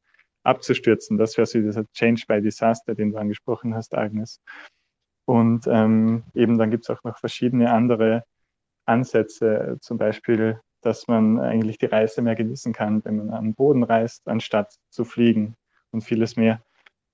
abzustürzen. 0.43 1.17
Das 1.17 1.37
wäre 1.37 1.45
so 1.45 1.59
dieser 1.59 1.85
Change 1.93 2.23
by 2.27 2.41
Disaster, 2.41 2.95
den 2.95 3.11
du 3.11 3.17
angesprochen 3.17 3.75
hast, 3.75 3.95
Agnes. 3.95 4.41
Und 5.25 5.67
ähm, 5.67 6.23
eben 6.33 6.57
dann 6.57 6.71
gibt 6.71 6.85
es 6.85 6.89
auch 6.89 7.03
noch 7.03 7.19
verschiedene 7.19 7.71
andere 7.71 8.23
Ansätze, 8.85 9.77
zum 9.81 9.99
Beispiel, 9.99 10.59
dass 10.81 11.07
man 11.07 11.39
eigentlich 11.39 11.77
die 11.77 11.85
Reise 11.85 12.21
mehr 12.21 12.35
genießen 12.35 12.73
kann, 12.73 13.03
wenn 13.05 13.17
man 13.17 13.29
am 13.31 13.53
Boden 13.53 13.83
reist, 13.83 14.27
anstatt 14.27 14.73
zu 14.89 15.05
fliegen 15.05 15.55
und 15.91 16.01
vieles 16.01 16.35
mehr. 16.35 16.63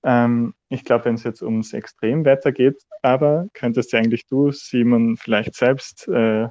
Ähm, 0.04 0.54
ich 0.70 0.86
glaube, 0.86 1.06
wenn 1.06 1.16
es 1.16 1.24
jetzt 1.24 1.42
ums 1.42 1.74
Extremwetter 1.74 2.52
geht, 2.52 2.84
aber 3.02 3.48
könntest 3.54 3.92
ja 3.92 4.00
eigentlich 4.00 4.28
du, 4.28 4.52
Simon, 4.52 5.18
vielleicht 5.18 5.56
selbst 5.56 6.08
äh, 6.08 6.48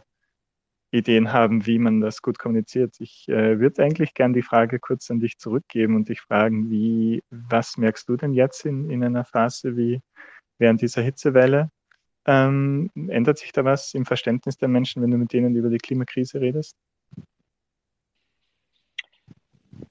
Ideen 0.95 1.32
haben, 1.32 1.66
wie 1.66 1.78
man 1.78 2.01
das 2.01 2.22
gut 2.22 2.38
kommuniziert. 2.38 2.95
Ich 3.01 3.28
äh, 3.28 3.59
würde 3.59 3.82
eigentlich 3.82 4.14
gern 4.14 4.32
die 4.32 4.42
Frage 4.42 4.78
kurz 4.78 5.11
an 5.11 5.20
dich 5.20 5.38
zurückgeben 5.38 5.97
und 5.97 6.09
dich 6.09 6.20
fragen, 6.20 6.70
wie, 6.70 7.22
was 7.30 7.76
merkst 7.76 8.09
du 8.09 8.16
denn 8.16 8.32
jetzt 8.32 8.64
in, 8.64 8.90
in 8.90 9.03
einer 9.03 9.24
Phase 9.24 9.76
wie 9.76 10.01
während 10.59 10.80
dieser 10.82 11.03
Hitzewelle? 11.03 11.70
Ähm, 12.26 12.90
ändert 12.95 13.38
sich 13.38 13.53
da 13.53 13.64
was 13.64 13.92
im 13.92 14.07
Verständnis 14.07 14.57
der 14.57 14.68
Menschen, 14.68 15.03
wenn 15.03 15.11
du 15.11 15.18
mit 15.18 15.32
denen 15.32 15.57
über 15.57 15.68
die 15.68 15.78
Klimakrise 15.78 16.40
redest? 16.40 16.76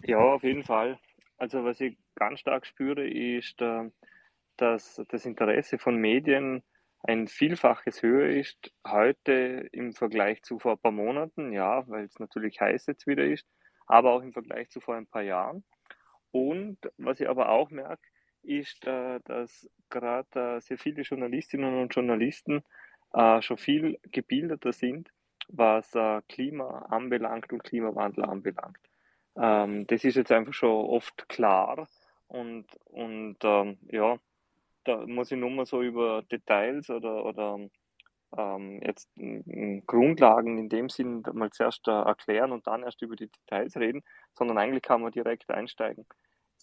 Ja, 0.05 0.19
auf 0.19 0.43
jeden 0.43 0.63
Fall. 0.63 0.97
Also 1.37 1.63
was 1.63 1.81
ich 1.81 1.97
ganz 2.15 2.39
stark 2.39 2.65
spüre, 2.65 3.05
ist, 3.07 3.61
äh, 3.61 3.89
dass 4.57 5.01
das 5.09 5.25
Interesse 5.25 5.77
von 5.77 5.97
Medien 5.97 6.63
ein 7.03 7.27
Vielfaches 7.27 8.01
höher 8.01 8.29
ist 8.29 8.71
heute 8.87 9.67
im 9.71 9.93
Vergleich 9.93 10.41
zu 10.43 10.57
vor 10.59 10.73
ein 10.73 10.79
paar 10.79 10.91
Monaten, 10.91 11.51
ja, 11.51 11.87
weil 11.87 12.05
es 12.05 12.17
natürlich 12.19 12.61
heiß 12.61 12.85
jetzt 12.87 13.07
wieder 13.07 13.25
ist, 13.25 13.45
aber 13.87 14.13
auch 14.13 14.21
im 14.21 14.31
Vergleich 14.31 14.69
zu 14.69 14.79
vor 14.79 14.95
ein 14.95 15.07
paar 15.07 15.21
Jahren. 15.21 15.63
Und 16.31 16.77
was 16.97 17.19
ich 17.19 17.29
aber 17.29 17.49
auch 17.49 17.69
merke, 17.69 18.01
ist, 18.41 18.85
äh, 18.87 19.19
dass 19.25 19.69
gerade 19.89 20.57
äh, 20.57 20.61
sehr 20.61 20.77
viele 20.77 21.03
Journalistinnen 21.03 21.81
und 21.81 21.93
Journalisten 21.93 22.63
äh, 23.13 23.41
schon 23.41 23.57
viel 23.57 23.99
gebildeter 24.11 24.73
sind, 24.73 25.09
was 25.49 25.91
Klima 26.29 26.85
anbelangt 26.89 27.51
und 27.51 27.65
Klimawandel 27.65 28.23
anbelangt. 28.23 28.79
Ähm, 29.35 29.85
das 29.87 30.05
ist 30.05 30.15
jetzt 30.15 30.31
einfach 30.31 30.53
schon 30.53 30.85
oft 30.85 31.27
klar 31.27 31.87
und, 32.27 32.65
und 32.85 33.37
ähm, 33.43 33.77
ja, 33.91 34.17
da 34.83 35.05
muss 35.07 35.31
ich 35.31 35.37
nur 35.37 35.49
mal 35.49 35.65
so 35.65 35.81
über 35.81 36.23
Details 36.23 36.89
oder, 36.89 37.25
oder 37.25 37.59
ähm, 38.37 38.81
jetzt 38.83 39.09
Grundlagen 39.85 40.57
in 40.57 40.69
dem 40.69 40.89
Sinn 40.89 41.23
mal 41.33 41.51
zuerst 41.51 41.87
äh, 41.87 41.91
erklären 41.91 42.51
und 42.51 42.67
dann 42.67 42.83
erst 42.83 43.01
über 43.01 43.15
die 43.15 43.27
Details 43.29 43.77
reden, 43.77 44.03
sondern 44.33 44.57
eigentlich 44.57 44.83
kann 44.83 45.01
man 45.01 45.11
direkt 45.11 45.49
einsteigen. 45.49 46.05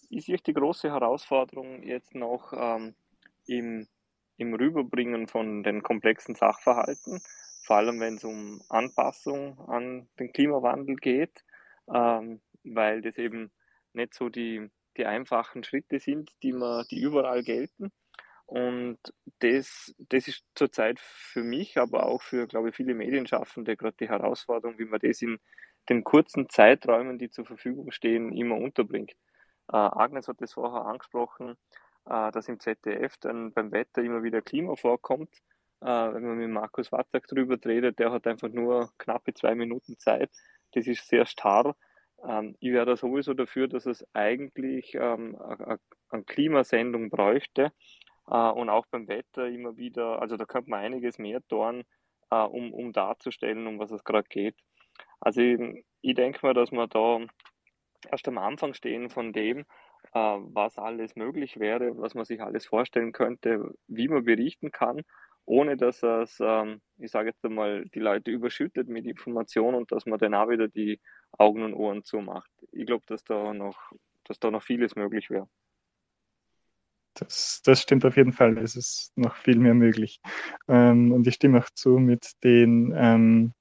Ich 0.09 0.25
sehe 0.25 0.37
die 0.37 0.53
große 0.53 0.91
Herausforderung 0.91 1.83
jetzt 1.83 2.15
noch 2.15 2.53
ähm, 2.53 2.95
im, 3.47 3.87
im 4.37 4.53
Rüberbringen 4.53 5.27
von 5.27 5.63
den 5.63 5.83
komplexen 5.83 6.35
Sachverhalten, 6.35 7.21
vor 7.63 7.77
allem 7.77 7.99
wenn 7.99 8.15
es 8.15 8.23
um 8.23 8.61
Anpassung 8.69 9.59
an 9.69 10.09
den 10.19 10.33
Klimawandel 10.33 10.95
geht, 10.97 11.43
ähm, 11.93 12.41
weil 12.63 13.01
das 13.01 13.17
eben 13.17 13.51
nicht 13.93 14.13
so 14.13 14.29
die, 14.29 14.69
die 14.97 15.05
einfachen 15.05 15.63
Schritte 15.63 15.99
sind, 15.99 16.31
die, 16.43 16.51
man, 16.51 16.85
die 16.91 16.99
überall 16.99 17.43
gelten. 17.43 17.91
Und 18.51 18.99
das, 19.39 19.95
das 19.97 20.27
ist 20.27 20.43
zurzeit 20.55 20.99
für 20.99 21.41
mich, 21.41 21.77
aber 21.77 22.05
auch 22.05 22.21
für, 22.21 22.47
glaube 22.47 22.67
ich, 22.67 22.75
viele 22.75 22.93
Medienschaffende 22.93 23.77
gerade 23.77 23.95
die 23.97 24.09
Herausforderung, 24.09 24.77
wie 24.77 24.83
man 24.83 24.99
das 24.99 25.21
in 25.21 25.39
den 25.87 26.03
kurzen 26.03 26.49
Zeiträumen, 26.49 27.17
die 27.17 27.29
zur 27.29 27.45
Verfügung 27.45 27.91
stehen, 27.91 28.33
immer 28.33 28.57
unterbringt. 28.57 29.13
Äh, 29.71 29.77
Agnes 29.77 30.27
hat 30.27 30.41
das 30.41 30.51
vorher 30.51 30.85
angesprochen, 30.85 31.55
äh, 32.05 32.29
dass 32.33 32.49
im 32.49 32.59
ZDF 32.59 33.15
dann 33.21 33.53
beim 33.53 33.71
Wetter 33.71 34.01
immer 34.01 34.21
wieder 34.21 34.41
Klima 34.41 34.75
vorkommt. 34.75 35.33
Äh, 35.79 35.85
wenn 35.85 36.23
man 36.23 36.37
mit 36.37 36.49
Markus 36.49 36.91
Watzak 36.91 37.27
drüber 37.27 37.55
redet, 37.63 37.99
der 37.99 38.11
hat 38.11 38.27
einfach 38.27 38.49
nur 38.49 38.91
knappe 38.97 39.33
zwei 39.33 39.55
Minuten 39.55 39.97
Zeit. 39.97 40.29
Das 40.73 40.87
ist 40.87 41.07
sehr 41.07 41.25
starr. 41.25 41.77
Ähm, 42.27 42.57
ich 42.59 42.73
wäre 42.73 42.85
da 42.85 42.97
sowieso 42.97 43.33
dafür, 43.33 43.69
dass 43.69 43.85
es 43.85 44.05
eigentlich 44.11 44.93
ähm, 44.95 45.37
eine 46.09 46.23
Klimasendung 46.25 47.09
bräuchte 47.09 47.71
und 48.37 48.69
auch 48.69 48.85
beim 48.91 49.07
Wetter 49.07 49.47
immer 49.47 49.77
wieder, 49.77 50.21
also 50.21 50.37
da 50.37 50.45
könnte 50.45 50.69
man 50.69 50.81
einiges 50.81 51.17
mehr 51.19 51.41
tun, 51.47 51.83
äh, 52.31 52.35
um, 52.37 52.73
um 52.73 52.93
darzustellen, 52.93 53.67
um 53.67 53.79
was 53.79 53.91
es 53.91 54.03
gerade 54.03 54.27
geht. 54.29 54.55
Also 55.19 55.41
ich, 55.41 55.85
ich 56.01 56.15
denke 56.15 56.39
mal, 56.43 56.53
dass 56.53 56.71
wir 56.71 56.87
da 56.87 57.19
erst 58.11 58.27
am 58.27 58.37
Anfang 58.37 58.73
stehen 58.73 59.09
von 59.09 59.33
dem, 59.33 59.59
äh, 60.13 60.19
was 60.19 60.77
alles 60.77 61.15
möglich 61.15 61.59
wäre, 61.59 61.97
was 61.97 62.15
man 62.15 62.25
sich 62.25 62.41
alles 62.41 62.65
vorstellen 62.65 63.11
könnte, 63.11 63.73
wie 63.87 64.07
man 64.07 64.23
berichten 64.25 64.71
kann, 64.71 65.01
ohne 65.45 65.77
dass 65.77 66.03
es, 66.03 66.39
ähm, 66.41 66.81
ich 66.97 67.11
sage 67.11 67.29
jetzt 67.29 67.43
einmal, 67.45 67.85
die 67.93 67.99
Leute 67.99 68.31
überschüttet 68.31 68.87
mit 68.87 69.05
Informationen 69.05 69.75
und 69.77 69.91
dass 69.91 70.05
man 70.05 70.19
dann 70.19 70.33
auch 70.35 70.49
wieder 70.49 70.67
die 70.67 70.99
Augen 71.37 71.63
und 71.63 71.73
Ohren 71.73 72.03
zumacht. 72.03 72.51
Ich 72.71 72.85
glaube, 72.85 73.05
dass 73.07 73.23
da 73.23 73.53
noch, 73.53 73.91
dass 74.25 74.39
da 74.39 74.51
noch 74.51 74.63
vieles 74.63 74.95
möglich 74.95 75.29
wäre. 75.29 75.47
Das, 77.13 77.61
das 77.63 77.81
stimmt 77.81 78.05
auf 78.05 78.17
jeden 78.17 78.33
Fall. 78.33 78.57
Es 78.57 78.75
ist 78.75 79.11
noch 79.15 79.35
viel 79.35 79.57
mehr 79.57 79.73
möglich. 79.73 80.21
Ähm, 80.67 81.11
und 81.11 81.27
ich 81.27 81.35
stimme 81.35 81.59
auch 81.59 81.69
zu 81.75 81.99
mit, 81.99 82.31
den, 82.43 82.93
ähm, 82.95 83.53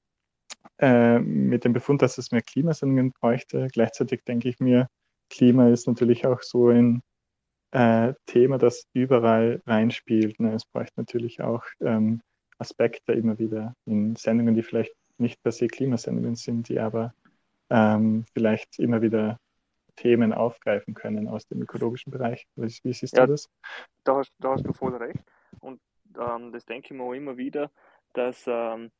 äh, 0.78 1.18
mit 1.18 1.64
dem 1.64 1.72
Befund, 1.72 2.03
dass 2.03 2.18
es 2.18 2.30
mehr 2.30 2.42
Klimasendungen 2.42 3.12
bräuchte. 3.12 3.68
Gleichzeitig 3.72 4.22
denke 4.24 4.48
ich 4.48 4.61
mir, 4.61 4.88
Klima 5.30 5.68
ist 5.68 5.86
natürlich 5.86 6.26
auch 6.26 6.42
so 6.42 6.68
ein 6.68 7.03
äh, 7.72 8.14
Thema, 8.26 8.59
das 8.59 8.84
überall 8.92 9.62
reinspielt. 9.66 10.40
Ne? 10.40 10.55
Es 10.55 10.64
bräuchte 10.64 11.01
natürlich 11.01 11.40
auch 11.40 11.64
ähm, 11.80 12.20
Aspekte 12.59 13.12
immer 13.12 13.38
wieder 13.38 13.74
in 13.86 14.16
Sendungen, 14.16 14.55
die 14.55 14.62
vielleicht 14.62 14.94
nicht 15.18 15.42
per 15.42 15.53
se 15.53 15.68
Klimasendungen 15.68 16.36
sind, 16.36 16.68
die 16.68 16.80
aber 16.80 17.14
ähm, 17.70 18.24
vielleicht 18.32 18.78
immer 18.78 19.03
wieder 19.03 19.38
Themen 20.01 20.32
aufgreifen 20.32 20.94
können 20.94 21.28
aus 21.28 21.46
dem 21.46 21.61
ökologischen 21.61 22.11
Bereich. 22.11 22.46
Wie, 22.57 22.72
wie 22.82 22.92
siehst 22.92 23.16
ja, 23.16 23.26
du 23.26 23.32
das? 23.32 23.51
Da 24.03 24.16
hast, 24.16 24.32
da 24.38 24.53
hast, 24.53 24.66
du 24.66 24.72
voll 24.72 24.96
recht. 24.96 25.20
Und 25.61 25.80
ähm, 26.18 26.53
das 26.53 26.64
denke 26.64 26.86
ich 26.86 26.96
mir 26.96 27.05
auch 27.05 27.12
immer 27.12 27.36
wieder, 27.36 27.70
dass 28.14 28.44
ähm, 28.46 28.90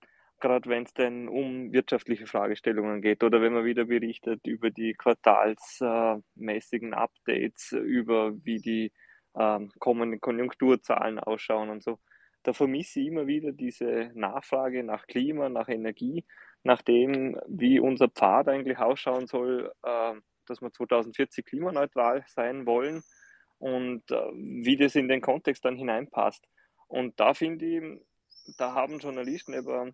gerade 0.41 0.69
wenn 0.69 0.83
es 0.83 0.93
denn 0.93 1.29
um 1.29 1.73
wirtschaftliche 1.73 2.27
Fragestellungen 2.27 3.01
geht 3.01 3.25
oder 3.25 3.41
wenn 3.41 3.55
man 3.55 3.65
wieder 3.65 3.87
berichtet 3.87 4.47
über 4.47 4.71
die 4.71 4.93
quartalsmäßigen 4.93 6.93
äh, 6.93 6.97
Updates, 6.97 7.73
über 7.73 8.35
wie 8.45 8.59
die 8.59 8.93
ähm, 9.39 9.71
kommenden 9.79 10.21
Konjunkturzahlen 10.21 11.19
ausschauen 11.19 11.71
und 11.71 11.83
so, 11.83 11.99
da 12.43 12.53
vermisse 12.53 13.01
ich 13.01 13.07
immer 13.07 13.27
wieder 13.27 13.53
diese 13.53 14.11
Nachfrage 14.15 14.85
nach 14.85 15.07
Klima, 15.07 15.49
nach 15.49 15.69
Energie, 15.69 16.25
nach 16.63 16.83
dem, 16.83 17.41
wie 17.47 17.81
unser 17.81 18.09
Pfad 18.09 18.49
eigentlich 18.49 18.79
ausschauen 18.79 19.27
soll, 19.27 19.73
äh, 19.83 20.15
dass 20.51 20.61
wir 20.61 20.73
2040 20.73 21.45
klimaneutral 21.45 22.25
sein 22.27 22.67
wollen 22.67 23.03
und 23.59 24.11
äh, 24.11 24.31
wie 24.35 24.77
das 24.77 24.95
in 24.95 25.09
den 25.09 25.21
Kontext 25.21 25.65
dann 25.65 25.77
hineinpasst. 25.77 26.47
Und 26.89 27.19
da 27.21 27.35
finde 27.35 27.67
ich, 27.67 28.57
da 28.57 28.75
haben 28.75 28.99
Journalisten 28.99 29.55
über, 29.55 29.93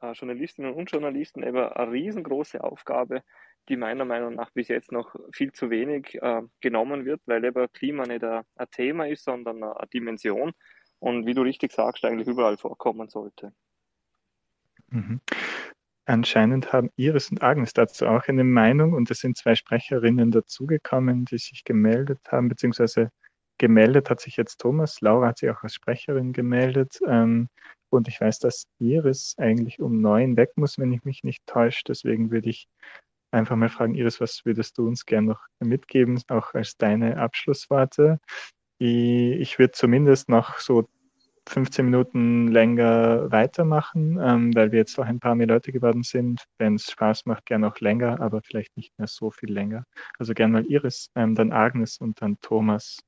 äh, 0.00 0.12
Journalistinnen 0.12 0.72
und 0.72 0.90
Journalisten 0.90 1.42
eben 1.42 1.58
eine 1.58 1.92
riesengroße 1.92 2.62
Aufgabe, 2.62 3.22
die 3.68 3.76
meiner 3.76 4.04
Meinung 4.04 4.34
nach 4.34 4.50
bis 4.50 4.68
jetzt 4.68 4.90
noch 4.92 5.14
viel 5.32 5.52
zu 5.52 5.70
wenig 5.70 6.20
äh, 6.20 6.42
genommen 6.60 7.04
wird, 7.04 7.20
weil 7.26 7.44
eben 7.44 7.70
Klima 7.72 8.06
nicht 8.06 8.24
ein, 8.24 8.42
ein 8.56 8.70
Thema 8.70 9.06
ist, 9.06 9.24
sondern 9.24 9.62
eine, 9.62 9.76
eine 9.76 9.88
Dimension 9.88 10.52
und 10.98 11.26
wie 11.26 11.34
du 11.34 11.42
richtig 11.42 11.72
sagst, 11.72 12.04
eigentlich 12.04 12.28
überall 12.28 12.56
vorkommen 12.56 13.08
sollte. 13.08 13.52
Mhm. 14.88 15.20
Anscheinend 16.04 16.72
haben 16.72 16.90
Iris 16.96 17.30
und 17.30 17.42
Agnes 17.42 17.72
dazu 17.72 18.06
auch 18.06 18.26
eine 18.26 18.44
Meinung 18.44 18.92
und 18.92 19.10
es 19.10 19.20
sind 19.20 19.36
zwei 19.36 19.54
Sprecherinnen 19.54 20.32
dazugekommen, 20.32 21.24
die 21.26 21.38
sich 21.38 21.62
gemeldet 21.64 22.20
haben, 22.28 22.48
beziehungsweise 22.48 23.10
gemeldet 23.58 24.10
hat 24.10 24.20
sich 24.20 24.36
jetzt 24.36 24.58
Thomas. 24.58 25.00
Laura 25.00 25.28
hat 25.28 25.38
sich 25.38 25.50
auch 25.50 25.62
als 25.62 25.74
Sprecherin 25.74 26.32
gemeldet. 26.32 26.98
Ähm, 27.06 27.48
und 27.90 28.08
ich 28.08 28.20
weiß, 28.20 28.40
dass 28.40 28.66
Iris 28.80 29.34
eigentlich 29.38 29.80
um 29.80 30.00
neun 30.00 30.36
weg 30.36 30.50
muss, 30.56 30.78
wenn 30.78 30.92
ich 30.92 31.04
mich 31.04 31.22
nicht 31.22 31.46
täusche. 31.46 31.82
Deswegen 31.86 32.30
würde 32.32 32.50
ich 32.50 32.66
einfach 33.30 33.54
mal 33.54 33.68
fragen, 33.68 33.94
Iris, 33.94 34.20
was 34.20 34.44
würdest 34.44 34.78
du 34.78 34.88
uns 34.88 35.06
gerne 35.06 35.28
noch 35.28 35.46
mitgeben, 35.60 36.20
auch 36.28 36.54
als 36.54 36.76
deine 36.76 37.18
Abschlussworte? 37.18 38.18
Ich 38.78 39.58
würde 39.58 39.72
zumindest 39.72 40.28
noch 40.28 40.58
so 40.58 40.88
15 41.48 41.84
Minuten 41.84 42.48
länger 42.48 43.30
weitermachen, 43.30 44.18
ähm, 44.22 44.54
weil 44.54 44.72
wir 44.72 44.78
jetzt 44.78 44.98
auch 44.98 45.04
ein 45.04 45.20
paar 45.20 45.34
mehr 45.34 45.46
Leute 45.46 45.72
geworden 45.72 46.02
sind. 46.02 46.44
Wenn 46.58 46.76
es 46.76 46.90
Spaß 46.90 47.26
macht, 47.26 47.46
gerne 47.46 47.68
auch 47.68 47.80
länger, 47.80 48.20
aber 48.20 48.42
vielleicht 48.42 48.76
nicht 48.76 48.96
mehr 48.98 49.08
so 49.08 49.30
viel 49.30 49.52
länger. 49.52 49.84
Also 50.18 50.34
gerne 50.34 50.52
mal 50.52 50.66
Iris, 50.66 51.10
ähm, 51.14 51.34
dann 51.34 51.52
Agnes 51.52 51.98
und 51.98 52.22
dann 52.22 52.38
Thomas. 52.40 52.98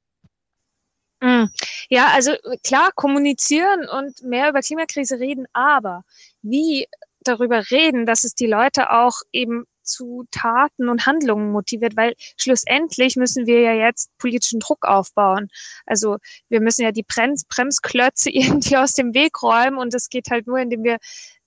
Mm. 1.21 1.45
Ja, 1.89 2.09
also 2.13 2.33
klar, 2.65 2.91
kommunizieren 2.95 3.89
und 3.89 4.23
mehr 4.23 4.51
über 4.51 4.61
Klimakrise 4.61 5.19
reden, 5.21 5.47
aber 5.53 6.03
wie 6.43 6.87
darüber 7.21 7.71
reden, 7.71 8.05
dass 8.05 8.25
es 8.25 8.35
die 8.35 8.47
Leute 8.47 8.91
auch 8.91 9.21
eben 9.33 9.65
zu 9.85 10.25
Taten 10.31 10.89
und 10.89 11.07
Handlungen 11.07 11.53
motiviert, 11.53 11.97
weil 11.97 12.15
schlussendlich 12.37 13.17
müssen 13.17 13.47
wir 13.47 13.61
ja 13.61 13.73
jetzt 13.73 14.11
politischen 14.19 14.61
Druck 14.61 14.85
aufbauen. 14.85 15.49
Also 15.87 16.19
wir 16.49 16.61
müssen 16.61 16.83
ja 16.83 16.93
die 16.93 17.05
Brems 17.05 17.45
Bremsklötze 17.45 18.31
irgendwie 18.33 18.77
aus 18.77 18.95
dem 18.95 19.15
Weg 19.15 19.43
räumen 19.43 19.79
und 19.79 19.95
das 19.95 20.09
geht 20.09 20.31
halt 20.31 20.47
nur, 20.47 20.59
indem 20.59 20.83
wir 20.85 20.99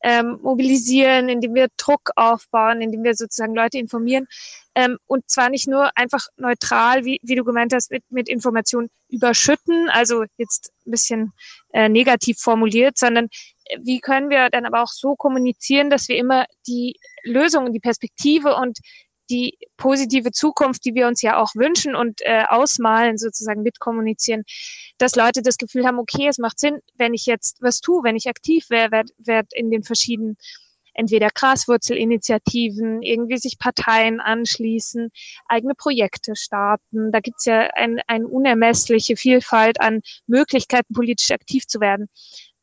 ähm, 0.04 0.40
mobilisieren, 0.42 1.30
indem 1.30 1.56
wir 1.56 1.68
Druck 1.78 2.12
aufbauen, 2.16 2.82
indem 2.82 3.04
wir 3.04 3.16
sozusagen 3.16 3.56
Leute 3.56 3.78
informieren. 3.78 4.28
Ähm, 4.76 4.98
und 5.08 5.30
zwar 5.30 5.50
nicht 5.50 5.68
nur 5.68 5.90
einfach 5.98 6.28
neutral, 6.38 7.04
wie, 7.04 7.20
wie 7.24 7.36
du 7.36 7.44
gemeint 7.44 7.74
hast, 7.74 7.92
mit, 7.92 8.04
mit 8.10 8.30
Informationen 8.30 8.90
überschütten, 9.10 9.90
also 9.90 10.26
jetzt 10.38 10.72
ein 10.86 10.92
bisschen 10.92 11.34
äh, 11.74 11.90
negativ 11.90 12.38
formuliert, 12.40 12.98
sondern 12.98 13.26
äh, 13.66 13.80
wie 13.82 14.00
können 14.00 14.30
wir 14.30 14.50
dann 14.50 14.66
aber 14.66 14.84
auch 14.84 14.92
so 14.92 15.16
kommunizieren, 15.16 15.90
dass 15.90 16.08
wir 16.10 16.18
immer 16.18 16.46
die 16.68 16.96
Lösung, 17.24 17.74
die 17.74 17.80
Perspektive 17.80 18.56
und 18.56 18.78
die 19.30 19.58
positive 19.78 20.32
Zukunft, 20.32 20.86
die 20.86 20.96
wir 20.96 21.08
uns 21.08 21.22
ja 21.22 21.38
auch 21.38 21.54
wünschen 21.56 21.96
und 21.96 22.22
äh, 22.22 22.44
ausmalen, 22.48 23.18
sozusagen 23.18 23.62
mitkommunizieren, 23.62 24.44
dass 24.98 25.16
Leute 25.16 25.42
das 25.42 25.58
Gefühl 25.58 25.86
haben, 25.86 26.00
okay, 26.00 26.28
es 26.28 26.38
macht 26.38 26.60
Sinn, 26.60 26.80
wenn 26.96 27.14
ich 27.14 27.26
jetzt 27.26 27.62
was 27.62 27.82
tue, 27.82 28.04
wenn 28.04 28.16
ich 28.16 28.28
aktiv 28.28 28.70
wäre, 28.70 28.92
werd, 28.92 29.10
werd 29.18 29.54
in 29.54 29.70
den 29.72 29.84
verschiedenen 29.84 30.38
entweder 30.98 31.30
Graswurzelinitiativen, 31.30 33.04
irgendwie 33.04 33.38
sich 33.38 33.60
Parteien 33.60 34.20
anschließen, 34.20 35.12
eigene 35.48 35.76
Projekte 35.76 36.36
starten. 36.36 37.12
Da 37.12 37.20
gibt's 37.20 37.46
ja 37.46 37.70
ein, 37.76 38.02
eine 38.08 38.28
unermessliche 38.28 39.16
Vielfalt 39.16 39.80
an 39.80 40.02
Möglichkeiten, 40.26 40.94
politisch 40.94 41.32
aktiv 41.32 41.68
zu 41.68 41.80
werden. 41.80 42.10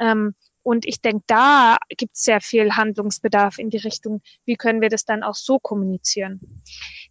Ähm, 0.01 0.35
und 0.65 0.87
ich 0.87 1.01
denke, 1.01 1.23
da 1.27 1.77
gibt 1.91 2.17
es 2.17 2.23
sehr 2.23 2.41
viel 2.41 2.73
Handlungsbedarf 2.73 3.59
in 3.59 3.71
die 3.71 3.77
Richtung, 3.77 4.23
wie 4.47 4.57
können 4.57 4.81
wir 4.81 4.89
das 4.89 5.05
dann 5.05 5.23
auch 5.23 5.35
so 5.35 5.59
kommunizieren. 5.59 6.41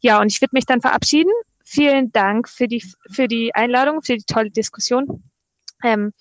Ja, 0.02 0.20
und 0.20 0.32
ich 0.32 0.42
würde 0.42 0.56
mich 0.56 0.66
dann 0.66 0.82
verabschieden. 0.82 1.32
Vielen 1.64 2.12
Dank 2.12 2.50
für 2.50 2.68
die, 2.68 2.84
für 3.12 3.28
die 3.28 3.54
Einladung, 3.56 4.02
für 4.02 4.18
die 4.18 4.26
tolle 4.26 4.50
Diskussion. 4.50 5.24
Ähm, 5.84 6.14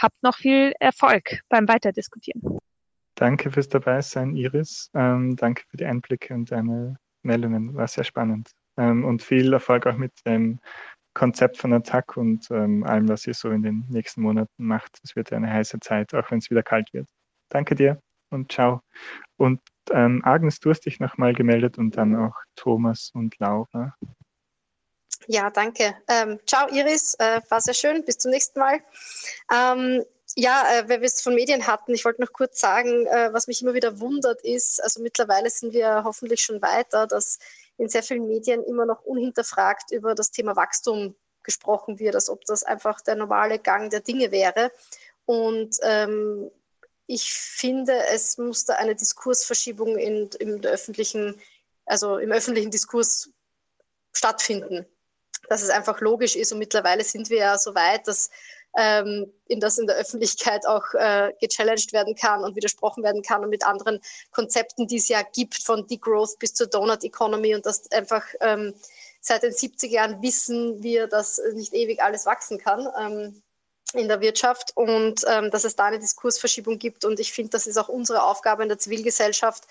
habt 0.00 0.20
noch 0.22 0.36
viel 0.36 0.72
Erfolg 0.80 1.40
beim 1.48 1.68
Weiterdiskutieren. 1.68 2.58
Danke 3.14 3.50
fürs 3.50 3.68
Dabeisein, 3.68 4.34
Iris. 4.34 4.90
Ähm, 4.94 5.36
danke 5.36 5.64
für 5.68 5.76
die 5.76 5.84
Einblicke 5.84 6.32
und 6.34 6.50
deine 6.50 6.96
Meldungen. 7.22 7.74
War 7.74 7.86
sehr 7.86 8.04
spannend. 8.04 8.50
Ähm, 8.78 9.04
und 9.04 9.22
viel 9.22 9.52
Erfolg 9.52 9.86
auch 9.86 9.96
mit 9.96 10.12
dem 10.24 10.60
Konzept 11.14 11.58
von 11.58 11.72
Attack 11.72 12.16
und 12.16 12.50
ähm, 12.50 12.84
allem, 12.84 13.08
was 13.08 13.26
ihr 13.26 13.34
so 13.34 13.50
in 13.50 13.62
den 13.62 13.84
nächsten 13.88 14.22
Monaten 14.22 14.64
macht. 14.64 14.98
Es 15.02 15.16
wird 15.16 15.32
eine 15.32 15.52
heiße 15.52 15.80
Zeit, 15.80 16.14
auch 16.14 16.30
wenn 16.30 16.38
es 16.38 16.50
wieder 16.50 16.62
kalt 16.62 16.92
wird. 16.92 17.08
Danke 17.48 17.74
dir 17.74 18.00
und 18.30 18.52
ciao. 18.52 18.82
Und 19.36 19.60
ähm, 19.90 20.22
Agnes, 20.24 20.60
du 20.60 20.70
hast 20.70 20.86
dich 20.86 21.00
nochmal 21.00 21.32
gemeldet 21.32 21.78
und 21.78 21.96
dann 21.96 22.14
auch 22.14 22.34
Thomas 22.56 23.10
und 23.14 23.38
Laura. 23.38 23.94
Ja, 25.26 25.50
danke. 25.50 25.94
Ähm, 26.08 26.38
ciao, 26.46 26.68
Iris. 26.68 27.14
Äh, 27.14 27.40
war 27.48 27.60
sehr 27.60 27.74
schön. 27.74 28.04
Bis 28.04 28.18
zum 28.18 28.30
nächsten 28.30 28.60
Mal. 28.60 28.80
Ähm, 29.52 30.04
ja, 30.36 30.64
äh, 30.72 30.88
weil 30.88 31.00
wir 31.00 31.06
es 31.06 31.20
von 31.20 31.34
Medien 31.34 31.66
hatten, 31.66 31.94
ich 31.94 32.04
wollte 32.04 32.20
noch 32.20 32.32
kurz 32.32 32.60
sagen, 32.60 33.06
äh, 33.06 33.32
was 33.32 33.46
mich 33.46 33.62
immer 33.62 33.74
wieder 33.74 34.00
wundert 34.00 34.42
ist, 34.42 34.82
also 34.82 35.00
mittlerweile 35.00 35.50
sind 35.50 35.72
wir 35.72 36.04
hoffentlich 36.04 36.40
schon 36.42 36.62
weiter, 36.62 37.06
dass 37.06 37.38
in 37.76 37.88
sehr 37.88 38.02
vielen 38.02 38.26
Medien 38.26 38.62
immer 38.64 38.86
noch 38.86 39.02
unhinterfragt 39.02 39.90
über 39.90 40.14
das 40.14 40.30
Thema 40.30 40.56
Wachstum 40.56 41.14
gesprochen 41.42 41.98
wird, 41.98 42.14
als 42.14 42.28
ob 42.28 42.44
das 42.44 42.62
einfach 42.62 43.00
der 43.00 43.14
normale 43.14 43.58
Gang 43.58 43.90
der 43.90 44.00
Dinge 44.00 44.30
wäre. 44.30 44.70
Und 45.24 45.76
ähm, 45.82 46.50
ich 47.06 47.32
finde, 47.32 47.94
es 48.12 48.36
musste 48.36 48.76
eine 48.76 48.94
Diskursverschiebung 48.94 49.96
in, 49.96 50.28
im 50.40 50.62
öffentlichen, 50.62 51.40
also 51.86 52.18
im 52.18 52.32
öffentlichen 52.32 52.70
Diskurs 52.70 53.30
stattfinden. 54.12 54.84
Dass 55.48 55.62
es 55.62 55.70
einfach 55.70 56.00
logisch 56.00 56.36
ist 56.36 56.52
und 56.52 56.58
mittlerweile 56.58 57.04
sind 57.04 57.30
wir 57.30 57.38
ja 57.38 57.58
so 57.58 57.74
weit, 57.74 58.06
dass 58.06 58.30
ähm, 58.76 59.32
in 59.46 59.60
das 59.60 59.78
in 59.78 59.86
der 59.86 59.96
Öffentlichkeit 59.96 60.66
auch 60.66 60.84
äh, 60.94 61.32
gechallenged 61.40 61.92
werden 61.92 62.14
kann 62.14 62.44
und 62.44 62.56
widersprochen 62.56 63.02
werden 63.02 63.22
kann 63.22 63.42
und 63.42 63.50
mit 63.50 63.66
anderen 63.66 64.00
Konzepten, 64.30 64.86
die 64.86 64.96
es 64.96 65.08
ja 65.08 65.22
gibt, 65.22 65.62
von 65.62 65.86
Degrowth 65.86 66.38
bis 66.38 66.54
zur 66.54 66.66
Donut 66.66 67.04
Economy 67.04 67.54
und 67.54 67.66
das 67.66 67.90
einfach 67.90 68.24
ähm, 68.40 68.74
seit 69.20 69.42
den 69.42 69.52
70er 69.52 69.88
Jahren 69.88 70.22
wissen 70.22 70.82
wir, 70.82 71.06
dass 71.06 71.40
nicht 71.54 71.72
ewig 71.72 72.02
alles 72.02 72.26
wachsen 72.26 72.58
kann. 72.58 72.88
Ähm, 72.98 73.42
in 73.94 74.08
der 74.08 74.20
Wirtschaft 74.20 74.76
und 74.76 75.24
ähm, 75.26 75.50
dass 75.50 75.64
es 75.64 75.74
da 75.74 75.86
eine 75.86 75.98
Diskursverschiebung 75.98 76.78
gibt. 76.78 77.04
Und 77.04 77.20
ich 77.20 77.32
finde, 77.32 77.50
das 77.50 77.66
ist 77.66 77.78
auch 77.78 77.88
unsere 77.88 78.22
Aufgabe 78.22 78.62
in 78.62 78.68
der 78.68 78.78
Zivilgesellschaft, 78.78 79.64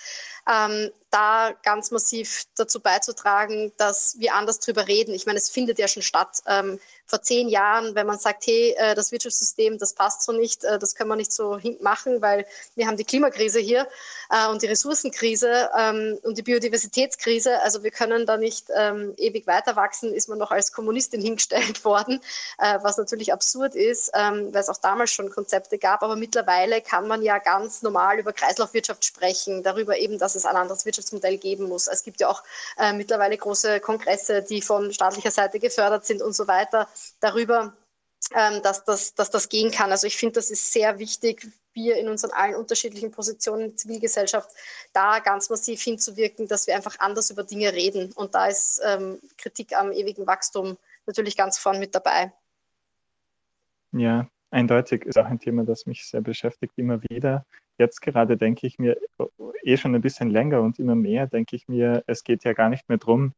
ähm, 0.52 0.90
da 1.10 1.54
ganz 1.64 1.92
massiv 1.92 2.44
dazu 2.56 2.80
beizutragen, 2.80 3.72
dass 3.78 4.20
wir 4.20 4.36
anders 4.36 4.60
drüber 4.60 4.88
reden. 4.88 5.14
Ich 5.14 5.26
meine, 5.26 5.38
es 5.38 5.50
findet 5.50 5.80
ja 5.80 5.88
schon 5.88 6.04
statt. 6.04 6.42
Ähm, 6.46 6.80
vor 7.08 7.22
zehn 7.22 7.48
Jahren, 7.48 7.96
wenn 7.96 8.06
man 8.06 8.20
sagt, 8.20 8.46
hey, 8.48 8.76
äh, 8.78 8.94
das 8.94 9.14
Wirtschaftssystem, 9.14 9.78
das 9.78 9.94
passt 9.94 10.24
so 10.24 10.34
nicht, 10.34 10.66
äh, 10.66 10.78
das 10.78 10.94
können 10.94 11.10
wir 11.10 11.16
nicht 11.16 11.32
so 11.32 11.58
machen, 11.80 12.22
weil 12.22 12.46
wir 12.76 12.86
haben 12.86 12.98
die 12.98 13.06
Klimakrise 13.06 13.60
hier 13.60 13.88
äh, 14.30 14.50
und 14.50 14.62
die 14.62 14.68
Ressourcenkrise 14.68 15.70
ähm, 15.78 16.20
und 16.24 16.38
die 16.38 16.44
Biodiversitätskrise. 16.44 17.62
Also 17.62 17.84
wir 17.84 17.92
können 17.92 18.26
da 18.26 18.36
nicht 18.36 18.66
ähm, 18.76 19.14
ewig 19.18 19.48
weiter 19.48 19.78
wachsen, 19.78 20.14
ist 20.14 20.28
man 20.28 20.38
noch 20.38 20.52
als 20.52 20.74
Kommunistin 20.74 21.22
hingestellt 21.22 21.86
worden, 21.86 22.20
äh, 22.58 22.78
was 22.82 22.98
natürlich 22.98 23.32
absurd 23.32 23.74
ist, 23.74 24.12
ähm, 24.14 24.54
weil 24.54 24.62
es 24.62 24.70
auch 24.70 24.78
damals 24.78 25.12
schon 25.12 25.30
Konzepte 25.30 25.78
gab. 25.78 26.04
Aber 26.04 26.18
mittlerweile 26.18 26.82
kann 26.82 27.08
man 27.08 27.22
ja 27.22 27.38
ganz 27.38 27.84
normal 27.84 28.20
über 28.20 28.34
Kreislaufwirtschaft 28.34 29.06
sprechen, 29.06 29.64
darüber 29.64 29.98
eben, 29.98 30.20
dass 30.20 30.36
es 30.36 30.46
ein 30.46 30.58
anderes 30.58 30.86
Wirtschaftsmodell 30.98 31.38
geben 31.38 31.68
muss. 31.68 31.88
Es 31.88 32.04
gibt 32.04 32.20
ja 32.20 32.30
auch 32.30 32.44
äh, 32.78 32.94
mittlerweile 32.94 33.38
große 33.38 33.80
Kongresse, 33.80 34.42
die 34.42 34.62
von 34.62 34.92
staatlicher 34.92 35.32
Seite 35.32 35.60
gefördert 35.60 36.06
sind 36.06 36.22
und 36.22 36.34
so 36.34 36.48
weiter, 36.48 36.88
darüber, 37.20 37.74
ähm, 38.34 38.62
dass, 38.64 38.84
das, 38.84 39.14
dass 39.14 39.30
das 39.30 39.50
gehen 39.50 39.72
kann. 39.72 39.92
Also 39.92 40.08
ich 40.08 40.18
finde, 40.18 40.34
das 40.34 40.50
ist 40.50 40.74
sehr 40.74 41.00
wichtig, 41.00 41.48
wir 41.74 41.98
in 41.98 42.10
unseren 42.10 42.32
allen 42.32 42.56
unterschiedlichen 42.56 43.12
Positionen 43.12 43.62
in 43.62 43.70
der 43.70 43.78
Zivilgesellschaft 43.78 44.50
da 44.94 45.20
ganz 45.20 45.50
massiv 45.50 45.82
hinzuwirken, 45.82 46.48
dass 46.48 46.66
wir 46.66 46.76
einfach 46.76 47.00
anders 47.00 47.30
über 47.30 47.44
Dinge 47.44 47.72
reden. 47.72 48.12
Und 48.14 48.34
da 48.34 48.48
ist 48.48 48.82
ähm, 48.84 49.20
Kritik 49.38 49.78
am 49.78 49.92
ewigen 49.92 50.26
Wachstum 50.26 50.78
natürlich 51.06 51.38
ganz 51.38 51.60
vorn 51.60 51.80
mit 51.80 51.94
dabei. 51.94 52.34
Ja, 53.92 54.28
eindeutig 54.50 55.06
ist 55.06 55.18
auch 55.18 55.26
ein 55.26 55.40
Thema, 55.40 55.64
das 55.64 55.86
mich 55.86 56.08
sehr 56.08 56.22
beschäftigt, 56.22 56.74
immer 56.78 57.00
wieder 57.04 57.46
jetzt 57.78 58.02
gerade 58.02 58.38
denke 58.38 58.68
ich 58.68 58.80
mir 58.80 58.98
eh 59.64 59.78
schon 59.78 59.96
ein 59.96 60.02
bisschen 60.02 60.30
länger 60.30 60.62
und 60.62 60.80
immer 60.80 60.96
mehr 60.96 61.28
denke 61.28 61.56
ich 61.56 61.68
mir, 61.68 62.04
es 62.08 62.24
geht 62.24 62.44
ja 62.44 62.54
gar 62.54 62.70
nicht 62.70 62.90
mehr 62.90 62.98
darum, 62.98 63.34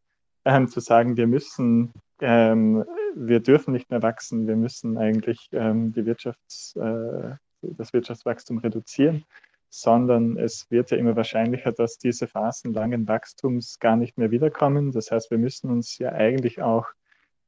ähm, 0.45 0.67
zu 0.67 0.79
sagen, 0.79 1.17
wir 1.17 1.27
müssen, 1.27 1.91
ähm, 2.21 2.85
wir 3.15 3.39
dürfen 3.39 3.73
nicht 3.73 3.89
mehr 3.89 4.01
wachsen, 4.01 4.47
wir 4.47 4.55
müssen 4.55 4.97
eigentlich 4.97 5.49
ähm, 5.51 5.93
die 5.93 6.05
Wirtschafts, 6.05 6.75
äh, 6.75 7.35
das 7.61 7.93
Wirtschaftswachstum 7.93 8.59
reduzieren, 8.59 9.25
sondern 9.69 10.37
es 10.37 10.69
wird 10.71 10.91
ja 10.91 10.97
immer 10.97 11.15
wahrscheinlicher, 11.15 11.71
dass 11.71 11.97
diese 11.97 12.27
Phasen 12.27 12.73
langen 12.73 13.07
Wachstums 13.07 13.79
gar 13.79 13.95
nicht 13.95 14.17
mehr 14.17 14.31
wiederkommen. 14.31 14.91
Das 14.91 15.11
heißt, 15.11 15.29
wir 15.29 15.37
müssen 15.37 15.69
uns 15.69 15.97
ja 15.97 16.11
eigentlich 16.11 16.61
auch 16.61 16.87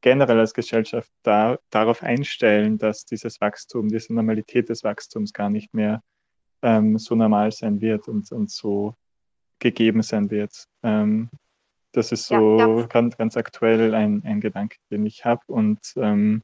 generell 0.02 0.40
als 0.40 0.54
Gesellschaft 0.54 1.12
da, 1.24 1.58
darauf 1.70 2.04
einstellen, 2.04 2.78
dass 2.78 3.06
dieses 3.06 3.40
Wachstum, 3.40 3.88
diese 3.88 4.14
Normalität 4.14 4.70
des 4.70 4.84
Wachstums 4.84 5.34
gar 5.34 5.50
nicht 5.50 5.74
mehr 5.74 6.02
ähm, 6.62 6.98
so 6.98 7.16
normal 7.16 7.52
sein 7.52 7.82
wird 7.82 8.08
und, 8.08 8.32
und 8.32 8.50
so 8.52 8.96
gegeben 9.60 10.02
sein 10.02 10.30
wird. 10.30 10.66
Ähm, 10.84 11.30
das 11.92 12.12
ist 12.12 12.28
so 12.28 12.58
ja, 12.58 12.68
ja. 12.68 12.86
Ganz, 12.88 13.18
ganz 13.18 13.38
aktuell 13.38 13.94
ein, 13.94 14.24
ein 14.26 14.40
Gedanke, 14.40 14.78
den 14.90 15.06
ich 15.06 15.26
habe. 15.26 15.42
Und 15.48 15.80
ähm, 15.98 16.44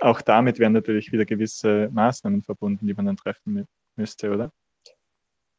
auch 0.00 0.20
damit 0.20 0.58
werden 0.58 0.72
natürlich 0.72 1.12
wieder 1.12 1.24
gewisse 1.24 1.88
Maßnahmen 1.92 2.42
verbunden, 2.42 2.86
die 2.86 2.94
man 2.94 3.06
dann 3.06 3.16
treffen 3.16 3.66
müsste, 3.96 4.32
oder? 4.32 4.50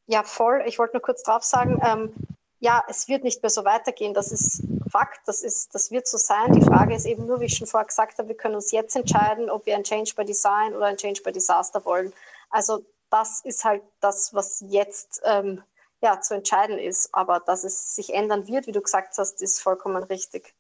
Ja, 0.08 0.24
voll. 0.24 0.64
Ich 0.66 0.80
wollte 0.80 0.96
nur 0.96 1.02
kurz 1.02 1.24
drauf 1.24 1.44
sagen, 1.44 1.80
ähm, 1.86 2.12
ja, 2.60 2.84
es 2.88 3.08
wird 3.08 3.24
nicht 3.24 3.42
mehr 3.42 3.50
so 3.50 3.64
weitergehen. 3.66 4.14
Das 4.14 4.32
ist 4.32 4.64
Fakt, 4.92 5.22
das, 5.26 5.42
ist, 5.42 5.74
das 5.74 5.90
wird 5.90 6.06
so 6.06 6.18
sein. 6.18 6.52
Die 6.52 6.62
Frage 6.62 6.94
ist 6.94 7.06
eben 7.06 7.26
nur, 7.26 7.40
wie 7.40 7.46
ich 7.46 7.56
schon 7.56 7.68
vorher 7.68 7.88
gesagt 7.88 8.18
habe, 8.18 8.28
wir 8.28 8.36
können 8.36 8.56
uns 8.56 8.72
jetzt 8.72 8.96
entscheiden, 8.96 9.50
ob 9.50 9.66
wir 9.66 9.76
ein 9.76 9.84
Change 9.84 10.14
by 10.16 10.26
Design 10.26 10.76
oder 10.76 10.88
ein 10.88 10.98
Change 10.98 11.22
by 11.24 11.32
Disaster 11.32 11.84
wollen. 11.86 12.12
Also 12.50 12.84
das 13.12 13.42
ist 13.42 13.64
halt 13.64 13.84
das, 14.00 14.34
was 14.34 14.64
jetzt 14.68 15.22
ähm, 15.26 15.62
ja, 16.02 16.20
zu 16.20 16.34
entscheiden 16.34 16.80
ist. 16.80 17.14
Aber 17.14 17.40
dass 17.40 17.64
es 17.64 17.96
sich 17.96 18.14
ändern 18.14 18.48
wird, 18.48 18.68
wie 18.68 18.72
du 18.72 18.82
gesagt 18.82 19.18
hast, 19.18 19.42
ist 19.42 19.62
vollkommen 19.62 20.04
richtig 20.04 20.56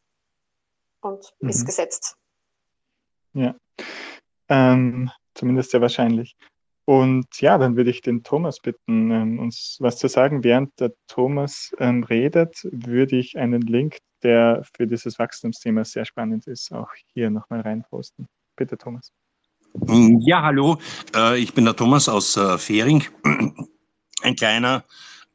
und 1.02 1.34
mhm. 1.40 1.50
ist 1.50 1.66
gesetzt. 1.66 2.18
Ja, 3.34 3.56
ähm, 4.50 5.10
zumindest 5.34 5.72
sehr 5.72 5.82
wahrscheinlich. 5.82 6.36
Und 6.86 7.40
ja, 7.40 7.58
dann 7.58 7.78
würde 7.78 7.90
ich 7.90 8.02
den 8.02 8.24
Thomas 8.24 8.60
bitten, 8.60 9.12
ähm, 9.12 9.40
uns 9.40 9.78
was 9.80 9.98
zu 9.98 10.10
sagen. 10.10 10.44
Während 10.44 10.78
der 10.80 10.92
Thomas 11.08 11.74
ähm, 11.80 12.04
redet, 12.04 12.68
würde 12.72 13.18
ich 13.18 13.38
einen 13.38 13.62
Link, 13.62 14.00
der 14.24 14.64
für 14.76 14.88
dieses 14.88 15.18
Wachstumsthema 15.18 15.86
sehr 15.86 16.06
spannend 16.06 16.48
ist, 16.48 16.74
auch 16.74 16.92
hier 17.14 17.30
nochmal 17.30 17.62
reinposten. 17.62 18.28
Bitte, 18.58 18.78
Thomas. 18.78 19.14
Ja, 19.74 20.42
hallo, 20.42 20.80
äh, 21.16 21.40
ich 21.40 21.54
bin 21.54 21.64
der 21.64 21.76
Thomas 21.76 22.10
aus 22.10 22.36
äh, 22.36 22.58
Fähring, 22.58 23.06
ein 24.22 24.36
kleiner 24.36 24.84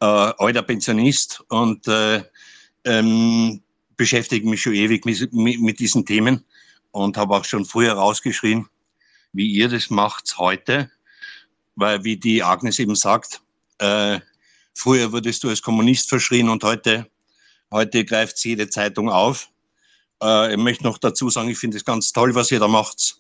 äh, 0.00 0.04
alter 0.04 0.62
Pensionist 0.62 1.42
und 1.48 1.88
ähm, 2.84 3.62
beschäftige 3.96 4.46
mich 4.46 4.60
schon 4.60 4.74
ewig 4.74 5.06
mit, 5.06 5.32
mit, 5.32 5.60
mit 5.60 5.78
diesen 5.78 6.04
Themen 6.04 6.44
und 6.90 7.16
habe 7.16 7.34
auch 7.34 7.46
schon 7.46 7.64
früher 7.64 7.94
rausgeschrien, 7.94 8.66
wie 9.32 9.50
ihr 9.50 9.70
das 9.70 9.88
macht 9.88 10.36
heute, 10.36 10.90
weil 11.74 12.04
wie 12.04 12.18
die 12.18 12.42
Agnes 12.42 12.78
eben 12.78 12.94
sagt, 12.94 13.40
äh, 13.78 14.20
früher 14.74 15.12
wurdest 15.12 15.44
du 15.44 15.48
als 15.48 15.62
Kommunist 15.62 16.10
verschrien 16.10 16.50
und 16.50 16.62
heute, 16.62 17.10
heute 17.70 18.04
greift 18.04 18.44
jede 18.44 18.68
Zeitung 18.68 19.08
auf. 19.08 19.48
Äh, 20.22 20.52
ich 20.52 20.58
möchte 20.58 20.84
noch 20.84 20.98
dazu 20.98 21.30
sagen, 21.30 21.48
ich 21.48 21.58
finde 21.58 21.78
es 21.78 21.86
ganz 21.86 22.12
toll, 22.12 22.34
was 22.34 22.50
ihr 22.50 22.60
da 22.60 22.68
macht 22.68 23.18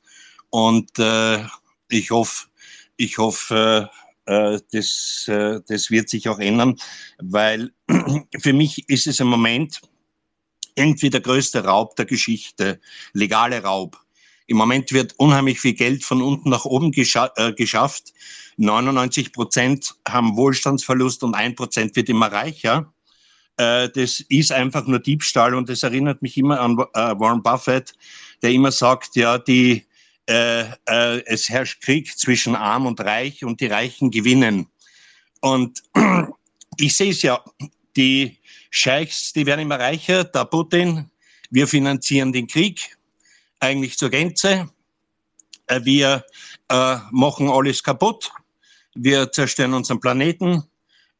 und 0.50 0.98
äh, 0.98 1.44
ich 1.90 2.10
hoffe, 2.10 2.46
ich 2.96 3.18
hoffe, 3.18 3.90
äh, 4.26 4.58
das, 4.72 5.26
äh, 5.28 5.60
das 5.66 5.90
wird 5.90 6.08
sich 6.08 6.28
auch 6.28 6.38
ändern, 6.38 6.76
weil 7.18 7.72
für 8.40 8.52
mich 8.52 8.88
ist 8.88 9.06
es 9.06 9.20
im 9.20 9.28
Moment 9.28 9.80
irgendwie 10.74 11.10
der 11.10 11.20
größte 11.20 11.64
Raub 11.64 11.96
der 11.96 12.04
Geschichte, 12.04 12.80
legale 13.12 13.62
Raub. 13.62 13.98
Im 14.46 14.58
Moment 14.58 14.92
wird 14.92 15.14
unheimlich 15.16 15.60
viel 15.60 15.74
Geld 15.74 16.04
von 16.04 16.22
unten 16.22 16.50
nach 16.50 16.64
oben 16.64 16.92
gescha 16.92 17.32
äh, 17.36 17.52
geschafft. 17.52 18.12
99 18.58 19.32
Prozent 19.32 19.94
haben 20.06 20.36
Wohlstandsverlust 20.36 21.24
und 21.24 21.34
ein 21.34 21.54
Prozent 21.54 21.96
wird 21.96 22.08
immer 22.08 22.30
reicher. 22.30 22.92
Äh, 23.56 23.88
das 23.88 24.20
ist 24.28 24.52
einfach 24.52 24.86
nur 24.86 24.98
Diebstahl 24.98 25.54
und 25.54 25.68
das 25.68 25.82
erinnert 25.82 26.22
mich 26.22 26.36
immer 26.36 26.60
an 26.60 26.78
äh, 26.94 27.18
Warren 27.18 27.42
Buffett, 27.42 27.94
der 28.42 28.50
immer 28.50 28.70
sagt, 28.70 29.16
ja, 29.16 29.38
die, 29.38 29.85
äh, 30.28 30.62
äh, 30.86 31.22
es 31.26 31.48
herrscht 31.48 31.80
Krieg 31.82 32.18
zwischen 32.18 32.56
Arm 32.56 32.86
und 32.86 33.00
Reich 33.00 33.44
und 33.44 33.60
die 33.60 33.66
Reichen 33.66 34.10
gewinnen. 34.10 34.68
Und 35.40 35.82
ich 36.78 36.96
sehe 36.96 37.10
es 37.10 37.22
ja, 37.22 37.42
die 37.96 38.38
Scheichs, 38.70 39.32
die 39.32 39.46
werden 39.46 39.60
immer 39.60 39.78
reicher, 39.78 40.24
der 40.24 40.44
Putin, 40.44 41.10
wir 41.50 41.66
finanzieren 41.66 42.32
den 42.32 42.46
Krieg 42.46 42.96
eigentlich 43.60 43.96
zur 43.96 44.10
Gänze. 44.10 44.68
Äh, 45.66 45.80
wir 45.84 46.24
äh, 46.68 46.96
machen 47.10 47.48
alles 47.48 47.82
kaputt. 47.82 48.30
Wir 48.94 49.30
zerstören 49.30 49.74
unseren 49.74 50.00
Planeten. 50.00 50.64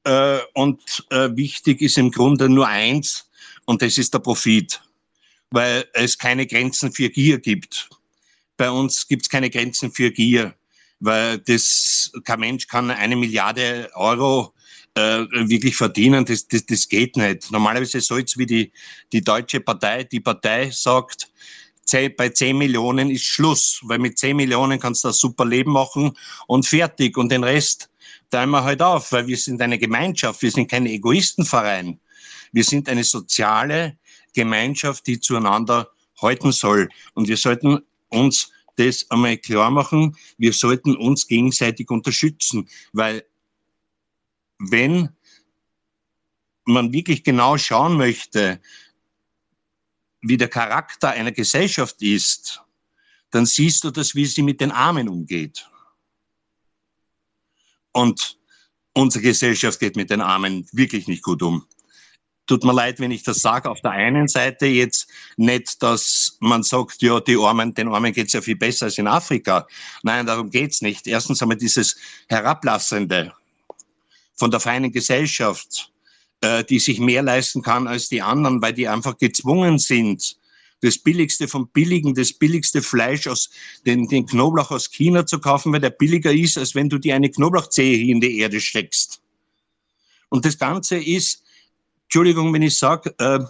Äh, 0.04 0.38
und 0.54 1.07
äh, 1.11 1.30
wichtig 1.34 1.80
ist 1.82 1.98
im 1.98 2.11
Grunde 2.11 2.48
nur 2.48 2.66
eins, 2.66 3.30
und 3.64 3.82
das 3.82 3.98
ist 3.98 4.14
der 4.14 4.20
Profit, 4.20 4.80
weil 5.50 5.84
es 5.92 6.16
keine 6.16 6.46
Grenzen 6.46 6.92
für 6.92 7.11
Gier 7.11 7.38
gibt. 7.38 7.90
Bei 8.57 8.70
uns 8.70 9.07
gibt 9.07 9.22
es 9.22 9.28
keine 9.28 9.50
Grenzen 9.50 9.92
für 9.92 10.11
Gier, 10.11 10.54
weil 11.00 11.38
das, 11.38 12.11
kein 12.24 12.40
Mensch 12.40 12.66
kann 12.66 12.90
eine 12.90 13.16
Milliarde 13.16 13.90
Euro 13.94 14.54
äh, 14.94 15.26
wirklich 15.48 15.76
verdienen, 15.76 16.24
das, 16.24 16.48
das, 16.48 16.64
das 16.64 16.88
geht 16.88 17.16
nicht. 17.16 17.50
Normalerweise 17.50 18.00
soll 18.00 18.22
es 18.22 18.38
wie 18.38 18.46
die, 18.46 18.72
die 19.12 19.20
deutsche 19.20 19.61
Partei, 19.61 20.04
die 20.04 20.20
Partei 20.20 20.70
sagt, 20.70 21.30
bei 22.16 22.30
10 22.30 22.59
Millionen 22.59 23.11
ist 23.11 23.24
Schluss, 23.24 23.80
weil 23.82 23.98
mit 23.98 24.18
10 24.18 24.36
Millionen 24.36 24.80
kannst 24.80 25.04
du 25.04 25.09
ein 25.09 25.14
super 25.14 25.44
Leben 25.44 25.70
machen 25.70 26.16
und 26.48 26.66
fertig. 26.66 27.16
Und 27.16 27.30
den 27.30 27.44
Rest 27.44 27.90
teilen 28.30 28.50
wir 28.50 28.64
halt 28.64 28.82
auf, 28.82 29.12
weil 29.12 29.26
wir 29.26 29.36
sind 29.36 29.61
eine 29.62 29.78
Gemeinschaft, 29.78 30.42
wir 30.42 30.50
sind 30.50 30.68
kein 30.68 30.86
Egoistenverein. 30.86 32.00
Wir 32.52 32.64
sind 32.64 32.88
eine 32.88 33.04
soziale 33.04 33.98
Gemeinschaft, 34.34 35.07
die 35.07 35.20
zueinander 35.20 35.88
halten 36.20 36.50
soll. 36.50 36.88
Und 37.14 37.28
wir 37.28 37.36
sollten 37.36 37.80
uns 38.09 38.50
das 38.76 39.11
einmal 39.11 39.38
klar 39.38 39.70
machen, 39.70 40.16
wir 40.38 40.52
sollten 40.52 40.96
uns 40.96 41.26
gegenseitig 41.26 41.90
unterstützen, 41.90 42.68
weil 42.92 43.24
wenn 44.59 45.09
man 46.64 46.92
wirklich 46.92 47.24
genau 47.24 47.57
schauen 47.57 47.96
möchte, 47.96 48.61
wie 50.20 50.36
der 50.36 50.48
Charakter 50.48 51.11
einer 51.11 51.32
Gesellschaft 51.32 52.02
ist, 52.02 52.62
dann 53.30 53.46
siehst 53.46 53.84
du 53.84 53.90
das, 53.90 54.14
wie 54.14 54.26
sie 54.26 54.42
mit 54.42 54.61
den 54.61 54.72
Armen 54.72 55.09
umgeht. 55.09 55.68
Und 57.92 58.38
unsere 58.92 59.22
Gesellschaft 59.22 59.78
geht 59.80 59.96
mit 59.96 60.11
den 60.11 60.20
Armen 60.20 60.66
wirklich 60.72 61.07
nicht 61.07 61.22
gut 61.22 61.42
um. 61.42 61.66
Tut 62.47 62.62
mir 62.62 62.72
leid, 62.72 63.01
wenn 63.01 63.11
ich 63.11 63.24
das 63.24 63.40
sage. 63.40 63.68
Auf 63.68 63.80
der 63.80 63.90
einen 63.90 64.28
Seite 64.28 64.66
jetzt 64.66 65.09
nicht, 65.36 65.82
dass 65.82 66.36
man 66.40 66.62
sagt, 66.62 67.03
ja, 67.03 67.18
die 67.18 67.36
Armen, 67.36 67.74
den 67.74 67.88
Armen 67.88 68.12
geht's 68.12 68.34
ja 68.34 68.40
viel 68.40 68.57
besser 68.57 68.86
als 68.86 68.99
in 68.99 69.09
Afrika. 69.09 69.66
Nein, 70.03 70.26
darum 70.26 70.51
geht's 70.51 70.80
nicht. 70.80 71.09
Erstens 71.09 71.40
wir 71.40 71.57
dieses 71.57 71.97
Herablassende 72.28 73.32
von 74.34 74.51
der 74.51 74.61
feinen 74.61 74.92
Gesellschaft, 74.92 75.90
äh, 76.40 76.62
die 76.64 76.78
sich 76.78 77.01
mehr 77.01 77.22
leisten 77.22 77.62
kann 77.62 77.88
als 77.88 78.09
die 78.09 78.22
anderen, 78.22 78.62
weil 78.62 78.74
die 78.74 78.86
einfach 78.86 79.18
gezwungen 79.18 79.78
sind, 79.78 80.36
das 80.82 80.99
Billigste 80.99 81.49
vom 81.49 81.68
Billigen, 81.68 82.14
das 82.14 82.32
billigste 82.32 82.82
Fleisch 82.82 83.26
aus, 83.26 83.51
den, 83.86 84.07
den 84.09 84.26
Knoblauch 84.26 84.70
aus 84.70 84.90
China 84.90 85.26
zu 85.26 85.40
kaufen, 85.40 85.72
weil 85.72 85.80
der 85.80 85.90
billiger 85.90 86.32
ist, 86.32 86.59
als 86.59 86.74
wenn 86.74 86.88
du 86.88 86.99
dir 86.99 87.16
eine 87.16 87.30
Knoblauchzehe 87.30 88.07
in 88.11 88.20
die 88.20 88.38
Erde 88.38 88.61
steckst. 88.61 89.20
Und 90.28 90.44
das 90.44 90.59
Ganze 90.59 90.97
ist, 90.97 91.42
Entschuldigung, 92.07 92.52
wenn 92.54 92.62
ich 92.62 92.78
sage, 92.78 93.14
äh, 93.18 93.40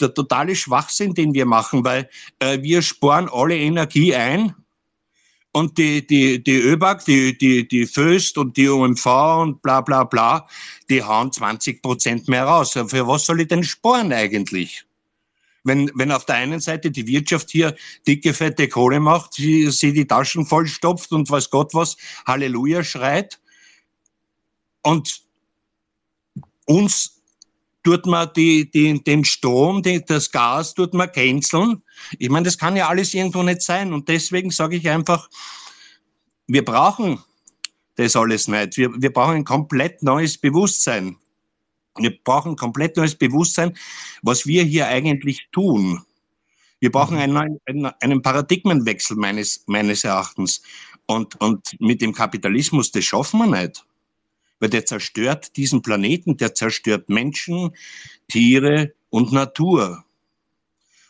der 0.00 0.14
totale 0.14 0.56
Schwachsinn, 0.56 1.14
den 1.14 1.34
wir 1.34 1.46
machen, 1.46 1.84
weil 1.84 2.08
äh, 2.38 2.60
wir 2.62 2.82
sparen 2.82 3.28
alle 3.30 3.56
Energie 3.56 4.14
ein 4.14 4.54
und 5.52 5.78
die, 5.78 6.06
die, 6.06 6.42
die 6.42 6.58
ÖBAG, 6.58 7.04
die, 7.04 7.36
die, 7.36 7.66
die 7.66 7.86
Föst 7.86 8.38
und 8.38 8.56
die 8.56 8.68
OMV 8.68 9.06
und 9.06 9.62
bla 9.62 9.80
bla 9.80 10.04
bla, 10.04 10.46
die 10.88 11.02
hauen 11.02 11.32
20 11.32 11.82
Prozent 11.82 12.28
mehr 12.28 12.44
raus. 12.44 12.72
Für 12.72 13.06
was 13.06 13.26
soll 13.26 13.40
ich 13.40 13.48
denn 13.48 13.64
sparen 13.64 14.12
eigentlich? 14.12 14.84
Wenn, 15.62 15.90
wenn 15.94 16.12
auf 16.12 16.24
der 16.24 16.36
einen 16.36 16.60
Seite 16.60 16.90
die 16.90 17.06
Wirtschaft 17.06 17.50
hier 17.50 17.76
dicke, 18.06 18.32
fette 18.32 18.68
Kohle 18.68 18.98
macht, 18.98 19.34
sie, 19.34 19.70
sie 19.70 19.92
die 19.92 20.06
Taschen 20.06 20.46
vollstopft 20.46 21.12
und 21.12 21.28
weiß 21.30 21.50
Gott 21.50 21.74
was, 21.74 21.96
Halleluja 22.26 22.82
schreit 22.82 23.40
und 24.82 25.22
uns 26.64 27.19
tut 27.82 28.06
man 28.06 28.30
die, 28.36 28.70
die, 28.70 29.02
den 29.02 29.24
Strom, 29.24 29.82
die, 29.82 30.04
das 30.04 30.30
Gas 30.30 30.74
tut 30.74 30.94
man 30.94 31.10
canceln. 31.10 31.82
Ich 32.18 32.28
meine, 32.28 32.44
das 32.44 32.58
kann 32.58 32.76
ja 32.76 32.88
alles 32.88 33.14
irgendwo 33.14 33.42
nicht 33.42 33.62
sein. 33.62 33.92
Und 33.92 34.08
deswegen 34.08 34.50
sage 34.50 34.76
ich 34.76 34.88
einfach, 34.88 35.28
wir 36.46 36.64
brauchen 36.64 37.20
das 37.96 38.16
alles 38.16 38.48
nicht. 38.48 38.76
Wir, 38.76 38.90
wir 39.00 39.12
brauchen 39.12 39.36
ein 39.36 39.44
komplett 39.44 40.02
neues 40.02 40.36
Bewusstsein. 40.36 41.16
Wir 41.96 42.16
brauchen 42.22 42.52
ein 42.52 42.56
komplett 42.56 42.96
neues 42.96 43.14
Bewusstsein, 43.14 43.76
was 44.22 44.46
wir 44.46 44.62
hier 44.64 44.86
eigentlich 44.86 45.48
tun. 45.52 46.02
Wir 46.80 46.90
brauchen 46.90 47.16
mhm. 47.16 47.36
einen, 47.36 47.60
einen, 47.66 47.86
einen 48.00 48.22
Paradigmenwechsel 48.22 49.16
meines, 49.16 49.64
meines 49.66 50.04
Erachtens. 50.04 50.62
Und, 51.06 51.40
und 51.40 51.76
mit 51.80 52.00
dem 52.00 52.12
Kapitalismus, 52.12 52.92
das 52.92 53.04
schaffen 53.04 53.40
wir 53.40 53.62
nicht 53.62 53.84
weil 54.60 54.70
der 54.70 54.86
zerstört 54.86 55.56
diesen 55.56 55.82
Planeten, 55.82 56.36
der 56.36 56.54
zerstört 56.54 57.08
Menschen, 57.08 57.74
Tiere 58.28 58.92
und 59.08 59.32
Natur. 59.32 60.04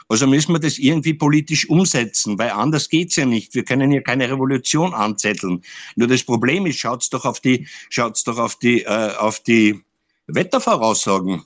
Also 0.09 0.27
müssen 0.27 0.53
wir 0.53 0.59
das 0.59 0.79
irgendwie 0.79 1.15
politisch 1.15 1.69
umsetzen, 1.69 2.37
weil 2.37 2.51
anders 2.51 2.89
geht's 2.89 3.15
ja 3.15 3.27
nicht. 3.27 3.55
Wir 3.55 3.65
können 3.65 3.93
hier 3.93 4.03
keine 4.03 4.29
Revolution 4.29 4.93
anzetteln. 4.93 5.63
Nur 5.95 6.09
das 6.09 6.25
Problem 6.25 6.67
ist, 6.67 6.81
schaut's 6.81 7.11
doch 7.11 7.25
auf 7.25 7.39
die, 7.39 7.69
schaut's 7.91 8.25
doch 8.25 8.39
auf 8.39 8.57
die, 8.57 8.83
äh, 8.83 9.15
auf 9.17 9.39
die 9.41 9.81
Wettervoraussagen. 10.27 11.45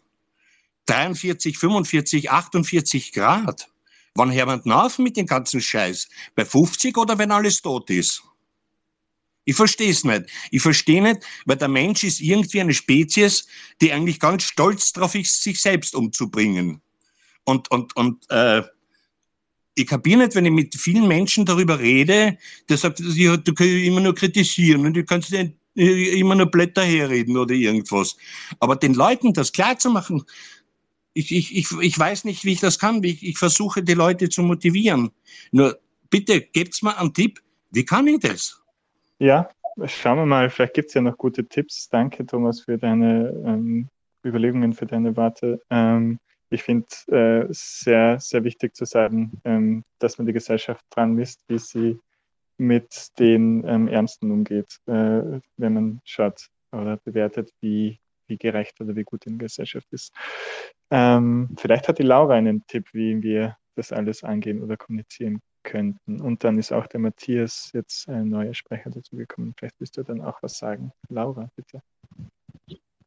43, 0.87 1.59
45, 1.59 2.31
48 2.31 3.13
Grad. 3.13 3.69
Wann 4.15 4.33
hören 4.33 4.63
wir 4.65 4.85
auf 4.85 4.99
mit 4.99 5.19
dem 5.19 5.27
ganzen 5.27 5.61
Scheiß? 5.61 6.09
Bei 6.35 6.47
50 6.47 6.97
oder 6.97 7.19
wenn 7.19 7.33
alles 7.33 7.61
tot 7.61 7.91
ist? 7.91 8.23
Ich 9.45 9.57
verstehe 9.57 9.91
es 9.91 10.05
nicht. 10.05 10.25
Ich 10.51 10.63
verstehe 10.63 11.03
nicht, 11.03 11.21
weil 11.45 11.57
der 11.57 11.69
Mensch 11.69 12.03
ist 12.05 12.21
irgendwie 12.21 12.61
eine 12.61 12.73
Spezies, 12.73 13.47
die 13.81 13.93
eigentlich 13.93 14.19
ganz 14.19 14.45
stolz 14.45 14.93
darauf 14.93 15.15
ist, 15.15 15.43
sich 15.43 15.61
selbst 15.61 15.95
umzubringen. 15.95 16.81
Und, 17.45 17.71
und, 17.71 17.95
und 17.97 18.31
äh, 18.31 18.63
ich 19.75 19.87
kapiere 19.87 20.21
nicht, 20.21 20.35
wenn 20.35 20.47
ich 20.47 20.53
mit 20.53 20.75
vielen 20.75 21.07
Menschen 21.09 21.45
darüber 21.45 21.79
rede, 21.79 22.39
der 22.69 22.77
sagt, 22.79 23.01
du 23.01 23.55
kannst 23.55 23.61
immer 23.61 24.01
nur 24.01 24.15
kritisieren 24.15 24.87
und 24.87 24.95
du 24.95 25.05
kannst 25.05 25.35
immer 25.75 26.35
nur 26.35 26.47
Blätter 26.47 26.85
herreden 26.85 27.37
oder 27.37 27.55
irgendwas. 27.55 28.17
Aber 28.61 28.77
den 28.77 28.95
Leuten 28.95 29.33
das 29.33 29.53
klar 29.53 29.79
zu 29.79 29.91
machen, 29.91 30.23
ich, 31.13 31.33
ich, 31.33 31.57
ich, 31.57 31.71
ich 31.81 31.99
weiß 31.99 32.25
nicht, 32.25 32.45
wie 32.45 32.53
ich 32.53 32.61
das 32.61 32.79
kann. 32.79 33.03
Ich, 33.05 33.23
ich 33.23 33.39
versuche, 33.39 33.83
die 33.83 33.95
Leute 33.95 34.29
zu 34.29 34.43
motivieren. 34.43 35.11
Nur 35.53 35.79
bitte, 36.11 36.41
gebt's 36.41 36.83
mir 36.83 36.97
einen 36.99 37.15
Tipp, 37.15 37.41
wie 37.71 37.85
kann 37.85 38.07
ich 38.07 38.21
das? 38.21 38.61
Ja, 39.19 39.49
schauen 39.85 40.19
wir 40.19 40.27
mal, 40.27 40.51
vielleicht 40.51 40.75
gibt 40.75 40.89
es 40.89 40.95
ja 40.95 41.01
noch 41.01 41.17
gute 41.17 41.47
Tipps. 41.47 41.89
Danke, 41.89 42.27
Thomas, 42.27 42.61
für 42.63 42.79
deine 42.79 43.31
ähm, 43.45 43.89
Überlegungen, 44.25 44.73
für 44.73 44.87
deine 44.87 45.17
Worte. 45.17 45.61
Ähm, 45.71 46.19
ich 46.51 46.63
finde 46.63 46.87
äh, 47.09 47.47
sehr, 47.51 48.19
sehr 48.21 48.45
wichtig 48.45 48.75
zu 48.75 48.85
sagen, 48.85 49.41
ähm, 49.45 49.85
dass 49.99 50.19
man 50.19 50.27
die 50.27 50.33
Gesellschaft 50.33 50.85
dran 50.91 51.15
misst, 51.15 51.43
wie 51.49 51.59
sie 51.59 51.99
mit 52.59 53.09
den 53.19 53.65
ähm, 53.67 53.89
Ärmsten 53.89 54.31
umgeht, 54.31 54.79
äh, 54.87 55.41
wenn 55.57 55.75
man 55.75 56.01
schaut 56.05 56.49
oder 56.73 56.97
bewertet, 56.99 57.51
wie 57.61 57.99
wie 58.27 58.39
gerecht 58.39 58.81
oder 58.81 58.97
wie 58.97 59.05
gut 59.05 59.27
der 59.27 59.33
Gesellschaft 59.35 59.87
ist. 59.93 60.13
Ähm, 60.91 61.55
vielleicht 61.59 61.89
hat 61.89 61.99
die 61.99 62.05
Laura 62.05 62.35
einen 62.35 62.67
Tipp, 62.67 62.89
wie 62.93 63.23
wir 63.23 63.57
das 63.75 63.93
alles 63.93 64.25
angehen 64.25 64.63
oder 64.63 64.77
kommunizieren 64.77 65.41
könnten. 65.65 66.21
Und 66.21 66.45
dann 66.45 66.59
ist 66.59 66.73
auch 66.73 66.87
der 66.87 67.01
Matthias 67.01 67.71
jetzt 67.75 68.09
ein 68.09 68.29
neuer 68.29 68.55
Sprecher 68.55 68.91
dazu 68.91 69.17
gekommen. 69.17 69.55
Vielleicht 69.59 69.81
willst 69.81 69.97
du 69.97 70.05
dann 70.05 70.21
auch 70.21 70.43
was 70.43 70.59
sagen. 70.59 70.93
Laura, 71.09 71.51
bitte. 71.57 71.81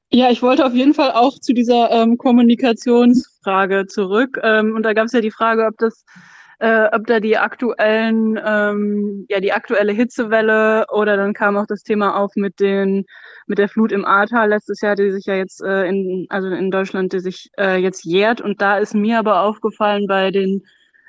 Ja, 0.10 0.30
ich 0.30 0.42
wollte 0.42 0.66
auf 0.66 0.74
jeden 0.74 0.94
Fall 0.94 1.12
auch 1.12 1.40
zu 1.40 1.54
dieser 1.54 1.92
ähm, 1.92 2.18
Kommunikationsfrage 2.18 3.88
zurück. 3.88 4.40
Ähm, 4.42 4.76
und 4.76 4.84
da 4.84 4.94
gab 4.94 5.06
es 5.06 5.14
ja 5.14 5.22
die 5.22 5.32
Frage, 5.32 5.66
ob 5.66 5.78
das 5.78 6.04
äh, 6.60 6.90
ob 6.92 7.06
da 7.06 7.20
die 7.20 7.38
aktuellen, 7.38 8.40
ähm, 8.44 9.26
ja, 9.30 9.40
die 9.40 9.54
aktuelle 9.54 9.94
Hitzewelle 9.94 10.86
oder 10.92 11.16
dann 11.16 11.34
kam 11.34 11.56
auch 11.56 11.68
das 11.68 11.84
Thema 11.84 12.18
auf 12.18 12.36
mit 12.36 12.60
den, 12.60 13.06
mit 13.46 13.60
der 13.60 13.70
Flut 13.70 13.92
im 13.92 14.06
Ahrtal 14.06 14.50
letztes 14.50 14.82
Jahr, 14.82 14.96
die 14.96 15.12
sich 15.12 15.26
ja 15.26 15.36
jetzt 15.36 15.62
äh, 15.62 15.86
in, 15.88 16.26
also 16.30 16.48
in 16.50 16.72
Deutschland, 16.72 17.14
die 17.14 17.20
sich 17.20 17.52
äh, 17.60 17.78
jetzt 17.78 18.06
jährt. 18.06 18.42
Und 18.42 18.62
da 18.62 18.78
ist 18.80 18.96
mir 18.96 19.20
aber 19.20 19.42
aufgefallen 19.42 20.08
bei 20.08 20.32
den 20.32 20.64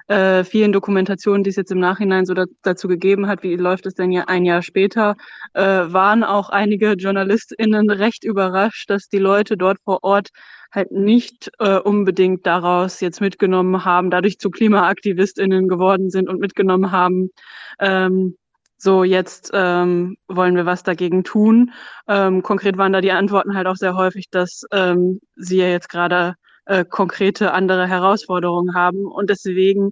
äh, 0.08 0.44
vielen 0.44 0.72
Dokumentationen, 0.72 1.44
die 1.44 1.50
es 1.50 1.56
jetzt 1.56 1.70
im 1.70 1.78
Nachhinein 1.78 2.26
so 2.26 2.34
da, 2.34 2.44
dazu 2.62 2.88
gegeben 2.88 3.26
hat, 3.26 3.42
wie 3.42 3.56
läuft 3.56 3.86
es 3.86 3.94
denn 3.94 4.10
ja 4.10 4.24
ein 4.26 4.44
Jahr 4.44 4.62
später, 4.62 5.16
äh, 5.54 5.62
waren 5.62 6.24
auch 6.24 6.50
einige 6.50 6.92
JournalistInnen 6.94 7.90
recht 7.90 8.24
überrascht, 8.24 8.90
dass 8.90 9.08
die 9.08 9.18
Leute 9.18 9.56
dort 9.56 9.78
vor 9.84 10.00
Ort 10.02 10.30
halt 10.72 10.90
nicht 10.92 11.50
äh, 11.58 11.78
unbedingt 11.78 12.46
daraus 12.46 13.00
jetzt 13.00 13.20
mitgenommen 13.20 13.84
haben, 13.84 14.10
dadurch 14.10 14.38
zu 14.38 14.50
KlimaaktivistInnen 14.50 15.68
geworden 15.68 16.10
sind 16.10 16.28
und 16.28 16.40
mitgenommen 16.40 16.90
haben, 16.90 17.30
ähm, 17.78 18.36
so 18.78 19.02
jetzt 19.02 19.50
ähm, 19.54 20.16
wollen 20.28 20.54
wir 20.54 20.64
was 20.64 20.84
dagegen 20.84 21.24
tun. 21.24 21.72
Ähm, 22.06 22.42
konkret 22.42 22.78
waren 22.78 22.92
da 22.92 23.00
die 23.00 23.10
Antworten 23.12 23.54
halt 23.54 23.66
auch 23.66 23.74
sehr 23.76 23.96
häufig, 23.96 24.30
dass 24.30 24.62
ähm, 24.72 25.20
sie 25.34 25.58
ja 25.58 25.66
jetzt 25.68 25.88
gerade 25.88 26.34
äh, 26.68 26.84
konkrete 26.84 27.52
andere 27.52 27.88
Herausforderungen 27.88 28.74
haben. 28.74 29.06
Und 29.06 29.30
deswegen 29.30 29.90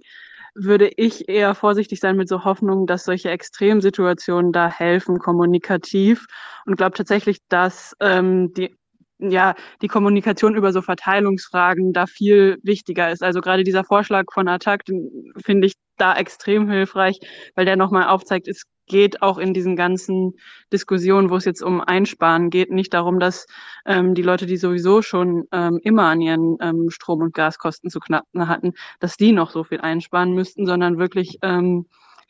würde 0.55 0.89
ich 0.95 1.29
eher 1.29 1.53
vorsichtig 1.55 1.99
sein 1.99 2.17
mit 2.17 2.29
so 2.29 2.43
Hoffnungen, 2.43 2.87
dass 2.87 3.03
solche 3.03 3.29
Extremsituationen 3.29 4.51
da 4.51 4.69
helfen, 4.69 5.19
kommunikativ. 5.19 6.25
Und 6.65 6.77
glaube 6.77 6.97
tatsächlich, 6.97 7.39
dass 7.49 7.95
ähm, 7.99 8.53
die 8.53 8.75
ja, 9.19 9.55
die 9.81 9.87
Kommunikation 9.87 10.55
über 10.55 10.71
so 10.71 10.81
Verteilungsfragen 10.81 11.93
da 11.93 12.05
viel 12.05 12.57
wichtiger 12.63 13.11
ist. 13.11 13.23
Also 13.23 13.41
gerade 13.41 13.63
dieser 13.63 13.83
Vorschlag 13.83 14.25
von 14.31 14.47
Attac, 14.47 14.85
den 14.85 15.33
finde 15.43 15.67
ich 15.67 15.73
da 15.97 16.15
extrem 16.15 16.69
hilfreich, 16.69 17.19
weil 17.55 17.65
der 17.65 17.75
nochmal 17.75 18.07
aufzeigt, 18.07 18.47
es 18.47 18.63
geht 18.87 19.21
auch 19.21 19.37
in 19.37 19.53
diesen 19.53 19.75
ganzen 19.75 20.33
Diskussionen, 20.71 21.29
wo 21.29 21.35
es 21.35 21.45
jetzt 21.45 21.61
um 21.61 21.81
Einsparen 21.81 22.49
geht, 22.49 22.71
nicht 22.71 22.93
darum, 22.93 23.19
dass 23.19 23.45
ähm, 23.85 24.13
die 24.13 24.21
Leute, 24.21 24.45
die 24.45 24.57
sowieso 24.57 25.01
schon 25.01 25.45
ähm, 25.51 25.79
immer 25.83 26.05
an 26.05 26.21
ihren 26.21 26.57
ähm, 26.61 26.89
Strom- 26.89 27.21
und 27.21 27.33
Gaskosten 27.33 27.89
zu 27.89 27.99
knappen 27.99 28.47
hatten, 28.47 28.73
dass 28.99 29.17
die 29.17 29.33
noch 29.33 29.51
so 29.51 29.63
viel 29.63 29.81
einsparen 29.81 30.33
müssten, 30.33 30.65
sondern 30.65 30.97
wirklich 30.97 31.37
ähm, 31.41 31.85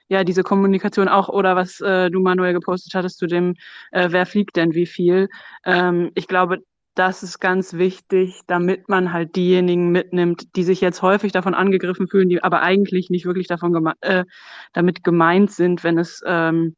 ja 0.09 0.23
diese 0.23 0.43
Kommunikation 0.43 1.07
auch 1.07 1.29
oder 1.29 1.55
was 1.55 1.79
äh, 1.81 2.09
du 2.09 2.21
Manuel 2.21 2.53
gepostet 2.53 2.93
hattest 2.95 3.19
zu 3.19 3.27
dem, 3.27 3.53
äh, 3.91 4.07
wer 4.11 4.25
fliegt 4.25 4.55
denn 4.55 4.73
wie 4.73 4.87
viel. 4.87 5.29
Ähm, 5.65 6.11
ich 6.15 6.27
glaube, 6.27 6.59
das 6.97 7.21
ist 7.21 7.39
ganz 7.39 7.73
wichtig, 7.73 8.41
damit 8.47 8.89
man 8.89 9.13
halt 9.13 9.35
diejenigen 9.35 9.91
mitnimmt, 9.91 10.55
die 10.55 10.63
sich 10.63 10.81
jetzt 10.81 11.01
häufig 11.01 11.31
davon 11.31 11.53
angegriffen 11.53 12.07
fühlen, 12.07 12.29
die 12.29 12.43
aber 12.43 12.61
eigentlich 12.61 13.09
nicht 13.09 13.25
wirklich 13.25 13.47
davon 13.47 13.73
geme 13.73 13.93
äh, 14.01 14.25
damit 14.73 15.03
gemeint 15.03 15.51
sind, 15.51 15.83
wenn 15.83 15.97
es 15.99 16.21
ähm, 16.25 16.75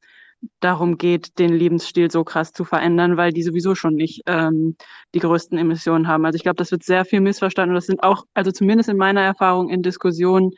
darum 0.59 0.97
geht, 0.97 1.39
den 1.39 1.53
Lebensstil 1.53 2.11
so 2.11 2.23
krass 2.23 2.51
zu 2.51 2.65
verändern, 2.65 3.17
weil 3.17 3.31
die 3.31 3.43
sowieso 3.43 3.75
schon 3.75 3.95
nicht 3.95 4.21
ähm, 4.25 4.75
die 5.13 5.19
größten 5.19 5.57
Emissionen 5.57 6.07
haben. 6.07 6.25
Also 6.25 6.35
ich 6.35 6.43
glaube, 6.43 6.57
das 6.57 6.71
wird 6.71 6.83
sehr 6.83 7.05
viel 7.05 7.21
missverstanden. 7.21 7.71
Und 7.71 7.75
das 7.75 7.87
sind 7.87 8.03
auch, 8.03 8.25
also 8.33 8.51
zumindest 8.51 8.89
in 8.89 8.97
meiner 8.97 9.21
Erfahrung 9.21 9.69
in 9.69 9.81
Diskussionen, 9.81 10.51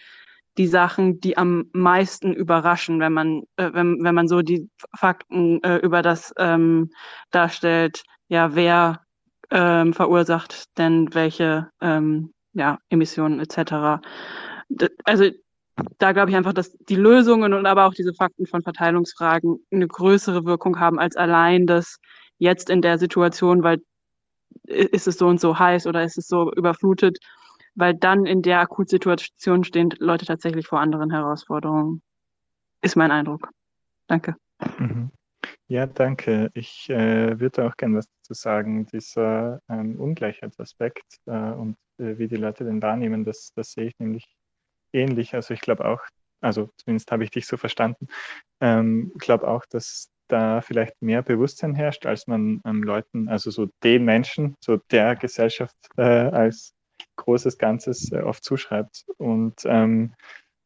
die 0.58 0.68
Sachen, 0.68 1.20
die 1.20 1.38
am 1.38 1.66
meisten 1.72 2.34
überraschen, 2.34 3.00
wenn 3.00 3.14
man, 3.14 3.44
äh, 3.58 3.70
wenn, 3.74 4.04
wenn 4.04 4.16
man 4.16 4.28
so 4.28 4.42
die 4.42 4.70
Fakten 4.96 5.64
äh, 5.64 5.78
über 5.78 6.02
das 6.02 6.34
ähm, 6.38 6.90
darstellt, 7.32 8.04
ja, 8.28 8.56
wer 8.56 9.02
ähm, 9.52 9.94
verursacht 9.94 10.78
denn 10.78 11.14
welche 11.14 11.70
ähm, 11.82 12.34
ja, 12.54 12.80
Emissionen 12.90 13.40
etc. 13.40 14.02
Also 15.04 15.30
da 15.98 16.12
glaube 16.12 16.32
ich 16.32 16.36
einfach, 16.36 16.54
dass 16.54 16.78
die 16.90 16.96
Lösungen 16.96 17.54
und 17.54 17.66
aber 17.66 17.86
auch 17.86 17.94
diese 17.94 18.14
Fakten 18.14 18.46
von 18.46 18.62
Verteilungsfragen 18.62 19.60
eine 19.72 19.88
größere 19.88 20.46
Wirkung 20.46 20.80
haben 20.80 21.00
als 21.00 21.16
allein 21.16 21.66
das 21.66 21.98
jetzt 22.38 22.70
in 22.70 22.82
der 22.82 22.98
Situation, 22.98 23.64
weil 23.64 23.82
ist 24.66 25.08
es 25.08 25.18
so 25.18 25.28
und 25.28 25.40
so 25.40 25.58
heiß 25.58 25.88
oder 25.88 26.04
ist 26.04 26.18
es 26.18 26.28
so 26.28 26.52
überflutet, 26.54 27.20
weil 27.76 27.94
dann 27.94 28.26
in 28.26 28.42
der 28.42 28.60
Akutsituation 28.60 29.64
stehen 29.64 29.94
Leute 30.00 30.26
tatsächlich 30.26 30.68
vor 30.68 30.80
anderen 30.80 31.12
Herausforderungen. 31.12 32.02
Ist 32.82 32.96
mein 32.96 33.12
Eindruck. 33.12 33.50
Danke. 34.08 34.36
Mhm. 34.78 35.12
Ja, 35.72 35.86
danke. 35.86 36.52
Ich 36.54 36.90
äh, 36.90 37.40
würde 37.40 37.66
auch 37.66 37.78
gerne 37.78 38.00
was 38.00 38.06
dazu 38.10 38.34
sagen. 38.34 38.88
Dieser 38.88 39.62
ähm, 39.70 39.98
Ungleichheitsaspekt 40.02 41.06
äh, 41.28 41.32
und 41.32 41.78
äh, 41.98 42.18
wie 42.18 42.28
die 42.28 42.36
Leute 42.36 42.66
den 42.66 42.82
wahrnehmen, 42.82 43.24
das, 43.24 43.54
das 43.56 43.72
sehe 43.72 43.86
ich 43.86 43.98
nämlich 43.98 44.26
ähnlich. 44.92 45.34
Also 45.34 45.54
ich 45.54 45.62
glaube 45.62 45.86
auch, 45.86 46.02
also 46.42 46.70
zumindest 46.76 47.10
habe 47.14 47.24
ich 47.24 47.30
dich 47.32 47.48
so 47.48 47.56
verstanden, 47.56 48.08
ähm, 48.60 49.14
glaube 49.18 49.48
auch, 49.48 49.66
dass 49.66 50.10
da 50.28 50.60
vielleicht 50.60 51.02
mehr 51.02 51.22
Bewusstsein 51.22 51.74
herrscht, 51.74 52.06
als 52.06 52.28
man 52.28 52.60
ähm, 52.66 52.84
Leuten, 52.84 53.30
also 53.30 53.50
so 53.50 53.70
den 53.82 54.04
Menschen, 54.04 54.56
so 54.62 54.76
der 54.92 55.16
Gesellschaft 55.16 55.78
äh, 55.96 56.02
als 56.02 56.74
großes 57.16 57.58
Ganzes 57.58 58.12
äh, 58.12 58.20
oft 58.20 58.44
zuschreibt. 58.44 59.06
Und 59.18 59.62
ähm, 59.64 60.16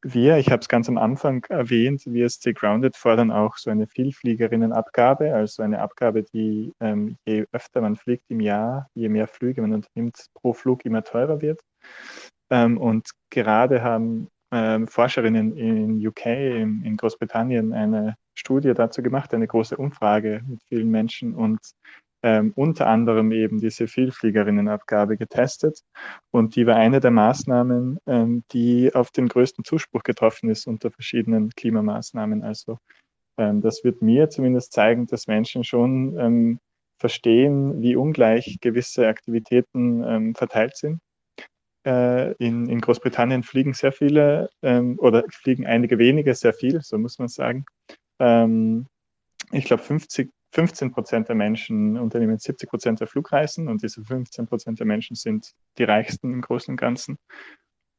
wir, 0.08 0.38
ich 0.38 0.52
habe 0.52 0.60
es 0.60 0.68
ganz 0.68 0.88
am 0.88 1.00
Anfang 1.00 1.44
erwähnt, 1.50 2.04
wir 2.06 2.30
Stay 2.30 2.54
Grounded 2.54 2.96
fordern 2.96 3.32
auch 3.32 3.58
so 3.58 3.72
eine 3.72 3.88
Vielfliegerinnenabgabe, 3.88 5.34
also 5.34 5.64
eine 5.64 5.82
Abgabe, 5.82 6.22
die 6.22 6.74
ähm, 6.80 7.18
je 7.26 7.46
öfter 7.52 7.82
man 7.82 7.96
fliegt 7.96 8.26
im 8.30 8.40
Jahr, 8.40 8.88
je 8.94 9.10
mehr 9.10 9.28
Flüge 9.28 9.64
man 9.64 9.74
unternimmt, 9.74 10.28
pro 10.36 10.54
Flug 10.54 10.86
immer 10.86 11.04
teurer 11.04 11.42
wird. 11.42 11.62
Ähm, 12.52 12.78
und 12.78 13.10
gerade 13.32 13.82
haben 13.82 14.28
ähm, 14.52 14.88
Forscherinnen 14.88 15.58
in 15.58 16.08
UK, 16.08 16.28
in, 16.28 16.84
in, 16.84 16.98
Großbritannien, 16.98 17.74
eine 17.74 18.16
Studie 18.36 18.74
dazu 18.76 19.02
gemacht, 19.02 19.34
eine 19.34 19.48
große 19.48 19.76
Umfrage 19.76 20.42
mit 20.48 20.62
vielen 20.68 20.92
Menschen 20.92 21.34
und 21.34 21.60
ähm, 22.26 22.54
unter 22.56 22.88
anderem 22.88 23.32
eben 23.32 23.60
diese 23.60 23.88
Vielfliegerinnenabgabe 23.88 25.16
getestet. 25.16 25.82
Und 26.32 26.56
die 26.56 26.66
war 26.66 26.76
eine 26.76 27.00
der 27.00 27.12
Maßnahmen, 27.12 28.00
ähm, 28.08 28.44
die 28.52 28.96
auf 28.96 29.12
den 29.12 29.28
größten 29.28 29.64
Zuspruch 29.64 30.02
getroffen 30.02 30.50
ist 30.50 30.66
unter 30.66 30.90
verschiedenen 30.90 31.52
Klimamaßnahmen. 31.52 32.44
Also 32.44 32.80
ähm, 33.38 33.62
das 33.62 33.84
wird 33.84 34.02
mir 34.02 34.32
zumindest 34.32 34.74
zeigen, 34.74 35.06
dass 35.06 35.28
Menschen 35.28 35.64
schon 35.64 36.18
ähm, 36.18 36.60
verstehen, 36.98 37.80
wie 37.84 37.96
ungleich 37.96 38.58
gewisse 38.60 39.08
Aktivitäten 39.08 40.04
ähm, 40.04 40.34
verteilt 40.34 40.78
sind. 40.78 41.02
Äh, 41.86 42.32
in, 42.44 42.68
in, 42.68 42.82
Großbritannien 42.82 43.44
fliegen 43.44 43.76
sehr 43.76 43.92
viele 43.92 44.50
ähm, 44.64 44.98
oder 44.98 45.24
fliegen 45.30 45.68
einige 45.68 46.00
wenige 46.00 46.34
sehr 46.34 46.54
viel, 46.54 46.82
so 46.82 46.98
muss 46.98 47.20
man 47.20 47.28
sagen. 47.28 47.66
ich 49.52 49.66
glaube, 49.66 49.84
50 49.84 50.32
15 50.56 50.92
Prozent 50.92 51.28
der 51.28 51.36
Menschen 51.36 51.98
unternehmen 51.98 52.38
70 52.38 52.70
Prozent 52.70 53.02
der 53.02 53.08
Flugreisen 53.08 53.68
und 53.68 53.84
diese 53.84 54.04
15 54.04 54.48
Prozent 54.48 54.80
der 54.80 54.86
Menschen 54.88 55.16
sind 55.18 55.52
die 55.78 55.84
reichsten 55.84 56.32
im 56.32 56.42
Großen 56.42 56.72
und 56.72 56.78
Ganzen. 56.78 57.18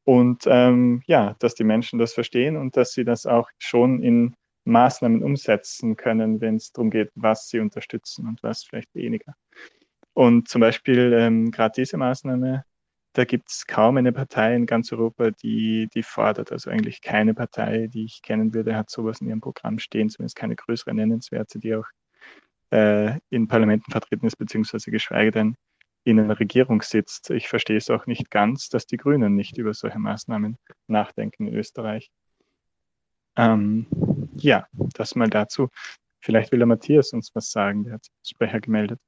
Und 0.05 0.45
ähm, 0.47 1.03
ja, 1.05 1.35
dass 1.37 1.53
die 1.53 1.63
Menschen 1.63 1.99
das 1.99 2.13
verstehen 2.13 2.57
und 2.57 2.75
dass 2.75 2.93
sie 2.93 3.03
das 3.03 3.27
auch 3.27 3.49
schon 3.59 4.01
in 4.01 4.35
Maßnahmen 4.65 5.23
umsetzen 5.23 5.97
können, 5.97 6.41
wenn 6.41 6.55
es 6.55 6.71
darum 6.71 6.89
geht, 6.89 7.11
was 7.13 7.47
sie 7.47 7.59
unterstützen 7.59 8.27
und 8.27 8.41
was 8.41 8.63
vielleicht 8.63 8.93
weniger. 8.95 9.35
Und 10.13 10.47
zum 10.47 10.61
Beispiel 10.61 11.13
ähm, 11.13 11.51
gerade 11.51 11.73
diese 11.77 11.97
Maßnahme, 11.97 12.63
da 13.13 13.25
gibt 13.25 13.51
es 13.51 13.67
kaum 13.67 13.97
eine 13.97 14.11
Partei 14.11 14.55
in 14.55 14.65
ganz 14.65 14.91
Europa, 14.91 15.29
die 15.29 15.89
die 15.93 16.03
fordert. 16.03 16.51
Also 16.51 16.71
eigentlich 16.71 17.01
keine 17.01 17.35
Partei, 17.35 17.85
die 17.85 18.05
ich 18.05 18.23
kennen 18.23 18.55
würde, 18.55 18.75
hat 18.75 18.89
sowas 18.89 19.21
in 19.21 19.27
ihrem 19.27 19.41
Programm 19.41 19.77
stehen, 19.77 20.09
zumindest 20.09 20.35
keine 20.35 20.55
größere 20.55 20.95
nennenswerte, 20.95 21.59
die 21.59 21.75
auch 21.75 21.85
äh, 22.71 23.19
in 23.29 23.47
Parlamenten 23.47 23.91
vertreten 23.91 24.27
ist, 24.27 24.37
beziehungsweise 24.37 24.91
geschweige 24.91 25.31
denn 25.31 25.55
in 26.03 26.19
einer 26.19 26.39
Regierung 26.39 26.81
sitzt. 26.81 27.29
Ich 27.31 27.49
verstehe 27.49 27.77
es 27.77 27.89
auch 27.89 28.05
nicht 28.05 28.31
ganz, 28.31 28.69
dass 28.69 28.85
die 28.85 28.97
Grünen 28.97 29.35
nicht 29.35 29.57
über 29.57 29.73
solche 29.73 29.99
Maßnahmen 29.99 30.57
nachdenken 30.87 31.47
in 31.47 31.55
Österreich. 31.55 32.09
Ähm, 33.35 33.87
ja, 34.35 34.67
das 34.93 35.15
mal 35.15 35.29
dazu. 35.29 35.69
Vielleicht 36.19 36.51
will 36.51 36.59
der 36.59 36.65
Matthias 36.65 37.13
uns 37.13 37.33
was 37.35 37.51
sagen, 37.51 37.83
der 37.83 37.93
hat 37.95 38.05
sich 38.05 38.13
als 38.19 38.29
Sprecher 38.29 38.59
gemeldet. 38.61 38.99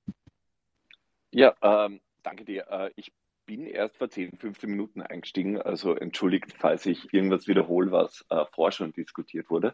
Ja, 1.31 1.55
ähm, 1.61 2.01
danke 2.21 2.43
dir. 2.43 2.67
Äh, 2.69 2.91
ich 2.95 3.11
bin 3.45 3.65
erst 3.65 3.97
vor 3.97 4.09
10, 4.09 4.37
15 4.37 4.69
Minuten 4.69 5.01
eingestiegen, 5.01 5.59
also 5.59 5.95
entschuldigt, 5.95 6.53
falls 6.53 6.85
ich 6.85 7.13
irgendwas 7.13 7.47
wiederhole, 7.47 7.91
was 7.91 8.25
äh, 8.29 8.45
vorher 8.51 8.71
schon 8.71 8.93
diskutiert 8.93 9.49
wurde. 9.49 9.69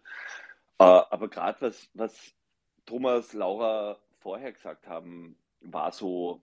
Äh, 0.80 0.84
aber 0.84 1.28
gerade 1.28 1.60
was, 1.62 1.90
was 1.94 2.34
Thomas, 2.86 3.34
Laura 3.34 4.00
vorher 4.20 4.52
gesagt 4.52 4.88
haben, 4.88 5.38
war 5.62 5.92
so 5.92 6.42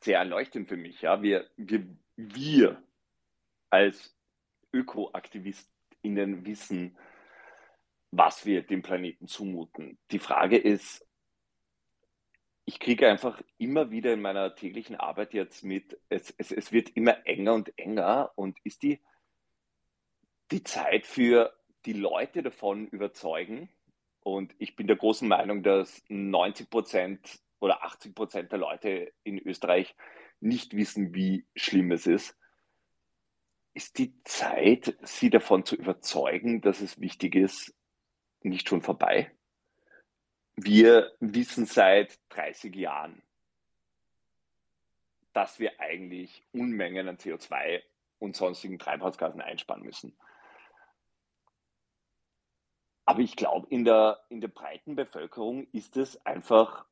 sehr 0.00 0.18
erleuchtend 0.18 0.68
für 0.68 0.76
mich. 0.76 1.02
Ja, 1.02 1.22
wir, 1.22 1.48
wir, 1.56 1.86
wir 2.16 2.82
als 3.70 4.14
ÖkoaktivistInnen 4.72 6.44
wissen, 6.44 6.96
was 8.10 8.44
wir 8.44 8.62
dem 8.62 8.82
Planeten 8.82 9.26
zumuten. 9.26 9.98
Die 10.10 10.18
Frage 10.18 10.58
ist, 10.58 11.06
ich 12.64 12.78
kriege 12.78 13.08
einfach 13.08 13.42
immer 13.58 13.90
wieder 13.90 14.12
in 14.12 14.22
meiner 14.22 14.54
täglichen 14.54 14.96
Arbeit 14.96 15.34
jetzt 15.34 15.64
mit, 15.64 15.98
es, 16.08 16.32
es, 16.38 16.52
es 16.52 16.72
wird 16.72 16.90
immer 16.90 17.26
enger 17.26 17.54
und 17.54 17.76
enger 17.78 18.32
und 18.36 18.58
ist 18.64 18.82
die, 18.82 19.00
die 20.50 20.62
Zeit 20.62 21.06
für 21.06 21.52
die 21.86 21.94
Leute 21.94 22.42
davon 22.42 22.86
überzeugen. 22.86 23.68
Und 24.22 24.54
ich 24.58 24.76
bin 24.76 24.86
der 24.86 24.96
großen 24.96 25.26
Meinung, 25.26 25.62
dass 25.62 26.02
90 26.08 26.70
Prozent 26.70 27.40
oder 27.60 27.84
80 27.84 28.14
Prozent 28.14 28.52
der 28.52 28.58
Leute 28.58 29.12
in 29.24 29.38
Österreich 29.38 29.94
nicht 30.40 30.74
wissen, 30.74 31.14
wie 31.14 31.46
schlimm 31.54 31.92
es 31.92 32.06
ist. 32.06 32.36
Ist 33.74 33.98
die 33.98 34.14
Zeit, 34.24 34.96
sie 35.02 35.30
davon 35.30 35.64
zu 35.64 35.76
überzeugen, 35.76 36.60
dass 36.60 36.80
es 36.80 37.00
wichtig 37.00 37.34
ist, 37.34 37.74
nicht 38.42 38.68
schon 38.68 38.82
vorbei? 38.82 39.30
Wir 40.54 41.12
wissen 41.20 41.64
seit 41.66 42.18
30 42.30 42.76
Jahren, 42.76 43.22
dass 45.32 45.58
wir 45.58 45.80
eigentlich 45.80 46.44
Unmengen 46.52 47.08
an 47.08 47.16
CO2 47.16 47.80
und 48.18 48.36
sonstigen 48.36 48.78
Treibhausgasen 48.78 49.40
einsparen 49.40 49.82
müssen. 49.82 50.14
Aber 53.04 53.20
ich 53.20 53.36
glaube, 53.36 53.66
in 53.70 53.84
der, 53.84 54.24
in 54.28 54.40
der 54.40 54.48
breiten 54.48 54.94
Bevölkerung 54.94 55.66
ist 55.72 55.96
es 55.96 56.24
einfach 56.24 56.84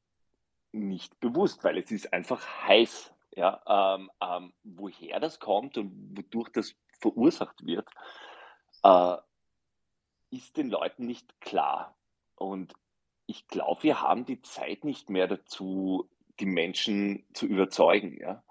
nicht 0.73 1.19
bewusst, 1.21 1.65
weil 1.65 1.79
es 1.79 1.91
ist 1.91 2.13
einfach 2.13 2.45
heiß. 2.67 3.13
Ja, 3.37 3.97
ähm, 3.97 4.11
ähm, 4.21 4.53
woher 4.65 5.21
das 5.21 5.39
kommt 5.39 5.79
und 5.79 6.17
wodurch 6.17 6.49
das 6.51 6.75
verursacht 6.99 7.65
wird, 7.65 7.89
äh, 8.83 9.17
ist 10.31 10.57
den 10.57 10.69
Leuten 10.69 11.07
nicht 11.07 11.41
klar. 11.41 11.97
Und 12.35 12.75
ich 13.27 13.47
glaube, 13.47 13.85
wir 13.85 14.03
haben 14.03 14.25
die 14.25 14.43
Zeit 14.43 14.85
nicht 14.85 15.11
mehr 15.11 15.29
dazu, 15.29 16.11
die 16.41 16.47
Menschen 16.47 17.25
zu 17.33 17.47
überzeugen. 17.47 18.19
Ja? 18.21 18.43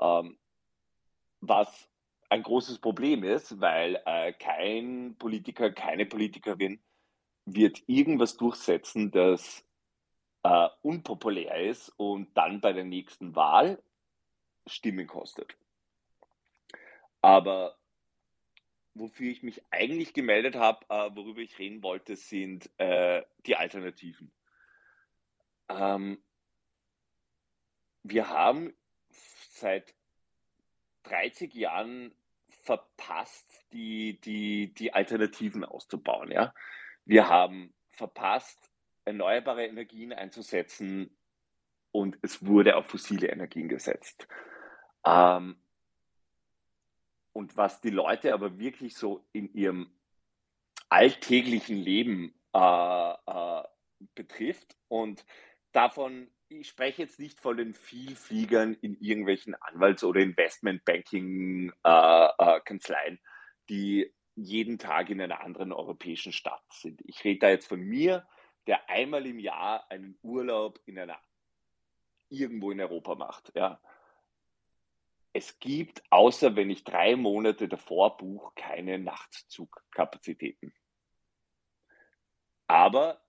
Ähm, 0.00 0.38
was 1.40 1.88
ein 2.28 2.42
großes 2.42 2.78
Problem 2.78 3.24
ist, 3.24 3.60
weil 3.60 4.00
äh, 4.06 4.32
kein 4.32 5.16
Politiker, 5.18 5.70
keine 5.70 6.06
Politikerin 6.06 6.80
wird 7.44 7.82
irgendwas 7.86 8.36
durchsetzen, 8.36 9.10
das 9.10 9.64
äh, 10.42 10.68
unpopulär 10.82 11.60
ist 11.68 11.90
und 11.96 12.36
dann 12.36 12.60
bei 12.60 12.72
der 12.72 12.84
nächsten 12.84 13.34
Wahl 13.34 13.82
Stimmen 14.66 15.06
kostet. 15.06 15.56
Aber 17.20 17.76
wofür 18.94 19.30
ich 19.30 19.42
mich 19.42 19.62
eigentlich 19.70 20.14
gemeldet 20.14 20.56
habe, 20.56 20.86
äh, 20.88 21.10
worüber 21.14 21.40
ich 21.40 21.58
reden 21.58 21.82
wollte, 21.82 22.16
sind 22.16 22.70
äh, 22.78 23.22
die 23.46 23.56
Alternativen. 23.56 24.30
Ähm, 25.68 26.22
wir 28.02 28.28
haben 28.28 28.74
seit 29.50 29.94
30 31.04 31.54
Jahren 31.54 32.14
verpasst, 32.48 33.46
die, 33.72 34.20
die, 34.20 34.74
die 34.74 34.92
Alternativen 34.92 35.64
auszubauen. 35.64 36.30
Ja? 36.30 36.54
Wir 37.04 37.28
haben 37.28 37.74
verpasst, 37.90 38.70
erneuerbare 39.04 39.66
Energien 39.66 40.12
einzusetzen 40.12 41.16
und 41.92 42.18
es 42.22 42.44
wurde 42.44 42.76
auf 42.76 42.86
fossile 42.86 43.28
Energien 43.28 43.68
gesetzt. 43.68 44.26
Ähm, 45.04 45.56
und 47.32 47.56
was 47.56 47.80
die 47.80 47.90
Leute 47.90 48.32
aber 48.32 48.58
wirklich 48.58 48.96
so 48.96 49.26
in 49.32 49.52
ihrem 49.54 49.90
alltäglichen 50.88 51.76
Leben 51.76 52.34
äh, 52.54 53.12
äh, 53.12 53.62
betrifft 54.14 54.76
und 54.88 55.24
davon 55.72 56.30
ich 56.48 56.68
spreche 56.68 57.02
jetzt 57.02 57.18
nicht 57.18 57.40
von 57.40 57.56
den 57.56 57.74
Vielfliegern 57.74 58.74
in 58.74 58.96
irgendwelchen 59.00 59.54
Anwalts- 59.54 60.04
oder 60.04 60.20
Investmentbanking-Kanzleien, 60.20 63.14
äh, 63.14 63.14
äh, 63.14 63.18
die 63.68 64.14
jeden 64.36 64.78
Tag 64.78 65.10
in 65.10 65.20
einer 65.20 65.40
anderen 65.40 65.72
europäischen 65.72 66.32
Stadt 66.32 66.62
sind. 66.70 67.02
Ich 67.06 67.24
rede 67.24 67.40
da 67.40 67.50
jetzt 67.50 67.66
von 67.66 67.80
mir, 67.80 68.24
der 68.66 68.88
einmal 68.88 69.26
im 69.26 69.38
Jahr 69.38 69.90
einen 69.90 70.18
Urlaub 70.22 70.80
in 70.86 70.98
einer 70.98 71.20
irgendwo 72.28 72.70
in 72.70 72.80
Europa 72.80 73.14
macht. 73.14 73.52
Ja. 73.54 73.80
Es 75.32 75.58
gibt, 75.58 76.02
außer 76.10 76.56
wenn 76.56 76.70
ich 76.70 76.84
drei 76.84 77.16
Monate 77.16 77.68
davor 77.68 78.16
buche, 78.16 78.52
keine 78.54 78.98
Nachtzugkapazitäten. 78.98 80.72
Aber 82.66 83.22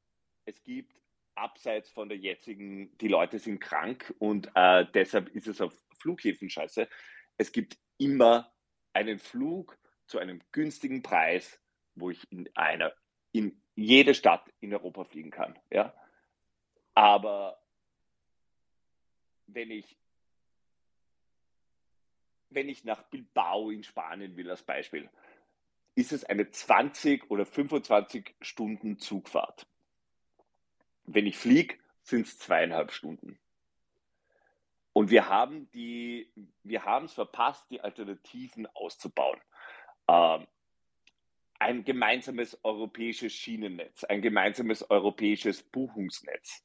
es 0.45 0.63
gibt 0.63 1.04
abseits 1.35 1.89
von 1.89 2.09
der 2.09 2.17
jetzigen, 2.17 2.97
die 2.97 3.07
Leute 3.07 3.39
sind 3.39 3.59
krank 3.59 4.13
und 4.19 4.49
äh, 4.55 4.85
deshalb 4.93 5.29
ist 5.29 5.47
es 5.47 5.61
auf 5.61 5.73
Flughäfen 5.99 6.49
scheiße. 6.49 6.87
Es 7.37 7.51
gibt 7.51 7.77
immer 7.97 8.53
einen 8.93 9.19
Flug 9.19 9.77
zu 10.07 10.19
einem 10.19 10.41
günstigen 10.51 11.01
Preis, 11.01 11.59
wo 11.95 12.09
ich 12.09 12.31
in 12.31 12.49
einer, 12.55 12.93
in 13.31 13.61
jede 13.75 14.13
Stadt 14.13 14.49
in 14.59 14.73
Europa 14.73 15.03
fliegen 15.03 15.31
kann. 15.31 15.57
Ja? 15.69 15.93
Aber 16.93 17.61
wenn 19.47 19.71
ich, 19.71 19.97
wenn 22.49 22.69
ich 22.69 22.83
nach 22.83 23.03
Bilbao 23.03 23.69
in 23.69 23.83
Spanien 23.83 24.37
will, 24.37 24.49
als 24.49 24.63
Beispiel, 24.63 25.09
ist 25.95 26.13
es 26.13 26.23
eine 26.23 26.49
20 26.49 27.29
oder 27.29 27.45
25 27.45 28.35
Stunden 28.41 28.97
Zugfahrt 28.97 29.67
wenn 31.05 31.25
ich 31.25 31.37
fliege, 31.37 31.75
sind 32.03 32.27
es 32.27 32.37
zweieinhalb 32.37 32.91
Stunden. 32.91 33.39
Und 34.93 35.09
wir 35.09 35.27
haben 35.27 35.69
die, 35.71 36.31
wir 36.63 36.85
haben 36.85 37.05
es 37.05 37.13
verpasst, 37.13 37.65
die 37.69 37.81
Alternativen 37.81 38.65
auszubauen. 38.67 39.39
Ähm, 40.07 40.47
ein 41.59 41.83
gemeinsames 41.83 42.57
europäisches 42.63 43.33
Schienennetz, 43.33 44.03
ein 44.03 44.21
gemeinsames 44.21 44.89
europäisches 44.89 45.63
Buchungsnetz. 45.63 46.63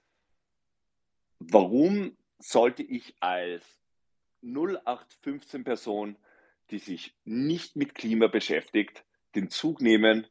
Warum 1.38 2.16
sollte 2.38 2.82
ich 2.82 3.14
als 3.20 3.64
0815 4.42 5.64
Person, 5.64 6.16
die 6.70 6.78
sich 6.78 7.14
nicht 7.24 7.76
mit 7.76 7.94
Klima 7.94 8.26
beschäftigt, 8.26 9.04
den 9.34 9.50
Zug 9.50 9.80
nehmen, 9.80 10.26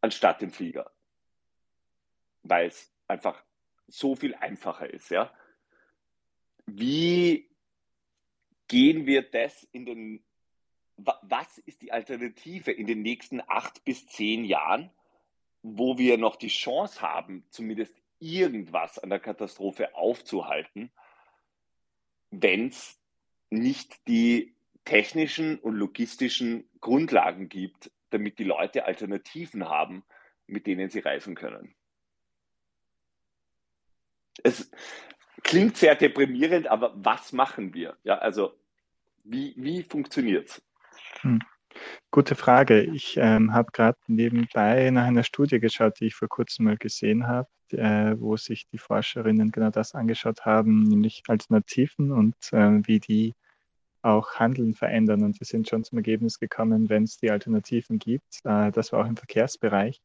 anstatt 0.00 0.42
den 0.42 0.50
Flieger? 0.50 0.93
Weil 2.44 2.68
es 2.68 2.92
einfach 3.08 3.42
so 3.88 4.14
viel 4.14 4.34
einfacher 4.34 4.88
ist. 4.88 5.10
Ja? 5.10 5.32
Wie 6.66 7.50
gehen 8.68 9.06
wir 9.06 9.22
das 9.22 9.64
in 9.72 9.84
den, 9.86 10.24
was 10.96 11.58
ist 11.58 11.82
die 11.82 11.92
Alternative 11.92 12.70
in 12.70 12.86
den 12.86 13.02
nächsten 13.02 13.40
acht 13.40 13.84
bis 13.84 14.06
zehn 14.06 14.44
Jahren, 14.44 14.90
wo 15.62 15.98
wir 15.98 16.18
noch 16.18 16.36
die 16.36 16.48
Chance 16.48 17.00
haben, 17.02 17.44
zumindest 17.50 17.94
irgendwas 18.20 18.98
an 18.98 19.10
der 19.10 19.20
Katastrophe 19.20 19.94
aufzuhalten, 19.94 20.90
wenn 22.30 22.68
es 22.68 23.00
nicht 23.50 24.06
die 24.08 24.54
technischen 24.84 25.58
und 25.58 25.74
logistischen 25.74 26.68
Grundlagen 26.80 27.48
gibt, 27.48 27.90
damit 28.10 28.38
die 28.38 28.44
Leute 28.44 28.84
Alternativen 28.84 29.68
haben, 29.68 30.04
mit 30.46 30.66
denen 30.66 30.90
sie 30.90 31.00
reisen 31.00 31.34
können 31.34 31.74
es 34.42 34.70
klingt 35.42 35.76
sehr 35.76 35.94
deprimierend, 35.94 36.66
aber 36.66 36.92
was 36.96 37.32
machen 37.32 37.74
wir? 37.74 37.96
Ja, 38.02 38.18
also 38.18 38.54
wie, 39.24 39.54
wie 39.56 39.82
funktioniert 39.82 40.48
es? 40.48 40.62
Hm. 41.20 41.40
Gute 42.10 42.36
Frage. 42.36 42.82
Ich 42.82 43.16
ähm, 43.16 43.52
habe 43.52 43.72
gerade 43.72 43.98
nebenbei 44.06 44.90
nach 44.90 45.04
einer 45.04 45.24
Studie 45.24 45.58
geschaut, 45.58 45.98
die 45.98 46.06
ich 46.06 46.14
vor 46.14 46.28
kurzem 46.28 46.66
mal 46.66 46.76
gesehen 46.76 47.26
habe, 47.26 47.48
äh, 47.72 48.14
wo 48.18 48.36
sich 48.36 48.68
die 48.68 48.78
Forscherinnen 48.78 49.50
genau 49.50 49.70
das 49.70 49.94
angeschaut 49.94 50.44
haben, 50.44 50.84
nämlich 50.84 51.24
Alternativen 51.26 52.12
und 52.12 52.36
äh, 52.52 52.86
wie 52.86 53.00
die 53.00 53.34
auch 54.02 54.34
Handeln 54.34 54.74
verändern. 54.74 55.24
Und 55.24 55.40
wir 55.40 55.46
sind 55.46 55.68
schon 55.68 55.82
zum 55.82 55.98
Ergebnis 55.98 56.38
gekommen, 56.38 56.88
wenn 56.88 57.04
es 57.04 57.16
die 57.16 57.30
Alternativen 57.30 57.98
gibt, 57.98 58.40
äh, 58.44 58.70
das 58.70 58.92
war 58.92 59.00
auch 59.00 59.08
im 59.08 59.16
Verkehrsbereich, 59.16 60.00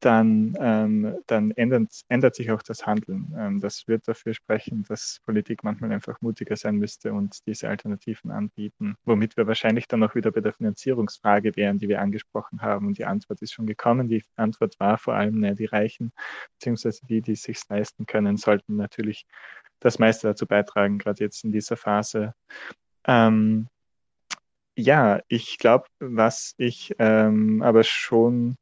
dann, 0.00 0.56
ähm, 0.58 1.18
dann 1.26 1.50
ändert, 1.52 2.02
ändert 2.08 2.34
sich 2.34 2.50
auch 2.50 2.62
das 2.62 2.86
Handeln. 2.86 3.34
Ähm, 3.36 3.60
das 3.60 3.86
wird 3.86 4.08
dafür 4.08 4.34
sprechen, 4.34 4.84
dass 4.88 5.20
Politik 5.24 5.62
manchmal 5.62 5.92
einfach 5.92 6.20
mutiger 6.20 6.56
sein 6.56 6.76
müsste 6.76 7.12
und 7.12 7.46
diese 7.46 7.68
Alternativen 7.68 8.30
anbieten, 8.30 8.96
womit 9.04 9.36
wir 9.36 9.46
wahrscheinlich 9.46 9.86
dann 9.88 10.02
auch 10.02 10.14
wieder 10.14 10.32
bei 10.32 10.40
der 10.40 10.54
Finanzierungsfrage 10.54 11.54
wären, 11.56 11.78
die 11.78 11.88
wir 11.88 12.00
angesprochen 12.00 12.62
haben. 12.62 12.86
Und 12.86 12.98
die 12.98 13.04
Antwort 13.04 13.42
ist 13.42 13.52
schon 13.52 13.66
gekommen. 13.66 14.08
Die 14.08 14.24
Antwort 14.36 14.80
war 14.80 14.96
vor 14.98 15.14
allem, 15.14 15.40
ne, 15.40 15.54
die 15.54 15.66
Reichen, 15.66 16.12
beziehungsweise 16.58 17.04
die, 17.06 17.20
die 17.20 17.32
es 17.32 17.42
sich 17.42 17.60
leisten 17.68 18.06
können, 18.06 18.36
sollten 18.36 18.76
natürlich 18.76 19.26
das 19.80 19.98
meiste 19.98 20.28
dazu 20.28 20.46
beitragen, 20.46 20.98
gerade 20.98 21.24
jetzt 21.24 21.44
in 21.44 21.52
dieser 21.52 21.76
Phase. 21.76 22.34
Ähm, 23.04 23.68
ja, 24.76 25.20
ich 25.28 25.58
glaube, 25.58 25.86
was 25.98 26.54
ich 26.56 26.94
ähm, 26.98 27.62
aber 27.62 27.82
schon 27.84 28.56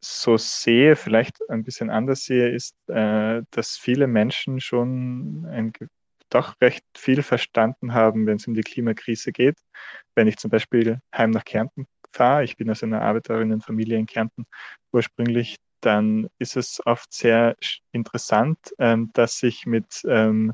so 0.00 0.36
sehe, 0.36 0.96
vielleicht 0.96 1.38
ein 1.48 1.64
bisschen 1.64 1.90
anders 1.90 2.24
sehe, 2.24 2.48
ist, 2.50 2.76
äh, 2.88 3.42
dass 3.50 3.76
viele 3.76 4.06
Menschen 4.06 4.60
schon 4.60 5.46
ein, 5.46 5.72
doch 6.30 6.54
recht 6.60 6.84
viel 6.96 7.22
verstanden 7.22 7.94
haben, 7.94 8.26
wenn 8.26 8.36
es 8.36 8.46
um 8.46 8.54
die 8.54 8.62
Klimakrise 8.62 9.32
geht. 9.32 9.58
Wenn 10.14 10.28
ich 10.28 10.36
zum 10.36 10.50
Beispiel 10.50 11.00
heim 11.14 11.30
nach 11.30 11.44
Kärnten 11.44 11.86
fahre, 12.12 12.44
ich 12.44 12.56
bin 12.56 12.70
aus 12.70 12.82
einer 12.82 13.02
Arbeiterinnenfamilie 13.02 13.98
in 13.98 14.06
Kärnten 14.06 14.46
ursprünglich, 14.92 15.56
dann 15.80 16.28
ist 16.38 16.56
es 16.56 16.80
oft 16.84 17.12
sehr 17.12 17.56
interessant, 17.92 18.58
ähm, 18.78 19.10
dass 19.14 19.42
ich 19.42 19.66
mit 19.66 20.02
ähm, 20.06 20.52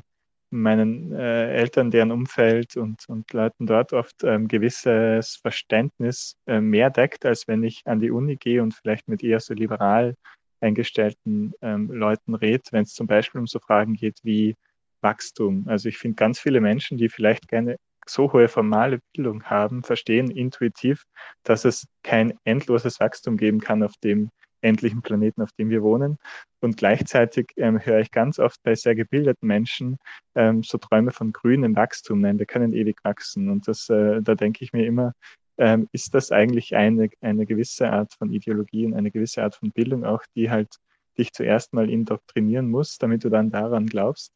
meinen 0.49 1.11
äh, 1.11 1.53
Eltern, 1.53 1.91
deren 1.91 2.11
Umfeld 2.11 2.77
und, 2.77 3.07
und 3.07 3.31
Leuten 3.33 3.65
dort 3.65 3.93
oft 3.93 4.23
ähm, 4.23 4.47
gewisses 4.47 5.37
Verständnis 5.37 6.37
äh, 6.47 6.61
mehr 6.61 6.89
deckt, 6.89 7.25
als 7.25 7.47
wenn 7.47 7.63
ich 7.63 7.81
an 7.85 7.99
die 7.99 8.11
Uni 8.11 8.35
gehe 8.35 8.61
und 8.61 8.73
vielleicht 8.73 9.07
mit 9.07 9.23
eher 9.23 9.39
so 9.39 9.53
liberal 9.53 10.15
eingestellten 10.61 11.53
ähm, 11.61 11.91
Leuten 11.91 12.35
rede, 12.35 12.63
wenn 12.71 12.83
es 12.83 12.93
zum 12.93 13.07
Beispiel 13.07 13.39
um 13.39 13.47
so 13.47 13.59
Fragen 13.59 13.93
geht 13.93 14.19
wie 14.23 14.55
Wachstum. 15.01 15.65
Also 15.67 15.89
ich 15.89 15.97
finde 15.97 16.15
ganz 16.15 16.39
viele 16.39 16.61
Menschen, 16.61 16.97
die 16.97 17.09
vielleicht 17.09 17.47
keine 17.47 17.77
so 18.07 18.31
hohe 18.31 18.47
formale 18.47 18.99
Bildung 19.13 19.43
haben, 19.43 19.83
verstehen 19.83 20.29
intuitiv, 20.29 21.03
dass 21.43 21.65
es 21.65 21.87
kein 22.03 22.33
endloses 22.43 22.99
Wachstum 22.99 23.37
geben 23.37 23.59
kann 23.59 23.83
auf 23.83 23.93
dem 24.03 24.29
endlichen 24.65 25.01
Planeten, 25.01 25.41
auf 25.41 25.51
dem 25.53 25.69
wir 25.69 25.83
wohnen. 25.83 26.17
Und 26.59 26.77
gleichzeitig 26.77 27.51
ähm, 27.57 27.79
höre 27.79 27.99
ich 27.99 28.11
ganz 28.11 28.39
oft 28.39 28.61
bei 28.63 28.75
sehr 28.75 28.95
gebildeten 28.95 29.47
Menschen 29.47 29.97
ähm, 30.35 30.63
so 30.63 30.77
Träume 30.77 31.11
von 31.11 31.31
grünem 31.31 31.75
Wachstum. 31.75 32.21
Nein, 32.21 32.39
wir 32.39 32.45
können 32.45 32.73
ewig 32.73 32.97
wachsen. 33.03 33.49
Und 33.49 33.67
das, 33.67 33.89
äh, 33.89 34.21
da 34.21 34.35
denke 34.35 34.63
ich 34.63 34.73
mir 34.73 34.85
immer, 34.85 35.13
ähm, 35.57 35.87
ist 35.91 36.13
das 36.13 36.31
eigentlich 36.31 36.75
eine, 36.75 37.09
eine 37.21 37.45
gewisse 37.45 37.89
Art 37.89 38.13
von 38.13 38.31
Ideologie 38.31 38.85
und 38.85 38.95
eine 38.95 39.11
gewisse 39.11 39.43
Art 39.43 39.55
von 39.55 39.71
Bildung 39.71 40.03
auch, 40.03 40.23
die 40.35 40.49
halt 40.49 40.75
dich 41.17 41.31
zuerst 41.31 41.73
mal 41.73 41.89
indoktrinieren 41.89 42.69
muss, 42.69 42.97
damit 42.97 43.23
du 43.23 43.29
dann 43.29 43.51
daran 43.51 43.85
glaubst. 43.85 44.33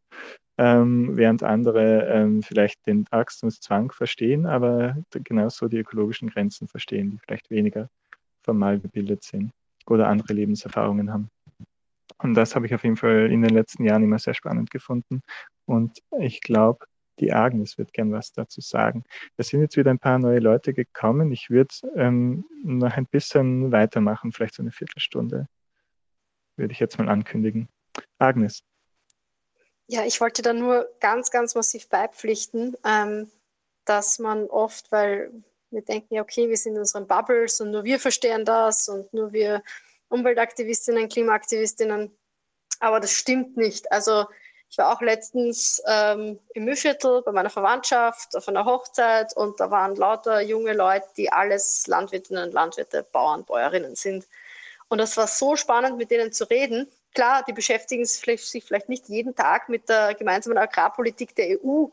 Ähm, 0.58 1.18
während 1.18 1.42
andere 1.44 2.06
ähm, 2.06 2.44
vielleicht 2.44 2.86
den 2.86 3.06
Wachstumszwang 3.12 3.92
verstehen, 3.92 4.46
aber 4.46 4.98
genauso 5.12 5.68
die 5.68 5.80
ökologischen 5.80 6.30
Grenzen 6.30 6.68
verstehen, 6.68 7.12
die 7.12 7.18
vielleicht 7.20 7.50
weniger 7.50 7.90
formal 8.44 8.80
gebildet 8.80 9.24
sind 9.24 9.52
oder 9.90 10.08
andere 10.08 10.34
Lebenserfahrungen 10.34 11.12
haben. 11.12 11.30
Und 12.22 12.34
das 12.34 12.56
habe 12.56 12.66
ich 12.66 12.76
auf 12.76 12.84
jeden 12.84 12.98
Fall 12.98 13.32
in 13.32 13.42
den 13.42 13.54
letzten 13.54 13.86
Jahren 13.86 14.04
immer 14.04 14.20
sehr 14.20 14.34
spannend 14.34 14.72
gefunden. 14.72 15.22
Und 15.66 16.00
ich 16.20 16.42
glaube, 16.42 16.86
die 17.20 17.34
Agnes 17.34 17.78
wird 17.78 17.94
gern 17.94 18.12
was 18.12 18.32
dazu 18.32 18.62
sagen. 18.62 19.04
Es 19.38 19.50
sind 19.50 19.62
jetzt 19.62 19.78
wieder 19.78 19.92
ein 19.92 20.00
paar 20.00 20.20
neue 20.20 20.40
Leute 20.40 20.74
gekommen. 20.74 21.32
Ich 21.32 21.50
würde 21.50 21.74
ähm, 21.96 22.46
noch 22.64 22.96
ein 22.96 23.06
bisschen 23.06 23.72
weitermachen, 23.72 24.32
vielleicht 24.32 24.56
so 24.56 24.64
eine 24.64 24.72
Viertelstunde, 24.72 25.48
würde 26.56 26.72
ich 26.72 26.80
jetzt 26.80 26.98
mal 26.98 27.10
ankündigen. 27.10 27.70
Agnes. 28.18 28.64
Ja, 29.88 30.06
ich 30.06 30.22
wollte 30.22 30.42
da 30.42 30.54
nur 30.54 30.88
ganz, 31.00 31.32
ganz 31.32 31.56
massiv 31.56 31.90
beipflichten, 31.90 32.78
ähm, 32.86 33.30
dass 33.86 34.20
man 34.20 34.46
oft, 34.46 34.92
weil 34.92 35.32
wir 35.72 35.82
denken 35.82 36.16
ja, 36.16 36.22
okay, 36.22 36.50
wir 36.50 36.58
sind 36.58 36.74
in 36.74 36.80
unseren 36.80 37.08
Bubbles 37.08 37.62
und 37.62 37.72
nur 37.72 37.84
wir 37.84 38.00
verstehen 38.00 38.46
das 38.46 38.88
und 38.88 39.14
nur 39.14 39.32
wir 39.32 39.64
Umweltaktivistinnen, 40.10 41.10
Klimaaktivistinnen. 41.10 42.12
Aber 42.80 43.00
das 43.00 43.12
stimmt 43.12 43.58
nicht. 43.58 43.92
Also 43.92 44.26
ich 44.70 44.78
war 44.78 44.94
auch 44.94 45.02
letztens 45.02 45.82
ähm, 45.88 46.40
im 46.54 46.66
Mühlviertel 46.66 47.22
bei 47.24 47.32
meiner 47.32 47.50
Verwandtschaft 47.50 48.36
auf 48.36 48.48
einer 48.48 48.66
Hochzeit 48.66 49.36
und 49.36 49.60
da 49.60 49.72
waren 49.72 49.96
lauter 49.96 50.42
junge 50.42 50.74
Leute, 50.74 51.08
die 51.18 51.32
alles 51.32 51.88
Landwirtinnen 51.88 52.46
und 52.46 52.54
Landwirte, 52.54 53.04
Bauern, 53.12 53.46
Bäuerinnen 53.46 53.96
sind. 53.96 54.28
Und 54.88 55.00
das 55.00 55.18
war 55.18 55.28
so 55.28 55.56
spannend, 55.56 55.98
mit 55.98 56.12
denen 56.12 56.32
zu 56.32 56.50
reden. 56.50 56.88
Klar, 57.14 57.44
die 57.48 57.54
beschäftigen 57.54 58.06
sich 58.06 58.64
vielleicht 58.64 58.90
nicht 58.90 59.10
jeden 59.10 59.36
Tag 59.36 59.70
mit 59.70 59.90
der 59.90 60.14
gemeinsamen 60.14 60.58
Agrarpolitik 60.58 61.36
der 61.36 61.60
EU, 61.64 61.88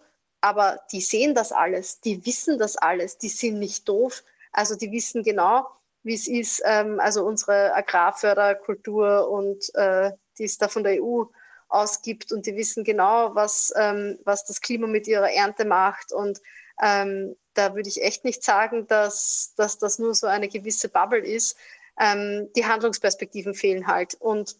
aber 0.46 0.80
die 0.92 1.00
sehen 1.00 1.34
das 1.34 1.50
alles, 1.50 1.98
die 2.00 2.24
wissen 2.24 2.56
das 2.56 2.76
alles, 2.76 3.18
die 3.18 3.28
sind 3.28 3.58
nicht 3.58 3.88
doof. 3.88 4.22
Also 4.52 4.76
die 4.76 4.92
wissen 4.92 5.24
genau, 5.24 5.66
wie 6.04 6.14
es 6.14 6.28
ist, 6.28 6.62
ähm, 6.64 7.00
also 7.00 7.24
unsere 7.24 7.74
Agrarförderkultur 7.74 9.28
und 9.28 9.74
äh, 9.74 10.12
die 10.38 10.44
es 10.44 10.56
da 10.56 10.68
von 10.68 10.84
der 10.84 11.02
EU 11.02 11.24
ausgibt 11.68 12.30
und 12.30 12.46
die 12.46 12.54
wissen 12.54 12.84
genau, 12.84 13.34
was, 13.34 13.74
ähm, 13.76 14.20
was 14.22 14.44
das 14.44 14.60
Klima 14.60 14.86
mit 14.86 15.08
ihrer 15.08 15.32
Ernte 15.32 15.64
macht. 15.64 16.12
Und 16.12 16.40
ähm, 16.80 17.34
da 17.54 17.74
würde 17.74 17.88
ich 17.88 18.00
echt 18.00 18.24
nicht 18.24 18.44
sagen, 18.44 18.86
dass, 18.86 19.52
dass 19.56 19.78
das 19.78 19.98
nur 19.98 20.14
so 20.14 20.28
eine 20.28 20.46
gewisse 20.46 20.88
Bubble 20.88 21.26
ist. 21.26 21.56
Ähm, 21.98 22.52
die 22.54 22.66
Handlungsperspektiven 22.66 23.54
fehlen 23.54 23.88
halt. 23.88 24.14
Und 24.14 24.54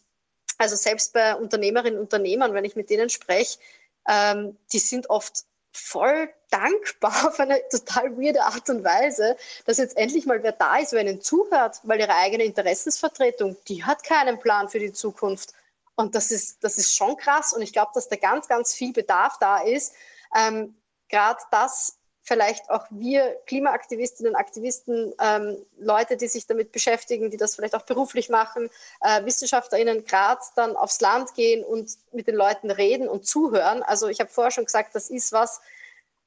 also 0.59 0.75
selbst 0.75 1.13
bei 1.13 1.37
Unternehmerinnen 1.37 2.01
und 2.01 2.07
Unternehmern, 2.07 2.55
wenn 2.55 2.65
ich 2.65 2.75
mit 2.75 2.91
denen 2.91 3.09
spreche, 3.09 3.61
ähm, 4.09 4.57
die 4.73 4.81
sind 4.81 5.11
oft 5.11 5.45
voll 5.77 6.29
dankbar 6.51 7.13
auf 7.29 7.41
eine 7.41 7.61
total 7.71 8.17
weirde 8.17 8.43
Art 8.43 8.69
und 8.71 8.85
Weise, 8.85 9.37
dass 9.65 9.79
jetzt 9.79 9.97
endlich 9.97 10.27
mal 10.27 10.43
wer 10.43 10.53
da 10.53 10.77
ist, 10.79 10.93
wer 10.93 11.03
ihnen 11.03 11.21
zuhört, 11.21 11.81
weil 11.83 12.01
ihre 12.01 12.15
eigene 12.15 12.45
Interessensvertretung, 12.45 13.57
die 13.69 13.85
hat 13.85 14.03
keinen 14.05 14.39
Plan 14.39 14.69
für 14.69 14.79
die 14.79 14.93
Zukunft. 14.93 15.53
Und 15.95 16.15
das 16.15 16.31
ist, 16.31 16.63
das 16.63 16.79
ist 16.79 16.95
schon 16.95 17.17
krass. 17.17 17.53
Und 17.53 17.63
ich 17.63 17.73
glaube, 17.73 17.93
dass 17.95 18.09
da 18.09 18.17
ganz, 18.17 18.49
ganz 18.49 18.75
viel 18.75 18.93
Bedarf 18.93 19.39
da 19.39 19.59
ist. 19.59 19.95
Ähm, 20.35 20.77
Gerade 21.09 21.41
das 21.51 21.97
vielleicht 22.27 22.69
auch 22.71 22.85
wir 22.91 23.37
Klimaaktivistinnen 23.47 24.35
und 24.35 24.39
Aktivisten, 24.39 25.15
ähm, 25.21 25.65
Leute, 25.79 26.17
die 26.17 26.27
sich 26.27 26.47
damit 26.47 26.73
beschäftigen, 26.73 27.31
die 27.31 27.37
das 27.37 27.55
vielleicht 27.55 27.77
auch 27.77 27.83
beruflich 27.83 28.29
machen, 28.29 28.69
äh, 29.01 29.25
WissenschaftlerInnen 29.25 30.05
gerade 30.05 30.41
dann 30.57 30.77
aufs 30.77 31.01
Land 31.01 31.35
gehen 31.35 31.65
und 31.65 31.89
mit 32.13 32.27
den 32.27 32.35
Leuten 32.35 32.71
reden 32.73 33.09
und 33.09 33.27
zuhören. 33.27 33.85
Also 33.85 34.09
ich 34.09 34.19
habe 34.19 34.29
vorher 34.29 34.51
schon 34.51 34.65
gesagt, 34.65 34.97
das 34.97 35.09
ist 35.09 35.31
was, 35.31 35.61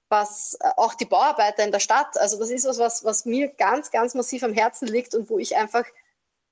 was 0.08 0.58
äh, 0.62 0.70
auch 0.78 0.94
die 0.94 1.06
Bauarbeiter 1.06 1.66
in 1.66 1.74
der 1.74 1.82
Stadt, 1.82 2.18
also 2.18 2.40
das 2.40 2.50
ist 2.50 2.66
was, 2.66 2.80
was, 2.80 3.04
was 3.04 3.26
mir 3.26 3.50
ganz, 3.50 3.92
ganz 3.92 4.16
massiv 4.16 4.44
am 4.44 4.54
Herzen 4.54 4.88
liegt 4.88 5.14
und 5.14 5.30
wo 5.30 5.38
ich 5.38 5.58
einfach, 5.58 5.84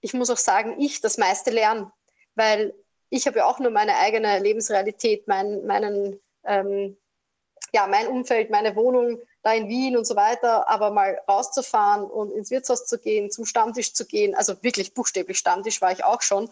ich 0.01 0.13
muss 0.13 0.29
auch 0.29 0.37
sagen, 0.37 0.75
ich 0.77 0.99
das 0.99 1.17
meiste 1.17 1.51
lerne, 1.51 1.89
weil 2.35 2.75
ich 3.09 3.25
habe 3.27 3.39
ja 3.39 3.45
auch 3.45 3.59
nur 3.59 3.71
meine 3.71 3.95
eigene 3.95 4.39
Lebensrealität, 4.39 5.25
mein, 5.29 5.65
meinen, 5.65 6.19
ähm, 6.43 6.97
ja, 7.73 7.87
mein 7.87 8.07
Umfeld, 8.07 8.49
meine 8.49 8.75
Wohnung, 8.75 9.21
da 9.47 9.53
in 9.53 9.69
Wien 9.69 9.95
und 9.95 10.05
so 10.05 10.17
weiter, 10.17 10.67
aber 10.67 10.91
mal 10.91 11.21
rauszufahren 11.25 12.03
und 12.03 12.33
ins 12.33 12.51
Wirtshaus 12.51 12.85
zu 12.85 12.99
gehen, 12.99 13.31
zum 13.31 13.45
Stammtisch 13.45 13.93
zu 13.93 14.05
gehen, 14.05 14.35
also 14.35 14.61
wirklich 14.61 14.93
buchstäblich 14.93 15.37
Stammtisch 15.37 15.81
war 15.81 15.93
ich 15.93 16.03
auch 16.03 16.21
schon, 16.21 16.49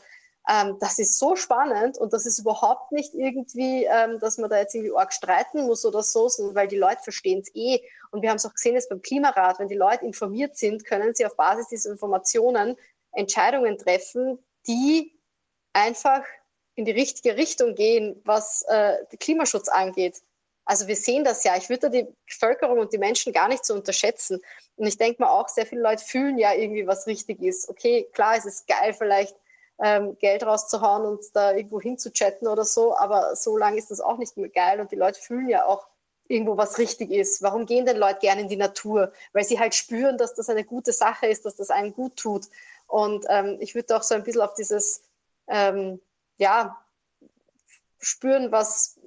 ähm, 0.48 0.78
das 0.80 0.98
ist 0.98 1.20
so 1.20 1.36
spannend 1.36 1.98
und 1.98 2.14
das 2.14 2.26
ist 2.26 2.40
überhaupt 2.40 2.94
nicht 2.94 3.14
irgendwie, 3.14 3.84
ähm, 3.84 4.20
dass 4.20 4.38
man 4.38 4.50
da 4.50 4.60
jetzt 4.60 4.76
irgendwie 4.76 4.96
arg 4.96 5.12
streiten 5.12 5.66
muss 5.66 5.84
oder 5.84 6.04
so, 6.04 6.30
sondern 6.30 6.56
weil 6.56 6.70
die 6.70 6.78
Leute 6.78 7.02
verstehen 7.04 7.42
es 7.42 7.54
eh. 7.54 7.82
Und 8.12 8.22
wir 8.22 8.30
haben 8.30 8.38
es 8.38 8.46
auch 8.46 8.54
gesehen 8.54 8.76
jetzt 8.76 8.88
beim 8.88 9.02
Klimarat, 9.02 9.60
wenn 9.60 9.68
die 9.68 9.76
Leute 9.76 10.06
informiert 10.06 10.56
sind, 10.56 10.86
können 10.86 11.14
sie 11.14 11.26
auf 11.26 11.36
Basis 11.36 11.68
dieser 11.68 11.92
Informationen 11.92 12.78
Entscheidungen 13.12 13.78
treffen, 13.78 14.40
die 14.68 15.20
einfach 15.74 16.24
in 16.76 16.86
die 16.86 16.92
richtige 16.92 17.36
Richtung 17.36 17.76
gehen, 17.76 18.22
was 18.24 18.62
äh, 18.70 18.98
den 19.12 19.20
Klimaschutz 19.20 19.68
angeht. 19.68 20.22
Also 20.66 20.88
wir 20.88 20.96
sehen 20.96 21.24
das 21.24 21.44
ja. 21.44 21.56
Ich 21.56 21.70
würde 21.70 21.90
die 21.90 22.08
Bevölkerung 22.26 22.80
und 22.80 22.92
die 22.92 22.98
Menschen 22.98 23.32
gar 23.32 23.48
nicht 23.48 23.64
so 23.64 23.74
unterschätzen. 23.76 24.42
Und 24.76 24.88
ich 24.88 24.98
denke 24.98 25.22
mal 25.22 25.30
auch, 25.30 25.48
sehr 25.48 25.66
viele 25.66 25.82
Leute 25.82 26.04
fühlen 26.04 26.38
ja 26.38 26.54
irgendwie, 26.54 26.88
was 26.88 27.08
richtig 27.08 27.42
ist. 27.42 27.70
Okay, 27.70 28.10
klar, 28.14 28.36
es 28.36 28.46
ist 28.46 28.68
geil, 28.68 28.94
vielleicht 28.94 29.36
ähm, 29.80 30.18
Geld 30.20 30.44
rauszuhauen 30.44 31.06
und 31.06 31.24
da 31.34 31.54
irgendwo 31.54 31.80
hinzuchatten 31.80 32.48
oder 32.48 32.66
so, 32.66 32.96
aber 32.96 33.36
so 33.36 33.58
lange 33.58 33.78
ist 33.78 33.92
das 33.92 34.02
auch 34.02 34.18
nicht 34.18 34.38
mehr 34.38 34.50
geil. 34.50 34.80
Und 34.80 34.92
die 34.92 34.96
Leute 34.96 35.20
fühlen 35.20 35.50
ja 35.50 35.66
auch 35.66 35.88
irgendwo, 36.28 36.58
was 36.58 36.78
richtig 36.78 37.12
ist. 37.12 37.42
Warum 37.42 37.66
gehen 37.66 37.86
denn 37.86 37.98
Leute 37.98 38.20
gerne 38.20 38.42
in 38.42 38.50
die 38.50 38.56
Natur? 38.56 39.12
Weil 39.34 39.44
sie 39.44 39.60
halt 39.60 39.76
spüren, 39.76 40.18
dass 40.18 40.34
das 40.34 40.50
eine 40.50 40.64
gute 40.64 40.92
Sache 40.92 41.28
ist, 41.28 41.46
dass 41.46 41.56
das 41.56 41.70
einen 41.70 41.94
gut 41.94 42.16
tut. 42.16 42.48
Und 42.88 43.26
ähm, 43.30 43.58
ich 43.60 43.76
würde 43.76 43.96
auch 43.96 44.04
so 44.04 44.16
ein 44.16 44.24
bisschen 44.24 44.42
auf 44.42 44.54
dieses, 44.54 45.04
ähm, 45.48 46.02
ja, 46.38 46.84
spüren, 48.00 48.52
was, 48.52 49.00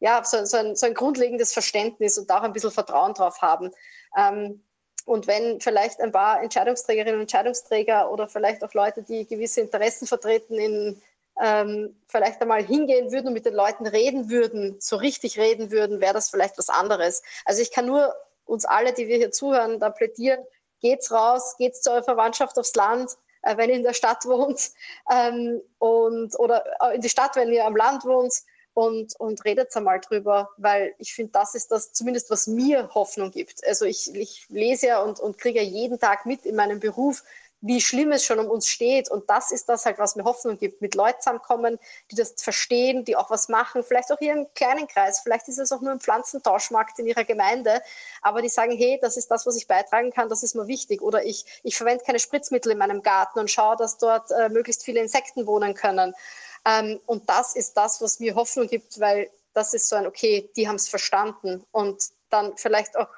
ja, 0.00 0.22
so, 0.24 0.44
so, 0.44 0.56
ein, 0.56 0.76
so 0.76 0.86
ein 0.86 0.94
grundlegendes 0.94 1.52
Verständnis 1.52 2.18
und 2.18 2.30
auch 2.30 2.42
ein 2.42 2.52
bisschen 2.52 2.70
Vertrauen 2.70 3.14
drauf 3.14 3.42
haben. 3.42 3.70
Ähm, 4.16 4.62
und 5.04 5.26
wenn 5.26 5.60
vielleicht 5.60 6.00
ein 6.00 6.12
paar 6.12 6.42
Entscheidungsträgerinnen 6.42 7.14
und 7.14 7.22
Entscheidungsträger 7.22 8.10
oder 8.10 8.28
vielleicht 8.28 8.62
auch 8.62 8.74
Leute, 8.74 9.02
die 9.02 9.26
gewisse 9.26 9.62
Interessen 9.62 10.06
vertreten, 10.06 10.54
in, 10.54 11.02
ähm, 11.40 11.96
vielleicht 12.08 12.40
einmal 12.42 12.62
hingehen 12.62 13.10
würden 13.10 13.28
und 13.28 13.32
mit 13.32 13.46
den 13.46 13.54
Leuten 13.54 13.86
reden 13.86 14.28
würden, 14.28 14.76
so 14.80 14.96
richtig 14.96 15.38
reden 15.38 15.70
würden, 15.70 16.00
wäre 16.00 16.14
das 16.14 16.30
vielleicht 16.30 16.58
was 16.58 16.68
anderes. 16.68 17.22
Also 17.44 17.62
ich 17.62 17.70
kann 17.70 17.86
nur 17.86 18.14
uns 18.44 18.64
alle, 18.64 18.92
die 18.92 19.08
wir 19.08 19.16
hier 19.16 19.30
zuhören, 19.30 19.80
da 19.80 19.90
plädieren, 19.90 20.40
geht's 20.80 21.10
raus, 21.10 21.56
geht's 21.56 21.80
zu 21.80 21.90
eurer 21.90 22.02
Verwandtschaft 22.02 22.58
aufs 22.58 22.74
Land, 22.74 23.12
äh, 23.42 23.56
wenn 23.56 23.70
ihr 23.70 23.76
in 23.76 23.82
der 23.82 23.94
Stadt 23.94 24.24
wohnt, 24.26 24.70
ähm, 25.10 25.62
und, 25.78 26.38
oder 26.38 26.64
äh, 26.80 26.96
in 26.96 27.00
die 27.00 27.08
Stadt, 27.08 27.34
wenn 27.36 27.52
ihr 27.52 27.64
am 27.64 27.76
Land 27.76 28.04
wohnt 28.04 28.34
und, 28.78 29.18
und 29.18 29.44
redet 29.44 29.76
einmal 29.76 29.98
drüber, 29.98 30.50
weil 30.56 30.94
ich 30.98 31.12
finde, 31.12 31.32
das 31.32 31.56
ist 31.56 31.72
das 31.72 31.92
zumindest, 31.92 32.30
was 32.30 32.46
mir 32.46 32.94
Hoffnung 32.94 33.32
gibt. 33.32 33.66
Also 33.66 33.84
ich, 33.84 34.14
ich 34.14 34.46
lese 34.50 34.86
ja 34.86 35.02
und, 35.02 35.18
und 35.18 35.36
kriege 35.36 35.60
ja 35.60 35.64
jeden 35.64 35.98
Tag 35.98 36.26
mit 36.26 36.46
in 36.46 36.54
meinem 36.54 36.78
Beruf, 36.78 37.24
wie 37.60 37.80
schlimm 37.80 38.12
es 38.12 38.24
schon 38.24 38.38
um 38.38 38.46
uns 38.46 38.68
steht. 38.68 39.10
Und 39.10 39.28
das 39.28 39.50
ist 39.50 39.68
das 39.68 39.84
halt, 39.84 39.98
was 39.98 40.14
mir 40.14 40.22
Hoffnung 40.22 40.58
gibt. 40.58 40.80
Mit 40.80 40.94
Leuten 40.94 41.20
zusammenkommen, 41.20 41.80
die 42.12 42.14
das 42.14 42.34
verstehen, 42.36 43.04
die 43.04 43.16
auch 43.16 43.30
was 43.30 43.48
machen, 43.48 43.82
vielleicht 43.82 44.12
auch 44.12 44.20
im 44.20 44.46
kleinen 44.54 44.86
Kreis, 44.86 45.18
vielleicht 45.24 45.48
ist 45.48 45.58
es 45.58 45.72
auch 45.72 45.80
nur 45.80 45.90
ein 45.90 45.98
Pflanzentauschmarkt 45.98 47.00
in 47.00 47.08
ihrer 47.08 47.24
Gemeinde, 47.24 47.82
aber 48.22 48.42
die 48.42 48.48
sagen, 48.48 48.76
hey, 48.76 49.00
das 49.02 49.16
ist 49.16 49.28
das, 49.28 49.44
was 49.44 49.56
ich 49.56 49.66
beitragen 49.66 50.12
kann, 50.12 50.28
das 50.28 50.44
ist 50.44 50.54
mir 50.54 50.68
wichtig. 50.68 51.02
Oder 51.02 51.24
ich, 51.24 51.44
ich 51.64 51.76
verwende 51.76 52.04
keine 52.04 52.20
Spritzmittel 52.20 52.70
in 52.70 52.78
meinem 52.78 53.02
Garten 53.02 53.40
und 53.40 53.50
schaue, 53.50 53.76
dass 53.76 53.98
dort 53.98 54.30
äh, 54.30 54.48
möglichst 54.50 54.84
viele 54.84 55.00
Insekten 55.00 55.48
wohnen 55.48 55.74
können. 55.74 56.14
Ähm, 56.64 57.00
und 57.06 57.28
das 57.28 57.56
ist 57.56 57.76
das, 57.76 58.00
was 58.00 58.20
mir 58.20 58.34
Hoffnung 58.34 58.68
gibt, 58.68 58.98
weil 59.00 59.30
das 59.54 59.74
ist 59.74 59.88
so 59.88 59.96
ein, 59.96 60.06
okay, 60.06 60.50
die 60.56 60.68
haben 60.68 60.76
es 60.76 60.88
verstanden 60.88 61.64
und 61.72 62.02
dann 62.30 62.56
vielleicht 62.56 62.96
auch 62.96 63.08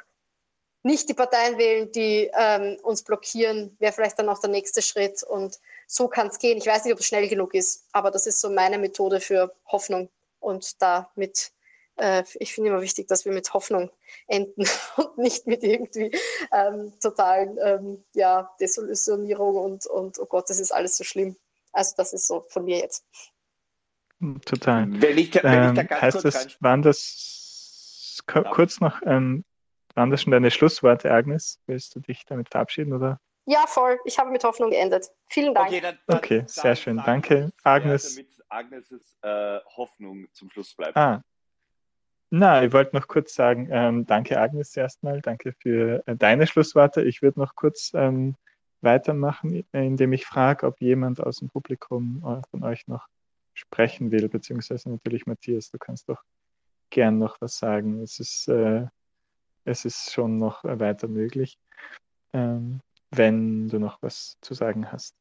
nicht 0.83 1.09
die 1.09 1.15
Parteien 1.15 1.59
wählen, 1.59 1.93
die 1.93 2.31
ähm, 2.35 2.79
uns 2.83 3.03
blockieren, 3.03 3.77
wäre 3.79 3.93
vielleicht 3.93 4.19
dann 4.19 4.29
auch 4.29 4.41
der 4.41 4.51
nächste 4.51 4.81
Schritt. 4.81 5.23
Und 5.23 5.59
so 5.87 6.09
kann 6.09 6.29
es 6.29 6.39
gehen. 6.39 6.59
Ich 6.59 6.67
weiß 6.67 6.85
nicht, 6.85 6.95
ob 6.95 7.01
es 7.01 7.07
schnell 7.07 7.29
genug 7.29 7.55
ist, 7.55 7.85
aber 7.93 8.11
das 8.11 8.27
ist 8.27 8.41
so 8.41 8.51
meine 8.51 8.79
Methode 8.79 9.21
für 9.21 9.55
Hoffnung. 9.67 10.09
Und 10.39 10.81
damit, 10.81 11.53
äh, 11.97 12.25
ich 12.37 12.55
finde 12.55 12.71
immer 12.71 12.81
wichtig, 12.81 13.09
dass 13.09 13.27
wir 13.27 13.33
mit 13.33 13.53
Hoffnung 13.53 13.91
enden 14.27 14.67
und 14.97 15.19
nicht 15.19 15.47
mit 15.47 15.63
irgendwie 15.63 16.17
ähm, 16.53 16.95
totalen 17.01 17.59
ähm, 17.63 18.05
ja, 18.15 18.51
Desillusionierung 18.59 19.57
und, 19.57 19.87
und 19.87 20.19
oh 20.19 20.27
Gott, 20.27 20.49
das 20.49 20.61
ist 20.61 20.73
alles 20.73 20.97
so 20.97 21.05
schlimm. 21.05 21.37
Also 21.73 21.95
das 21.97 22.13
ist 22.13 22.27
so 22.27 22.47
von 22.49 22.65
mir 22.65 22.79
jetzt. 22.79 23.05
Total. 24.45 24.87
Wenn 24.89 24.95
ich, 24.95 25.03
wenn 25.03 25.19
ich 25.19 25.31
da 25.33 25.69
ähm, 25.69 25.75
ganz 25.75 26.03
heißt 26.03 26.23
kurz 26.23 26.35
das, 26.35 26.63
waren 26.63 26.83
das 26.83 28.23
kurz 28.27 28.81
noch 28.81 29.01
ähm, 29.07 29.45
waren 29.95 30.11
das 30.11 30.23
schon 30.23 30.31
deine 30.31 30.51
Schlussworte, 30.51 31.11
Agnes? 31.11 31.61
Willst 31.67 31.95
du 31.95 32.01
dich 32.01 32.25
damit 32.27 32.51
verabschieden 32.51 32.93
oder? 32.93 33.21
Ja, 33.47 33.65
voll. 33.67 33.99
Ich 34.05 34.19
habe 34.19 34.31
mit 34.31 34.45
Hoffnung 34.45 34.71
geendet. 34.71 35.09
Vielen 35.29 35.55
Dank. 35.55 35.69
Okay, 35.69 35.81
dann, 35.81 35.99
dann, 36.07 36.17
okay 36.19 36.45
sehr 36.47 36.63
dann, 36.65 36.77
schön. 36.77 37.03
Danke, 37.05 37.53
Agnes. 37.65 38.15
Damit 38.15 38.31
Agnes' 38.49 39.17
äh, 39.23 39.59
Hoffnung 39.77 40.27
zum 40.33 40.51
Schluss 40.51 40.75
bleibt. 40.75 40.97
Ah. 40.97 41.23
Na, 42.31 42.63
ich 42.63 42.73
wollte 42.73 42.95
noch 42.95 43.09
kurz 43.09 43.35
sagen, 43.35 43.69
ähm, 43.73 44.07
danke 44.07 44.41
Agnes 44.41 44.77
erstmal, 44.77 45.21
danke 45.21 45.53
für 45.59 46.03
äh, 46.07 46.15
deine 46.15 46.47
Schlussworte. 46.47 47.03
Ich 47.03 47.23
würde 47.23 47.41
noch 47.41 47.57
kurz 47.57 47.91
ähm, 47.95 48.37
weitermachen, 48.83 49.65
indem 49.73 50.13
ich 50.13 50.27
frage, 50.27 50.67
ob 50.67 50.81
jemand 50.81 51.21
aus 51.21 51.37
dem 51.37 51.49
Publikum 51.49 52.23
äh, 52.25 52.43
von 52.51 52.65
euch 52.65 52.87
noch 52.87 53.07
sprechen 53.55 54.11
will, 54.11 54.29
beziehungsweise 54.29 54.91
natürlich 54.91 55.27
Matthias, 55.27 55.71
du 55.71 55.79
kannst 55.79 56.09
doch 56.09 56.23
gern 56.89 57.19
noch 57.19 57.41
was 57.41 57.59
sagen. 57.59 58.01
Es 58.03 58.19
ist 58.19 58.49
äh, 58.49 58.87
es 59.65 59.85
ist 59.85 60.13
schon 60.13 60.39
noch 60.39 60.65
weiter 60.65 61.09
möglich, 61.09 61.59
ähm, 62.33 62.81
wenn 63.11 63.69
du 63.69 63.79
noch 63.79 63.99
was 64.03 64.39
zu 64.41 64.55
sagen 64.55 64.91
hast. 64.91 65.15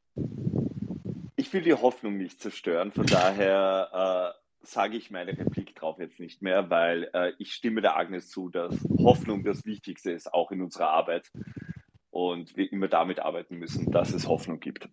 Ich 1.36 1.52
will 1.52 1.62
die 1.62 1.74
Hoffnung 1.74 2.16
nicht 2.16 2.40
zerstören, 2.40 2.92
von 2.92 3.06
daher 3.06 4.34
äh, 4.34 4.66
sage 4.66 4.96
ich 4.96 5.10
meine 5.10 5.36
Replik 5.36 5.74
drauf 5.74 5.98
jetzt 5.98 6.20
nicht 6.20 6.42
mehr, 6.42 6.68
weil 6.70 7.10
äh, 7.14 7.32
ich 7.38 7.54
stimme 7.54 7.80
der 7.80 7.96
Agnes 7.96 8.28
zu, 8.28 8.48
dass 8.50 8.74
Hoffnung 8.98 9.42
das 9.44 9.64
Wichtigste 9.64 10.10
ist, 10.10 10.32
auch 10.32 10.50
in 10.50 10.60
unserer 10.62 10.90
Arbeit. 10.90 11.30
Und 12.10 12.56
wir 12.56 12.70
immer 12.72 12.88
damit 12.88 13.20
arbeiten 13.20 13.56
müssen, 13.56 13.90
dass 13.90 14.12
es 14.12 14.26
Hoffnung 14.26 14.60
gibt. 14.60 14.88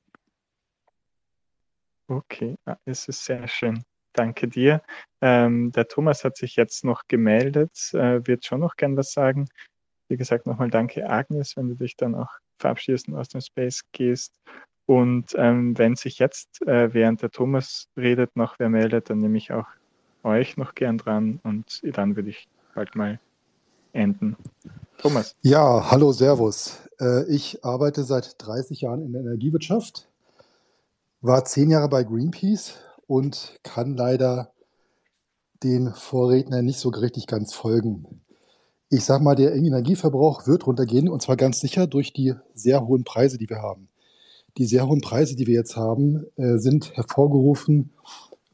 Okay, 2.07 2.56
es 2.85 3.07
ist 3.07 3.26
sehr 3.26 3.48
schön. 3.48 3.84
Danke 4.14 4.48
dir. 4.48 4.81
Ähm, 5.22 5.72
der 5.72 5.88
Thomas 5.88 6.23
hat 6.23 6.38
sich 6.38 6.56
jetzt 6.56 6.85
noch 6.85 7.03
gemeldet, 7.07 7.94
äh, 7.94 8.26
wird 8.26 8.45
schon 8.45 8.61
noch 8.61 8.76
gern 8.76 8.95
was 8.95 9.11
sagen. 9.11 9.45
Wie 10.07 10.18
gesagt, 10.18 10.48
nochmal 10.48 10.69
danke, 10.69 11.07
Agnes, 11.10 11.57
wenn 11.57 11.68
du 11.68 11.76
dich 11.76 11.98
dann 11.98 12.15
auch 12.15 12.31
verabschiedest 12.60 13.10
und 13.10 13.15
aus 13.15 13.27
dem 13.30 13.41
Space 13.41 13.81
gehst. 13.91 14.34
Und 14.85 15.35
ähm, 15.38 15.77
wenn 15.77 15.95
sich 15.95 16.18
jetzt, 16.18 16.65
äh, 16.65 16.94
während 16.94 17.22
der 17.22 17.30
Thomas 17.30 17.89
redet, 17.98 18.35
noch 18.35 18.57
wer 18.57 18.69
meldet, 18.69 19.10
dann 19.10 19.19
nehme 19.19 19.38
ich 19.38 19.52
auch 19.52 19.68
euch 20.23 20.56
noch 20.56 20.76
gern 20.76 20.98
dran 20.98 21.39
und 21.44 21.81
dann 21.84 22.15
würde 22.15 22.30
ich 22.30 22.48
bald 22.73 22.95
mal 22.95 23.19
enden. 23.98 24.36
Thomas. 24.99 25.36
Ja, 25.41 25.91
hallo, 25.91 26.11
Servus. 26.11 26.78
Äh, 26.99 27.26
ich 27.30 27.64
arbeite 27.64 28.03
seit 28.03 28.36
30 28.40 28.82
Jahren 28.82 29.02
in 29.02 29.11
der 29.11 29.22
Energiewirtschaft, 29.22 30.07
war 31.22 31.45
zehn 31.45 31.69
Jahre 31.69 31.90
bei 31.90 32.03
Greenpeace 32.03 32.76
und 33.07 33.60
kann 33.64 33.98
leider 33.98 34.52
den 35.64 35.94
Vorrednern 35.94 36.65
nicht 36.65 36.80
so 36.80 36.90
richtig 36.90 37.28
ganz 37.28 37.53
folgen. 37.53 38.22
Ich 38.90 39.03
sage 39.03 39.24
mal, 39.24 39.36
der 39.36 39.53
Energieverbrauch 39.56 40.48
wird 40.48 40.65
runtergehen 40.65 41.10
und 41.10 41.22
zwar 41.22 41.36
ganz 41.36 41.60
sicher 41.60 41.88
durch 41.88 42.14
die 42.14 42.36
sehr 42.53 42.88
hohen 42.88 43.03
Preise, 43.03 43.38
die 43.38 43.49
wir 43.49 43.61
haben. 43.61 43.90
Die 44.57 44.65
sehr 44.65 44.88
hohen 44.88 45.02
Preise, 45.02 45.36
die 45.36 45.45
wir 45.45 45.56
jetzt 45.56 45.76
haben, 45.76 46.26
äh, 46.38 46.57
sind 46.57 46.95
hervorgerufen 46.95 47.91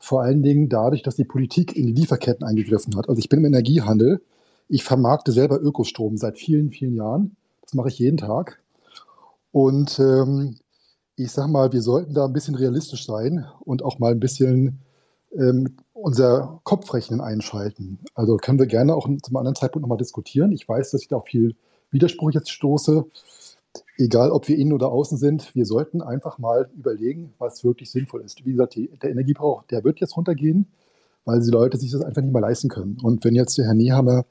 vor 0.04 0.22
allen 0.22 0.44
Dingen 0.44 0.68
dadurch, 0.68 1.02
dass 1.02 1.16
die 1.16 1.24
Politik 1.24 1.78
in 1.78 1.88
die 1.88 1.94
Lieferketten 1.94 2.46
eingegriffen 2.46 2.98
hat. 2.98 3.08
Also 3.08 3.20
ich 3.20 3.30
bin 3.30 3.40
im 3.40 3.46
Energiehandel. 3.46 4.22
Ich 4.70 4.84
vermarkte 4.84 5.32
selber 5.32 5.62
Ökostrom 5.62 6.18
seit 6.18 6.38
vielen, 6.38 6.70
vielen 6.70 6.96
Jahren. 6.96 7.36
Das 7.62 7.74
mache 7.74 7.90
ich 7.90 8.00
jeden 8.00 8.18
Tag. 8.18 8.62
Und 9.52 10.00
ähm, 10.00 10.58
ich 11.16 11.32
sag 11.32 11.48
mal, 11.48 11.72
wir 11.74 11.82
sollten 11.82 12.14
da 12.14 12.26
ein 12.26 12.34
bisschen 12.34 12.56
realistisch 12.56 13.06
sein 13.06 13.46
und 13.62 13.84
auch 13.84 14.00
mal 14.00 14.12
ein 14.12 14.20
bisschen 14.20 14.80
ähm, 15.38 15.76
unser 15.94 16.60
Kopfrechnen 16.64 17.22
einschalten. 17.22 18.00
Also 18.16 18.38
können 18.38 18.60
wir 18.60 18.66
gerne 18.66 18.96
auch 18.96 19.08
zum 19.22 19.38
anderen 19.38 19.56
Zeitpunkt 19.56 19.84
nochmal 19.84 19.98
diskutieren. 19.98 20.52
Ich 20.52 20.68
weiß, 20.68 20.92
dass 20.92 21.02
ich 21.02 21.08
da 21.08 21.18
auch 21.18 21.28
viel 21.28 21.56
Widerspruch 21.92 22.32
jetzt 22.32 22.52
stoße. 22.52 23.06
Egal, 23.98 24.32
ob 24.32 24.48
wir 24.48 24.58
innen 24.58 24.74
oder 24.74 24.92
außen 24.92 25.18
sind, 25.18 25.54
wir 25.56 25.66
sollten 25.66 26.02
einfach 26.02 26.40
mal 26.40 26.70
überlegen, 26.76 27.34
was 27.38 27.64
wirklich 27.64 27.92
sinnvoll 27.92 28.22
ist. 28.22 28.46
Wie 28.46 28.52
gesagt, 28.52 28.76
die, 28.76 28.90
der 29.02 29.12
Energiebrauch, 29.12 29.64
der 29.64 29.84
wird 29.84 30.00
jetzt 30.00 30.18
runtergehen, 30.18 30.68
weil 31.26 31.42
die 31.42 31.50
Leute 31.50 31.78
sich 31.78 31.92
das 31.92 32.02
einfach 32.02 32.22
nicht 32.22 32.34
mehr 32.34 32.42
leisten 32.42 32.70
können. 32.70 32.98
Und 33.02 33.24
wenn 33.24 33.36
jetzt 33.36 33.58
der 33.58 33.66
Herr 33.66 33.74
Niehammer 33.74 34.26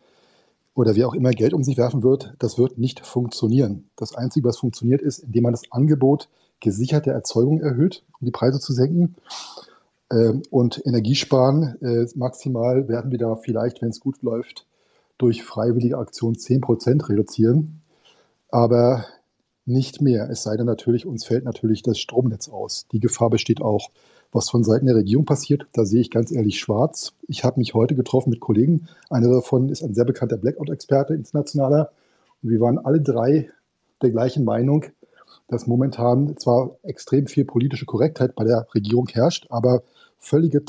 oder 0.75 0.97
wer 0.97 1.09
auch 1.09 1.15
immer 1.15 1.31
Geld 1.31 1.53
um 1.53 1.63
sich 1.63 1.77
werfen 1.77 2.03
wird, 2.03 2.35
das 2.39 2.59
wird 2.59 2.79
nicht 2.79 3.05
funktionieren. 3.07 3.91
Das 3.97 4.15
Einzige, 4.15 4.49
was 4.49 4.59
funktioniert, 4.59 5.03
ist, 5.03 5.19
indem 5.19 5.45
man 5.45 5.53
das 5.53 5.71
Angebot 5.71 6.29
gesicherte 6.61 7.11
Erzeugung 7.11 7.61
erhöht, 7.61 8.05
um 8.21 8.25
die 8.25 8.31
Preise 8.31 8.61
zu 8.61 8.73
senken. 8.73 9.17
Ähm, 10.11 10.43
und 10.51 10.85
Energiesparen 10.87 11.81
äh, 11.83 12.07
maximal 12.15 12.89
werden 12.89 13.11
wir 13.11 13.19
da 13.19 13.37
vielleicht, 13.37 13.83
wenn 13.83 13.91
es 13.91 14.01
gut 14.01 14.23
läuft, 14.23 14.67
durch 15.19 15.43
freiwillige 15.43 15.99
Aktion 15.99 16.35
10% 16.35 17.09
reduzieren. 17.09 17.83
Aber 18.49 19.05
nicht 19.65 20.01
mehr. 20.01 20.29
Es 20.31 20.43
sei 20.43 20.57
denn 20.57 20.67
natürlich, 20.67 21.07
uns 21.07 21.25
fällt 21.25 21.45
natürlich 21.45 21.83
das 21.83 21.99
Stromnetz 21.99 22.49
aus. 22.49 22.87
Die 22.93 23.01
Gefahr 23.01 23.31
besteht 23.31 23.61
auch. 23.61 23.91
Was 24.33 24.51
von 24.51 24.65
Seiten 24.65 24.87
der 24.87 24.97
Regierung 24.97 25.27
passiert, 25.27 25.67
da 25.75 25.85
sehe 25.85 26.01
ich 26.01 26.11
ganz 26.11 26.33
ehrlich 26.33 26.59
schwarz. 26.59 27.13
Ich 27.29 27.45
habe 27.45 27.61
mich 27.61 27.75
heute 27.75 27.95
getroffen 27.95 28.31
mit 28.31 28.41
Kollegen. 28.41 28.89
Einer 29.11 29.29
davon 29.29 29.69
ist 29.69 29.83
ein 29.83 29.95
sehr 29.95 30.07
bekannter 30.07 30.39
Blackout-Experte, 30.39 31.15
internationaler. 31.15 31.93
Und 32.43 32.51
wir 32.51 32.61
waren 32.61 32.79
alle 32.79 33.01
drei 33.01 33.51
der 34.01 34.11
gleichen 34.11 34.45
Meinung 34.45 34.87
dass 35.49 35.67
momentan 35.67 36.37
zwar 36.39 36.77
extrem 36.83 37.27
viel 37.27 37.45
politische 37.45 37.87
Korrektheit 37.87 38.35
bei 38.35 38.45
der 38.45 38.67
Regierung 38.75 39.09
herrscht, 39.09 39.47
aber 39.51 39.83
völlige 40.19 40.63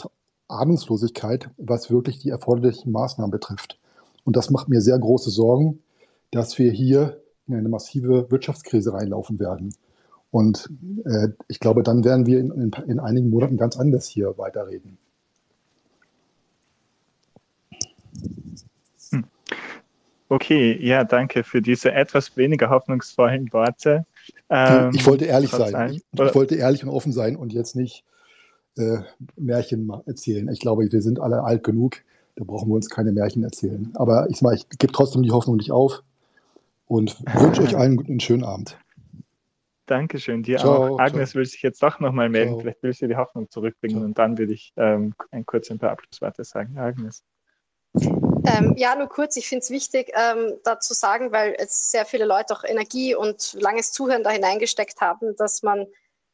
Ahnungslosigkeit, 0.48 1.50
was 1.58 1.90
wirklich 1.90 2.20
die 2.20 2.30
erforderlichen 2.30 2.92
Maßnahmen 2.92 3.32
betrifft. 3.32 3.80
Und 4.26 4.36
das 4.36 4.50
macht 4.50 4.70
mir 4.70 4.82
sehr 4.82 5.00
große 5.00 5.30
Sorgen, 5.30 5.80
dass 6.32 6.58
wir 6.60 6.72
hier 6.72 7.22
in 7.48 7.56
eine 7.56 7.70
massive 7.70 8.30
Wirtschaftskrise 8.30 8.94
reinlaufen 8.94 9.40
werden. 9.40 9.74
Und 10.34 10.68
äh, 11.06 11.28
ich 11.48 11.60
glaube, 11.60 11.84
dann 11.84 12.04
werden 12.04 12.26
wir 12.26 12.40
in, 12.40 12.50
in, 12.50 12.72
in 12.88 13.00
einigen 13.00 13.30
Monaten 13.30 13.56
ganz 13.56 13.78
anders 13.78 14.08
hier 14.08 14.36
weiterreden. 14.40 14.98
Hm. 19.12 19.26
Okay, 20.30 20.76
ja, 20.84 21.04
danke 21.04 21.44
für 21.44 21.62
diese 21.62 21.92
etwas 21.92 22.36
weniger 22.36 22.72
hoffnungsvollen 22.72 23.54
Worte. 23.54 24.08
Ähm, 24.50 24.90
ich 24.96 25.06
wollte 25.06 25.26
ehrlich 25.26 25.52
sein. 25.52 25.72
sein. 25.72 25.92
Ich, 25.92 26.04
ich, 26.20 26.34
wollte 26.34 26.56
ehrlich 26.56 26.84
und 26.84 26.90
offen 26.90 27.12
sein 27.12 27.36
und 27.36 27.54
jetzt 27.54 27.76
nicht 27.76 28.04
äh, 28.76 29.02
Märchen 29.38 29.92
erzählen. 30.08 30.50
Ich 30.50 30.62
glaube, 30.62 30.92
wir 30.92 31.02
sind 31.04 31.20
alle 31.20 31.44
alt 31.44 31.64
genug. 31.64 31.98
Da 32.38 32.44
brauchen 32.44 32.70
wir 32.70 32.76
uns 32.76 32.90
keine 32.90 33.12
Märchen 33.12 33.44
erzählen. 33.44 33.92
Aber 33.94 34.28
ich, 34.32 34.42
ich 34.42 34.80
gebe 34.80 34.94
trotzdem 34.94 35.22
die 35.22 35.32
Hoffnung 35.32 35.58
nicht 35.58 35.72
auf 35.72 36.02
und 36.88 37.24
wünsche 37.40 37.62
euch 37.62 37.78
allen 37.78 38.04
einen 38.04 38.20
schönen 38.20 38.44
Abend. 38.44 38.80
Dankeschön, 39.94 40.42
dir 40.42 40.58
ciao, 40.58 40.96
auch. 40.96 41.00
Agnes 41.00 41.30
ciao. 41.30 41.40
will 41.40 41.46
sich 41.46 41.62
jetzt 41.62 41.84
doch 41.84 42.00
nochmal 42.00 42.28
melden. 42.28 42.54
Ciao. 42.54 42.62
Vielleicht 42.62 42.82
will 42.82 42.94
sie 42.94 43.08
die 43.08 43.16
Hoffnung 43.16 43.48
zurückbringen 43.52 43.98
ciao. 43.98 44.06
und 44.06 44.18
dann 44.18 44.40
würde 44.40 44.54
ich 44.54 44.74
ähm, 44.76 45.14
ein 45.30 45.46
kurz 45.46 45.70
ein 45.70 45.78
paar 45.78 45.92
Abschlussworte 45.92 46.44
sagen. 46.44 46.80
Agnes. 46.80 47.24
Ähm, 47.96 48.74
ja, 48.76 48.96
nur 48.96 49.08
kurz, 49.08 49.38
ich 49.38 49.48
finde 49.48 49.62
es 49.62 49.70
wichtig, 49.70 50.12
ähm, 50.16 50.54
da 50.64 50.80
zu 50.80 50.96
sagen, 50.96 51.32
weil 51.32 51.56
es 51.60 51.92
sehr 51.92 52.06
viele 52.06 52.26
Leute 52.26 52.56
auch 52.56 52.64
Energie 52.64 53.14
und 53.14 53.54
langes 53.54 53.92
Zuhören 53.92 54.24
da 54.24 54.32
hineingesteckt 54.32 55.00
haben, 55.00 55.36
dass 55.36 55.62
man 55.62 55.86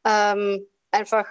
ähm, 0.06 0.66
einfach 0.90 1.26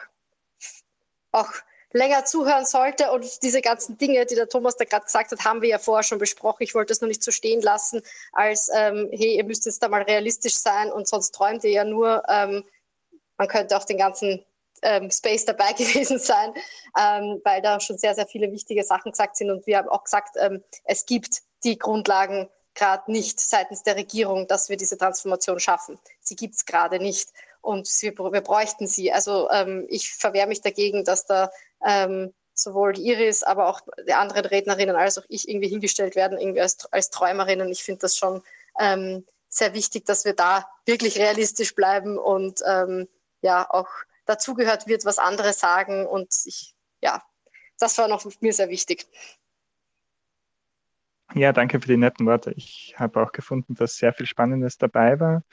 auch 1.32 1.50
länger 1.91 2.26
zuhören 2.26 2.66
sollte. 2.66 3.11
Und 3.11 3.41
diese 3.44 3.61
ganzen 3.61 3.98
Dinge, 3.98 4.26
die 4.26 4.36
der 4.36 4.49
Thomas 4.49 4.78
da 4.78 4.86
gerade 4.86 5.06
gesagt 5.06 5.32
hat, 5.32 5.44
haben 5.45 5.61
wir 5.61 5.70
ja 5.70 5.80
vorher 5.80 6.03
schon 6.03 6.20
besprochen. 6.20 6.64
Ich 6.64 6.76
wollte 6.76 6.94
es 6.94 7.02
nur 7.02 7.07
nicht 7.07 7.24
so 7.24 7.32
stehen 7.32 7.61
lassen, 7.61 8.02
als, 8.32 8.70
ähm, 8.74 9.10
hey, 9.11 9.38
ihr 9.38 9.44
müsst 9.44 9.66
jetzt 9.66 9.82
da 9.82 9.88
mal 9.88 10.03
realistisch 10.03 10.56
sein 10.56 10.91
und 10.91 11.07
sonst 11.07 11.32
träumt 11.32 11.64
ihr 11.64 11.72
ja 11.72 11.84
nur. 11.84 12.24
Ähm, 12.28 12.64
man 13.38 13.48
könnte 13.48 13.76
auch 13.78 13.86
den 13.86 13.98
ganzen 13.98 14.45
ähm, 14.82 15.10
Space 15.10 15.45
dabei 15.45 15.74
gewesen 15.78 16.20
sein, 16.20 16.53
ähm, 16.98 17.41
weil 17.44 17.61
da 17.61 17.80
schon 17.80 17.98
sehr, 17.98 18.16
sehr 18.16 18.28
viele 18.28 18.52
wichtige 18.52 18.84
Sachen 18.84 19.11
gesagt 19.11 19.38
sind. 19.38 19.49
Und 19.49 19.66
wir 19.66 19.78
haben 19.78 19.90
auch 19.90 20.03
gesagt, 20.03 20.36
ähm, 20.40 20.64
es 20.84 21.06
gibt 21.06 21.41
die 21.64 21.78
Grundlagen 21.78 22.49
gerade 22.76 23.11
nicht 23.11 23.40
seitens 23.40 23.84
der 23.84 23.95
Regierung, 23.95 24.48
dass 24.48 24.70
wir 24.70 24.78
diese 24.78 24.98
Transformation 24.98 25.60
schaffen. 25.60 25.99
Sie 26.22 26.36
gibt 26.36 26.56
es 26.56 26.66
gerade 26.66 26.99
nicht 26.99 27.30
und 27.61 27.88
wir, 28.02 28.18
wir, 28.18 28.41
bräuchten 28.41 28.88
sie. 28.88 29.11
Also 29.11 29.49
ähm, 29.52 29.86
ich 29.90 30.11
verwehre 30.14 30.48
mich 30.48 30.61
dagegen, 30.61 31.03
dass 31.03 31.26
da 31.26 31.52
ähm, 31.86 32.34
sowohl 32.53 32.94
die 32.94 33.07
Iris, 33.07 33.44
aber 33.44 33.68
auch 33.68 33.81
die 34.07 34.14
anderen 34.14 34.45
Rednerinnen 34.45 34.95
als 34.95 35.18
auch 35.18 35.26
ich 35.30 35.48
irgendwie 35.48 35.69
hingestellt 35.69 36.15
werden, 36.15 36.38
irgendwie 36.38 36.61
als, 36.61 36.91
als 36.91 37.10
Träumerinnen. 37.10 37.69
Ich 37.69 37.84
finde 37.84 38.02
das 38.02 38.18
schon 38.18 38.41
ähm, 38.80 39.26
sehr 39.49 39.73
wichtig, 39.73 40.06
dass 40.06 40.26
wir 40.26 40.34
da 40.34 40.69
wirklich 40.86 41.18
realistisch 41.18 41.76
bleiben 41.76 42.18
und 42.18 42.61
ähm, 42.65 43.07
ja 43.41 43.69
auch 43.69 43.90
dazugehört 44.26 44.88
wird, 44.88 45.06
was 45.06 45.18
andere 45.18 45.53
sagen. 45.53 46.06
Und 46.06 46.34
ich, 46.45 46.76
ja, 47.02 47.23
das 47.80 47.98
war 47.98 48.07
noch 48.07 48.26
mir 48.41 48.53
sehr 48.53 48.69
wichtig. 48.69 49.07
Ja, 51.36 51.53
danke 51.53 51.80
für 51.80 51.88
die 51.88 51.98
netten 51.98 52.26
Worte. 52.26 52.52
Ich 52.56 52.95
habe 52.98 53.22
auch 53.22 53.31
gefunden, 53.31 53.76
dass 53.76 53.98
sehr 53.98 54.14
viel 54.14 54.26
Spannendes 54.26 54.77
dabei 54.77 55.19
war. 55.19 55.44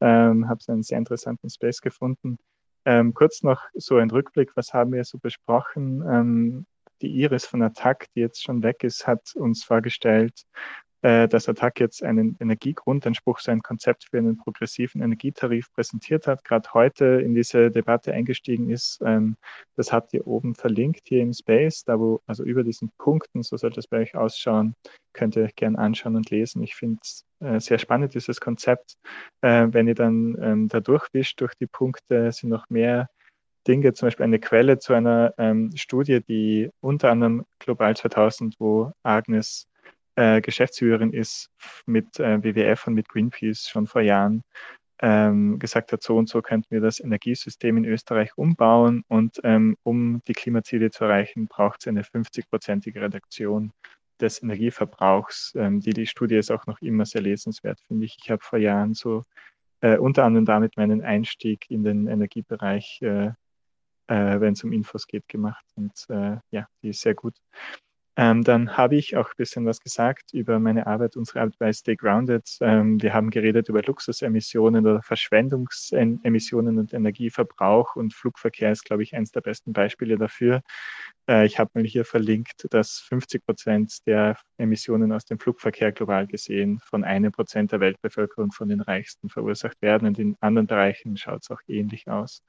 Ähm, 0.00 0.48
habe 0.48 0.60
einen 0.68 0.82
sehr 0.82 0.98
interessanten 0.98 1.50
Space 1.50 1.80
gefunden. 1.80 2.38
Ähm, 2.84 3.14
kurz 3.14 3.42
noch 3.42 3.62
so 3.74 3.96
ein 3.96 4.10
Rückblick, 4.10 4.56
was 4.56 4.72
haben 4.72 4.92
wir 4.92 5.04
so 5.04 5.18
besprochen? 5.18 6.02
Ähm, 6.08 6.66
die 7.02 7.08
Iris 7.08 7.44
von 7.44 7.62
Attack, 7.62 8.06
die 8.14 8.20
jetzt 8.20 8.42
schon 8.42 8.62
weg 8.62 8.84
ist, 8.84 9.06
hat 9.06 9.34
uns 9.34 9.64
vorgestellt, 9.64 10.46
äh, 11.02 11.28
dass 11.28 11.48
Attac 11.48 11.80
jetzt 11.80 12.02
einen 12.02 12.36
Energiegrundanspruch, 12.40 13.40
sein 13.40 13.60
Konzept 13.60 14.04
für 14.10 14.18
einen 14.18 14.38
progressiven 14.38 15.02
Energietarif 15.02 15.72
präsentiert 15.72 16.26
hat, 16.26 16.44
gerade 16.44 16.72
heute 16.72 17.04
in 17.04 17.34
diese 17.34 17.70
Debatte 17.70 18.12
eingestiegen 18.12 18.70
ist. 18.70 19.00
Ähm, 19.04 19.36
das 19.76 19.92
habt 19.92 20.14
ihr 20.14 20.26
oben 20.26 20.54
verlinkt 20.54 21.02
hier 21.08 21.22
im 21.22 21.32
Space, 21.32 21.84
da 21.84 21.98
wo, 21.98 22.20
also 22.26 22.44
über 22.44 22.62
diesen 22.62 22.90
Punkten, 22.98 23.42
so 23.42 23.56
sollte 23.56 23.80
es 23.80 23.88
bei 23.88 23.98
euch 23.98 24.14
ausschauen, 24.14 24.74
könnt 25.12 25.36
ihr 25.36 25.42
euch 25.42 25.54
gerne 25.54 25.78
anschauen 25.78 26.16
und 26.16 26.30
lesen. 26.30 26.62
Ich 26.62 26.74
finde 26.74 27.00
es 27.02 27.25
äh, 27.40 27.60
sehr 27.60 27.78
spannend, 27.78 28.14
dieses 28.14 28.40
Konzept. 28.40 28.96
Äh, 29.42 29.68
wenn 29.70 29.88
ihr 29.88 29.94
dann 29.94 30.36
ähm, 30.40 30.68
da 30.68 30.80
durchwischt 30.80 31.40
durch 31.40 31.54
die 31.54 31.66
Punkte, 31.66 32.32
sind 32.32 32.50
noch 32.50 32.68
mehr 32.70 33.08
Dinge, 33.66 33.92
zum 33.94 34.06
Beispiel 34.06 34.24
eine 34.24 34.38
Quelle 34.38 34.78
zu 34.78 34.94
einer 34.94 35.34
ähm, 35.38 35.72
Studie, 35.76 36.20
die 36.22 36.70
unter 36.80 37.10
anderem 37.10 37.44
Global 37.58 37.96
2000, 37.96 38.56
wo 38.58 38.92
Agnes 39.02 39.66
äh, 40.14 40.40
Geschäftsführerin 40.40 41.12
ist 41.12 41.50
mit 41.84 42.18
äh, 42.20 42.42
WWF 42.42 42.86
und 42.86 42.94
mit 42.94 43.08
Greenpeace 43.08 43.68
schon 43.68 43.86
vor 43.86 44.02
Jahren, 44.02 44.42
ähm, 45.00 45.58
gesagt 45.58 45.92
hat, 45.92 46.02
so 46.02 46.16
und 46.16 46.28
so 46.28 46.40
könnten 46.40 46.70
wir 46.70 46.80
das 46.80 47.00
Energiesystem 47.00 47.76
in 47.76 47.84
Österreich 47.84 48.30
umbauen 48.36 49.04
und 49.08 49.40
ähm, 49.44 49.76
um 49.82 50.22
die 50.26 50.32
Klimaziele 50.32 50.90
zu 50.90 51.04
erreichen, 51.04 51.48
braucht 51.48 51.80
es 51.80 51.88
eine 51.88 52.02
50-prozentige 52.02 53.00
Reduktion 53.02 53.72
des 54.20 54.42
Energieverbrauchs. 54.42 55.52
Ähm, 55.56 55.80
die, 55.80 55.92
die 55.92 56.06
Studie 56.06 56.36
ist 56.36 56.50
auch 56.50 56.66
noch 56.66 56.80
immer 56.80 57.04
sehr 57.06 57.22
lesenswert, 57.22 57.80
finde 57.86 58.06
ich. 58.06 58.16
Ich 58.22 58.30
habe 58.30 58.42
vor 58.42 58.58
Jahren 58.58 58.94
so 58.94 59.22
äh, 59.80 59.98
unter 59.98 60.24
anderem 60.24 60.44
damit 60.44 60.76
meinen 60.76 61.02
Einstieg 61.02 61.70
in 61.70 61.84
den 61.84 62.06
Energiebereich, 62.06 63.00
äh, 63.02 63.32
äh, 64.08 64.40
wenn 64.40 64.54
es 64.54 64.64
um 64.64 64.72
Infos 64.72 65.06
geht, 65.06 65.28
gemacht. 65.28 65.64
Und 65.76 66.06
äh, 66.08 66.38
ja, 66.50 66.68
die 66.82 66.88
ist 66.90 67.00
sehr 67.00 67.14
gut. 67.14 67.34
Ähm, 68.18 68.44
dann 68.44 68.78
habe 68.78 68.96
ich 68.96 69.14
auch 69.16 69.28
ein 69.28 69.36
bisschen 69.36 69.66
was 69.66 69.80
gesagt 69.80 70.32
über 70.32 70.58
meine 70.58 70.86
Arbeit, 70.86 71.16
unsere 71.16 71.40
Arbeit 71.40 71.58
bei 71.58 71.72
Stay 71.72 71.96
Grounded. 71.96 72.48
Ähm, 72.62 73.02
wir 73.02 73.12
haben 73.12 73.28
geredet 73.28 73.68
über 73.68 73.82
Luxusemissionen 73.82 74.86
oder 74.86 75.02
Verschwendungsemissionen 75.02 76.78
und 76.78 76.94
Energieverbrauch 76.94 77.94
und 77.94 78.14
Flugverkehr 78.14 78.72
ist, 78.72 78.84
glaube 78.86 79.02
ich, 79.02 79.14
eines 79.14 79.32
der 79.32 79.42
besten 79.42 79.74
Beispiele 79.74 80.16
dafür. 80.16 80.62
Äh, 81.28 81.44
ich 81.44 81.58
habe 81.58 81.70
mal 81.74 81.84
hier 81.84 82.06
verlinkt, 82.06 82.66
dass 82.70 83.00
50 83.00 83.44
Prozent 83.44 84.06
der 84.06 84.38
Emissionen 84.56 85.12
aus 85.12 85.26
dem 85.26 85.38
Flugverkehr 85.38 85.92
global 85.92 86.26
gesehen 86.26 86.80
von 86.84 87.04
einem 87.04 87.32
Prozent 87.32 87.72
der 87.72 87.80
Weltbevölkerung 87.80 88.50
von 88.50 88.68
den 88.68 88.80
Reichsten 88.80 89.28
verursacht 89.28 89.82
werden 89.82 90.08
und 90.08 90.18
in 90.18 90.36
anderen 90.40 90.66
Bereichen 90.66 91.18
schaut 91.18 91.42
es 91.42 91.50
auch 91.50 91.60
ähnlich 91.68 92.08
aus. 92.08 92.42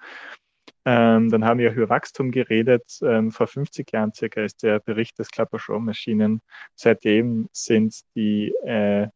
Ähm, 0.88 1.30
dann 1.30 1.44
haben 1.44 1.60
wir 1.60 1.74
über 1.74 1.90
Wachstum 1.90 2.32
geredet. 2.32 3.00
Ähm, 3.02 3.30
vor 3.32 3.48
50 3.48 3.92
Jahren 3.92 4.14
circa 4.14 4.42
ist 4.42 4.64
der 4.64 4.80
Bericht 4.80 5.20
des 5.20 5.30
Clapper-Show-Maschinen. 5.30 6.42
Seitdem 6.76 7.50
sind 7.52 8.00
die, 8.16 8.54
äh, 8.64 9.10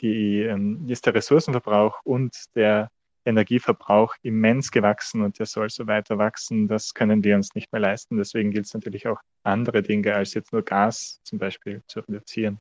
die, 0.00 0.40
ähm, 0.40 0.84
ist 0.88 1.06
der 1.06 1.14
Ressourcenverbrauch 1.14 2.00
und 2.02 2.34
der 2.56 2.88
Energieverbrauch 3.24 4.16
immens 4.22 4.72
gewachsen 4.72 5.22
und 5.22 5.38
der 5.38 5.46
soll 5.46 5.70
so 5.70 5.86
weiter 5.86 6.18
wachsen. 6.18 6.66
Das 6.66 6.94
können 6.94 7.22
wir 7.22 7.36
uns 7.36 7.54
nicht 7.54 7.70
mehr 7.72 7.80
leisten. 7.80 8.16
Deswegen 8.16 8.50
gilt 8.50 8.66
es 8.66 8.74
natürlich 8.74 9.06
auch 9.06 9.20
andere 9.44 9.82
Dinge 9.82 10.16
als 10.16 10.34
jetzt 10.34 10.52
nur 10.52 10.62
Gas 10.62 11.20
zum 11.22 11.38
Beispiel 11.38 11.80
zu 11.86 12.00
reduzieren. 12.00 12.58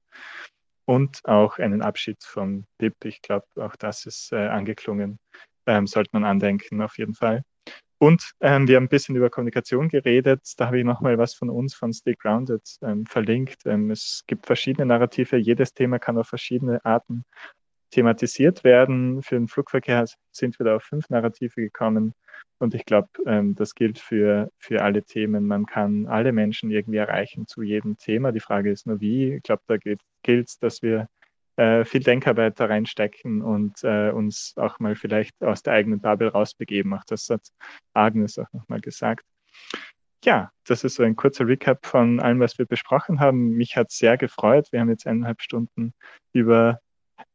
Und 0.86 1.26
auch 1.26 1.58
einen 1.58 1.82
Abschied 1.82 2.24
vom 2.24 2.66
BIP. 2.78 3.06
Ich 3.06 3.24
glaube, 3.24 3.48
auch 3.56 3.76
das 3.78 4.06
ist 4.06 4.32
äh, 4.32 4.48
angeklungen. 4.48 5.18
Ähm, 5.66 5.88
sollte 5.88 6.12
man 6.14 6.24
andenken, 6.24 6.84
auf 6.84 7.00
jeden 7.00 7.16
Fall. 7.16 7.42
Und 8.04 8.34
ähm, 8.42 8.68
wir 8.68 8.76
haben 8.76 8.84
ein 8.84 8.90
bisschen 8.90 9.16
über 9.16 9.30
Kommunikation 9.30 9.88
geredet. 9.88 10.42
Da 10.58 10.66
habe 10.66 10.78
ich 10.78 10.84
nochmal 10.84 11.18
was 11.18 11.36
von 11.36 11.50
uns, 11.50 11.74
von 11.74 11.94
Stay 11.94 12.16
Grounded, 12.16 12.62
ähm, 12.82 13.06
verlinkt. 13.06 13.66
Ähm, 13.66 13.92
es 13.92 14.26
gibt 14.28 14.46
verschiedene 14.46 14.86
Narrative. 14.86 15.38
Jedes 15.38 15.74
Thema 15.74 16.00
kann 16.00 16.18
auf 16.18 16.28
verschiedene 16.28 16.84
Arten 16.84 17.24
thematisiert 17.92 18.66
werden. 18.66 19.24
Für 19.24 19.36
den 19.36 19.48
Flugverkehr 19.48 20.04
sind 20.34 20.60
wir 20.60 20.66
da 20.66 20.76
auf 20.76 20.84
fünf 20.84 21.10
Narrative 21.10 21.56
gekommen. 21.56 22.14
Und 22.60 22.76
ich 22.76 22.84
glaube, 22.84 23.08
ähm, 23.26 23.56
das 23.56 23.74
gilt 23.74 24.00
für, 24.00 24.50
für 24.58 24.82
alle 24.82 25.04
Themen. 25.04 25.48
Man 25.48 25.66
kann 25.66 26.06
alle 26.06 26.34
Menschen 26.34 26.72
irgendwie 26.72 26.98
erreichen 26.98 27.48
zu 27.48 27.62
jedem 27.62 27.98
Thema. 27.98 28.34
Die 28.34 28.42
Frage 28.42 28.70
ist 28.70 28.86
nur, 28.86 29.00
wie. 29.00 29.36
Ich 29.36 29.44
glaube, 29.44 29.62
da 29.68 29.78
gilt 29.78 30.50
es, 30.50 30.60
dass 30.60 30.82
wir 30.82 31.08
äh, 31.56 31.86
viel 31.86 32.02
Denkarbeit 32.02 32.60
da 32.60 32.66
reinstecken 32.66 33.42
und 33.42 33.84
äh, 33.84 34.10
uns 34.10 34.54
auch 34.58 34.80
mal 34.80 34.96
vielleicht 34.96 35.42
aus 35.44 35.62
der 35.62 35.74
eigenen 35.74 36.00
Bubble 36.00 36.32
rausbegeben. 36.32 36.94
Auch 36.94 37.04
das 37.06 37.30
hat 37.30 37.42
Agnes 37.94 38.40
auch 38.40 38.52
nochmal 38.54 38.82
gesagt. 38.82 39.26
Ja, 40.26 40.52
das 40.66 40.84
ist 40.84 40.96
so 40.96 41.04
ein 41.04 41.16
kurzer 41.16 41.48
Recap 41.48 41.86
von 41.86 42.20
allem, 42.20 42.40
was 42.40 42.58
wir 42.58 42.66
besprochen 42.66 43.20
haben. 43.20 43.52
Mich 43.52 43.76
hat 43.76 43.92
sehr 43.92 44.18
gefreut. 44.18 44.70
Wir 44.72 44.80
haben 44.80 44.90
jetzt 44.90 45.06
eineinhalb 45.06 45.42
Stunden 45.42 45.94
über 46.32 46.80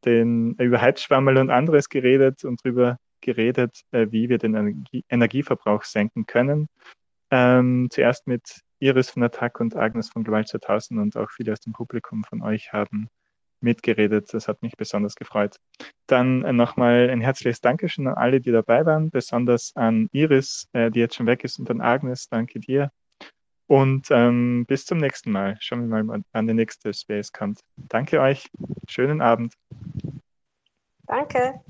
den 0.05 0.55
über 0.55 0.81
Heizschwammerl 0.81 1.37
und 1.37 1.49
anderes 1.49 1.87
geredet 1.89 2.43
und 2.43 2.59
darüber 2.63 2.97
geredet, 3.21 3.81
äh, 3.91 4.07
wie 4.09 4.29
wir 4.29 4.37
den 4.37 4.55
Energie 4.55 5.05
Energieverbrauch 5.09 5.83
senken 5.83 6.25
können. 6.25 6.67
Ähm, 7.31 7.87
zuerst 7.91 8.27
mit 8.27 8.61
Iris 8.79 9.11
von 9.11 9.23
Attack 9.23 9.59
und 9.59 9.75
Agnes 9.75 10.09
von 10.09 10.23
Global 10.23 10.45
2000 10.45 10.99
und 10.99 11.17
auch 11.17 11.29
viele 11.31 11.53
aus 11.53 11.59
dem 11.59 11.73
Publikum 11.73 12.23
von 12.23 12.41
euch 12.41 12.73
haben 12.73 13.09
mitgeredet. 13.61 14.33
Das 14.33 14.47
hat 14.47 14.61
mich 14.61 14.75
besonders 14.77 15.15
gefreut. 15.15 15.57
Dann 16.07 16.43
äh, 16.43 16.53
nochmal 16.53 17.09
ein 17.09 17.21
herzliches 17.21 17.61
Dankeschön 17.61 18.07
an 18.07 18.15
alle, 18.15 18.41
die 18.41 18.51
dabei 18.51 18.85
waren, 18.85 19.09
besonders 19.09 19.71
an 19.75 20.09
Iris, 20.11 20.67
äh, 20.73 20.91
die 20.91 20.99
jetzt 20.99 21.15
schon 21.15 21.27
weg 21.27 21.43
ist, 21.43 21.59
und 21.59 21.69
an 21.69 21.81
Agnes. 21.81 22.27
Danke 22.29 22.59
dir. 22.59 22.91
Und 23.67 24.07
ähm, 24.09 24.65
bis 24.67 24.85
zum 24.85 24.97
nächsten 24.97 25.31
Mal. 25.31 25.55
Schauen 25.59 25.89
wir 25.89 26.03
mal, 26.03 26.23
wann 26.31 26.45
der 26.47 26.55
nächste 26.55 26.91
Space 26.93 27.31
kommt. 27.31 27.59
Danke 27.75 28.19
euch. 28.19 28.47
Schönen 28.87 29.21
Abend. 29.21 29.53
Danke. 31.05 31.61